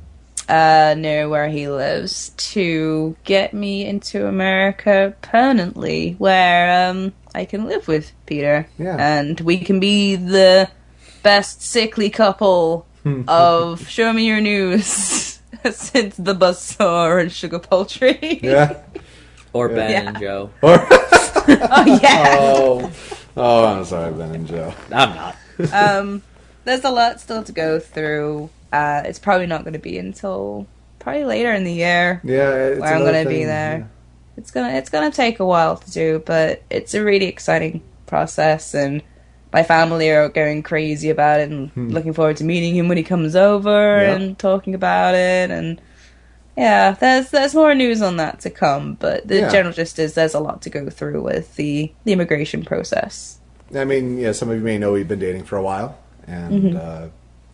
uh, 0.50 0.96
near 0.98 1.28
where 1.30 1.48
he 1.50 1.68
lives, 1.68 2.30
to 2.38 3.16
get 3.24 3.54
me 3.54 3.86
into 3.86 4.28
America 4.28 5.14
permanently, 5.22 6.16
where 6.20 6.90
um, 6.90 7.12
I 7.36 7.46
can 7.46 7.66
live 7.66 7.88
with 7.88 8.12
Peter, 8.26 8.68
Yeah. 8.78 8.96
and 9.00 9.40
we 9.42 9.58
can 9.60 9.80
be 9.80 10.16
the 10.16 10.70
best 11.24 11.62
sickly 11.62 12.10
couple 12.10 12.86
of 13.28 13.88
Show 13.90 14.14
Me 14.14 14.26
Your 14.28 14.42
News. 14.42 15.40
Since 15.72 16.18
the 16.18 16.36
Buzzsaw 16.36 17.22
and 17.22 17.32
Sugar 17.32 17.60
Poultry. 17.60 18.40
Yeah. 18.44 18.82
Or 19.54 19.70
Ben 19.70 19.92
Yeah. 19.92 20.08
and 20.10 20.20
Joe. 20.20 20.50
Or- 20.64 20.80
Oh 21.46 22.00
yeah. 22.02 22.38
oh, 22.40 22.92
oh, 23.38 23.66
I'm 23.66 23.86
sorry, 23.86 24.12
Ben 24.14 24.34
and 24.34 24.48
Joe. 24.48 24.74
I'm 24.92 25.14
not. 25.16 25.36
um, 25.74 26.24
there's 26.64 26.84
a 26.86 26.90
lot 26.90 27.20
still 27.22 27.44
to 27.44 27.52
go 27.52 27.80
through. 27.80 28.50
Uh, 28.72 29.04
it's 29.06 29.20
probably 29.20 29.46
not 29.46 29.62
going 29.64 29.74
to 29.74 29.80
be 29.80 29.98
until 30.00 30.66
probably 31.00 31.26
later 31.26 31.54
in 31.54 31.66
the 31.66 31.74
year. 31.74 32.20
Yeah, 32.24 32.80
Where 32.80 32.96
I'm 32.96 33.04
gonna 33.06 33.26
be 33.26 33.40
thing, 33.40 33.48
there. 33.48 33.90
It's 34.38 34.52
gonna 34.52 34.74
it's 34.74 34.90
gonna 34.90 35.12
take 35.12 35.40
a 35.40 35.46
while 35.46 35.78
to 35.78 35.92
do, 35.92 36.24
but 36.26 36.64
it's 36.70 36.94
a 36.94 37.04
really 37.04 37.26
exciting 37.28 37.82
process, 38.06 38.74
and 38.74 39.02
my 39.54 39.62
family 39.64 40.10
are 40.10 40.30
going 40.30 40.64
crazy 40.64 41.10
about 41.10 41.40
it, 41.40 41.52
and 41.52 41.72
looking 41.94 42.14
forward 42.14 42.38
to 42.38 42.44
meeting 42.44 42.76
him 42.76 42.88
when 42.88 42.98
he 42.98 43.04
comes 43.04 43.36
over 43.36 44.00
Hmm. 44.00 44.02
Yeah. 44.02 44.16
and 44.16 44.40
talking 44.40 44.74
about 44.74 45.14
it, 45.16 45.52
and 45.52 45.80
yeah, 46.58 46.92
there's 46.92 47.30
there's 47.30 47.54
more 47.56 47.76
news 47.76 48.02
on 48.02 48.18
that 48.18 48.40
to 48.42 48.50
come, 48.50 48.96
but 49.00 49.28
the 49.28 49.38
Yeah. 49.40 49.50
general 49.50 49.74
gist 49.74 50.00
is 50.00 50.14
there's 50.16 50.34
a 50.34 50.40
lot 50.40 50.62
to 50.64 50.70
go 50.70 50.90
through 50.90 51.22
with 51.22 51.56
the 51.56 51.92
the 52.04 52.14
immigration 52.14 52.64
process. 52.66 53.38
I 53.76 53.86
mean, 53.86 54.18
yeah, 54.20 54.32
some 54.34 54.50
of 54.50 54.58
you 54.58 54.64
may 54.64 54.78
know 54.78 54.94
we've 54.94 55.08
been 55.08 55.20
dating 55.20 55.44
for 55.46 55.58
a 55.58 55.64
while, 55.64 55.98
and 56.28 56.76
uh, 56.78 57.08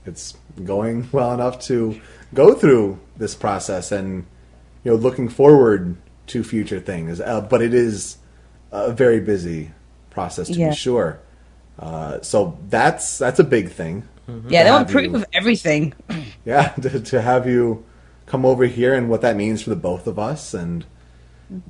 it's 0.06 0.36
going 0.64 1.08
well 1.14 1.34
enough 1.34 1.60
to 1.68 2.00
go 2.34 2.54
through 2.54 3.00
this 3.18 3.36
process 3.36 3.92
and 3.92 4.26
you 4.84 4.92
know 4.92 4.96
looking 4.98 5.28
forward 5.30 5.96
to 6.30 6.44
future 6.44 6.80
things. 6.80 7.20
Uh, 7.22 7.42
but 7.42 7.62
it 7.62 7.74
is 7.74 8.18
a 8.72 8.92
very 8.92 9.20
busy 9.20 9.72
process 10.10 10.48
to 10.48 10.54
Yeah. 10.54 10.70
be 10.70 10.76
sure. 10.76 11.20
Uh, 11.78 12.20
so 12.22 12.58
that's 12.70 13.18
that's 13.18 13.40
a 13.40 13.44
big 13.44 13.70
thing. 13.72 14.08
Yeah, 14.48 14.64
they 14.64 14.70
To 14.70 14.96
want 14.96 15.06
you- 15.12 15.16
of 15.16 15.26
everything. 15.34 15.94
Yeah, 16.46 16.70
to, 16.82 17.00
to 17.00 17.22
have 17.22 17.48
you 17.48 17.84
come 18.26 18.46
over 18.46 18.66
here 18.66 18.94
and 18.94 19.10
what 19.10 19.22
that 19.22 19.36
means 19.36 19.62
for 19.62 19.70
the 19.72 19.76
both 19.76 20.08
of 20.08 20.18
us, 20.18 20.54
and 20.54 20.86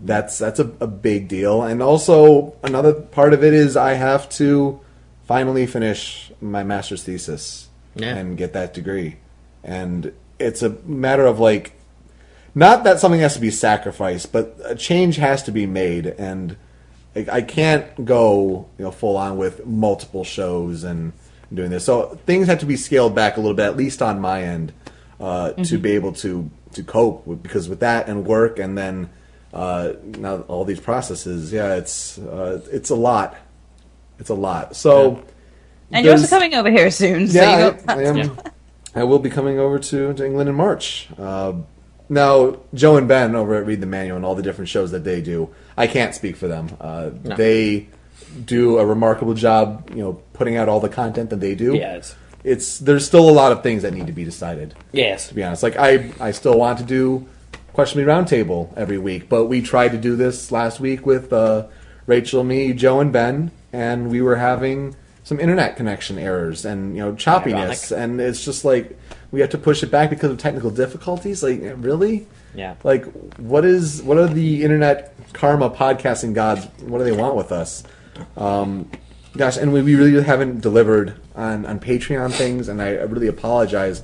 that's 0.04 0.38
that's 0.38 0.60
a, 0.60 0.72
a 0.80 0.88
big 0.88 1.28
deal. 1.28 1.64
And 1.64 1.82
also 1.82 2.54
another 2.64 2.94
part 2.94 3.34
of 3.34 3.44
it 3.44 3.54
is 3.54 3.76
I 3.78 3.94
have 3.94 4.30
to 4.38 4.80
finally 5.26 5.66
finish 5.66 6.32
my 6.42 6.64
master's 6.64 7.04
thesis 7.04 7.68
Yeah. 7.96 8.16
and 8.16 8.38
get 8.38 8.54
that 8.54 8.74
degree, 8.74 9.18
and 9.64 10.12
it's 10.38 10.62
a 10.62 10.70
matter 10.86 11.26
of 11.26 11.40
like 11.40 11.74
not 12.60 12.84
that 12.84 13.00
something 13.00 13.22
has 13.22 13.34
to 13.36 13.40
be 13.40 13.52
sacrificed, 13.52 14.32
but 14.32 14.58
a 14.66 14.76
change 14.76 15.16
has 15.16 15.44
to 15.44 15.52
be 15.52 15.66
made, 15.66 16.06
and 16.06 16.58
like, 17.16 17.30
I 17.30 17.42
can't 17.42 18.06
go 18.06 18.68
you 18.78 18.86
know 18.86 18.92
full 18.92 19.18
on 19.18 19.38
with 19.38 19.66
multiple 19.66 20.24
shows 20.24 20.84
and 20.84 21.14
doing 21.54 21.72
this. 21.72 21.86
So 21.86 22.20
things 22.26 22.48
have 22.48 22.60
to 22.60 22.66
be 22.66 22.76
scaled 22.76 23.16
back 23.16 23.38
a 23.38 23.40
little 23.40 23.56
bit, 23.56 23.66
at 23.66 23.78
least 23.78 24.02
on 24.02 24.20
my 24.20 24.44
end, 24.44 24.74
uh, 25.20 25.54
to 25.54 25.78
be 25.78 25.92
able 25.92 26.14
to 26.14 26.52
to 26.74 26.84
cope 26.84 27.26
with 27.26 27.42
because 27.42 27.68
with 27.70 27.80
that 27.80 28.08
and 28.08 28.26
work 28.26 28.60
and 28.60 28.78
then 28.78 29.10
uh, 29.54 29.94
now 30.04 30.42
all 30.42 30.66
these 30.66 30.80
processes, 30.80 31.52
yeah, 31.52 31.76
it's 31.76 32.18
uh, 32.20 32.62
it's 32.72 32.90
a 32.90 32.96
lot. 32.96 33.36
It's 34.20 34.30
a 34.30 34.36
lot. 34.36 34.76
So 34.76 35.24
And 35.92 36.06
you're 36.06 36.14
also 36.14 36.28
coming 36.28 36.54
over 36.54 36.70
here 36.70 36.92
soon, 36.92 37.28
so 37.28 37.42
yeah, 37.42 37.68
you 37.68 37.72
got 37.72 37.98
I, 37.98 38.02
I 38.02 38.04
am. 38.04 38.40
I 38.96 39.04
will 39.04 39.20
be 39.20 39.30
coming 39.30 39.60
over 39.60 39.78
to, 39.78 40.14
to 40.14 40.26
England 40.26 40.50
in 40.50 40.56
March. 40.56 41.10
Uh, 41.18 41.54
now, 42.10 42.58
Joe 42.74 42.98
and 42.98 43.08
Ben 43.08 43.36
over 43.36 43.56
at 43.56 43.66
Read 43.66 43.82
the 43.82 43.86
Manual 43.88 44.18
and 44.18 44.26
all 44.26 44.36
the 44.36 44.42
different 44.44 44.70
shows 44.70 44.92
that 44.92 45.04
they 45.04 45.22
do, 45.22 45.50
I 45.78 45.88
can't 45.88 46.14
speak 46.16 46.36
for 46.36 46.48
them. 46.48 46.70
Uh, 46.82 47.12
No. 47.24 47.36
They 47.36 47.88
do 48.46 48.78
a 48.80 48.86
remarkable 48.86 49.34
job, 49.34 49.90
you 49.92 50.02
know, 50.04 50.14
putting 50.34 50.56
out 50.58 50.70
all 50.70 50.80
the 50.80 50.90
content 50.90 51.30
that 51.32 51.40
they 51.40 51.56
do. 51.56 51.76
Yes. 51.76 52.16
It's 52.44 52.78
there's 52.80 53.06
still 53.06 53.30
a 53.30 53.32
lot 53.32 53.52
of 53.52 53.64
things 53.64 53.82
that 53.84 53.94
need 53.94 54.08
to 54.08 54.14
be 54.14 54.24
decided. 54.24 54.74
Yes. 54.92 55.28
To 55.30 55.34
be 55.34 55.44
honest, 55.44 55.62
like 55.64 55.78
I, 55.78 56.12
I 56.20 56.32
still 56.32 56.58
want 56.58 56.80
to 56.80 56.86
do 56.86 57.28
Question 57.74 58.00
Me 58.02 58.08
Roundtable 58.08 58.74
every 58.78 58.98
week, 58.98 59.30
but 59.30 59.46
we 59.46 59.62
tried 59.62 59.90
to 59.92 59.98
do 59.98 60.16
this 60.16 60.52
last 60.52 60.80
week 60.80 61.06
with 61.06 61.32
uh, 61.34 61.68
Rachel, 62.08 62.44
me, 62.44 62.74
Joe, 62.74 63.00
and 63.02 63.12
Ben, 63.12 63.52
and 63.74 64.10
we 64.10 64.22
were 64.22 64.38
having 64.38 64.96
some 65.24 65.40
internet 65.40 65.76
connection 65.76 66.18
errors 66.18 66.66
and 66.66 66.96
you 66.96 67.02
know 67.02 67.14
choppiness, 67.14 67.92
Ironic. 67.92 68.04
and 68.04 68.22
it's 68.22 68.44
just 68.46 68.64
like 68.66 68.98
we 69.32 69.42
have 69.42 69.50
to 69.52 69.58
push 69.58 69.84
it 69.84 69.92
back 69.92 70.10
because 70.10 70.32
of 70.32 70.38
technical 70.38 70.72
difficulties. 70.72 71.44
Like 71.44 71.62
really, 71.78 72.28
Yeah. 72.56 72.76
like 72.84 73.06
what 73.38 73.66
is 73.66 74.02
what 74.04 74.18
are 74.18 74.28
the 74.28 74.64
internet 74.64 75.14
karma 75.34 75.70
podcasting 75.70 76.34
gods? 76.34 76.66
What 76.82 76.98
do 77.00 77.04
they 77.04 77.12
want 77.12 77.36
with 77.36 77.52
us? 77.52 77.84
Um, 78.38 78.90
gosh, 79.38 79.58
and 79.58 79.72
we, 79.72 79.82
we 79.82 79.96
really 79.96 80.24
haven't 80.24 80.62
delivered 80.62 81.16
on 81.36 81.66
on 81.66 81.80
Patreon 81.80 82.34
things, 82.34 82.68
and 82.68 82.82
I, 82.82 82.90
I 82.96 83.04
really 83.04 83.28
apologize. 83.28 84.02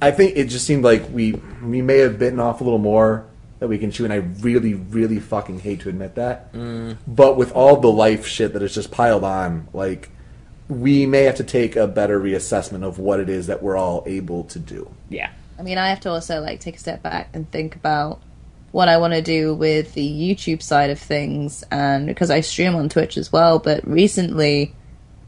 I 0.00 0.12
think 0.12 0.36
it 0.36 0.44
just 0.44 0.64
seemed 0.64 0.84
like 0.84 1.08
we 1.10 1.32
we 1.62 1.82
may 1.82 1.98
have 1.98 2.18
bitten 2.18 2.38
off 2.40 2.60
a 2.60 2.64
little 2.64 2.78
more 2.78 3.26
that 3.58 3.66
we 3.66 3.76
can 3.78 3.90
chew, 3.90 4.04
and 4.04 4.12
I 4.12 4.18
really, 4.40 4.74
really 4.74 5.18
fucking 5.18 5.58
hate 5.58 5.80
to 5.80 5.88
admit 5.88 6.14
that. 6.14 6.52
But 7.08 7.36
with 7.36 7.50
all 7.52 7.80
the 7.80 7.90
life 7.90 8.24
shit 8.24 8.52
that 8.52 8.62
is 8.62 8.72
just 8.72 8.92
piled 8.92 9.24
on, 9.24 9.66
like 9.72 10.10
we 10.68 11.06
may 11.06 11.22
have 11.22 11.36
to 11.36 11.44
take 11.44 11.76
a 11.76 11.86
better 11.86 12.20
reassessment 12.20 12.84
of 12.84 12.98
what 12.98 13.20
it 13.20 13.28
is 13.28 13.46
that 13.46 13.62
we're 13.62 13.76
all 13.76 14.02
able 14.06 14.44
to 14.44 14.58
do. 14.58 14.90
Yeah. 15.08 15.30
I 15.58 15.62
mean, 15.62 15.78
I 15.78 15.88
have 15.88 16.00
to 16.00 16.10
also 16.10 16.40
like 16.40 16.60
take 16.60 16.76
a 16.76 16.78
step 16.78 17.02
back 17.02 17.30
and 17.32 17.50
think 17.50 17.74
about 17.74 18.20
what 18.70 18.88
I 18.88 18.98
want 18.98 19.14
to 19.14 19.22
do 19.22 19.54
with 19.54 19.94
the 19.94 20.06
YouTube 20.06 20.62
side 20.62 20.90
of 20.90 20.98
things, 20.98 21.64
and 21.70 22.06
because 22.06 22.30
I 22.30 22.42
stream 22.42 22.76
on 22.76 22.90
Twitch 22.90 23.16
as 23.16 23.32
well. 23.32 23.58
But 23.58 23.88
recently, 23.88 24.74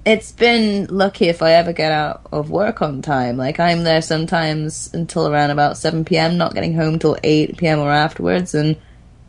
it's 0.05 0.31
been 0.31 0.87
lucky 0.89 1.29
if 1.29 1.41
I 1.41 1.53
ever 1.53 1.73
get 1.73 1.91
out 1.91 2.27
of 2.33 2.51
work 2.51 2.83
on 2.83 3.01
time. 3.01 3.39
Like 3.39 3.59
I'm 3.59 3.83
there 3.83 4.03
sometimes 4.03 4.93
until 4.93 5.27
around 5.27 5.51
about 5.51 5.79
seven 5.79 6.05
p.m., 6.05 6.37
not 6.37 6.55
getting 6.55 6.75
home 6.75 6.99
till 6.99 7.17
eight 7.25 7.57
p.m. 7.57 7.79
or 7.79 7.91
afterwards, 7.91 8.55
and 8.55 8.77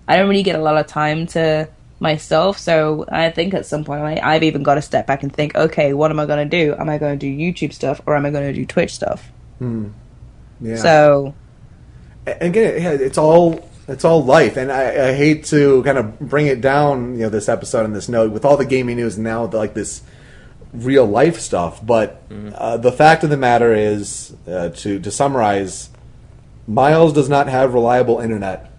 I 0.10 0.18
don't 0.18 0.30
really 0.30 0.44
get 0.44 0.60
a 0.60 0.62
lot 0.62 0.78
of 0.78 0.88
time 0.88 1.26
to 1.28 1.70
myself. 2.02 2.58
So 2.58 3.06
I 3.10 3.30
think 3.30 3.54
at 3.54 3.66
some 3.66 3.86
point 3.86 4.02
I, 4.02 4.20
I've 4.22 4.44
even 4.44 4.64
got 4.64 4.76
to 4.76 4.82
step 4.82 5.08
back 5.08 5.24
and 5.24 5.32
think, 5.32 5.56
okay, 5.56 5.94
what 5.94 6.12
am 6.12 6.20
I 6.20 6.26
going 6.26 6.50
to 6.50 6.66
do? 6.66 6.76
Am 6.78 6.90
I 6.90 6.98
going 6.98 7.18
to 7.18 7.26
do 7.26 7.32
YouTube 7.32 7.72
stuff 7.72 8.02
or 8.06 8.18
am 8.18 8.26
I 8.26 8.32
going 8.32 8.48
to 8.48 8.54
do 8.54 8.66
Twitch 8.66 8.94
stuff? 8.94 9.32
Yeah. 10.60 10.76
So 10.78 11.36
And 12.26 12.42
again, 12.42 12.82
yeah, 12.82 12.92
it's 12.92 13.18
all 13.18 13.70
it's 13.88 14.06
all 14.06 14.24
life, 14.24 14.58
and 14.58 14.72
I, 14.72 15.10
I 15.10 15.14
hate 15.14 15.46
to 15.46 15.84
kind 15.84 15.98
of 15.98 16.20
bring 16.20 16.48
it 16.48 16.62
down, 16.62 17.14
you 17.16 17.22
know, 17.22 17.30
this 17.30 17.50
episode 17.50 17.84
and 17.84 17.96
this 17.96 18.08
note 18.08 18.32
with 18.32 18.46
all 18.46 18.56
the 18.56 18.66
gaming 18.66 18.98
news 18.98 19.16
and 19.16 19.24
now 19.24 19.46
like 19.46 19.74
this 19.74 20.02
real 20.72 21.06
life 21.06 21.40
stuff. 21.40 21.86
But 21.86 22.24
uh, 22.56 22.78
the 22.78 22.92
fact 22.92 23.24
of 23.24 23.30
the 23.30 23.38
matter 23.38 23.74
is, 23.74 24.36
uh, 24.48 24.70
to 24.70 25.00
to 25.00 25.12
summarize, 25.12 25.90
Miles 26.68 27.12
does 27.14 27.28
not 27.28 27.48
have 27.48 27.74
reliable 27.74 28.20
internet 28.20 28.71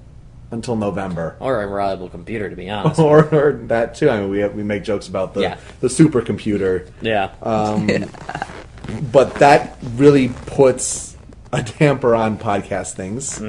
until 0.52 0.76
November. 0.76 1.36
Or 1.40 1.62
a 1.62 1.66
reliable 1.66 2.08
computer, 2.08 2.48
to 2.48 2.56
be 2.56 2.70
honest. 2.70 3.00
Or, 3.00 3.24
or 3.34 3.52
that 3.68 3.94
too. 3.96 4.08
I 4.10 4.20
mean, 4.20 4.30
we 4.30 4.38
have, 4.40 4.54
we 4.54 4.62
make 4.62 4.84
jokes 4.84 5.08
about 5.08 5.34
the 5.34 5.40
Yeah. 5.40 5.56
the 5.80 5.88
supercomputer, 5.88 6.88
yeah. 7.00 7.30
um, 7.42 7.88
but 9.12 9.34
that 9.36 9.78
really 9.96 10.28
puts 10.46 11.16
a 11.52 11.62
damper 11.62 12.14
on 12.14 12.38
podcast 12.38 12.92
things. 12.94 13.42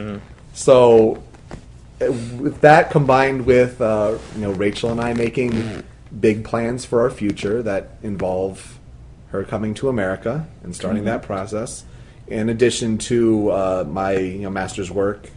So, 0.54 1.22
uh, 2.02 2.12
with 2.40 2.62
that 2.62 2.90
combined 2.92 3.46
with 3.46 3.82
uh, 3.82 4.18
you 4.36 4.42
know 4.42 4.52
Rachel 4.52 4.92
and 4.92 5.00
I 5.02 5.14
making 5.14 5.84
big 6.20 6.44
plans 6.44 6.86
for 6.86 7.02
our 7.02 7.10
future 7.10 7.62
that 7.64 7.92
involve 8.04 8.80
her 9.30 9.44
coming 9.44 9.74
to 9.76 9.90
America 9.90 10.46
and 10.64 10.76
starting 10.76 11.06
that 11.06 11.24
process, 11.24 11.84
in 12.28 12.50
addition 12.50 12.98
to 13.00 13.50
uh, 13.50 13.84
my 13.88 14.18
you 14.18 14.40
know 14.44 14.50
master's 14.52 14.92
work 14.92 15.30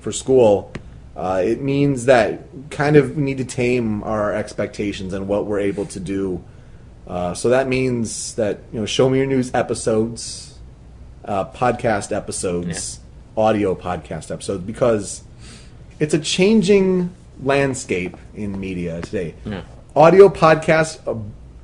for 0.00 0.10
school. 0.12 0.72
Uh, 1.16 1.40
it 1.44 1.60
means 1.60 2.06
that 2.06 2.40
kind 2.70 2.96
of 2.96 3.16
we 3.16 3.22
need 3.22 3.38
to 3.38 3.44
tame 3.44 4.02
our 4.02 4.32
expectations 4.32 5.12
and 5.12 5.28
what 5.28 5.46
we're 5.46 5.60
able 5.60 5.86
to 5.86 6.00
do 6.00 6.42
uh, 7.06 7.34
so 7.34 7.50
that 7.50 7.68
means 7.68 8.34
that 8.34 8.60
you 8.72 8.80
know, 8.80 8.86
show 8.86 9.08
me 9.10 9.18
your 9.18 9.26
news 9.26 9.52
episodes, 9.54 10.58
uh, 11.24 11.44
podcast 11.46 12.12
episodes, 12.16 13.00
audio 13.36 13.74
podcast 13.74 14.30
episodes, 14.30 14.64
because 14.64 15.22
it's 16.00 16.14
a 16.14 16.18
changing 16.18 17.14
landscape 17.42 18.16
in 18.34 18.58
media 18.58 19.02
today. 19.02 19.34
Yeah. 19.44 19.62
Audio 19.94 20.28
podcasts, 20.28 20.98
uh, 21.06 21.20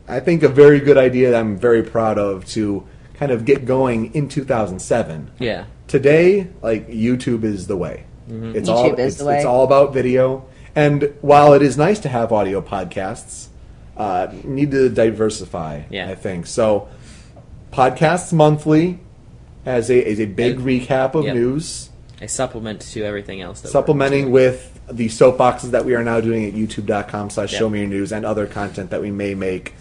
I 0.09 0.21
think, 0.21 0.43
a 0.43 0.49
very 0.49 0.79
good 0.79 0.99
idea 0.99 1.31
that 1.31 1.41
I'm 1.41 1.57
very 1.57 1.83
proud 1.83 2.19
of 2.19 2.45
to 2.49 2.87
kind 3.15 3.33
of 3.33 3.45
get 3.45 3.65
going 3.65 4.15
in 4.15 4.29
2007. 4.29 5.31
yeah. 5.39 5.65
Today, 5.89 6.47
like 6.63 6.87
YouTube 6.89 7.43
is 7.43 7.67
the 7.67 7.77
way. 7.77 8.05
It's 8.31 8.69
all 8.69 8.93
is 8.95 8.99
it's, 8.99 9.17
the 9.17 9.25
way. 9.27 9.37
it's 9.37 9.45
all 9.45 9.65
about 9.65 9.93
video. 9.93 10.47
And 10.75 11.13
while 11.21 11.53
it 11.55 11.63
is 11.63 11.77
nice 11.77 11.99
to 12.01 12.09
have 12.09 12.33
audio 12.33 12.61
podcasts, 12.61 13.49
uh, 13.97 14.29
need 14.45 14.71
to 14.71 14.89
diversify. 14.89 15.83
Yeah. 15.91 16.09
I 16.09 16.15
think 16.15 16.47
so. 16.47 16.89
Podcasts 17.73 18.33
monthly 18.33 19.01
as 19.67 19.91
a 19.91 20.05
as 20.05 20.21
a 20.21 20.27
big 20.27 20.57
And- 20.57 20.67
recap 20.67 21.15
of 21.15 21.25
yep. 21.25 21.35
news, 21.35 21.91
A 22.21 22.29
supplement 22.29 22.81
to 22.81 23.03
everything 23.05 23.41
else. 23.41 23.61
That 23.61 23.69
we're 23.69 23.73
supplementing 23.73 24.31
with 24.31 24.79
the 24.91 25.07
soapboxes 25.09 25.71
that 25.71 25.85
we 25.85 25.95
are 25.95 26.03
now 26.03 26.21
doing 26.21 26.45
at 26.47 26.55
YouTube.com/slash 26.55 27.53
Yep. 27.53 27.59
Show 27.59 27.69
Me 27.71 27.81
Your 27.81 27.89
News 27.89 28.13
and 28.13 28.25
other 28.25 28.47
content 28.47 28.91
that 28.91 29.01
we 29.01 29.11
may 29.11 29.35
make 29.35 29.75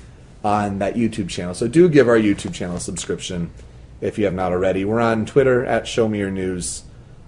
on 0.43 0.79
that 0.79 0.95
YouTube 0.95 1.29
channel. 1.29 1.53
So 1.53 1.67
do 1.67 1.89
give 1.89 2.07
our 2.07 2.17
YouTube 2.17 2.53
channel 2.53 2.77
a 2.77 2.79
subscription 2.79 3.51
if 4.01 4.17
you 4.17 4.25
have 4.25 4.33
not 4.33 4.51
already. 4.51 4.85
We're 4.85 4.99
on 5.01 5.25
Twitter 5.25 5.65
at 5.65 5.87
Show 5.87 6.07
Me 6.07 6.19
Your 6.19 6.31
News. 6.31 6.83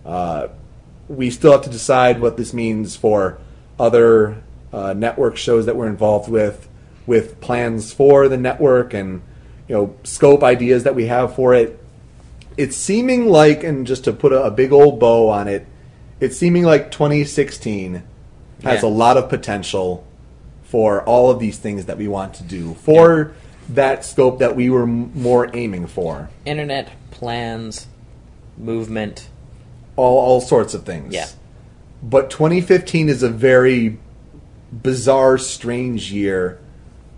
Uh, 0.06 0.48
we 1.12 1.30
still 1.30 1.52
have 1.52 1.62
to 1.64 1.70
decide 1.70 2.22
what 2.22 2.38
this 2.38 2.54
means 2.54 2.96
for 2.96 3.38
other 3.80 4.42
uh, 4.72 4.94
network 4.94 5.36
shows 5.38 5.66
that 5.66 5.76
we're 5.76 5.88
involved 5.88 6.30
with, 6.30 6.70
with 7.06 7.40
plans 7.42 7.92
for 7.92 8.28
the 8.28 8.38
network 8.38 8.94
and 8.94 9.22
you 9.68 9.76
know 9.76 9.96
scope 10.04 10.44
ideas 10.44 10.84
that 10.84 10.96
we 10.96 11.08
have 11.08 11.36
for 11.36 11.54
it. 11.54 11.78
It's 12.58 12.76
seeming 12.76 13.28
like, 13.28 13.64
and 13.64 13.88
just 13.88 14.04
to 14.06 14.14
put 14.14 14.32
a, 14.34 14.44
a 14.44 14.52
big 14.52 14.72
old 14.72 15.00
bow 15.00 15.30
on 15.30 15.48
it, 15.48 15.66
it's 16.20 16.38
seeming 16.38 16.64
like 16.64 16.92
2016 16.92 18.04
has 18.64 18.84
Yeah. 18.84 18.88
a 18.88 18.92
lot 18.92 19.18
of 19.18 19.30
potential 19.30 20.06
for 20.64 21.02
all 21.04 21.32
of 21.32 21.40
these 21.40 21.58
things 21.58 21.86
that 21.86 21.98
we 21.98 22.08
want 22.08 22.34
to 22.36 22.44
do 22.44 22.76
for 22.76 23.34
that 23.70 24.06
scope 24.06 24.40
that 24.40 24.56
we 24.56 24.70
were 24.70 24.84
m- 24.84 25.12
more 25.16 25.50
aiming 25.56 25.88
for. 25.88 26.30
internet 26.46 26.90
plans, 27.12 27.88
movement. 28.58 29.28
All 30.02 30.18
all 30.20 30.42
sorts 30.42 30.74
of 30.74 30.84
things. 30.84 31.14
Yeah. 31.14 31.28
But 32.04 32.30
2015 32.32 33.10
is 33.10 33.22
a 33.24 33.30
very 33.30 33.98
bizarre, 34.72 35.38
strange 35.38 36.12
year 36.12 36.60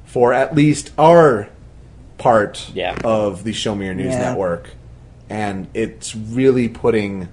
for 0.06 0.34
at 0.34 0.54
least 0.56 0.92
our 0.98 1.48
part 2.18 2.70
Yeah. 2.74 2.98
of 3.04 3.44
the 3.44 3.54
Show 3.54 3.76
Me 3.76 3.86
Your 3.86 3.96
News 3.96 4.14
Yeah. 4.14 4.20
network, 4.32 4.70
and 5.30 5.68
it's 5.74 6.16
really 6.16 6.68
putting 6.68 7.30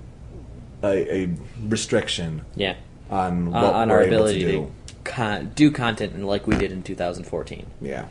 a, 0.83 1.15
a 1.25 1.29
restriction 1.69 2.43
Yeah. 2.55 2.75
on 3.11 3.49
Uh, 3.49 3.63
what 3.63 3.75
on 3.75 3.89
we're 3.89 3.97
our 3.97 4.03
ability 4.03 4.41
to 4.41 4.47
to, 4.47 4.53
do. 4.53 4.71
con- 5.05 5.53
do 5.55 5.71
content 5.71 6.15
and 6.15 6.27
like 6.27 6.47
we 6.47 6.57
did 6.57 6.73
in 6.73 6.83
2014. 6.83 7.67
Yeah. 7.83 8.05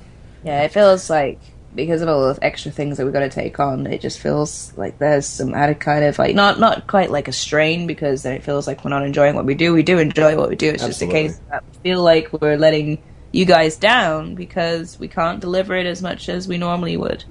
yeah, 0.43 0.61
it 0.63 0.71
feels 0.71 1.09
like 1.09 1.39
because 1.75 2.01
of 2.01 2.09
all 2.09 2.33
the 2.33 2.43
extra 2.43 2.71
things 2.71 2.97
that 2.97 3.03
we've 3.03 3.13
got 3.13 3.19
to 3.19 3.29
take 3.29 3.59
on, 3.59 3.85
it 3.87 4.01
just 4.01 4.19
feels 4.19 4.73
like 4.75 4.97
there's 4.97 5.25
some 5.25 5.53
added 5.53 5.79
kind 5.79 6.03
of 6.03 6.17
like 6.17 6.35
not 6.35 6.59
not 6.59 6.87
quite 6.87 7.11
like 7.11 7.27
a 7.27 7.31
strain 7.31 7.87
because 7.87 8.23
then 8.23 8.33
it 8.33 8.43
feels 8.43 8.67
like 8.67 8.83
we're 8.83 8.89
not 8.89 9.05
enjoying 9.05 9.35
what 9.35 9.45
we 9.45 9.55
do. 9.55 9.73
We 9.73 9.83
do 9.83 9.99
enjoy 9.99 10.35
what 10.35 10.49
we 10.49 10.55
do. 10.55 10.69
It's 10.69 10.85
just 10.85 11.01
a 11.01 11.07
case 11.07 11.39
that 11.49 11.63
we 11.63 11.79
feel 11.91 12.03
like 12.03 12.33
we're 12.33 12.57
letting 12.57 13.01
you 13.31 13.45
guys 13.45 13.77
down 13.77 14.35
because 14.35 14.99
we 14.99 15.07
can't 15.07 15.39
deliver 15.39 15.75
it 15.75 15.85
as 15.85 16.01
much 16.01 16.29
as 16.29 16.47
we 16.47 16.57
normally 16.57 16.97
would. 16.97 17.23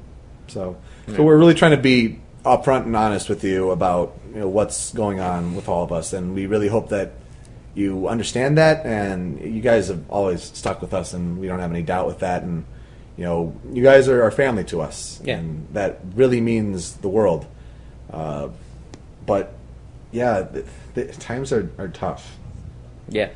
So, 0.46 0.76
so 1.08 1.22
we're 1.22 1.36
really 1.36 1.54
trying 1.54 1.72
to 1.72 1.82
be 1.82 2.20
upfront 2.44 2.84
and 2.84 2.96
honest 2.96 3.28
with 3.28 3.44
you 3.44 3.70
about 3.70 4.16
you 4.32 4.40
know 4.40 4.48
what's 4.48 4.92
going 4.94 5.20
on 5.20 5.54
with 5.56 5.68
all 5.68 5.82
of 5.82 5.92
us, 5.92 6.12
and 6.12 6.34
we 6.34 6.46
really 6.46 6.68
hope 6.68 6.90
that 6.90 7.12
you 7.74 8.08
understand 8.08 8.58
that. 8.58 8.86
And 8.86 9.40
you 9.40 9.60
guys 9.60 9.88
have 9.88 10.08
always 10.08 10.42
stuck 10.42 10.80
with 10.80 10.94
us, 10.94 11.12
and 11.12 11.38
we 11.38 11.48
don't 11.48 11.58
have 11.58 11.70
any 11.70 11.82
doubt 11.82 12.06
with 12.06 12.20
that. 12.20 12.42
And 12.42 12.64
you 13.18 13.24
know, 13.24 13.54
you 13.72 13.82
guys 13.82 14.08
are 14.08 14.22
our 14.22 14.30
family 14.30 14.64
to 14.64 14.80
us, 14.80 15.20
Yeah. 15.24 15.36
and 15.38 15.66
that 15.74 16.00
really 16.14 16.40
means 16.40 16.94
the 16.98 17.08
world. 17.08 17.46
Uh, 18.10 18.48
but 19.26 19.52
yeah, 20.12 20.40
the, 20.42 20.64
the 20.94 21.04
times 21.06 21.52
are, 21.52 21.70
are 21.78 21.88
tough. 21.88 22.38
Yeah. 23.08 23.28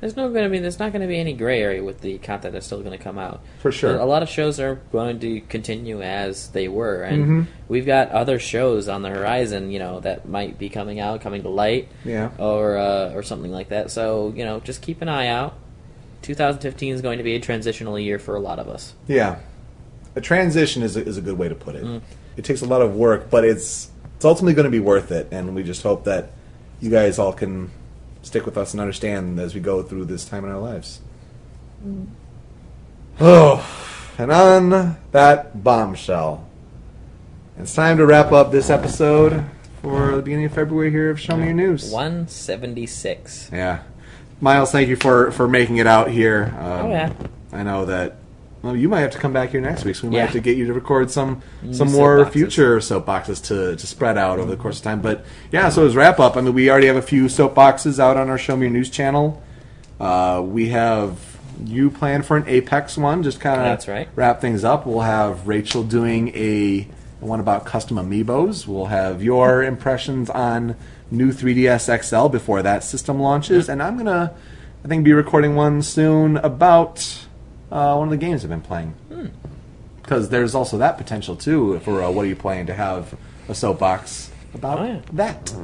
There's 0.00 0.14
no 0.14 0.28
going 0.30 0.44
to 0.44 0.50
be 0.50 0.58
there's 0.58 0.78
not 0.78 0.92
going 0.92 1.00
to 1.02 1.08
be 1.08 1.18
any 1.18 1.32
gray 1.32 1.60
area 1.62 1.82
with 1.82 2.02
the 2.02 2.18
content 2.18 2.52
that's 2.52 2.66
still 2.66 2.80
going 2.82 2.96
to 2.96 3.02
come 3.02 3.18
out. 3.18 3.40
For 3.60 3.72
sure. 3.72 3.96
A 3.96 4.04
lot 4.04 4.22
of 4.22 4.28
shows 4.28 4.60
are 4.60 4.74
going 4.92 5.18
to 5.20 5.40
continue 5.40 6.02
as 6.02 6.48
they 6.50 6.68
were, 6.68 7.02
and 7.02 7.22
Mm-hmm. 7.24 7.42
we've 7.68 7.86
got 7.86 8.10
other 8.10 8.38
shows 8.38 8.88
on 8.88 9.00
the 9.02 9.08
horizon, 9.08 9.70
you 9.70 9.78
know, 9.78 10.00
that 10.00 10.28
might 10.28 10.58
be 10.58 10.68
coming 10.68 11.00
out, 11.00 11.22
coming 11.22 11.42
to 11.42 11.48
light, 11.48 11.88
Yeah. 12.04 12.30
or 12.38 12.76
uh, 12.76 13.14
or 13.14 13.22
something 13.22 13.50
like 13.50 13.70
that. 13.70 13.90
So 13.90 14.32
you 14.36 14.44
know, 14.44 14.60
just 14.60 14.82
keep 14.82 15.00
an 15.02 15.08
eye 15.08 15.28
out. 15.28 15.54
2015 16.22 16.94
is 16.94 17.02
going 17.02 17.18
to 17.18 17.24
be 17.24 17.34
a 17.34 17.40
transitional 17.40 17.98
year 17.98 18.18
for 18.18 18.36
a 18.36 18.40
lot 18.40 18.58
of 18.58 18.68
us. 18.68 18.94
Yeah, 19.06 19.38
a 20.14 20.20
transition 20.20 20.82
is 20.82 20.96
a, 20.96 21.04
is 21.04 21.16
a 21.16 21.20
good 21.20 21.38
way 21.38 21.48
to 21.48 21.54
put 21.54 21.74
it. 21.74 21.84
Mm. 21.84 22.00
It 22.36 22.44
takes 22.44 22.62
a 22.62 22.66
lot 22.66 22.82
of 22.82 22.94
work, 22.94 23.30
but 23.30 23.44
it's 23.44 23.90
it's 24.16 24.24
ultimately 24.24 24.54
going 24.54 24.64
to 24.64 24.70
be 24.70 24.80
worth 24.80 25.10
it, 25.12 25.28
and 25.30 25.54
we 25.54 25.62
just 25.62 25.82
hope 25.82 26.04
that 26.04 26.30
you 26.80 26.90
guys 26.90 27.18
all 27.18 27.32
can 27.32 27.70
stick 28.22 28.44
with 28.44 28.56
us 28.56 28.72
and 28.72 28.80
understand 28.80 29.38
as 29.38 29.54
we 29.54 29.60
go 29.60 29.82
through 29.82 30.04
this 30.06 30.24
time 30.24 30.44
in 30.44 30.50
our 30.50 30.58
lives. 30.58 31.00
Oh, 33.20 33.66
and 34.18 34.32
on 34.32 34.96
that 35.12 35.62
bombshell, 35.62 36.48
it's 37.58 37.74
time 37.74 37.98
to 37.98 38.06
wrap 38.06 38.32
up 38.32 38.50
this 38.50 38.70
episode 38.70 39.44
for 39.82 40.16
the 40.16 40.22
beginning 40.22 40.46
of 40.46 40.52
February 40.52 40.90
here 40.90 41.10
of 41.10 41.20
Show 41.20 41.36
Me 41.36 41.44
Your 41.44 41.54
News. 41.54 41.90
176. 41.90 43.50
Yeah. 43.52 43.82
Miles, 44.40 44.70
thank 44.70 44.88
you 44.88 44.96
for, 44.96 45.30
for 45.32 45.48
making 45.48 45.78
it 45.78 45.86
out 45.86 46.10
here. 46.10 46.54
Um, 46.58 46.86
Oh, 46.86 46.88
yeah. 46.90 47.12
I 47.52 47.62
know 47.62 47.86
that. 47.86 48.16
Well, 48.62 48.74
you 48.76 48.88
might 48.88 49.00
have 49.00 49.12
to 49.12 49.18
come 49.18 49.32
back 49.32 49.50
here 49.50 49.60
next 49.60 49.84
week, 49.84 49.94
so 49.96 50.04
we 50.06 50.10
might 50.10 50.16
Yeah. 50.16 50.22
have 50.24 50.32
to 50.32 50.40
get 50.40 50.56
you 50.56 50.66
to 50.66 50.72
record 50.72 51.10
some 51.10 51.40
some 51.72 51.90
more 51.92 52.18
soapboxes. 52.24 52.32
future 52.32 52.78
soapboxes 52.78 53.44
to, 53.44 53.76
to 53.76 53.86
spread 53.86 54.18
out 54.18 54.38
over 54.40 54.50
the 54.50 54.56
course 54.56 54.78
of 54.78 54.84
time. 54.84 55.00
But 55.00 55.24
yeah, 55.52 55.68
so 55.68 55.86
as 55.86 55.94
wrap 55.94 56.18
up, 56.18 56.36
I 56.36 56.40
mean, 56.40 56.52
we 56.52 56.68
already 56.68 56.88
have 56.88 56.96
a 56.96 57.02
few 57.02 57.26
soapboxes 57.26 57.98
out 58.00 58.16
on 58.16 58.28
our 58.28 58.38
Show 58.38 58.56
Me 58.56 58.62
Your 58.66 58.72
News 58.72 58.90
channel. 58.90 59.40
Uh, 60.00 60.42
we 60.44 60.68
have 60.70 61.38
you 61.64 61.90
planned 61.90 62.26
for 62.26 62.36
an 62.36 62.44
Apex 62.48 62.98
one, 62.98 63.22
just 63.22 63.40
kind 63.40 63.60
of 63.60 63.88
right. 63.88 64.08
wrap 64.16 64.40
things 64.40 64.64
up. 64.64 64.84
We'll 64.84 65.00
have 65.02 65.46
Rachel 65.46 65.82
doing 65.84 66.28
a 66.34 66.88
one 67.20 67.40
about 67.40 67.64
custom 67.66 67.96
amiibos. 67.98 68.66
We'll 68.66 68.86
have 68.86 69.22
your 69.22 69.62
impressions 69.62 70.28
on 70.28 70.76
new 71.10 71.32
3DS 71.32 72.02
XL 72.04 72.28
before 72.28 72.62
that 72.62 72.82
system 72.84 73.20
launches, 73.20 73.68
and 73.68 73.82
I'm 73.82 73.96
gonna, 73.96 74.34
I 74.84 74.88
think, 74.88 75.04
be 75.04 75.12
recording 75.12 75.54
one 75.54 75.82
soon 75.82 76.36
about 76.38 77.24
uh, 77.70 77.94
one 77.96 78.08
of 78.08 78.10
the 78.10 78.16
games 78.16 78.42
I've 78.44 78.50
been 78.50 78.60
playing. 78.60 78.94
Because 80.02 80.28
there's 80.28 80.54
also 80.54 80.78
that 80.78 80.98
potential 80.98 81.34
too 81.36 81.78
for 81.80 82.02
uh, 82.02 82.10
what 82.10 82.24
are 82.24 82.28
you 82.28 82.36
playing 82.36 82.66
to 82.66 82.74
have 82.74 83.14
a 83.48 83.54
soapbox 83.54 84.30
about 84.54 84.78
Oh, 84.80 84.84
yeah. 84.84 85.00
that. 85.14 85.54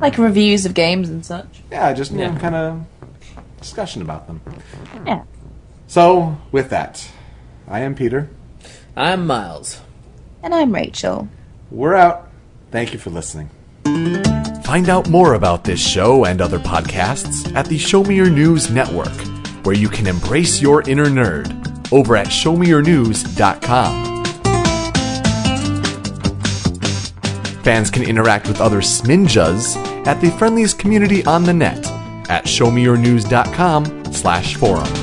Like 0.00 0.16
reviews 0.18 0.64
of 0.66 0.74
games 0.74 1.08
and 1.08 1.24
such. 1.26 1.60
Yeah, 1.70 1.92
just 1.92 2.12
Yeah. 2.12 2.36
kind 2.38 2.54
of 2.54 2.84
discussion 3.60 4.00
about 4.02 4.26
them. 4.26 4.40
Yeah. 5.06 5.22
So, 5.88 6.36
with 6.52 6.70
that, 6.70 7.08
I 7.66 7.80
am 7.80 7.94
Peter. 7.94 8.28
I'm 8.96 9.26
Miles. 9.26 9.80
And 10.42 10.54
I'm 10.54 10.72
Rachel. 10.72 11.28
We're 11.70 11.94
out. 11.94 12.28
Thank 12.70 12.92
you 12.92 12.98
for 12.98 13.10
listening. 13.10 13.50
Find 14.64 14.90
out 14.90 15.08
more 15.08 15.34
about 15.34 15.64
this 15.64 15.80
show 15.80 16.26
and 16.26 16.40
other 16.40 16.58
podcasts 16.58 17.54
at 17.54 17.66
the 17.66 17.78
Show 17.78 18.04
Me 18.04 18.14
Your 18.16 18.28
News 18.28 18.70
Network, 18.70 19.14
where 19.64 19.74
you 19.74 19.88
can 19.88 20.06
embrace 20.06 20.60
your 20.60 20.82
inner 20.88 21.06
nerd 21.06 21.92
over 21.92 22.16
at 22.16 22.26
showmeyournews.com. 22.26 24.08
Fans 27.62 27.90
can 27.90 28.02
interact 28.02 28.46
with 28.46 28.60
other 28.60 28.80
Sminjas 28.80 29.76
at 30.06 30.20
the 30.20 30.30
friendliest 30.32 30.78
community 30.78 31.24
on 31.26 31.44
the 31.44 31.54
net 31.54 31.86
at 32.30 32.44
showmeyournews.com 32.44 34.12
slash 34.12 34.54
forum. 34.56 34.97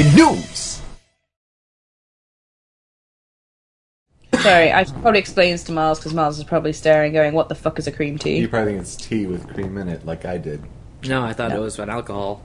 Show 0.00 0.06
me 0.08 0.16
your 0.16 0.32
news! 0.32 0.80
Sorry, 4.40 4.72
I 4.72 4.84
should 4.84 4.94
probably 5.02 5.18
explain 5.20 5.52
this 5.52 5.64
to 5.64 5.72
Miles 5.72 5.98
because 5.98 6.14
Miles 6.14 6.38
is 6.38 6.44
probably 6.44 6.72
staring, 6.72 7.12
going, 7.12 7.34
"What 7.34 7.50
the 7.50 7.54
fuck 7.54 7.78
is 7.78 7.86
a 7.86 7.92
cream 7.92 8.16
tea?" 8.16 8.38
You 8.38 8.48
probably 8.48 8.72
think 8.72 8.82
it's 8.82 8.96
tea 8.96 9.26
with 9.26 9.46
cream 9.48 9.76
in 9.76 9.88
it, 9.90 10.06
like 10.06 10.24
I 10.24 10.38
did. 10.38 10.62
No, 11.04 11.22
I 11.22 11.34
thought 11.34 11.50
No. 11.50 11.56
it 11.58 11.60
was 11.60 11.78
an 11.78 11.90
alcohol. 11.90 12.40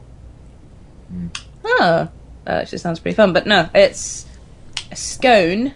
Oh, 1.64 2.10
that 2.44 2.62
actually 2.64 2.80
sounds 2.80 3.00
pretty 3.00 3.16
fun. 3.16 3.32
But 3.32 3.48
no, 3.48 3.70
it's 3.74 4.26
a 4.92 4.96
scone. 4.98 5.74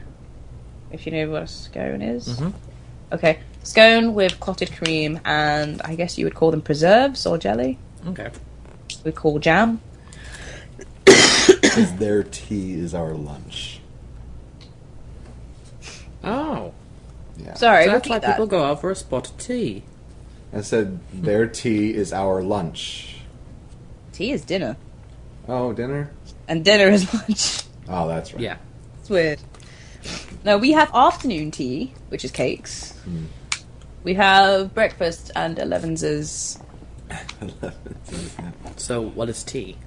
If 0.91 1.05
you 1.05 1.13
know 1.13 1.29
what 1.31 1.43
a 1.43 1.47
scone 1.47 2.01
is. 2.01 2.27
Mhm. 2.27 2.53
Okay, 3.13 3.39
scone 3.63 4.13
with 4.13 4.37
clotted 4.41 4.73
cream, 4.73 5.21
and 5.23 5.81
I 5.85 5.95
guess 5.95 6.17
you 6.17 6.25
would 6.25 6.35
call 6.35 6.51
them 6.51 6.61
preserves 6.61 7.25
or 7.25 7.37
jelly. 7.37 7.77
Okay. 8.07 8.29
We 9.05 9.13
call 9.13 9.39
jam. 9.39 9.79
Because 11.61 11.93
their 11.95 12.23
tea 12.23 12.73
is 12.73 12.93
our 12.93 13.13
lunch. 13.13 13.79
Oh. 16.23 16.73
Yeah. 17.37 17.53
Sorry, 17.53 17.85
So 17.85 17.91
that's 17.91 18.09
why 18.09 18.19
that. 18.19 18.31
people 18.35 18.47
go 18.47 18.63
out 18.63 18.81
for 18.81 18.91
a 18.91 18.95
spot 18.95 19.29
of 19.29 19.37
tea. 19.37 19.83
I 20.53 20.61
said 20.61 20.99
their 21.13 21.47
tea 21.47 21.93
is 21.93 22.11
our 22.11 22.41
lunch. 22.41 23.17
Tea 24.11 24.31
is 24.31 24.43
dinner, 24.43 24.75
Oh, 25.47 25.71
dinner? 25.71 26.11
and 26.47 26.65
dinner 26.65 26.89
is 26.91 27.13
lunch. 27.13 27.63
Oh, 27.87 28.07
that's 28.07 28.33
right. 28.33 28.41
Yeah. 28.41 28.57
It's 28.99 29.09
weird. 29.09 29.39
No, 30.43 30.57
we 30.57 30.71
have 30.71 30.91
afternoon 30.93 31.51
tea, 31.51 31.93
which 32.09 32.25
is 32.25 32.31
cakes. 32.31 32.91
Hmm. 33.03 33.25
We 34.03 34.13
have 34.15 34.73
breakfast 34.73 35.31
and 35.35 35.57
Eleven's 35.59 36.03
So 38.77 39.01
what 39.01 39.29
is 39.29 39.43
tea? 39.43 39.77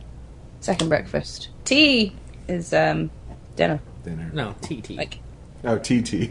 Second 0.63 0.89
breakfast. 0.89 1.49
Tea 1.67 2.15
is 2.49 2.73
um 2.73 3.11
dinner, 3.57 3.81
dinner. 4.05 4.31
No, 4.33 4.55
tea 4.63 4.81
tea. 4.81 4.97
like 4.97 5.19
Oh, 5.65 5.79
TT. 5.79 6.31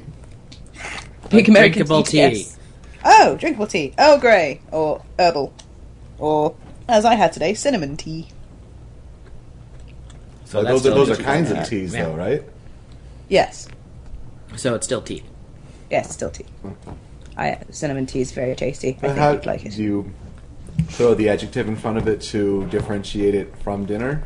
big 1.30 1.48
American 1.48 1.86
drinkable 1.86 2.04
tea. 2.04 2.12
tea. 2.30 2.38
yes. 2.40 2.58
Oh, 3.06 3.38
drinkable 3.40 3.68
tea. 3.68 3.94
Earl 4.00 4.18
Grey 4.18 4.60
or 4.72 5.04
herbal, 5.20 5.54
or 6.18 6.56
as 6.90 7.06
I 7.06 7.16
had 7.16 7.32
today, 7.32 7.54
cinnamon 7.54 7.96
tea. 7.98 8.28
So 10.46 10.64
that's 10.64 10.70
those 10.74 10.76
are 10.76 10.80
still 10.92 10.96
those 10.96 11.10
are 11.12 11.16
tea. 11.16 11.24
kinds 11.24 11.52
of 11.52 11.58
Yeah. 11.58 11.64
teas, 11.64 11.94
Yeah. 11.94 12.06
though, 12.06 12.14
right? 12.16 12.44
Yes, 13.30 13.68
So 14.58 14.76
it's 14.76 14.86
still 14.86 15.02
tea. 15.02 15.24
yes, 15.90 16.12
still 16.12 16.30
tea. 16.30 16.46
I 17.38 17.58
cinnamon 17.70 18.06
tea 18.06 18.20
is 18.22 18.34
very 18.34 18.54
tasty. 18.56 18.90
I 18.90 19.08
think 19.08 19.18
how 19.18 19.32
you'd 19.32 19.46
like 19.46 19.66
it. 19.66 19.72
do 19.76 19.82
you 19.84 20.12
throw 20.90 21.14
the 21.14 21.30
adjective 21.30 21.68
in 21.68 21.76
front 21.76 21.98
of 21.98 22.08
it 22.08 22.22
to 22.22 22.66
differentiate 22.68 23.36
it 23.36 23.56
from 23.58 23.86
dinner? 23.86 24.24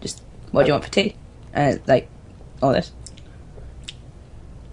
Just 0.00 0.22
what 0.50 0.62
do 0.62 0.68
you 0.68 0.72
want 0.74 0.84
for 0.84 0.90
tea? 0.90 1.16
Uh, 1.54 1.76
like 1.86 2.08
all 2.62 2.72
this. 2.72 2.92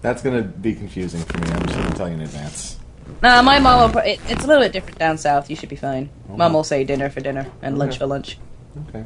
That's 0.02 0.22
gonna 0.22 0.42
be 0.42 0.74
confusing 0.74 1.22
for 1.22 1.38
me. 1.38 1.48
I'm 1.50 1.66
just 1.66 1.78
gonna 1.78 1.94
tell 1.94 2.08
you 2.08 2.14
in 2.14 2.20
advance. 2.20 2.78
Nah, 3.22 3.42
my 3.42 3.58
mom 3.58 3.80
will. 3.80 3.88
Pro- 3.90 4.02
it, 4.02 4.20
it's 4.28 4.44
a 4.44 4.46
little 4.46 4.62
bit 4.62 4.72
different 4.72 4.98
down 4.98 5.18
south. 5.18 5.48
You 5.50 5.56
should 5.56 5.68
be 5.68 5.76
fine. 5.76 6.10
Oh. 6.28 6.36
Mum 6.36 6.52
will 6.52 6.64
say 6.64 6.84
dinner 6.84 7.08
for 7.10 7.20
dinner 7.20 7.46
and 7.62 7.78
lunch 7.78 7.98
for 7.98 8.06
lunch. 8.06 8.38
Okay. 8.88 9.04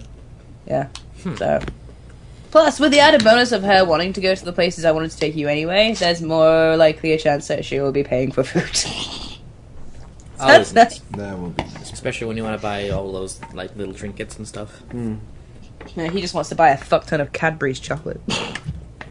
Yeah. 0.66 0.88
So. 1.36 1.60
Plus, 2.50 2.80
with 2.80 2.90
the 2.90 2.98
added 2.98 3.22
bonus 3.22 3.52
of 3.52 3.62
her 3.62 3.84
wanting 3.84 4.12
to 4.14 4.20
go 4.20 4.34
to 4.34 4.44
the 4.44 4.52
places 4.52 4.84
I 4.84 4.90
wanted 4.90 5.12
to 5.12 5.16
take 5.16 5.36
you 5.36 5.46
anyway, 5.46 5.94
there's 5.94 6.20
more 6.20 6.76
likely 6.76 7.12
a 7.12 7.18
chance 7.18 7.46
that 7.46 7.64
she 7.64 7.78
will 7.78 7.92
be 7.92 8.02
paying 8.02 8.32
for 8.32 8.42
food. 8.42 9.26
Always 10.40 10.72
that's 10.72 11.00
nice. 11.00 11.18
That 11.18 11.38
will 11.38 11.50
be 11.50 11.62
nice. 11.62 11.92
Especially 11.92 12.26
when 12.26 12.36
you 12.36 12.42
want 12.44 12.58
to 12.58 12.62
buy 12.62 12.88
all 12.90 13.12
those 13.12 13.40
like 13.52 13.74
little 13.76 13.94
trinkets 13.94 14.36
and 14.38 14.46
stuff. 14.48 14.82
Yeah, 15.96 16.08
he 16.10 16.20
just 16.20 16.34
wants 16.34 16.48
to 16.50 16.54
buy 16.54 16.70
a 16.70 16.76
fuck 16.76 17.06
ton 17.06 17.20
of 17.20 17.32
Cadbury's 17.32 17.80
chocolate. 17.80 18.20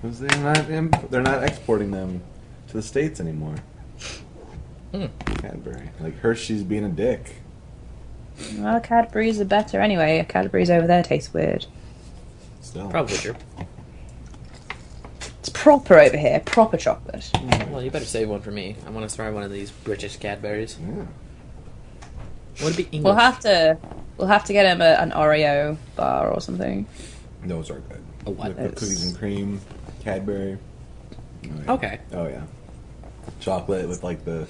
Because 0.02 0.22
they're 0.22 0.38
not 0.42 0.70
imp- 0.70 1.10
they're 1.10 1.22
not 1.22 1.44
exporting 1.44 1.92
them 1.92 2.22
to 2.70 2.74
the 2.74 2.82
states 2.82 3.20
anymore. 3.20 3.56
Hmm. 4.94 5.08
Cadbury, 5.26 5.90
like 6.00 6.18
Hershey's 6.20 6.64
being 6.64 6.86
a 6.86 6.90
dick. 6.90 7.36
well, 8.58 8.80
Cadbury's 8.80 9.42
are 9.42 9.46
better 9.46 9.82
anyway. 9.82 10.26
Cadbury's 10.30 10.70
over 10.70 10.88
there 10.88 11.04
tastes 11.04 11.34
weird. 11.34 11.66
Still, 12.62 12.90
Probably 12.90 13.18
true. 13.18 13.36
It's 15.50 15.58
proper 15.58 16.00
over 16.00 16.16
here, 16.16 16.40
proper 16.42 16.78
chocolate. 16.78 17.32
Mm. 17.34 17.70
Well, 17.72 17.82
you 17.82 17.90
better 17.90 18.06
save 18.06 18.30
one 18.30 18.42
for 18.42 18.52
me. 18.52 18.76
I 18.86 18.92
want 18.92 19.10
to 19.10 19.16
try 19.16 19.32
one 19.32 19.42
of 19.42 19.52
these 19.52 19.72
British 19.72 20.20
Cadburys. 20.20 20.78
Yeah. 20.80 21.06
Would 22.64 22.74
it 22.74 22.78
be 22.78 22.84
English? 22.96 23.04
We'll 23.04 23.16
have 23.16 23.40
to, 23.40 23.78
we'll 24.18 24.28
have 24.28 24.44
to 24.46 24.54
get 24.54 24.68
him 24.68 24.82
a, 24.82 24.92
an 24.92 25.10
Oreo 25.10 25.78
bar 25.96 26.30
or 26.30 26.40
something. 26.40 26.86
Those 27.44 27.72
are 27.72 27.80
good. 27.80 28.04
A 28.28 28.30
what? 28.30 28.56
With 28.56 28.58
the 28.58 28.80
cookies 28.80 29.08
and 29.08 29.18
cream, 29.18 29.60
Cadbury. 30.04 30.60
Oh, 31.44 31.48
yeah. 31.48 31.72
Okay. 31.74 32.00
Oh 32.12 32.28
yeah. 32.28 32.44
Chocolate 33.40 33.88
with 33.88 34.04
like 34.04 34.24
the 34.26 34.48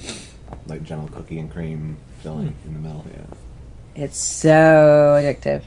like 0.68 0.84
general 0.84 1.08
cookie 1.08 1.40
and 1.40 1.50
cream 1.50 1.96
filling 2.24 2.48
hmm. 2.48 2.68
in 2.68 2.74
the 2.74 2.80
middle. 2.80 3.06
Yeah. 3.10 4.04
It's 4.04 4.18
so 4.18 5.18
addictive. 5.18 5.64